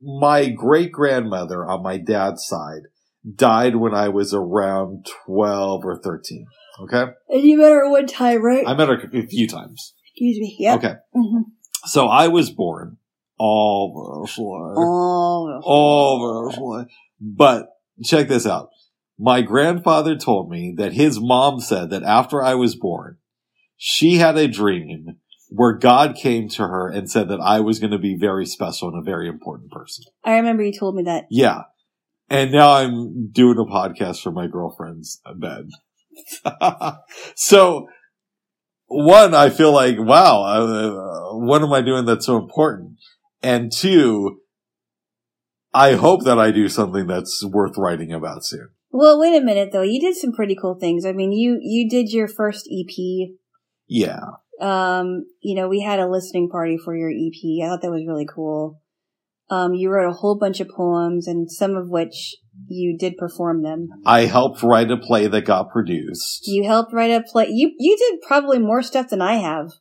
my 0.00 0.48
great 0.48 0.92
grandmother 0.92 1.64
on 1.66 1.82
my 1.82 1.98
dad's 1.98 2.46
side 2.46 2.82
died 3.34 3.76
when 3.76 3.94
I 3.94 4.08
was 4.08 4.32
around 4.32 5.06
12 5.26 5.84
or 5.84 6.00
13. 6.00 6.46
Okay? 6.82 7.12
And 7.28 7.42
you 7.42 7.58
met 7.58 7.70
her 7.70 7.90
one 7.90 8.06
time, 8.06 8.42
right? 8.42 8.66
I 8.66 8.74
met 8.74 8.88
her 8.88 8.96
a 9.12 9.26
few 9.26 9.46
times. 9.46 9.94
Excuse 10.06 10.38
me. 10.38 10.56
Yeah. 10.58 10.74
Okay. 10.76 10.94
Mhm. 11.14 11.44
So 11.84 12.06
I 12.06 12.28
was 12.28 12.50
born 12.50 12.96
all 13.38 14.22
very 14.22 14.28
slow. 14.28 14.74
Oh. 14.76 15.60
All 15.62 16.44
very 16.44 16.54
slow. 16.54 16.84
But 17.20 17.68
check 18.02 18.28
this 18.28 18.46
out. 18.46 18.70
My 19.18 19.42
grandfather 19.42 20.16
told 20.16 20.50
me 20.50 20.74
that 20.78 20.94
his 20.94 21.20
mom 21.20 21.60
said 21.60 21.90
that 21.90 22.02
after 22.02 22.42
I 22.42 22.54
was 22.54 22.74
born, 22.74 23.18
she 23.76 24.16
had 24.16 24.36
a 24.36 24.48
dream 24.48 25.19
where 25.50 25.76
God 25.76 26.16
came 26.16 26.48
to 26.48 26.62
her 26.62 26.88
and 26.88 27.10
said 27.10 27.28
that 27.28 27.40
I 27.40 27.60
was 27.60 27.78
going 27.78 27.90
to 27.90 27.98
be 27.98 28.16
very 28.16 28.46
special 28.46 28.88
and 28.88 28.98
a 28.98 29.04
very 29.04 29.28
important 29.28 29.70
person. 29.70 30.04
I 30.24 30.36
remember 30.36 30.62
you 30.62 30.72
told 30.72 30.94
me 30.94 31.02
that. 31.04 31.26
Yeah. 31.30 31.62
And 32.28 32.52
now 32.52 32.72
I'm 32.72 33.30
doing 33.30 33.58
a 33.58 33.64
podcast 33.64 34.22
for 34.22 34.30
my 34.30 34.46
girlfriend's 34.46 35.20
bed. 35.36 35.70
so, 37.34 37.88
one, 38.86 39.34
I 39.34 39.50
feel 39.50 39.72
like, 39.72 39.96
wow, 39.98 40.42
uh, 40.42 41.36
what 41.36 41.62
am 41.62 41.72
I 41.72 41.80
doing 41.80 42.04
that's 42.04 42.26
so 42.26 42.36
important? 42.36 42.98
And 43.42 43.72
two, 43.72 44.40
I 45.74 45.94
hope 45.94 46.24
that 46.24 46.38
I 46.38 46.52
do 46.52 46.68
something 46.68 47.08
that's 47.08 47.44
worth 47.44 47.76
writing 47.76 48.12
about 48.12 48.44
soon. 48.44 48.70
Well, 48.92 49.20
wait 49.20 49.36
a 49.36 49.44
minute 49.44 49.70
though. 49.72 49.82
You 49.82 50.00
did 50.00 50.16
some 50.16 50.32
pretty 50.32 50.56
cool 50.60 50.74
things. 50.74 51.04
I 51.04 51.12
mean, 51.12 51.32
you 51.32 51.58
you 51.62 51.88
did 51.88 52.12
your 52.12 52.26
first 52.26 52.68
EP. 52.70 53.30
Yeah. 53.86 54.20
Um, 54.60 55.24
you 55.40 55.54
know, 55.54 55.68
we 55.68 55.80
had 55.80 56.00
a 56.00 56.08
listening 56.08 56.48
party 56.48 56.76
for 56.76 56.96
your 56.96 57.10
EP. 57.10 57.64
I 57.64 57.68
thought 57.68 57.82
that 57.82 57.90
was 57.90 58.04
really 58.06 58.26
cool. 58.26 58.80
Um, 59.50 59.74
you 59.74 59.90
wrote 59.90 60.08
a 60.08 60.14
whole 60.14 60.38
bunch 60.38 60.60
of 60.60 60.68
poems, 60.68 61.26
and 61.26 61.50
some 61.50 61.76
of 61.76 61.88
which 61.88 62.36
you 62.68 62.96
did 62.96 63.16
perform 63.16 63.62
them. 63.62 63.88
I 64.06 64.26
helped 64.26 64.62
write 64.62 64.90
a 64.90 64.96
play 64.96 65.26
that 65.26 65.44
got 65.44 65.70
produced. 65.70 66.46
You 66.46 66.64
helped 66.64 66.92
write 66.92 67.10
a 67.10 67.22
play. 67.22 67.48
You 67.50 67.72
you 67.78 67.96
did 67.96 68.20
probably 68.20 68.58
more 68.58 68.82
stuff 68.82 69.08
than 69.08 69.20
I 69.20 69.34
have. 69.36 69.72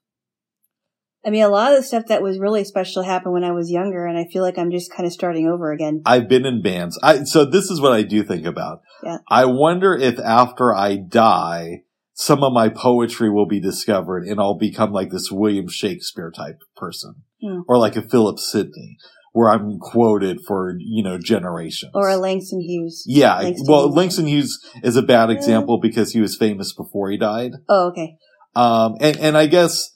I 1.26 1.32
mean, 1.32 1.44
a 1.44 1.50
lot 1.50 1.72
of 1.72 1.78
the 1.78 1.84
stuff 1.84 2.06
that 2.08 2.22
was 2.22 2.40
really 2.40 2.64
special 2.64 3.04
happened 3.04 3.34
when 3.34 3.44
I 3.44 3.52
was 3.52 3.70
younger, 3.70 4.06
and 4.06 4.18
I 4.18 4.26
feel 4.32 4.42
like 4.42 4.58
I'm 4.58 4.72
just 4.72 4.92
kind 4.92 5.06
of 5.06 5.12
starting 5.12 5.48
over 5.48 5.72
again. 5.72 6.02
I've 6.06 6.30
been 6.30 6.46
in 6.46 6.62
bands. 6.62 6.98
I, 7.04 7.24
so 7.24 7.44
this 7.44 7.70
is 7.70 7.82
what 7.82 7.92
I 7.92 8.04
do 8.04 8.24
think 8.24 8.46
about. 8.46 8.82
Yeah. 9.04 9.18
I 9.30 9.46
wonder 9.46 9.94
if 9.94 10.18
after 10.20 10.74
I 10.74 10.96
die, 10.96 11.84
some 12.20 12.44
of 12.44 12.52
my 12.52 12.68
poetry 12.68 13.30
will 13.32 13.46
be 13.46 13.62
discovered 13.62 14.26
and 14.26 14.42
I'll 14.42 14.58
become 14.58 14.92
like 14.92 15.10
this 15.10 15.32
William 15.32 15.70
Shakespeare 15.70 16.30
type 16.36 16.60
person. 16.76 17.24
Hmm. 17.42 17.62
Or 17.66 17.78
like 17.78 17.96
a 17.96 18.02
Philip 18.02 18.40
Sidney, 18.40 18.98
where 19.32 19.50
I'm 19.50 19.80
quoted 19.80 20.40
for, 20.46 20.76
you 20.80 21.02
know, 21.02 21.18
generations. 21.18 21.94
Or 21.96 22.10
a 22.10 22.18
Langston 22.18 22.60
Hughes. 22.60 23.06
yeah. 23.08 23.38
Langston 23.38 23.66
well, 23.70 23.86
Hughes. 23.86 23.96
Langston 23.96 24.28
Hughes 24.28 24.60
is 24.84 24.98
a 24.98 25.02
bad 25.02 25.30
example 25.30 25.80
because 25.80 26.12
he 26.12 26.20
was 26.20 26.36
famous 26.36 26.74
before 26.74 27.10
he 27.10 27.18
died. 27.18 27.54
Oh, 27.70 27.92
okay. 27.92 28.18
Um, 28.54 28.98
and, 29.00 29.16
and 29.16 29.38
I 29.38 29.46
guess 29.46 29.90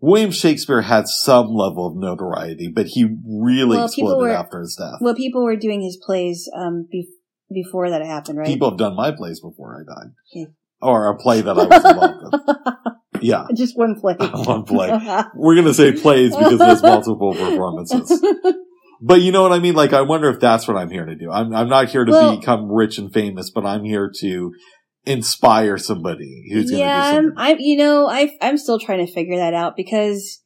William 0.00 0.30
Shakespeare 0.30 0.80
had 0.80 1.06
some 1.06 1.48
level 1.48 1.86
of 1.86 1.96
notoriety, 1.96 2.72
but 2.74 2.86
he 2.86 3.04
really 3.26 3.76
Well, 3.76 3.84
exploded 3.84 4.22
were- 4.22 4.30
after 4.30 4.60
his 4.60 4.74
death. 4.74 5.00
Well, 5.02 5.14
people 5.14 5.44
were 5.44 5.56
doing 5.56 5.82
his 5.82 5.98
plays 6.02 6.48
um 6.56 6.86
be- 6.90 7.10
before 7.52 7.90
that 7.90 8.00
happened, 8.00 8.38
right? 8.38 8.46
People 8.46 8.70
have 8.70 8.78
done 8.78 8.96
my 8.96 9.10
plays 9.10 9.40
before 9.40 9.76
I 9.76 9.84
died. 9.84 10.12
Yeah. 10.32 10.46
Or 10.80 11.10
a 11.10 11.16
play 11.16 11.40
that 11.40 11.58
I 11.58 11.64
was 11.64 11.84
involved 11.84 12.34
in. 12.34 12.84
Yeah. 13.20 13.46
Just 13.52 13.76
one 13.76 13.98
play. 14.00 14.14
One 14.20 14.62
play. 14.62 14.88
We're 15.34 15.56
gonna 15.56 15.74
say 15.74 15.90
plays 15.90 16.36
because 16.36 16.58
there's 16.58 16.82
multiple 16.82 17.34
performances. 17.34 18.24
But 19.00 19.22
you 19.22 19.32
know 19.32 19.42
what 19.42 19.52
I 19.52 19.58
mean? 19.58 19.74
Like, 19.74 19.92
I 19.92 20.02
wonder 20.02 20.28
if 20.28 20.40
that's 20.40 20.66
what 20.66 20.76
I'm 20.76 20.90
here 20.90 21.04
to 21.04 21.14
do. 21.14 21.30
I'm, 21.30 21.54
I'm 21.54 21.68
not 21.68 21.88
here 21.88 22.04
to 22.04 22.10
Well- 22.12 22.36
become 22.36 22.70
rich 22.70 22.98
and 22.98 23.12
famous, 23.12 23.50
but 23.50 23.64
I'm 23.64 23.84
here 23.84 24.10
to 24.20 24.52
inspire 25.04 25.78
somebody 25.78 26.48
who's 26.52 26.70
yeah, 26.70 27.12
gonna 27.12 27.22
do 27.22 27.28
I'm. 27.28 27.38
I'm, 27.38 27.56
you 27.60 27.76
know, 27.76 28.08
I, 28.08 28.30
I'm 28.40 28.58
still 28.58 28.78
trying 28.78 29.04
to 29.04 29.12
figure 29.12 29.36
that 29.36 29.54
out 29.54 29.74
because 29.76 30.42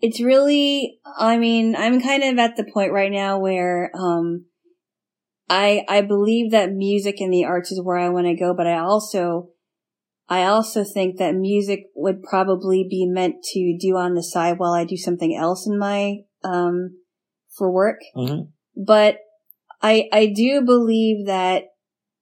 it's 0.00 0.20
really, 0.20 1.00
I 1.18 1.38
mean, 1.38 1.74
I'm 1.74 2.00
kind 2.00 2.22
of 2.22 2.38
at 2.38 2.56
the 2.56 2.64
point 2.64 2.92
right 2.92 3.10
now 3.10 3.40
where, 3.40 3.90
um, 3.94 4.44
I, 5.48 5.84
I 5.88 6.02
believe 6.02 6.50
that 6.50 6.72
music 6.72 7.20
and 7.20 7.32
the 7.32 7.44
arts 7.44 7.72
is 7.72 7.82
where 7.82 7.96
I 7.96 8.08
want 8.10 8.26
to 8.26 8.34
go, 8.34 8.54
but 8.54 8.66
I 8.66 8.78
also, 8.78 9.48
I 10.28 10.44
also 10.44 10.84
think 10.84 11.18
that 11.18 11.34
music 11.34 11.84
would 11.94 12.22
probably 12.22 12.86
be 12.88 13.06
meant 13.06 13.42
to 13.52 13.78
do 13.80 13.96
on 13.96 14.14
the 14.14 14.22
side 14.22 14.58
while 14.58 14.72
I 14.72 14.84
do 14.84 14.96
something 14.96 15.34
else 15.34 15.66
in 15.66 15.78
my, 15.78 16.18
um, 16.44 16.98
for 17.56 17.72
work. 17.72 18.00
Mhm. 18.14 18.48
But 18.76 19.18
I, 19.80 20.08
I 20.12 20.26
do 20.26 20.62
believe 20.62 21.26
that, 21.26 21.64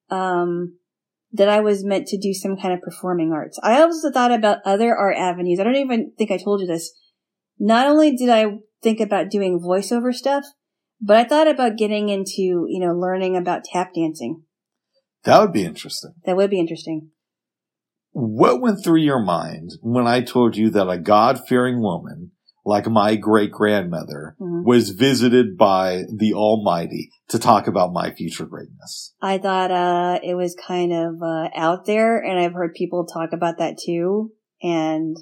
um, 0.09 0.79
that 1.33 1.49
I 1.49 1.61
was 1.61 1.85
meant 1.85 2.07
to 2.09 2.19
do 2.19 2.33
some 2.33 2.57
kind 2.57 2.73
of 2.73 2.81
performing 2.81 3.33
arts. 3.33 3.59
I 3.63 3.83
also 3.83 4.11
thought 4.13 4.33
about 4.33 4.59
other 4.65 4.97
art 4.97 5.17
avenues. 5.17 5.59
I 5.59 5.65
don't 5.65 5.77
even 5.77 6.13
think 6.17 6.31
I 6.31 6.39
told 6.39 6.61
you 6.61 6.67
this. 6.67 6.93
Not 7.59 7.89
only 7.89 8.15
did 8.15 8.29
I 8.29 8.59
think 8.83 9.01
about 9.01 9.31
doing 9.31 9.61
voiceover 9.61 10.15
stuff, 10.15 10.45
but 11.01 11.17
I 11.17 11.25
thought 11.25 11.49
about 11.49 11.77
getting 11.77 12.09
into, 12.09 12.67
you 12.69 12.81
know, 12.81 12.95
learning 12.95 13.37
about 13.37 13.65
tap 13.65 13.93
dancing. 13.95 14.43
That 15.25 15.41
would 15.41 15.53
be 15.53 15.65
interesting. 15.65 16.13
That 16.25 16.37
would 16.37 16.51
be 16.51 16.61
interesting. 16.61 17.11
What 18.13 18.61
went 18.63 18.83
through 18.83 19.01
your 19.01 19.23
mind 19.23 19.73
when 19.83 20.07
I 20.07 20.23
told 20.23 20.57
you 20.57 20.71
that 20.71 20.89
a 20.89 20.99
God-fearing 20.99 21.83
woman, 21.83 22.33
like 22.65 22.89
my 22.89 23.15
great 23.17 23.51
grandmother, 23.51 24.37
Mhm. 24.41 24.65
was 24.65 24.91
visited 24.91 25.57
by 25.59 26.05
the 26.15 26.33
Almighty 26.33 27.11
to 27.29 27.39
talk 27.39 27.67
about 27.67 27.93
my 27.93 28.13
future 28.13 28.47
greatness? 28.47 29.15
I 29.21 29.39
thought, 29.39 29.71
uh, 29.71 30.19
it 30.23 30.35
was 30.35 30.55
kind 30.55 30.93
of, 30.93 31.23
uh, 31.23 31.49
out 31.55 31.85
there 31.85 32.19
and 32.19 32.39
I've 32.39 32.55
heard 32.55 32.75
people 32.75 33.05
talk 33.05 33.33
about 33.33 33.59
that 33.59 33.77
too. 33.79 34.33
And 34.63 35.17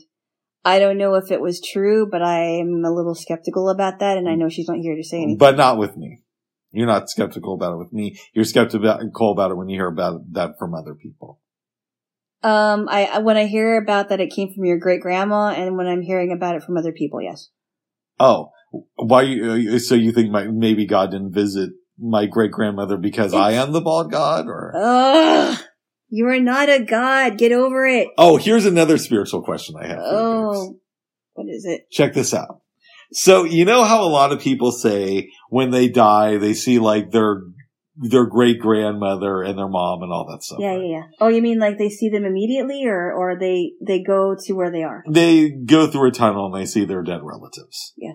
I 0.64 0.78
don't 0.78 0.98
know 0.98 1.14
if 1.14 1.30
it 1.30 1.40
was 1.40 1.60
true, 1.60 2.08
but 2.10 2.22
I'm 2.22 2.84
a 2.84 2.90
little 2.90 3.14
skeptical 3.14 3.68
about 3.68 3.98
that. 3.98 4.16
And 4.16 4.28
I 4.28 4.34
know 4.34 4.48
she's 4.48 4.68
not 4.68 4.78
here 4.78 4.96
to 4.96 5.04
say 5.04 5.18
anything. 5.18 5.38
But 5.38 5.56
not 5.56 5.78
with 5.78 5.96
me. 5.96 6.22
You're 6.72 6.86
not 6.86 7.08
skeptical 7.08 7.54
about 7.54 7.74
it 7.74 7.78
with 7.78 7.92
me. 7.92 8.18
You're 8.32 8.44
skeptical 8.44 9.32
about 9.32 9.50
it 9.50 9.56
when 9.56 9.68
you 9.68 9.78
hear 9.78 9.88
about 9.88 10.32
that 10.32 10.52
from 10.58 10.74
other 10.74 10.94
people. 10.94 11.40
Um, 12.42 12.88
I, 12.90 13.20
when 13.20 13.36
I 13.36 13.46
hear 13.46 13.76
about 13.76 14.08
that 14.08 14.20
it 14.20 14.32
came 14.34 14.52
from 14.52 14.64
your 14.64 14.78
great 14.78 15.00
grandma 15.00 15.48
and 15.48 15.78
when 15.78 15.86
I'm 15.86 16.02
hearing 16.02 16.32
about 16.32 16.56
it 16.56 16.62
from 16.62 16.76
other 16.76 16.92
people, 16.92 17.22
yes. 17.22 17.48
Oh, 18.20 18.50
Why? 18.96 19.22
You, 19.22 19.78
so 19.78 19.94
you 19.94 20.12
think 20.12 20.30
my, 20.30 20.44
maybe 20.44 20.86
God 20.86 21.10
didn't 21.12 21.32
visit 21.32 21.70
my 21.98 22.26
great 22.26 22.50
grandmother 22.50 22.96
because 22.96 23.32
I 23.32 23.52
am 23.52 23.72
the 23.72 23.80
bald 23.80 24.10
god, 24.10 24.46
or? 24.46 24.72
Ugh. 24.76 25.58
You 26.14 26.28
are 26.28 26.38
not 26.38 26.68
a 26.68 26.78
god. 26.78 27.38
Get 27.38 27.50
over 27.50 27.84
it. 27.88 28.06
Oh, 28.16 28.36
here's 28.36 28.66
another 28.66 28.98
spiritual 28.98 29.42
question 29.42 29.74
I 29.76 29.88
have. 29.88 29.96
For 29.96 30.04
you, 30.04 30.10
babes. 30.10 30.14
Oh, 30.14 30.80
what 31.32 31.48
is 31.48 31.64
it? 31.64 31.90
Check 31.90 32.14
this 32.14 32.32
out. 32.32 32.60
So 33.10 33.42
you 33.42 33.64
know 33.64 33.82
how 33.82 34.04
a 34.04 34.06
lot 34.06 34.30
of 34.30 34.38
people 34.38 34.70
say 34.70 35.28
when 35.50 35.72
they 35.72 35.88
die, 35.88 36.36
they 36.36 36.54
see 36.54 36.78
like 36.78 37.10
their 37.10 37.42
their 37.96 38.26
great 38.26 38.60
grandmother 38.60 39.42
and 39.42 39.58
their 39.58 39.66
mom 39.66 40.04
and 40.04 40.12
all 40.12 40.28
that 40.30 40.44
stuff. 40.44 40.60
Yeah, 40.60 40.68
right? 40.68 40.82
yeah, 40.82 40.96
yeah. 40.98 41.02
Oh, 41.20 41.26
you 41.26 41.42
mean 41.42 41.58
like 41.58 41.78
they 41.78 41.90
see 41.90 42.10
them 42.10 42.24
immediately, 42.24 42.86
or 42.86 43.12
or 43.12 43.36
they 43.36 43.72
they 43.84 44.00
go 44.00 44.36
to 44.38 44.52
where 44.52 44.70
they 44.70 44.84
are? 44.84 45.02
They 45.10 45.50
go 45.50 45.88
through 45.88 46.10
a 46.10 46.12
tunnel 46.12 46.46
and 46.46 46.54
they 46.54 46.66
see 46.66 46.84
their 46.84 47.02
dead 47.02 47.22
relatives. 47.24 47.92
Yeah. 47.96 48.14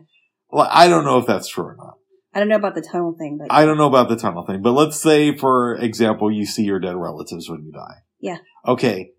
Well, 0.49 0.69
I 0.71 0.87
don't 0.87 1.03
know 1.03 1.17
if 1.17 1.27
that's 1.27 1.49
true 1.49 1.65
or 1.65 1.75
not. 1.77 1.95
I 2.33 2.39
don't 2.39 2.49
know 2.49 2.55
about 2.55 2.75
the 2.75 2.81
tunnel 2.81 3.15
thing, 3.17 3.37
but 3.39 3.51
I 3.51 3.65
don't 3.65 3.77
know 3.77 3.87
about 3.87 4.09
the 4.09 4.15
tunnel 4.15 4.45
thing, 4.45 4.61
but 4.61 4.73
let's 4.73 5.01
say, 5.01 5.35
for 5.35 5.75
example, 5.75 6.31
you 6.31 6.45
see 6.45 6.63
your 6.63 6.79
dead 6.79 6.95
relatives 6.95 7.49
when 7.49 7.63
you 7.63 7.71
die. 7.71 8.03
Yeah. 8.19 8.37
Okay. 8.67 9.11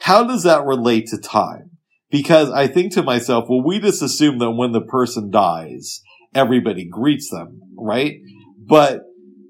How 0.00 0.24
does 0.24 0.44
that 0.44 0.64
relate 0.64 1.08
to 1.08 1.18
time? 1.18 1.72
Because 2.10 2.50
I 2.50 2.66
think 2.66 2.92
to 2.94 3.02
myself, 3.02 3.44
well, 3.48 3.62
we 3.62 3.78
just 3.78 4.02
assume 4.02 4.38
that 4.38 4.52
when 4.52 4.72
the 4.72 4.80
person 4.80 5.30
dies, 5.30 6.00
everybody 6.34 6.88
greets 6.88 7.30
them, 7.30 7.60
right? 7.76 8.16
But 8.58 9.02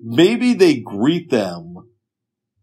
maybe 0.02 0.54
they 0.54 0.80
greet 0.80 1.30
them 1.30 1.76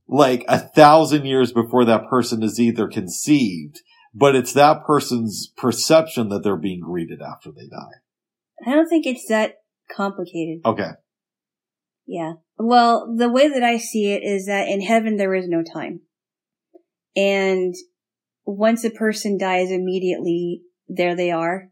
like 0.07 0.43
a 0.47 0.59
thousand 0.59 1.25
years 1.25 1.51
before 1.51 1.85
that 1.85 2.07
person 2.09 2.43
is 2.43 2.59
either 2.59 2.87
conceived, 2.87 3.81
but 4.13 4.35
it's 4.35 4.53
that 4.53 4.83
person's 4.85 5.51
perception 5.57 6.29
that 6.29 6.43
they're 6.43 6.57
being 6.57 6.81
greeted 6.81 7.21
after 7.21 7.51
they 7.51 7.67
die. 7.67 8.01
I 8.65 8.75
don't 8.75 8.87
think 8.87 9.05
it's 9.05 9.27
that 9.27 9.55
complicated. 9.95 10.61
Okay. 10.65 10.89
Yeah. 12.05 12.33
Well, 12.57 13.13
the 13.17 13.29
way 13.29 13.49
that 13.49 13.63
I 13.63 13.77
see 13.77 14.11
it 14.11 14.23
is 14.23 14.45
that 14.45 14.67
in 14.67 14.81
heaven 14.81 15.17
there 15.17 15.35
is 15.35 15.47
no 15.47 15.61
time. 15.61 16.01
And 17.15 17.73
once 18.45 18.83
a 18.83 18.89
person 18.89 19.37
dies 19.37 19.71
immediately, 19.71 20.61
there 20.87 21.15
they 21.15 21.31
are. 21.31 21.69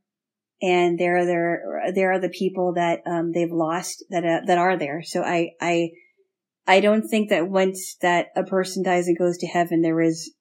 And 0.62 0.98
there 1.00 1.18
are 1.18 1.26
there, 1.26 1.62
there 1.94 2.12
are 2.12 2.20
the 2.20 2.30
people 2.30 2.74
that, 2.76 3.00
um, 3.06 3.32
they've 3.34 3.52
lost 3.52 4.04
that, 4.10 4.26
uh, 4.26 4.42
that 4.48 4.58
are 4.58 4.78
there. 4.78 5.02
So 5.04 5.22
I, 5.22 5.52
I, 5.62 5.90
I 6.68 6.80
don't 6.80 7.08
think 7.08 7.30
that 7.30 7.48
once 7.48 7.96
that 8.02 8.28
a 8.36 8.44
person 8.44 8.84
dies 8.84 9.08
and 9.08 9.18
goes 9.18 9.38
to 9.38 9.48
heaven, 9.48 9.82
there 9.82 10.02
is 10.02 10.34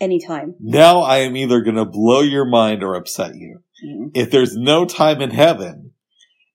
any 0.00 0.18
time. 0.26 0.54
Now 0.58 1.00
I 1.00 1.18
am 1.18 1.36
either 1.36 1.60
going 1.60 1.76
to 1.76 1.84
blow 1.84 2.20
your 2.20 2.46
mind 2.46 2.82
or 2.82 2.94
upset 2.94 3.34
you. 3.34 3.60
Mm. 3.86 4.10
If 4.14 4.30
there's 4.30 4.56
no 4.56 4.86
time 4.86 5.20
in 5.20 5.30
heaven, 5.30 5.89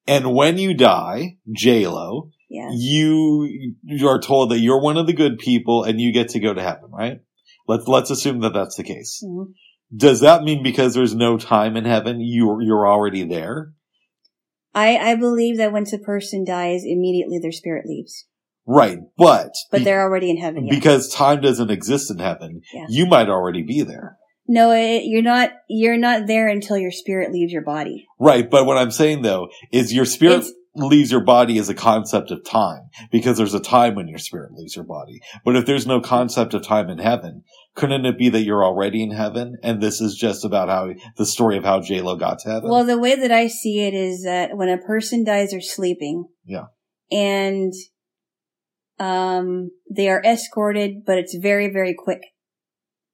and 0.08 0.34
when 0.34 0.58
you 0.58 0.74
die, 0.76 1.38
J-Lo, 1.52 2.30
Yeah. 2.50 2.70
you, 2.74 3.74
you 3.84 4.08
are 4.08 4.20
told 4.22 4.52
that 4.52 4.60
you're 4.60 4.82
one 4.82 4.98
of 4.98 5.08
the 5.08 5.14
good 5.14 5.38
people 5.38 5.84
and 5.84 6.00
you 6.00 6.14
get 6.14 6.30
to 6.30 6.40
go 6.40 6.54
to 6.54 6.62
heaven, 6.62 6.90
right? 6.92 7.20
Let's, 7.68 7.88
let's 7.88 8.10
assume 8.12 8.42
that 8.42 8.54
that's 8.54 8.76
the 8.76 8.84
case. 8.84 9.24
Mhm. 9.26 9.54
Does 9.96 10.20
that 10.22 10.44
mean 10.44 10.64
because 10.64 10.94
there's 10.94 11.16
no 11.16 11.38
time 11.38 11.76
in 11.78 11.86
heaven, 11.86 12.20
you, 12.20 12.58
you're 12.62 12.88
already 12.88 13.24
there? 13.24 13.74
I, 14.74 14.98
I 14.98 15.16
believe 15.16 15.58
that 15.58 15.72
once 15.72 15.94
a 15.94 15.98
person 16.00 16.44
dies, 16.44 16.84
immediately 16.84 17.40
their 17.40 17.52
spirit 17.52 17.86
leaves. 17.86 18.26
Right. 18.68 18.98
But, 19.18 19.52
But 19.72 19.84
they're 19.84 20.02
already 20.02 20.30
in 20.32 20.38
heaven. 20.38 20.66
Yeah. 20.66 20.76
because 20.76 21.14
time 21.14 21.40
doesn't 21.42 21.70
exist 21.70 22.12
in 22.12 22.18
heaven, 22.20 22.62
Yeah. 22.74 22.86
you 22.90 23.06
might 23.06 23.30
already 23.30 23.62
be 23.62 23.84
there. 23.84 24.18
No, 24.48 24.72
it, 24.72 25.04
you're 25.06 25.24
not. 25.24 25.52
You're 25.68 25.98
not 25.98 26.28
there 26.28 26.48
until 26.48 26.78
your 26.78 26.92
spirit 26.92 27.32
leaves 27.32 27.52
your 27.52 27.64
body. 27.64 28.06
Right. 28.20 28.50
But 28.50 28.66
what 28.66 28.78
I'm 28.78 28.92
saying 28.92 29.22
though 29.24 29.50
is 29.72 29.94
your 29.94 30.06
spirit 30.06 30.40
It's- 30.40 30.52
leaves 30.78 31.10
your 31.10 31.24
body 31.24 31.58
as 31.58 31.70
a 31.70 31.74
concept 31.74 32.32
of 32.32 32.44
time 32.44 32.90
because 33.10 33.38
there's 33.38 33.54
a 33.54 33.62
time 33.62 33.96
when 33.96 34.10
your 34.10 34.20
spirit 34.20 34.52
leaves 34.54 34.76
your 34.76 34.84
body. 34.84 35.22
But 35.46 35.56
if 35.56 35.66
there's 35.66 35.88
no 35.88 36.02
concept 36.02 36.54
of 36.54 36.64
time 36.64 36.90
in 36.90 36.98
heaven, 36.98 37.44
couldn't 37.76 38.06
it 38.06 38.18
be 38.18 38.28
that 38.28 38.42
you're 38.42 38.64
already 38.64 39.02
in 39.02 39.12
heaven 39.12 39.56
and 39.64 39.82
this 39.82 40.02
is 40.02 40.16
just 40.16 40.44
about 40.44 40.68
how 40.68 40.90
the 41.16 41.26
story 41.26 41.58
of 41.58 41.64
how 41.64 41.80
J-Lo 41.80 42.18
got 42.18 42.40
to 42.40 42.50
heaven? 42.50 42.70
Well, 42.70 42.86
the 42.86 43.00
way 43.00 43.16
that 43.16 43.32
I 43.32 43.48
see 43.48 43.84
it 43.88 43.94
is 43.94 44.24
that 44.24 44.58
when 44.58 44.68
a 44.68 44.78
person 44.78 45.24
dies, 45.24 45.52
they're 45.52 45.62
sleeping. 45.62 46.26
Yeah. 46.44 46.66
And 47.10 47.72
um, 49.00 49.72
they 49.90 50.10
are 50.10 50.22
escorted, 50.26 51.06
but 51.06 51.18
it's 51.18 51.36
very, 51.36 51.72
very 51.72 51.96
quick. 51.98 52.22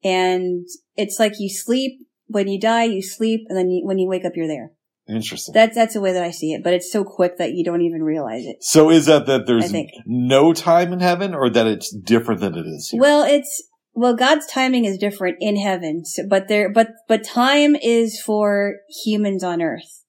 And 0.04 0.66
it's 0.95 1.20
like 1.20 1.34
you 1.39 1.49
sleep 1.49 1.99
when 2.28 2.47
you 2.47 2.60
die, 2.60 2.86
you 2.86 3.02
sleep, 3.02 3.41
and 3.49 3.58
then 3.58 3.70
you, 3.70 3.86
when 3.86 3.99
you 3.99 4.08
wake 4.08 4.26
up, 4.26 4.34
you're 4.36 4.47
there. 4.47 4.72
Interesting. 5.08 5.54
That's 5.54 5.76
that's 5.76 5.93
the 5.93 6.02
way 6.02 6.14
that 6.14 6.24
I 6.24 6.32
see 6.32 6.54
it. 6.54 6.64
But 6.64 6.74
it's 6.74 6.91
so 6.91 7.04
quick 7.04 7.38
that 7.38 7.54
you 7.54 7.64
don't 7.66 7.82
even 7.82 8.04
realize 8.04 8.45
it. 8.45 8.58
so 8.62 8.89
is 8.89 9.08
that 9.08 9.26
that 9.26 9.45
there's 9.45 9.74
no 10.06 10.54
time 10.54 10.93
in 10.93 10.99
heaven 10.99 11.34
or 11.34 11.49
that 11.49 11.68
it's 11.68 11.93
different 11.93 12.39
than 12.39 12.56
it 12.56 12.66
is 12.66 12.89
here? 12.89 13.02
Well, 13.02 13.24
it's 13.24 13.68
well, 13.93 14.16
God's 14.16 14.45
timing 14.45 14.86
is 14.86 14.97
different 14.97 15.38
in 15.41 15.58
heaven, 15.58 16.06
so, 16.06 16.24
but 16.28 16.47
there, 16.47 16.72
but 16.72 16.89
but 17.08 17.24
time 17.26 17.76
is 17.76 18.22
for 18.22 18.76
humans 19.04 19.43
on 19.43 19.62
earth. 19.62 20.04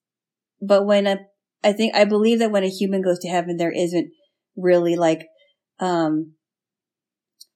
But 0.60 0.86
when 0.86 1.06
a, 1.06 1.18
I 1.64 1.72
think 1.72 1.94
I 1.94 2.04
believe 2.04 2.38
that 2.38 2.52
when 2.52 2.62
a 2.62 2.68
human 2.68 3.02
goes 3.02 3.18
to 3.20 3.28
heaven, 3.28 3.56
there 3.56 3.72
isn't 3.72 4.10
really 4.56 4.94
like, 4.94 5.26
um, 5.80 6.34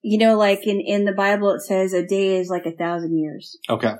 you 0.08 0.18
know, 0.18 0.36
like 0.36 0.64
in 0.64 0.80
in 0.80 1.04
the 1.04 1.12
Bible 1.12 1.50
it 1.50 1.62
says 1.62 1.92
a 1.92 2.06
day 2.06 2.36
is 2.36 2.48
like 2.48 2.64
a 2.64 2.70
thousand 2.70 3.18
years, 3.18 3.58
okay. 3.68 3.94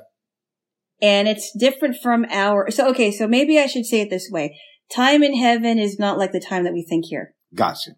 and 1.01 1.27
it's 1.27 1.51
different 1.59 1.97
from 2.01 2.25
our. 2.31 2.71
So 2.71 2.87
okay, 2.91 3.11
so 3.11 3.27
maybe 3.27 3.59
I 3.59 3.65
should 3.65 3.85
say 3.85 3.99
it 3.99 4.09
this 4.09 4.29
way: 4.31 4.57
time 4.89 5.21
in 5.21 5.35
heaven 5.35 5.77
is 5.77 5.99
not 5.99 6.17
like 6.17 6.31
the 6.31 6.39
time 6.39 6.63
that 6.63 6.71
we 6.71 6.81
think 6.81 7.07
here 7.09 7.33
Gotcha. 7.53 7.91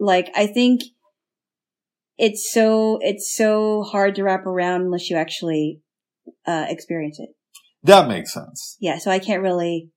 like 0.00 0.28
I 0.34 0.48
think 0.48 0.80
it's 2.18 2.50
so 2.52 2.98
it's 3.00 3.32
so 3.32 3.84
hard 3.84 4.16
to 4.16 4.24
wrap 4.24 4.44
around 4.44 4.80
unless 4.80 5.08
you 5.08 5.16
actually 5.16 5.82
uh 6.44 6.66
experience 6.68 7.20
it. 7.20 7.30
That 7.84 8.08
makes 8.08 8.34
sense. 8.34 8.76
Yeah, 8.80 8.98
so 8.98 9.12
I 9.12 9.20
can't 9.20 9.40
really 9.40 9.88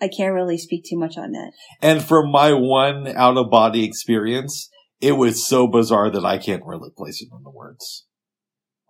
I 0.00 0.06
can't 0.06 0.34
really 0.34 0.56
speak 0.56 0.84
too 0.88 0.96
much 0.96 1.18
on 1.18 1.32
that. 1.32 1.50
And 1.82 2.00
from 2.00 2.30
my 2.30 2.52
one 2.52 3.08
out 3.08 3.36
of 3.36 3.50
body 3.50 3.84
experience, 3.84 4.70
it 5.00 5.12
was 5.12 5.46
so 5.46 5.66
bizarre 5.66 6.10
that 6.10 6.24
I 6.24 6.38
can't 6.38 6.64
really 6.64 6.90
place 6.96 7.22
it 7.22 7.28
into 7.32 7.50
words. 7.50 8.06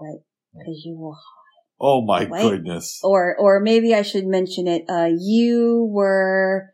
Right. 0.01 0.21
Cuz 0.65 0.83
you 0.85 0.97
will 0.97 1.19
Oh 1.81 2.05
my 2.05 2.25
Right. 2.27 2.43
goodness. 2.43 3.01
or 3.05 3.37
or 3.39 3.61
maybe 3.61 3.95
I 3.95 4.03
should 4.03 4.27
mention 4.27 4.67
it 4.67 4.85
uh 4.89 5.11
you 5.17 5.89
were 5.91 6.71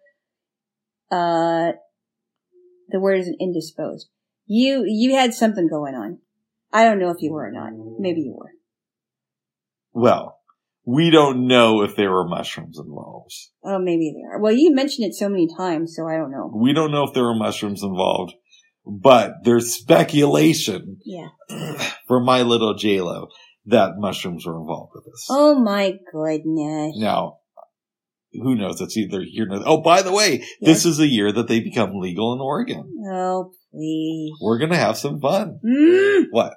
uh 1.11 1.73
the 2.89 3.01
word 3.01 3.21
isn't 3.21 3.37
indisposed. 3.41 4.09
You 4.47 4.85
you 4.87 5.15
had 5.15 5.35
something 5.35 5.69
going 5.69 5.95
on. 5.95 6.19
I 6.73 6.85
don't 6.85 6.99
know 6.99 7.11
if 7.11 7.23
you 7.23 7.33
were 7.33 7.47
or 7.47 7.53
not. 7.53 7.73
Maybe 7.99 8.23
you 8.23 8.35
were. 8.37 8.51
Well, 9.93 10.41
we 10.85 11.11
don't 11.11 11.47
know 11.47 11.83
if 11.83 11.97
there 11.97 12.11
were 12.11 12.27
mushrooms 12.29 12.79
involved. 12.79 13.33
Oh, 13.63 13.79
maybe 13.79 14.13
they 14.15 14.23
are. 14.29 14.41
Well, 14.41 14.53
you 14.53 14.75
mentioned 14.75 15.07
it 15.07 15.15
so 15.15 15.29
many 15.29 15.49
times, 15.57 15.95
so 15.97 16.07
I 16.07 16.17
don't 16.17 16.31
know. 16.31 16.51
We 16.55 16.73
don't 16.73 16.91
know 16.91 17.05
if 17.05 17.15
there 17.15 17.23
were 17.25 17.35
mushrooms 17.35 17.83
involved, 17.83 18.35
but 18.87 19.35
there's 19.45 19.73
speculation 19.75 20.99
Yeah. 21.05 21.29
from 22.09 22.25
my 22.25 22.43
little 22.43 22.75
JLo 22.75 23.29
that 23.67 23.93
mushrooms 23.97 24.47
were 24.47 24.59
involved 24.61 24.93
with 24.95 25.05
this. 25.05 25.27
Oh 25.31 25.59
my 25.59 25.95
goodness. 26.13 26.97
Now, 26.99 27.39
who 28.33 28.55
knows? 28.57 28.81
It's 28.81 28.97
either 28.97 29.23
here 29.23 29.47
or 29.51 29.61
Oh, 29.65 29.79
by 29.81 30.03
the 30.03 30.13
way, 30.13 30.45
this 30.61 30.85
is 30.85 30.99
a 31.01 31.07
year 31.07 31.33
that 31.33 31.49
they 31.49 31.61
become 31.61 31.99
legal 31.99 32.33
in 32.35 32.41
Oregon. 32.41 32.85
Oh, 33.11 33.53
please. 33.73 34.33
We're 34.43 34.59
gonna 34.59 34.77
have 34.77 34.99
some 34.99 35.21
fun. 35.21 35.61
Mm, 35.65 36.25
What? 36.31 36.55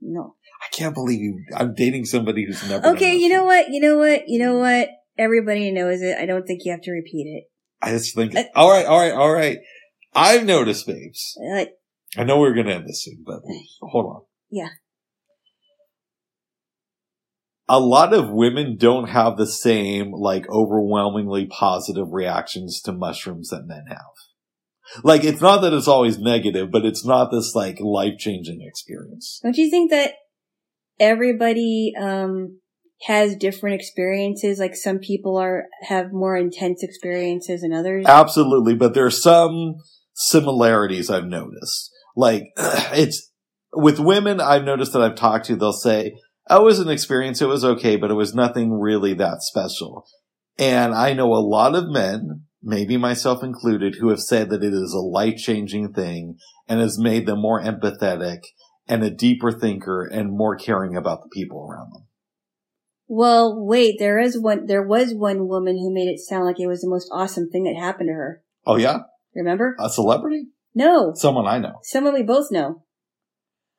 no. 0.00 0.34
I 0.62 0.76
can't 0.76 0.94
believe 0.94 1.20
you. 1.20 1.42
I'm 1.56 1.74
dating 1.74 2.04
somebody 2.04 2.44
who's 2.46 2.68
never. 2.68 2.88
Okay, 2.88 3.16
you 3.16 3.30
know 3.30 3.44
what? 3.44 3.70
You 3.70 3.80
know 3.80 3.96
what? 3.96 4.24
You 4.26 4.38
know 4.38 4.58
what? 4.58 4.88
Everybody 5.16 5.70
knows 5.72 6.02
it. 6.02 6.18
I 6.18 6.26
don't 6.26 6.44
think 6.44 6.60
you 6.64 6.72
have 6.72 6.82
to 6.82 6.90
repeat 6.92 7.24
it. 7.26 7.44
I 7.80 7.92
just 7.92 8.14
think. 8.14 8.36
Uh, 8.36 8.44
all 8.54 8.70
right, 8.70 8.84
all 8.84 8.98
right, 9.00 9.12
all 9.12 9.32
right. 9.32 9.56
I've 10.14 10.44
noticed, 10.44 10.86
babes. 10.86 11.36
Like, 11.40 11.70
I 12.16 12.24
know 12.24 12.40
we're 12.40 12.54
gonna 12.54 12.74
end 12.74 12.88
this 12.88 13.04
soon, 13.04 13.22
but 13.24 13.40
hold 13.80 14.06
on. 14.06 14.22
Yeah. 14.50 14.68
A 17.68 17.78
lot 17.78 18.12
of 18.12 18.30
women 18.30 18.76
don't 18.76 19.10
have 19.10 19.36
the 19.36 19.46
same, 19.46 20.12
like, 20.12 20.48
overwhelmingly 20.50 21.46
positive 21.46 22.08
reactions 22.10 22.80
to 22.82 22.92
mushrooms 22.92 23.50
that 23.50 23.66
men 23.66 23.84
have. 23.88 25.04
Like, 25.04 25.22
it's 25.22 25.40
not 25.40 25.60
that 25.60 25.72
it's 25.72 25.86
always 25.86 26.18
negative, 26.18 26.72
but 26.72 26.84
it's 26.84 27.06
not 27.06 27.30
this, 27.30 27.54
like, 27.54 27.78
life-changing 27.78 28.60
experience. 28.60 29.38
don't 29.44 29.56
you 29.56 29.70
think 29.70 29.92
that 29.92 30.14
everybody, 30.98 31.92
um, 31.96 32.60
has 33.02 33.36
different 33.36 33.76
experiences? 33.76 34.58
Like 34.58 34.74
some 34.74 34.98
people 34.98 35.36
are, 35.36 35.66
have 35.82 36.12
more 36.12 36.36
intense 36.36 36.82
experiences 36.82 37.62
than 37.62 37.72
others? 37.72 38.04
Absolutely, 38.06 38.74
but 38.74 38.94
there 38.94 39.06
are 39.06 39.10
some 39.10 39.76
similarities 40.14 41.10
I've 41.10 41.26
noticed. 41.26 41.90
Like, 42.16 42.44
it's, 42.56 43.30
with 43.72 43.98
women 43.98 44.40
I've 44.40 44.64
noticed 44.64 44.92
that 44.92 45.02
I've 45.02 45.16
talked 45.16 45.46
to, 45.46 45.56
they'll 45.56 45.72
say, 45.72 46.16
oh, 46.48 46.62
it 46.62 46.64
was 46.64 46.80
an 46.80 46.88
experience, 46.88 47.40
it 47.40 47.48
was 47.48 47.64
okay, 47.64 47.96
but 47.96 48.10
it 48.10 48.14
was 48.14 48.34
nothing 48.34 48.72
really 48.72 49.14
that 49.14 49.42
special. 49.42 50.06
And 50.58 50.94
I 50.94 51.12
know 51.12 51.32
a 51.32 51.36
lot 51.36 51.74
of 51.74 51.88
men 51.88 52.46
maybe 52.62 52.96
myself 52.96 53.42
included, 53.42 53.96
who 53.96 54.08
have 54.08 54.20
said 54.20 54.50
that 54.50 54.62
it 54.62 54.72
is 54.72 54.92
a 54.92 55.00
life 55.00 55.36
changing 55.36 55.92
thing 55.92 56.36
and 56.68 56.80
has 56.80 56.98
made 56.98 57.26
them 57.26 57.40
more 57.40 57.62
empathetic 57.62 58.40
and 58.86 59.02
a 59.02 59.10
deeper 59.10 59.52
thinker 59.52 60.04
and 60.04 60.36
more 60.36 60.56
caring 60.56 60.96
about 60.96 61.22
the 61.22 61.28
people 61.28 61.66
around 61.66 61.92
them. 61.92 62.06
Well, 63.08 63.56
wait, 63.58 63.96
there 63.98 64.20
is 64.20 64.38
one, 64.38 64.66
there 64.66 64.86
was 64.86 65.12
one 65.14 65.48
woman 65.48 65.76
who 65.76 65.92
made 65.92 66.08
it 66.08 66.20
sound 66.20 66.44
like 66.44 66.60
it 66.60 66.68
was 66.68 66.82
the 66.82 66.88
most 66.90 67.08
awesome 67.12 67.50
thing 67.50 67.64
that 67.64 67.80
happened 67.80 68.08
to 68.08 68.14
her. 68.14 68.42
Oh 68.66 68.76
yeah? 68.76 68.98
Remember? 69.34 69.76
A 69.78 69.88
celebrity? 69.88 70.48
No. 70.74 71.12
Someone 71.14 71.46
I 71.46 71.58
know. 71.58 71.78
Someone 71.82 72.14
we 72.14 72.22
both 72.22 72.50
know. 72.50 72.84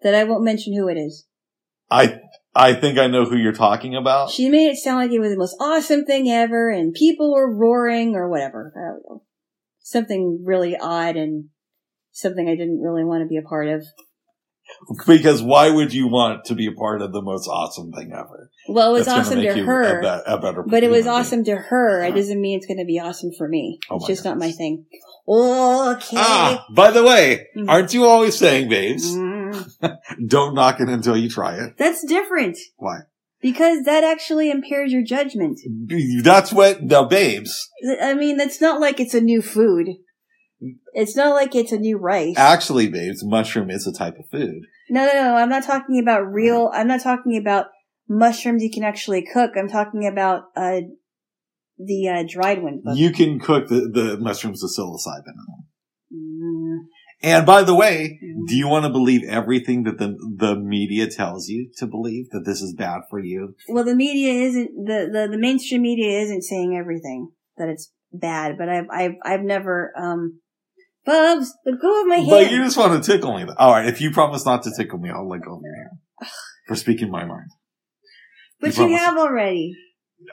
That 0.04 0.16
I 0.16 0.24
won't 0.24 0.44
mention 0.44 0.76
who 0.76 0.88
it 0.88 0.96
is. 0.96 1.28
I 1.90 2.20
I 2.56 2.74
think 2.74 2.98
I 2.98 3.08
know 3.08 3.26
who 3.26 3.38
you're 3.38 3.54
talking 3.54 3.96
about. 3.96 4.32
She 4.32 4.50
made 4.50 4.70
it 4.70 4.78
sound 4.78 4.98
like 4.98 5.12
it 5.12 5.20
was 5.20 5.32
the 5.32 5.38
most 5.38 5.56
awesome 5.60 6.06
thing 6.06 6.30
ever 6.30 6.70
and 6.70 6.94
people 6.94 7.34
were 7.34 7.54
roaring 7.54 8.16
or 8.16 8.30
whatever. 8.30 8.74
I 8.76 8.94
don't 8.94 9.04
know. 9.08 9.24
Something 9.80 10.44
really 10.44 10.76
odd 10.76 11.18
and 11.18 11.46
something 12.12 12.48
I 12.48 12.56
didn't 12.56 12.82
really 12.82 13.04
want 13.04 13.24
to 13.24 13.28
be 13.28 13.38
a 13.38 13.42
part 13.42 13.68
of. 13.68 13.86
Because 15.06 15.42
why 15.42 15.70
would 15.70 15.94
you 15.94 16.08
want 16.08 16.46
to 16.46 16.56
be 16.56 16.68
a 16.68 16.72
part 16.72 17.02
of 17.02 17.12
the 17.12 17.22
most 17.22 17.48
awesome 17.48 17.92
thing 17.92 18.12
ever? 18.14 18.50
Well, 18.70 18.92
it 18.92 19.00
was 19.00 19.06
That's 19.06 19.28
awesome 19.28 19.42
to 19.42 19.64
her, 19.66 20.00
a, 20.02 20.24
a 20.26 20.38
better 20.40 20.64
but 20.64 20.84
it 20.84 20.90
was 20.90 21.08
awesome 21.08 21.44
to 21.46 21.56
her. 21.56 22.02
It 22.02 22.08
uh-huh. 22.08 22.16
doesn't 22.16 22.40
mean 22.40 22.58
it's 22.58 22.68
going 22.68 22.80
to 22.80 22.86
be 22.86 23.00
awesome 23.00 23.32
for 23.38 23.48
me. 23.48 23.80
Oh 23.90 23.98
it's 23.98 24.08
just 24.08 24.26
not 24.26 24.38
my 24.38 24.52
thing. 24.52 24.86
Okay. 25.34 26.18
Ah, 26.18 26.66
by 26.70 26.92
the 26.92 27.04
way, 27.04 27.48
Mm. 27.58 27.70
aren't 27.70 27.94
you 27.94 28.06
always 28.06 28.38
saying, 28.38 28.68
babes, 28.70 29.16
Mm, 29.16 29.66
don't 30.28 30.54
knock 30.54 30.80
it 30.82 30.90
until 30.90 31.16
you 31.16 31.30
try 31.30 31.56
it? 31.56 31.78
That's 31.78 32.04
different 32.06 32.58
Why? 32.78 33.00
because 33.42 33.84
that 33.86 34.04
actually 34.04 34.52
impairs 34.52 34.92
your 34.92 35.04
judgment. 35.04 35.60
That's 36.24 36.52
what 36.52 36.88
the 36.88 37.04
babes. 37.04 37.70
I 38.02 38.14
mean, 38.14 38.40
it's 38.40 38.60
not 38.62 38.82
like 38.82 39.00
it's 39.00 39.14
a 39.14 39.22
new 39.22 39.42
food. 39.42 39.88
It's 40.94 41.16
not 41.16 41.34
like 41.34 41.56
it's 41.56 41.72
a 41.72 41.78
new 41.78 41.98
rice. 41.98 42.38
Actually, 42.38 42.88
babes, 42.90 43.24
mushroom 43.24 43.70
is 43.72 43.88
a 43.88 43.94
type 43.94 44.18
of 44.20 44.30
food. 44.30 44.64
No, 44.90 45.06
no, 45.06 45.14
no. 45.14 45.36
I'm 45.36 45.50
not 45.50 45.64
talking 45.64 46.00
about 46.00 46.32
real. 46.32 46.70
I'm 46.74 46.88
not 46.88 47.02
talking 47.02 47.38
about 47.38 47.68
mushrooms 48.08 48.62
you 48.62 48.70
can 48.70 48.84
actually 48.84 49.26
cook. 49.26 49.52
I'm 49.58 49.70
talking 49.70 50.06
about 50.06 50.44
uh 50.56 50.82
the 51.86 52.08
uh, 52.10 52.24
dried 52.28 52.62
one. 52.62 52.82
You 52.94 53.12
can 53.12 53.40
cook 53.40 53.68
the, 53.68 53.90
the 53.92 54.18
mushrooms 54.20 54.62
with 54.62 54.76
psilocybin. 54.78 55.36
Mm, 56.14 56.78
And 57.24 57.46
by 57.46 57.64
the 57.64 57.76
way, 57.76 58.20
mm. 58.24 58.48
do 58.48 58.56
you 58.56 58.68
want 58.68 58.86
to 58.86 58.90
believe 58.92 59.22
everything 59.28 59.84
that 59.84 59.98
the 59.98 60.16
the 60.38 60.56
media 60.56 61.08
tells 61.08 61.48
you 61.48 61.70
to 61.78 61.88
believe 61.88 62.30
that 62.32 62.44
this 62.46 62.62
is 62.62 62.74
bad 62.78 63.02
for 63.10 63.20
you? 63.20 63.56
Well, 63.70 63.84
the 63.84 63.96
media 63.96 64.34
isn't 64.48 64.70
the, 64.86 65.10
the 65.12 65.28
the 65.32 65.38
mainstream 65.38 65.82
media 65.84 66.20
isn't 66.22 66.44
saying 66.44 66.76
everything 66.78 67.32
that 67.58 67.70
it's 67.70 67.92
bad, 68.12 68.58
but 68.58 68.70
I've 68.70 68.90
I've 68.92 69.16
I've 69.24 69.42
never 69.42 69.94
um. 69.98 70.40
Bubs, 71.04 71.52
let 71.66 71.82
go 71.82 72.02
of 72.02 72.08
my 72.08 72.18
hand. 72.18 72.30
But 72.30 72.52
you 72.52 72.64
just 72.64 72.78
want 72.78 73.04
to 73.04 73.12
tickle 73.12 73.36
me. 73.36 73.52
All 73.58 73.72
right, 73.72 73.88
if 73.88 74.02
you 74.02 74.12
promise 74.12 74.46
not 74.46 74.62
to 74.64 74.72
tickle 74.78 75.00
me, 75.00 75.10
I'll 75.10 75.28
let 75.28 75.42
go 75.42 75.56
of 75.56 75.62
your 75.64 75.76
hand 75.76 75.98
for 76.68 76.76
speaking 76.76 77.10
my 77.10 77.26
mind. 77.26 77.50
but 78.60 78.78
you 78.78 78.88
you 78.88 78.98
have 78.98 79.18
already. 79.18 79.74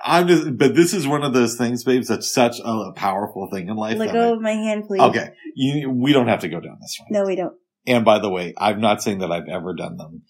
I'm 0.04 0.28
just, 0.28 0.56
but 0.56 0.74
this 0.74 0.94
is 0.94 1.06
one 1.06 1.22
of 1.24 1.32
those 1.34 1.56
things, 1.56 1.84
babes. 1.84 2.08
That's 2.08 2.30
such 2.30 2.56
a 2.64 2.92
powerful 2.92 3.48
thing 3.52 3.68
in 3.68 3.76
life. 3.76 3.98
Let 3.98 4.12
go 4.12 4.30
I- 4.30 4.34
of 4.34 4.40
my 4.40 4.52
hand, 4.52 4.84
please. 4.86 5.00
okay, 5.00 5.30
you, 5.54 5.90
we 5.90 6.12
don't 6.12 6.28
have 6.28 6.40
to 6.40 6.48
go 6.48 6.60
down 6.60 6.78
this 6.80 6.96
road. 7.00 7.18
No, 7.18 7.26
we 7.26 7.36
don't. 7.36 7.54
And 7.86 8.04
by 8.04 8.18
the 8.18 8.28
way, 8.30 8.54
I'm 8.58 8.80
not 8.80 9.02
saying 9.02 9.18
that 9.20 9.32
I've 9.32 9.48
ever 9.48 9.74
done 9.74 9.96
them. 9.96 10.22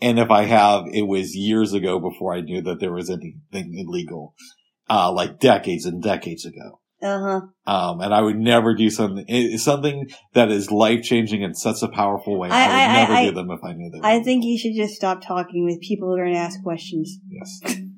And 0.00 0.18
if 0.18 0.30
I 0.30 0.44
have, 0.44 0.84
it 0.92 1.02
was 1.06 1.36
years 1.36 1.72
ago 1.74 2.00
before 2.00 2.34
I 2.34 2.40
knew 2.40 2.60
that 2.62 2.80
there 2.80 2.92
was 2.92 3.08
anything 3.08 3.72
illegal, 3.78 4.34
uh, 4.90 5.12
like 5.12 5.38
decades 5.38 5.86
and 5.86 6.02
decades 6.02 6.44
ago. 6.44 6.80
Uh 7.00 7.18
huh. 7.20 7.40
Um, 7.72 8.00
and 8.00 8.12
I 8.14 8.20
would 8.20 8.36
never 8.38 8.74
do 8.74 8.88
something, 8.90 9.58
something 9.58 10.08
that 10.34 10.50
is 10.50 10.70
life 10.70 11.02
changing 11.02 11.42
in 11.42 11.54
such 11.54 11.82
a 11.82 11.88
powerful 11.88 12.38
way. 12.38 12.48
I, 12.50 12.64
I- 12.64 12.66
would 12.66 12.74
I- 12.74 12.94
never 13.00 13.12
I- 13.12 13.24
do 13.26 13.32
them 13.32 13.50
if 13.52 13.60
I 13.64 13.72
knew 13.74 13.90
that. 13.90 14.04
I 14.04 14.22
think 14.22 14.44
you 14.44 14.58
should 14.58 14.74
just 14.74 14.94
stop 14.94 15.20
talking 15.24 15.64
with 15.64 15.80
people 15.80 16.08
who 16.08 16.14
are 16.14 16.24
going 16.24 16.34
to 16.34 16.40
ask 16.40 16.62
questions. 16.62 17.18
Yes. 17.28 17.76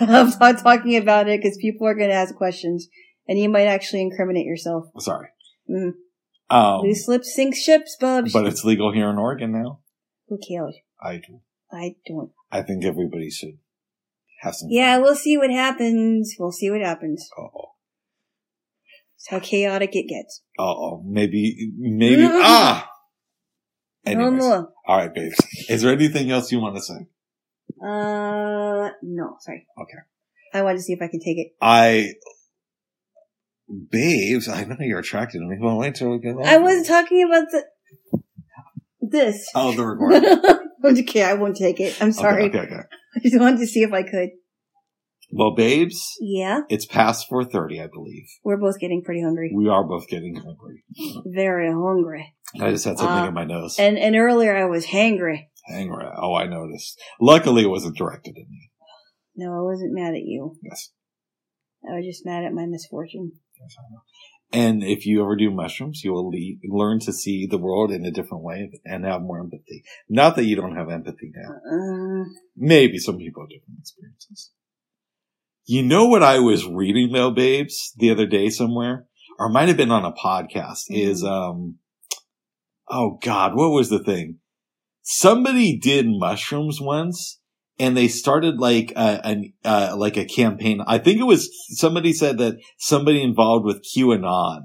I'm 0.00 0.30
not 0.40 0.62
talking 0.62 0.96
about 0.96 1.28
it 1.28 1.40
because 1.40 1.58
people 1.58 1.86
are 1.86 1.94
going 1.94 2.10
to 2.10 2.14
ask 2.14 2.34
questions, 2.34 2.88
and 3.26 3.38
you 3.38 3.48
might 3.48 3.66
actually 3.66 4.02
incriminate 4.02 4.46
yourself. 4.46 4.86
Sorry. 4.98 5.28
Mm. 5.70 5.92
Um, 6.50 6.80
Loose 6.80 7.06
lips 7.08 7.34
sink 7.34 7.54
ships, 7.54 7.96
Bubs. 8.00 8.32
but 8.32 8.46
it's 8.46 8.64
legal 8.64 8.92
here 8.92 9.10
in 9.10 9.18
Oregon 9.18 9.52
now. 9.52 9.80
Who 10.28 10.38
cares? 10.38 10.76
I 11.00 11.16
do. 11.16 11.40
I 11.70 11.96
don't. 12.06 12.30
I 12.50 12.62
think 12.62 12.84
everybody 12.84 13.30
should 13.30 13.58
have 14.40 14.54
some. 14.54 14.68
Yeah, 14.70 14.98
we'll 14.98 15.14
see 15.14 15.36
what 15.36 15.50
happens. 15.50 16.34
We'll 16.38 16.52
see 16.52 16.70
what 16.70 16.80
happens. 16.80 17.28
Uh 17.36 17.42
oh. 17.42 17.72
It's 19.16 19.28
how 19.28 19.40
chaotic 19.40 19.94
it 19.94 20.08
gets. 20.08 20.42
Uh 20.58 20.62
oh. 20.62 21.02
Maybe. 21.04 21.72
Maybe. 21.76 22.24
ah. 22.26 22.88
No 24.06 24.30
more. 24.30 24.72
All 24.86 24.96
right, 24.96 25.14
babes. 25.14 25.36
Is 25.68 25.82
there 25.82 25.92
anything 25.92 26.30
else 26.30 26.50
you 26.50 26.60
want 26.60 26.76
to 26.76 26.82
say? 26.82 27.06
Uh, 27.82 28.90
no, 29.02 29.36
sorry. 29.40 29.66
Okay. 29.80 29.98
I 30.54 30.62
wanted 30.62 30.78
to 30.78 30.82
see 30.82 30.92
if 30.94 31.02
I 31.02 31.08
can 31.08 31.20
take 31.20 31.38
it. 31.38 31.48
I, 31.60 32.12
babes, 33.90 34.48
I 34.48 34.64
know 34.64 34.76
you're 34.80 34.98
attracted 35.00 35.38
to 35.38 35.44
me. 35.44 35.56
Well, 35.60 35.78
wait 35.78 35.94
till 35.94 36.10
we 36.10 36.18
get. 36.18 36.36
I 36.44 36.58
wasn't 36.58 36.86
talking 36.86 37.22
about 37.24 37.46
the 37.50 37.64
this. 39.00 39.48
Oh, 39.54 39.72
the 39.72 39.84
recording. 39.86 41.02
okay, 41.02 41.22
I 41.22 41.34
won't 41.34 41.56
take 41.56 41.80
it. 41.80 42.00
I'm 42.00 42.12
sorry. 42.12 42.44
Okay, 42.44 42.58
okay, 42.60 42.74
okay. 42.74 42.82
I 43.16 43.20
just 43.22 43.38
wanted 43.38 43.58
to 43.58 43.66
see 43.66 43.82
if 43.82 43.92
I 43.92 44.02
could. 44.02 44.30
Well, 45.30 45.54
babes, 45.54 46.16
Yeah, 46.22 46.60
it's 46.70 46.86
past 46.86 47.26
four 47.28 47.44
thirty, 47.44 47.82
I 47.82 47.86
believe. 47.86 48.24
we're 48.44 48.56
both 48.56 48.78
getting 48.78 49.02
pretty 49.04 49.22
hungry. 49.22 49.52
We 49.54 49.68
are 49.68 49.84
both 49.84 50.08
getting 50.08 50.34
hungry. 50.36 50.82
Very 51.26 51.70
hungry. 51.70 52.34
I 52.58 52.70
just 52.70 52.86
had 52.86 52.96
something 52.98 53.24
Uh, 53.24 53.28
in 53.28 53.34
my 53.34 53.44
nose. 53.44 53.76
And 53.78 53.98
and 53.98 54.16
earlier 54.16 54.56
I 54.56 54.64
was 54.64 54.86
hangry. 54.86 55.48
Hangry. 55.70 56.12
Oh, 56.16 56.34
I 56.34 56.46
noticed. 56.46 57.00
Luckily, 57.20 57.62
it 57.62 57.68
wasn't 57.70 57.96
directed 57.96 58.36
at 58.36 58.48
me. 58.48 58.70
No, 59.36 59.52
I 59.52 59.62
wasn't 59.62 59.94
mad 59.94 60.14
at 60.14 60.24
you. 60.24 60.56
Yes. 60.62 60.90
I 61.88 61.94
was 61.96 62.04
just 62.04 62.26
mad 62.26 62.44
at 62.44 62.52
my 62.52 62.66
misfortune. 62.66 63.32
Yes, 63.60 63.76
I 63.78 63.82
know. 63.92 64.00
And 64.50 64.82
if 64.82 65.04
you 65.04 65.22
ever 65.22 65.36
do 65.36 65.50
mushrooms, 65.50 66.02
you 66.02 66.12
will 66.12 66.30
le- 66.30 66.56
learn 66.76 67.00
to 67.00 67.12
see 67.12 67.46
the 67.46 67.58
world 67.58 67.92
in 67.92 68.04
a 68.04 68.10
different 68.10 68.42
way 68.42 68.70
and 68.84 69.04
have 69.04 69.20
more 69.20 69.40
empathy. 69.40 69.84
Not 70.08 70.36
that 70.36 70.44
you 70.44 70.56
don't 70.56 70.76
have 70.76 70.88
empathy 70.88 71.30
now. 71.34 71.50
Uh, 71.50 72.24
Maybe 72.56 72.98
some 72.98 73.18
people 73.18 73.42
have 73.42 73.50
different 73.50 73.80
experiences. 73.80 74.52
You 75.66 75.82
know 75.82 76.06
what 76.06 76.22
I 76.22 76.38
was 76.38 76.66
reading 76.66 77.12
though, 77.12 77.30
babes, 77.30 77.92
the 77.98 78.10
other 78.10 78.26
day 78.26 78.48
somewhere? 78.48 79.06
Or 79.38 79.50
might 79.50 79.68
have 79.68 79.76
been 79.76 79.92
on 79.92 80.04
a 80.04 80.12
podcast 80.12 80.84
is, 80.88 81.22
um, 81.22 81.76
oh 82.88 83.18
God, 83.22 83.54
what 83.54 83.70
was 83.70 83.90
the 83.90 84.02
thing? 84.02 84.38
Somebody 85.10 85.78
did 85.78 86.04
mushrooms 86.06 86.82
once 86.82 87.40
and 87.78 87.96
they 87.96 88.08
started 88.08 88.58
like 88.58 88.92
a, 88.94 89.24
an, 89.24 89.54
uh, 89.64 89.94
like 89.96 90.18
a 90.18 90.26
campaign. 90.26 90.82
I 90.86 90.98
think 90.98 91.18
it 91.18 91.24
was 91.24 91.48
somebody 91.70 92.12
said 92.12 92.36
that 92.36 92.58
somebody 92.76 93.22
involved 93.22 93.64
with 93.64 93.82
QAnon 93.82 94.64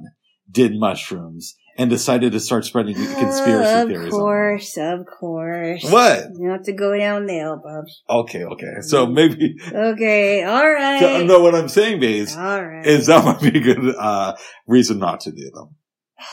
did 0.51 0.73
mushrooms 0.75 1.55
and 1.77 1.89
decided 1.89 2.33
to 2.33 2.41
start 2.41 2.65
spreading 2.65 2.93
conspiracy 2.93 3.83
of 3.83 3.87
theories. 3.87 4.07
Of 4.07 4.11
course, 4.11 4.77
of 4.77 5.05
course. 5.05 5.89
What? 5.89 6.31
You 6.37 6.49
have 6.49 6.63
to 6.63 6.73
go 6.73 6.97
down 6.97 7.25
there, 7.25 7.55
Bubs. 7.55 8.03
Okay, 8.09 8.43
okay. 8.43 8.81
So 8.81 9.05
maybe 9.05 9.55
Okay, 9.71 10.43
all 10.43 10.69
right. 10.69 10.99
So, 10.99 11.23
no, 11.23 11.39
what 11.39 11.55
I'm 11.55 11.69
saying, 11.69 12.01
Baze, 12.01 12.35
all 12.35 12.61
right. 12.61 12.85
is 12.85 13.07
that 13.07 13.23
might 13.23 13.39
be 13.39 13.59
a 13.59 13.61
good 13.61 13.95
uh, 13.97 14.35
reason 14.67 14.99
not 14.99 15.21
to 15.21 15.31
do 15.31 15.49
them. 15.53 15.69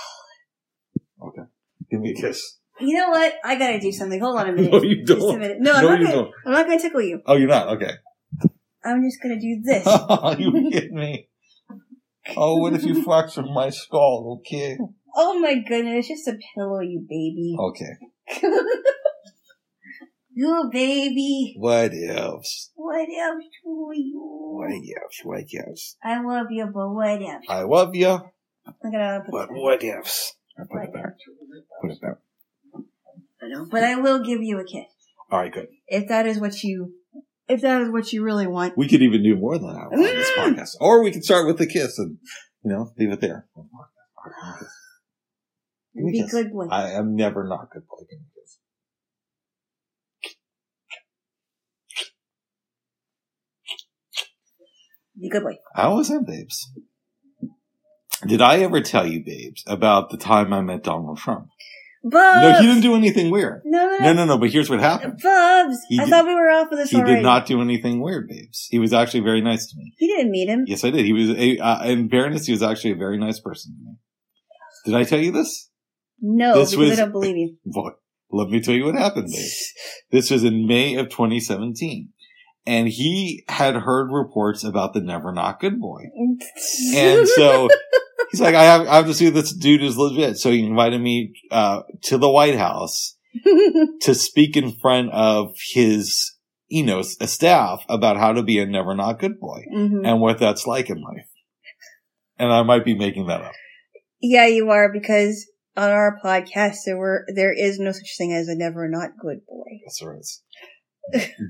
Okay. 1.23 1.43
Give 1.91 2.01
me 2.01 2.15
a 2.17 2.21
kiss. 2.21 2.60
You 2.81 2.97
know 2.97 3.11
what? 3.11 3.35
I 3.45 3.57
gotta 3.59 3.79
do 3.81 3.93
something. 3.93 4.21
Hold 4.21 4.39
on 4.41 4.49
a 4.49 4.53
minute. 4.57 4.73
No, 4.73 4.83
you 4.83 5.05
Just 5.05 5.19
a 5.19 5.21
don't. 5.21 5.39
minute. 5.39 5.57
No, 5.61 5.73
I'm 5.75 5.83
No, 5.83 5.89
not 5.91 5.99
gonna. 6.01 6.13
don't. 6.13 6.35
I'm 6.47 6.53
not 6.53 6.67
gonna 6.67 6.81
tickle 6.81 7.03
you. 7.03 7.23
Oh, 7.27 7.37
you're 7.37 7.49
not? 7.49 7.69
Okay. 7.77 7.93
I'm 8.85 9.03
just 9.03 9.23
gonna 9.23 9.39
do 9.41 9.61
this. 9.63 9.85
you 10.39 10.71
kidding 10.73 10.95
me? 10.95 11.29
Oh, 12.37 12.57
what 12.59 12.73
if 12.75 12.83
you 12.85 13.03
fractured 13.05 13.47
my 13.47 13.71
skull? 13.71 14.41
Okay. 14.41 14.79
oh 15.17 15.39
my 15.41 15.57
goodness, 15.67 16.09
just 16.09 16.29
a 16.29 16.37
pillow, 16.55 16.81
you 16.81 17.01
baby. 17.09 17.57
Okay. 17.59 17.93
you 20.33 20.69
baby. 20.73 21.55
What 21.59 21.93
else? 22.09 22.71
What 22.75 23.01
else 23.09 23.45
do 23.65 23.91
you? 23.95 24.21
What 24.53 24.71
else? 24.71 25.21
What 25.25 25.45
else? 25.69 25.97
I 26.03 26.23
love 26.23 26.47
you, 26.51 26.67
but 26.67 26.89
what 26.91 27.21
else? 27.23 27.45
I 27.49 27.63
love 27.63 27.95
you. 27.95 28.09
I'm 28.67 28.91
gonna 28.93 29.23
put 29.25 29.33
But 29.33 29.49
what 29.53 29.83
else? 29.85 30.35
I 30.59 30.63
put 30.71 30.85
it 30.85 30.93
back. 30.93 31.13
Put 31.83 31.91
it 31.91 32.01
back. 32.01 32.17
But 33.71 33.85
I 33.85 33.97
will 33.97 34.23
give 34.23 34.43
you 34.43 34.59
a 34.61 34.65
kiss 34.65 34.87
All 35.31 35.39
right, 35.39 35.53
good. 35.53 35.69
if 35.89 36.09
that 36.09 36.27
is 36.27 36.39
what 36.39 36.63
you, 36.63 36.93
if 37.49 37.63
that 37.63 37.81
is 37.83 37.91
what 37.91 38.13
you 38.13 38.23
really 38.23 38.47
want. 38.47 38.77
We 38.77 38.87
could 38.89 39.03
even 39.03 39.23
do 39.23 39.37
more 39.37 39.59
than 39.59 39.69
that 39.69 39.89
on 39.93 39.99
this 40.01 40.31
Mm. 40.31 40.55
podcast, 40.57 40.77
or 40.81 41.03
we 41.03 41.11
could 41.11 41.25
start 41.25 41.47
with 41.47 41.59
the 41.59 41.67
kiss 41.67 41.99
and 41.99 42.19
you 42.63 42.71
know 42.71 42.93
leave 42.99 43.11
it 43.13 43.21
there. 43.21 43.47
A 43.57 43.63
Be 45.95 46.21
kiss. 46.23 46.31
good 46.31 46.53
boy. 46.53 46.67
I 46.71 46.91
am 46.93 47.17
never 47.17 47.47
not 47.49 47.71
good 47.73 47.87
boy. 47.89 48.05
Give 48.09 48.19
me 48.21 48.27
a 48.37 48.41
kiss. 48.41 48.59
Be 55.21 55.29
good 55.29 55.43
boy. 55.43 55.57
I 55.77 55.83
always 55.83 56.09
have 56.09 56.27
babes. 56.27 56.71
Did 58.27 58.43
I 58.43 58.59
ever 58.61 58.81
tell 58.83 59.07
you, 59.07 59.23
babes, 59.25 59.65
about 59.67 60.11
the 60.11 60.17
time 60.19 60.53
I 60.53 60.61
met 60.61 60.83
Donald 60.85 61.19
Trump? 61.19 61.49
Bubs. 62.03 62.43
No, 62.43 62.61
he 62.61 62.67
didn't 62.67 62.81
do 62.83 62.95
anything 62.95 63.31
weird. 63.31 63.61
No, 63.65 63.79
no, 63.87 63.99
No, 63.99 64.05
no. 64.07 64.13
no, 64.13 64.25
no. 64.25 64.39
But 64.39 64.51
here's 64.51 64.71
what 64.71 64.81
happened. 64.81 65.21
Bubs. 65.23 65.77
He 65.89 65.99
I 66.01 66.05
did- 66.05 66.11
thought 66.11 66.27
we 66.27 66.35
were 66.35 66.49
off 66.51 66.73
of 66.73 66.79
this 66.79 66.91
He 66.91 66.97
already. 66.97 67.17
did 67.17 67.23
not 67.23 67.45
do 67.47 67.61
anything 67.61 68.01
weird, 68.01 68.27
babes. 68.29 68.69
He 68.71 68.79
was 68.79 68.93
actually 68.95 69.21
very 69.21 69.43
nice 69.43 69.67
to 69.67 69.77
me. 69.77 69.93
He 69.99 70.07
didn't 70.07 70.31
meet 70.31 70.49
him. 70.49 70.65
Yes, 70.67 70.83
I 70.85 70.91
did. 70.91 71.05
He 71.05 71.13
was, 71.13 71.29
a, 71.31 71.59
uh, 71.59 71.85
in 71.85 72.09
fairness, 72.09 72.47
he 72.47 72.53
was 72.53 72.63
actually 72.63 72.93
a 72.93 72.97
very 72.97 73.19
nice 73.19 73.39
person 73.39 73.75
to 73.77 73.85
me. 73.85 73.97
Did 74.87 74.95
I 74.95 75.05
tell 75.05 75.21
you 75.21 75.31
this? 75.31 75.69
No, 76.23 76.55
This 76.59 76.71
because 76.71 76.91
was- 76.91 76.99
I 76.99 77.03
don't 77.03 77.13
believe 77.13 77.37
you. 77.37 77.57
Boy, 77.67 77.91
let 78.31 78.49
me 78.49 78.61
tell 78.61 78.75
you 78.75 78.87
what 78.87 78.95
happened, 78.95 79.27
babes. 79.31 79.73
This 80.11 80.31
was 80.31 80.43
in 80.43 80.67
May 80.67 80.95
of 80.97 81.11
2017. 81.11 82.09
And 82.67 82.89
he 82.89 83.45
had 83.49 83.75
heard 83.75 84.11
reports 84.13 84.65
about 84.65 84.93
the 84.95 85.01
Never 85.01 85.33
Not 85.33 85.61
Good 85.61 85.81
Boy. 85.81 86.05
And 86.95 87.27
so 87.29 87.69
he's 88.31 88.41
like, 88.41 88.55
I 88.55 88.65
have, 88.65 88.87
I 88.87 88.97
have 88.97 89.07
to 89.07 89.15
see 89.15 89.27
if 89.27 89.35
this 89.35 89.53
dude 89.55 89.83
is 89.83 89.97
legit. 89.97 90.37
So 90.39 90.51
he 90.51 90.65
invited 90.65 91.01
me, 91.01 91.33
uh, 91.51 91.83
to 92.05 92.19
the 92.19 92.31
White 92.31 92.57
House 92.57 93.17
to 94.03 94.15
speak 94.15 94.57
in 94.57 94.73
front 94.73 95.11
of 95.13 95.55
his, 95.73 96.37
you 96.69 96.85
know, 96.85 97.01
s- 97.01 97.17
staff 97.31 97.85
about 97.89 98.17
how 98.17 98.33
to 98.33 98.43
be 98.43 98.59
a 98.59 98.67
Never 98.67 98.95
Not 98.95 99.19
Good 99.21 99.39
Boy 99.41 99.65
Mhm. 99.75 100.07
and 100.07 100.21
what 100.21 100.39
that's 100.39 100.67
like 100.67 100.91
in 100.91 101.01
life. 101.03 101.27
And 102.39 102.53
I 102.53 102.63
might 102.63 102.85
be 102.85 102.95
making 102.97 103.27
that 103.27 103.43
up. 103.43 103.53
Yeah, 104.21 104.47
you 104.47 104.71
are 104.71 104.91
because 104.93 105.47
on 105.77 105.91
our 105.91 106.19
podcast 106.23 106.77
there 106.87 106.97
were 106.97 107.25
there 107.35 107.53
is 107.53 107.79
no 107.79 107.93
such 107.93 108.17
thing 108.19 108.33
as 108.33 108.49
a 108.49 108.55
never 108.57 108.89
not 108.89 109.11
good 109.21 109.47
boy. 109.47 109.65
Yes, 109.85 109.99
there 110.01 110.17
is. 110.19 110.43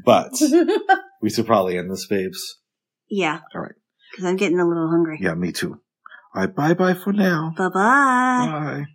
But 0.04 0.30
we 1.22 1.30
should 1.30 1.46
probably 1.46 1.76
end 1.78 1.90
this, 1.90 2.06
babes. 2.06 2.58
yeah. 3.08 3.40
All 3.54 3.60
right. 3.60 3.74
Because 4.12 4.24
I'm 4.24 4.36
getting 4.36 4.58
a 4.58 4.66
little 4.66 4.88
hungry. 4.88 5.18
Yeah, 5.20 5.34
me 5.34 5.52
too. 5.52 5.80
All 6.34 6.42
right, 6.42 6.54
bye 6.54 6.74
bye 6.74 6.94
for 6.94 7.12
now. 7.12 7.54
Bye 7.56 7.68
bye. 7.74 8.46
Bye. 8.46 8.84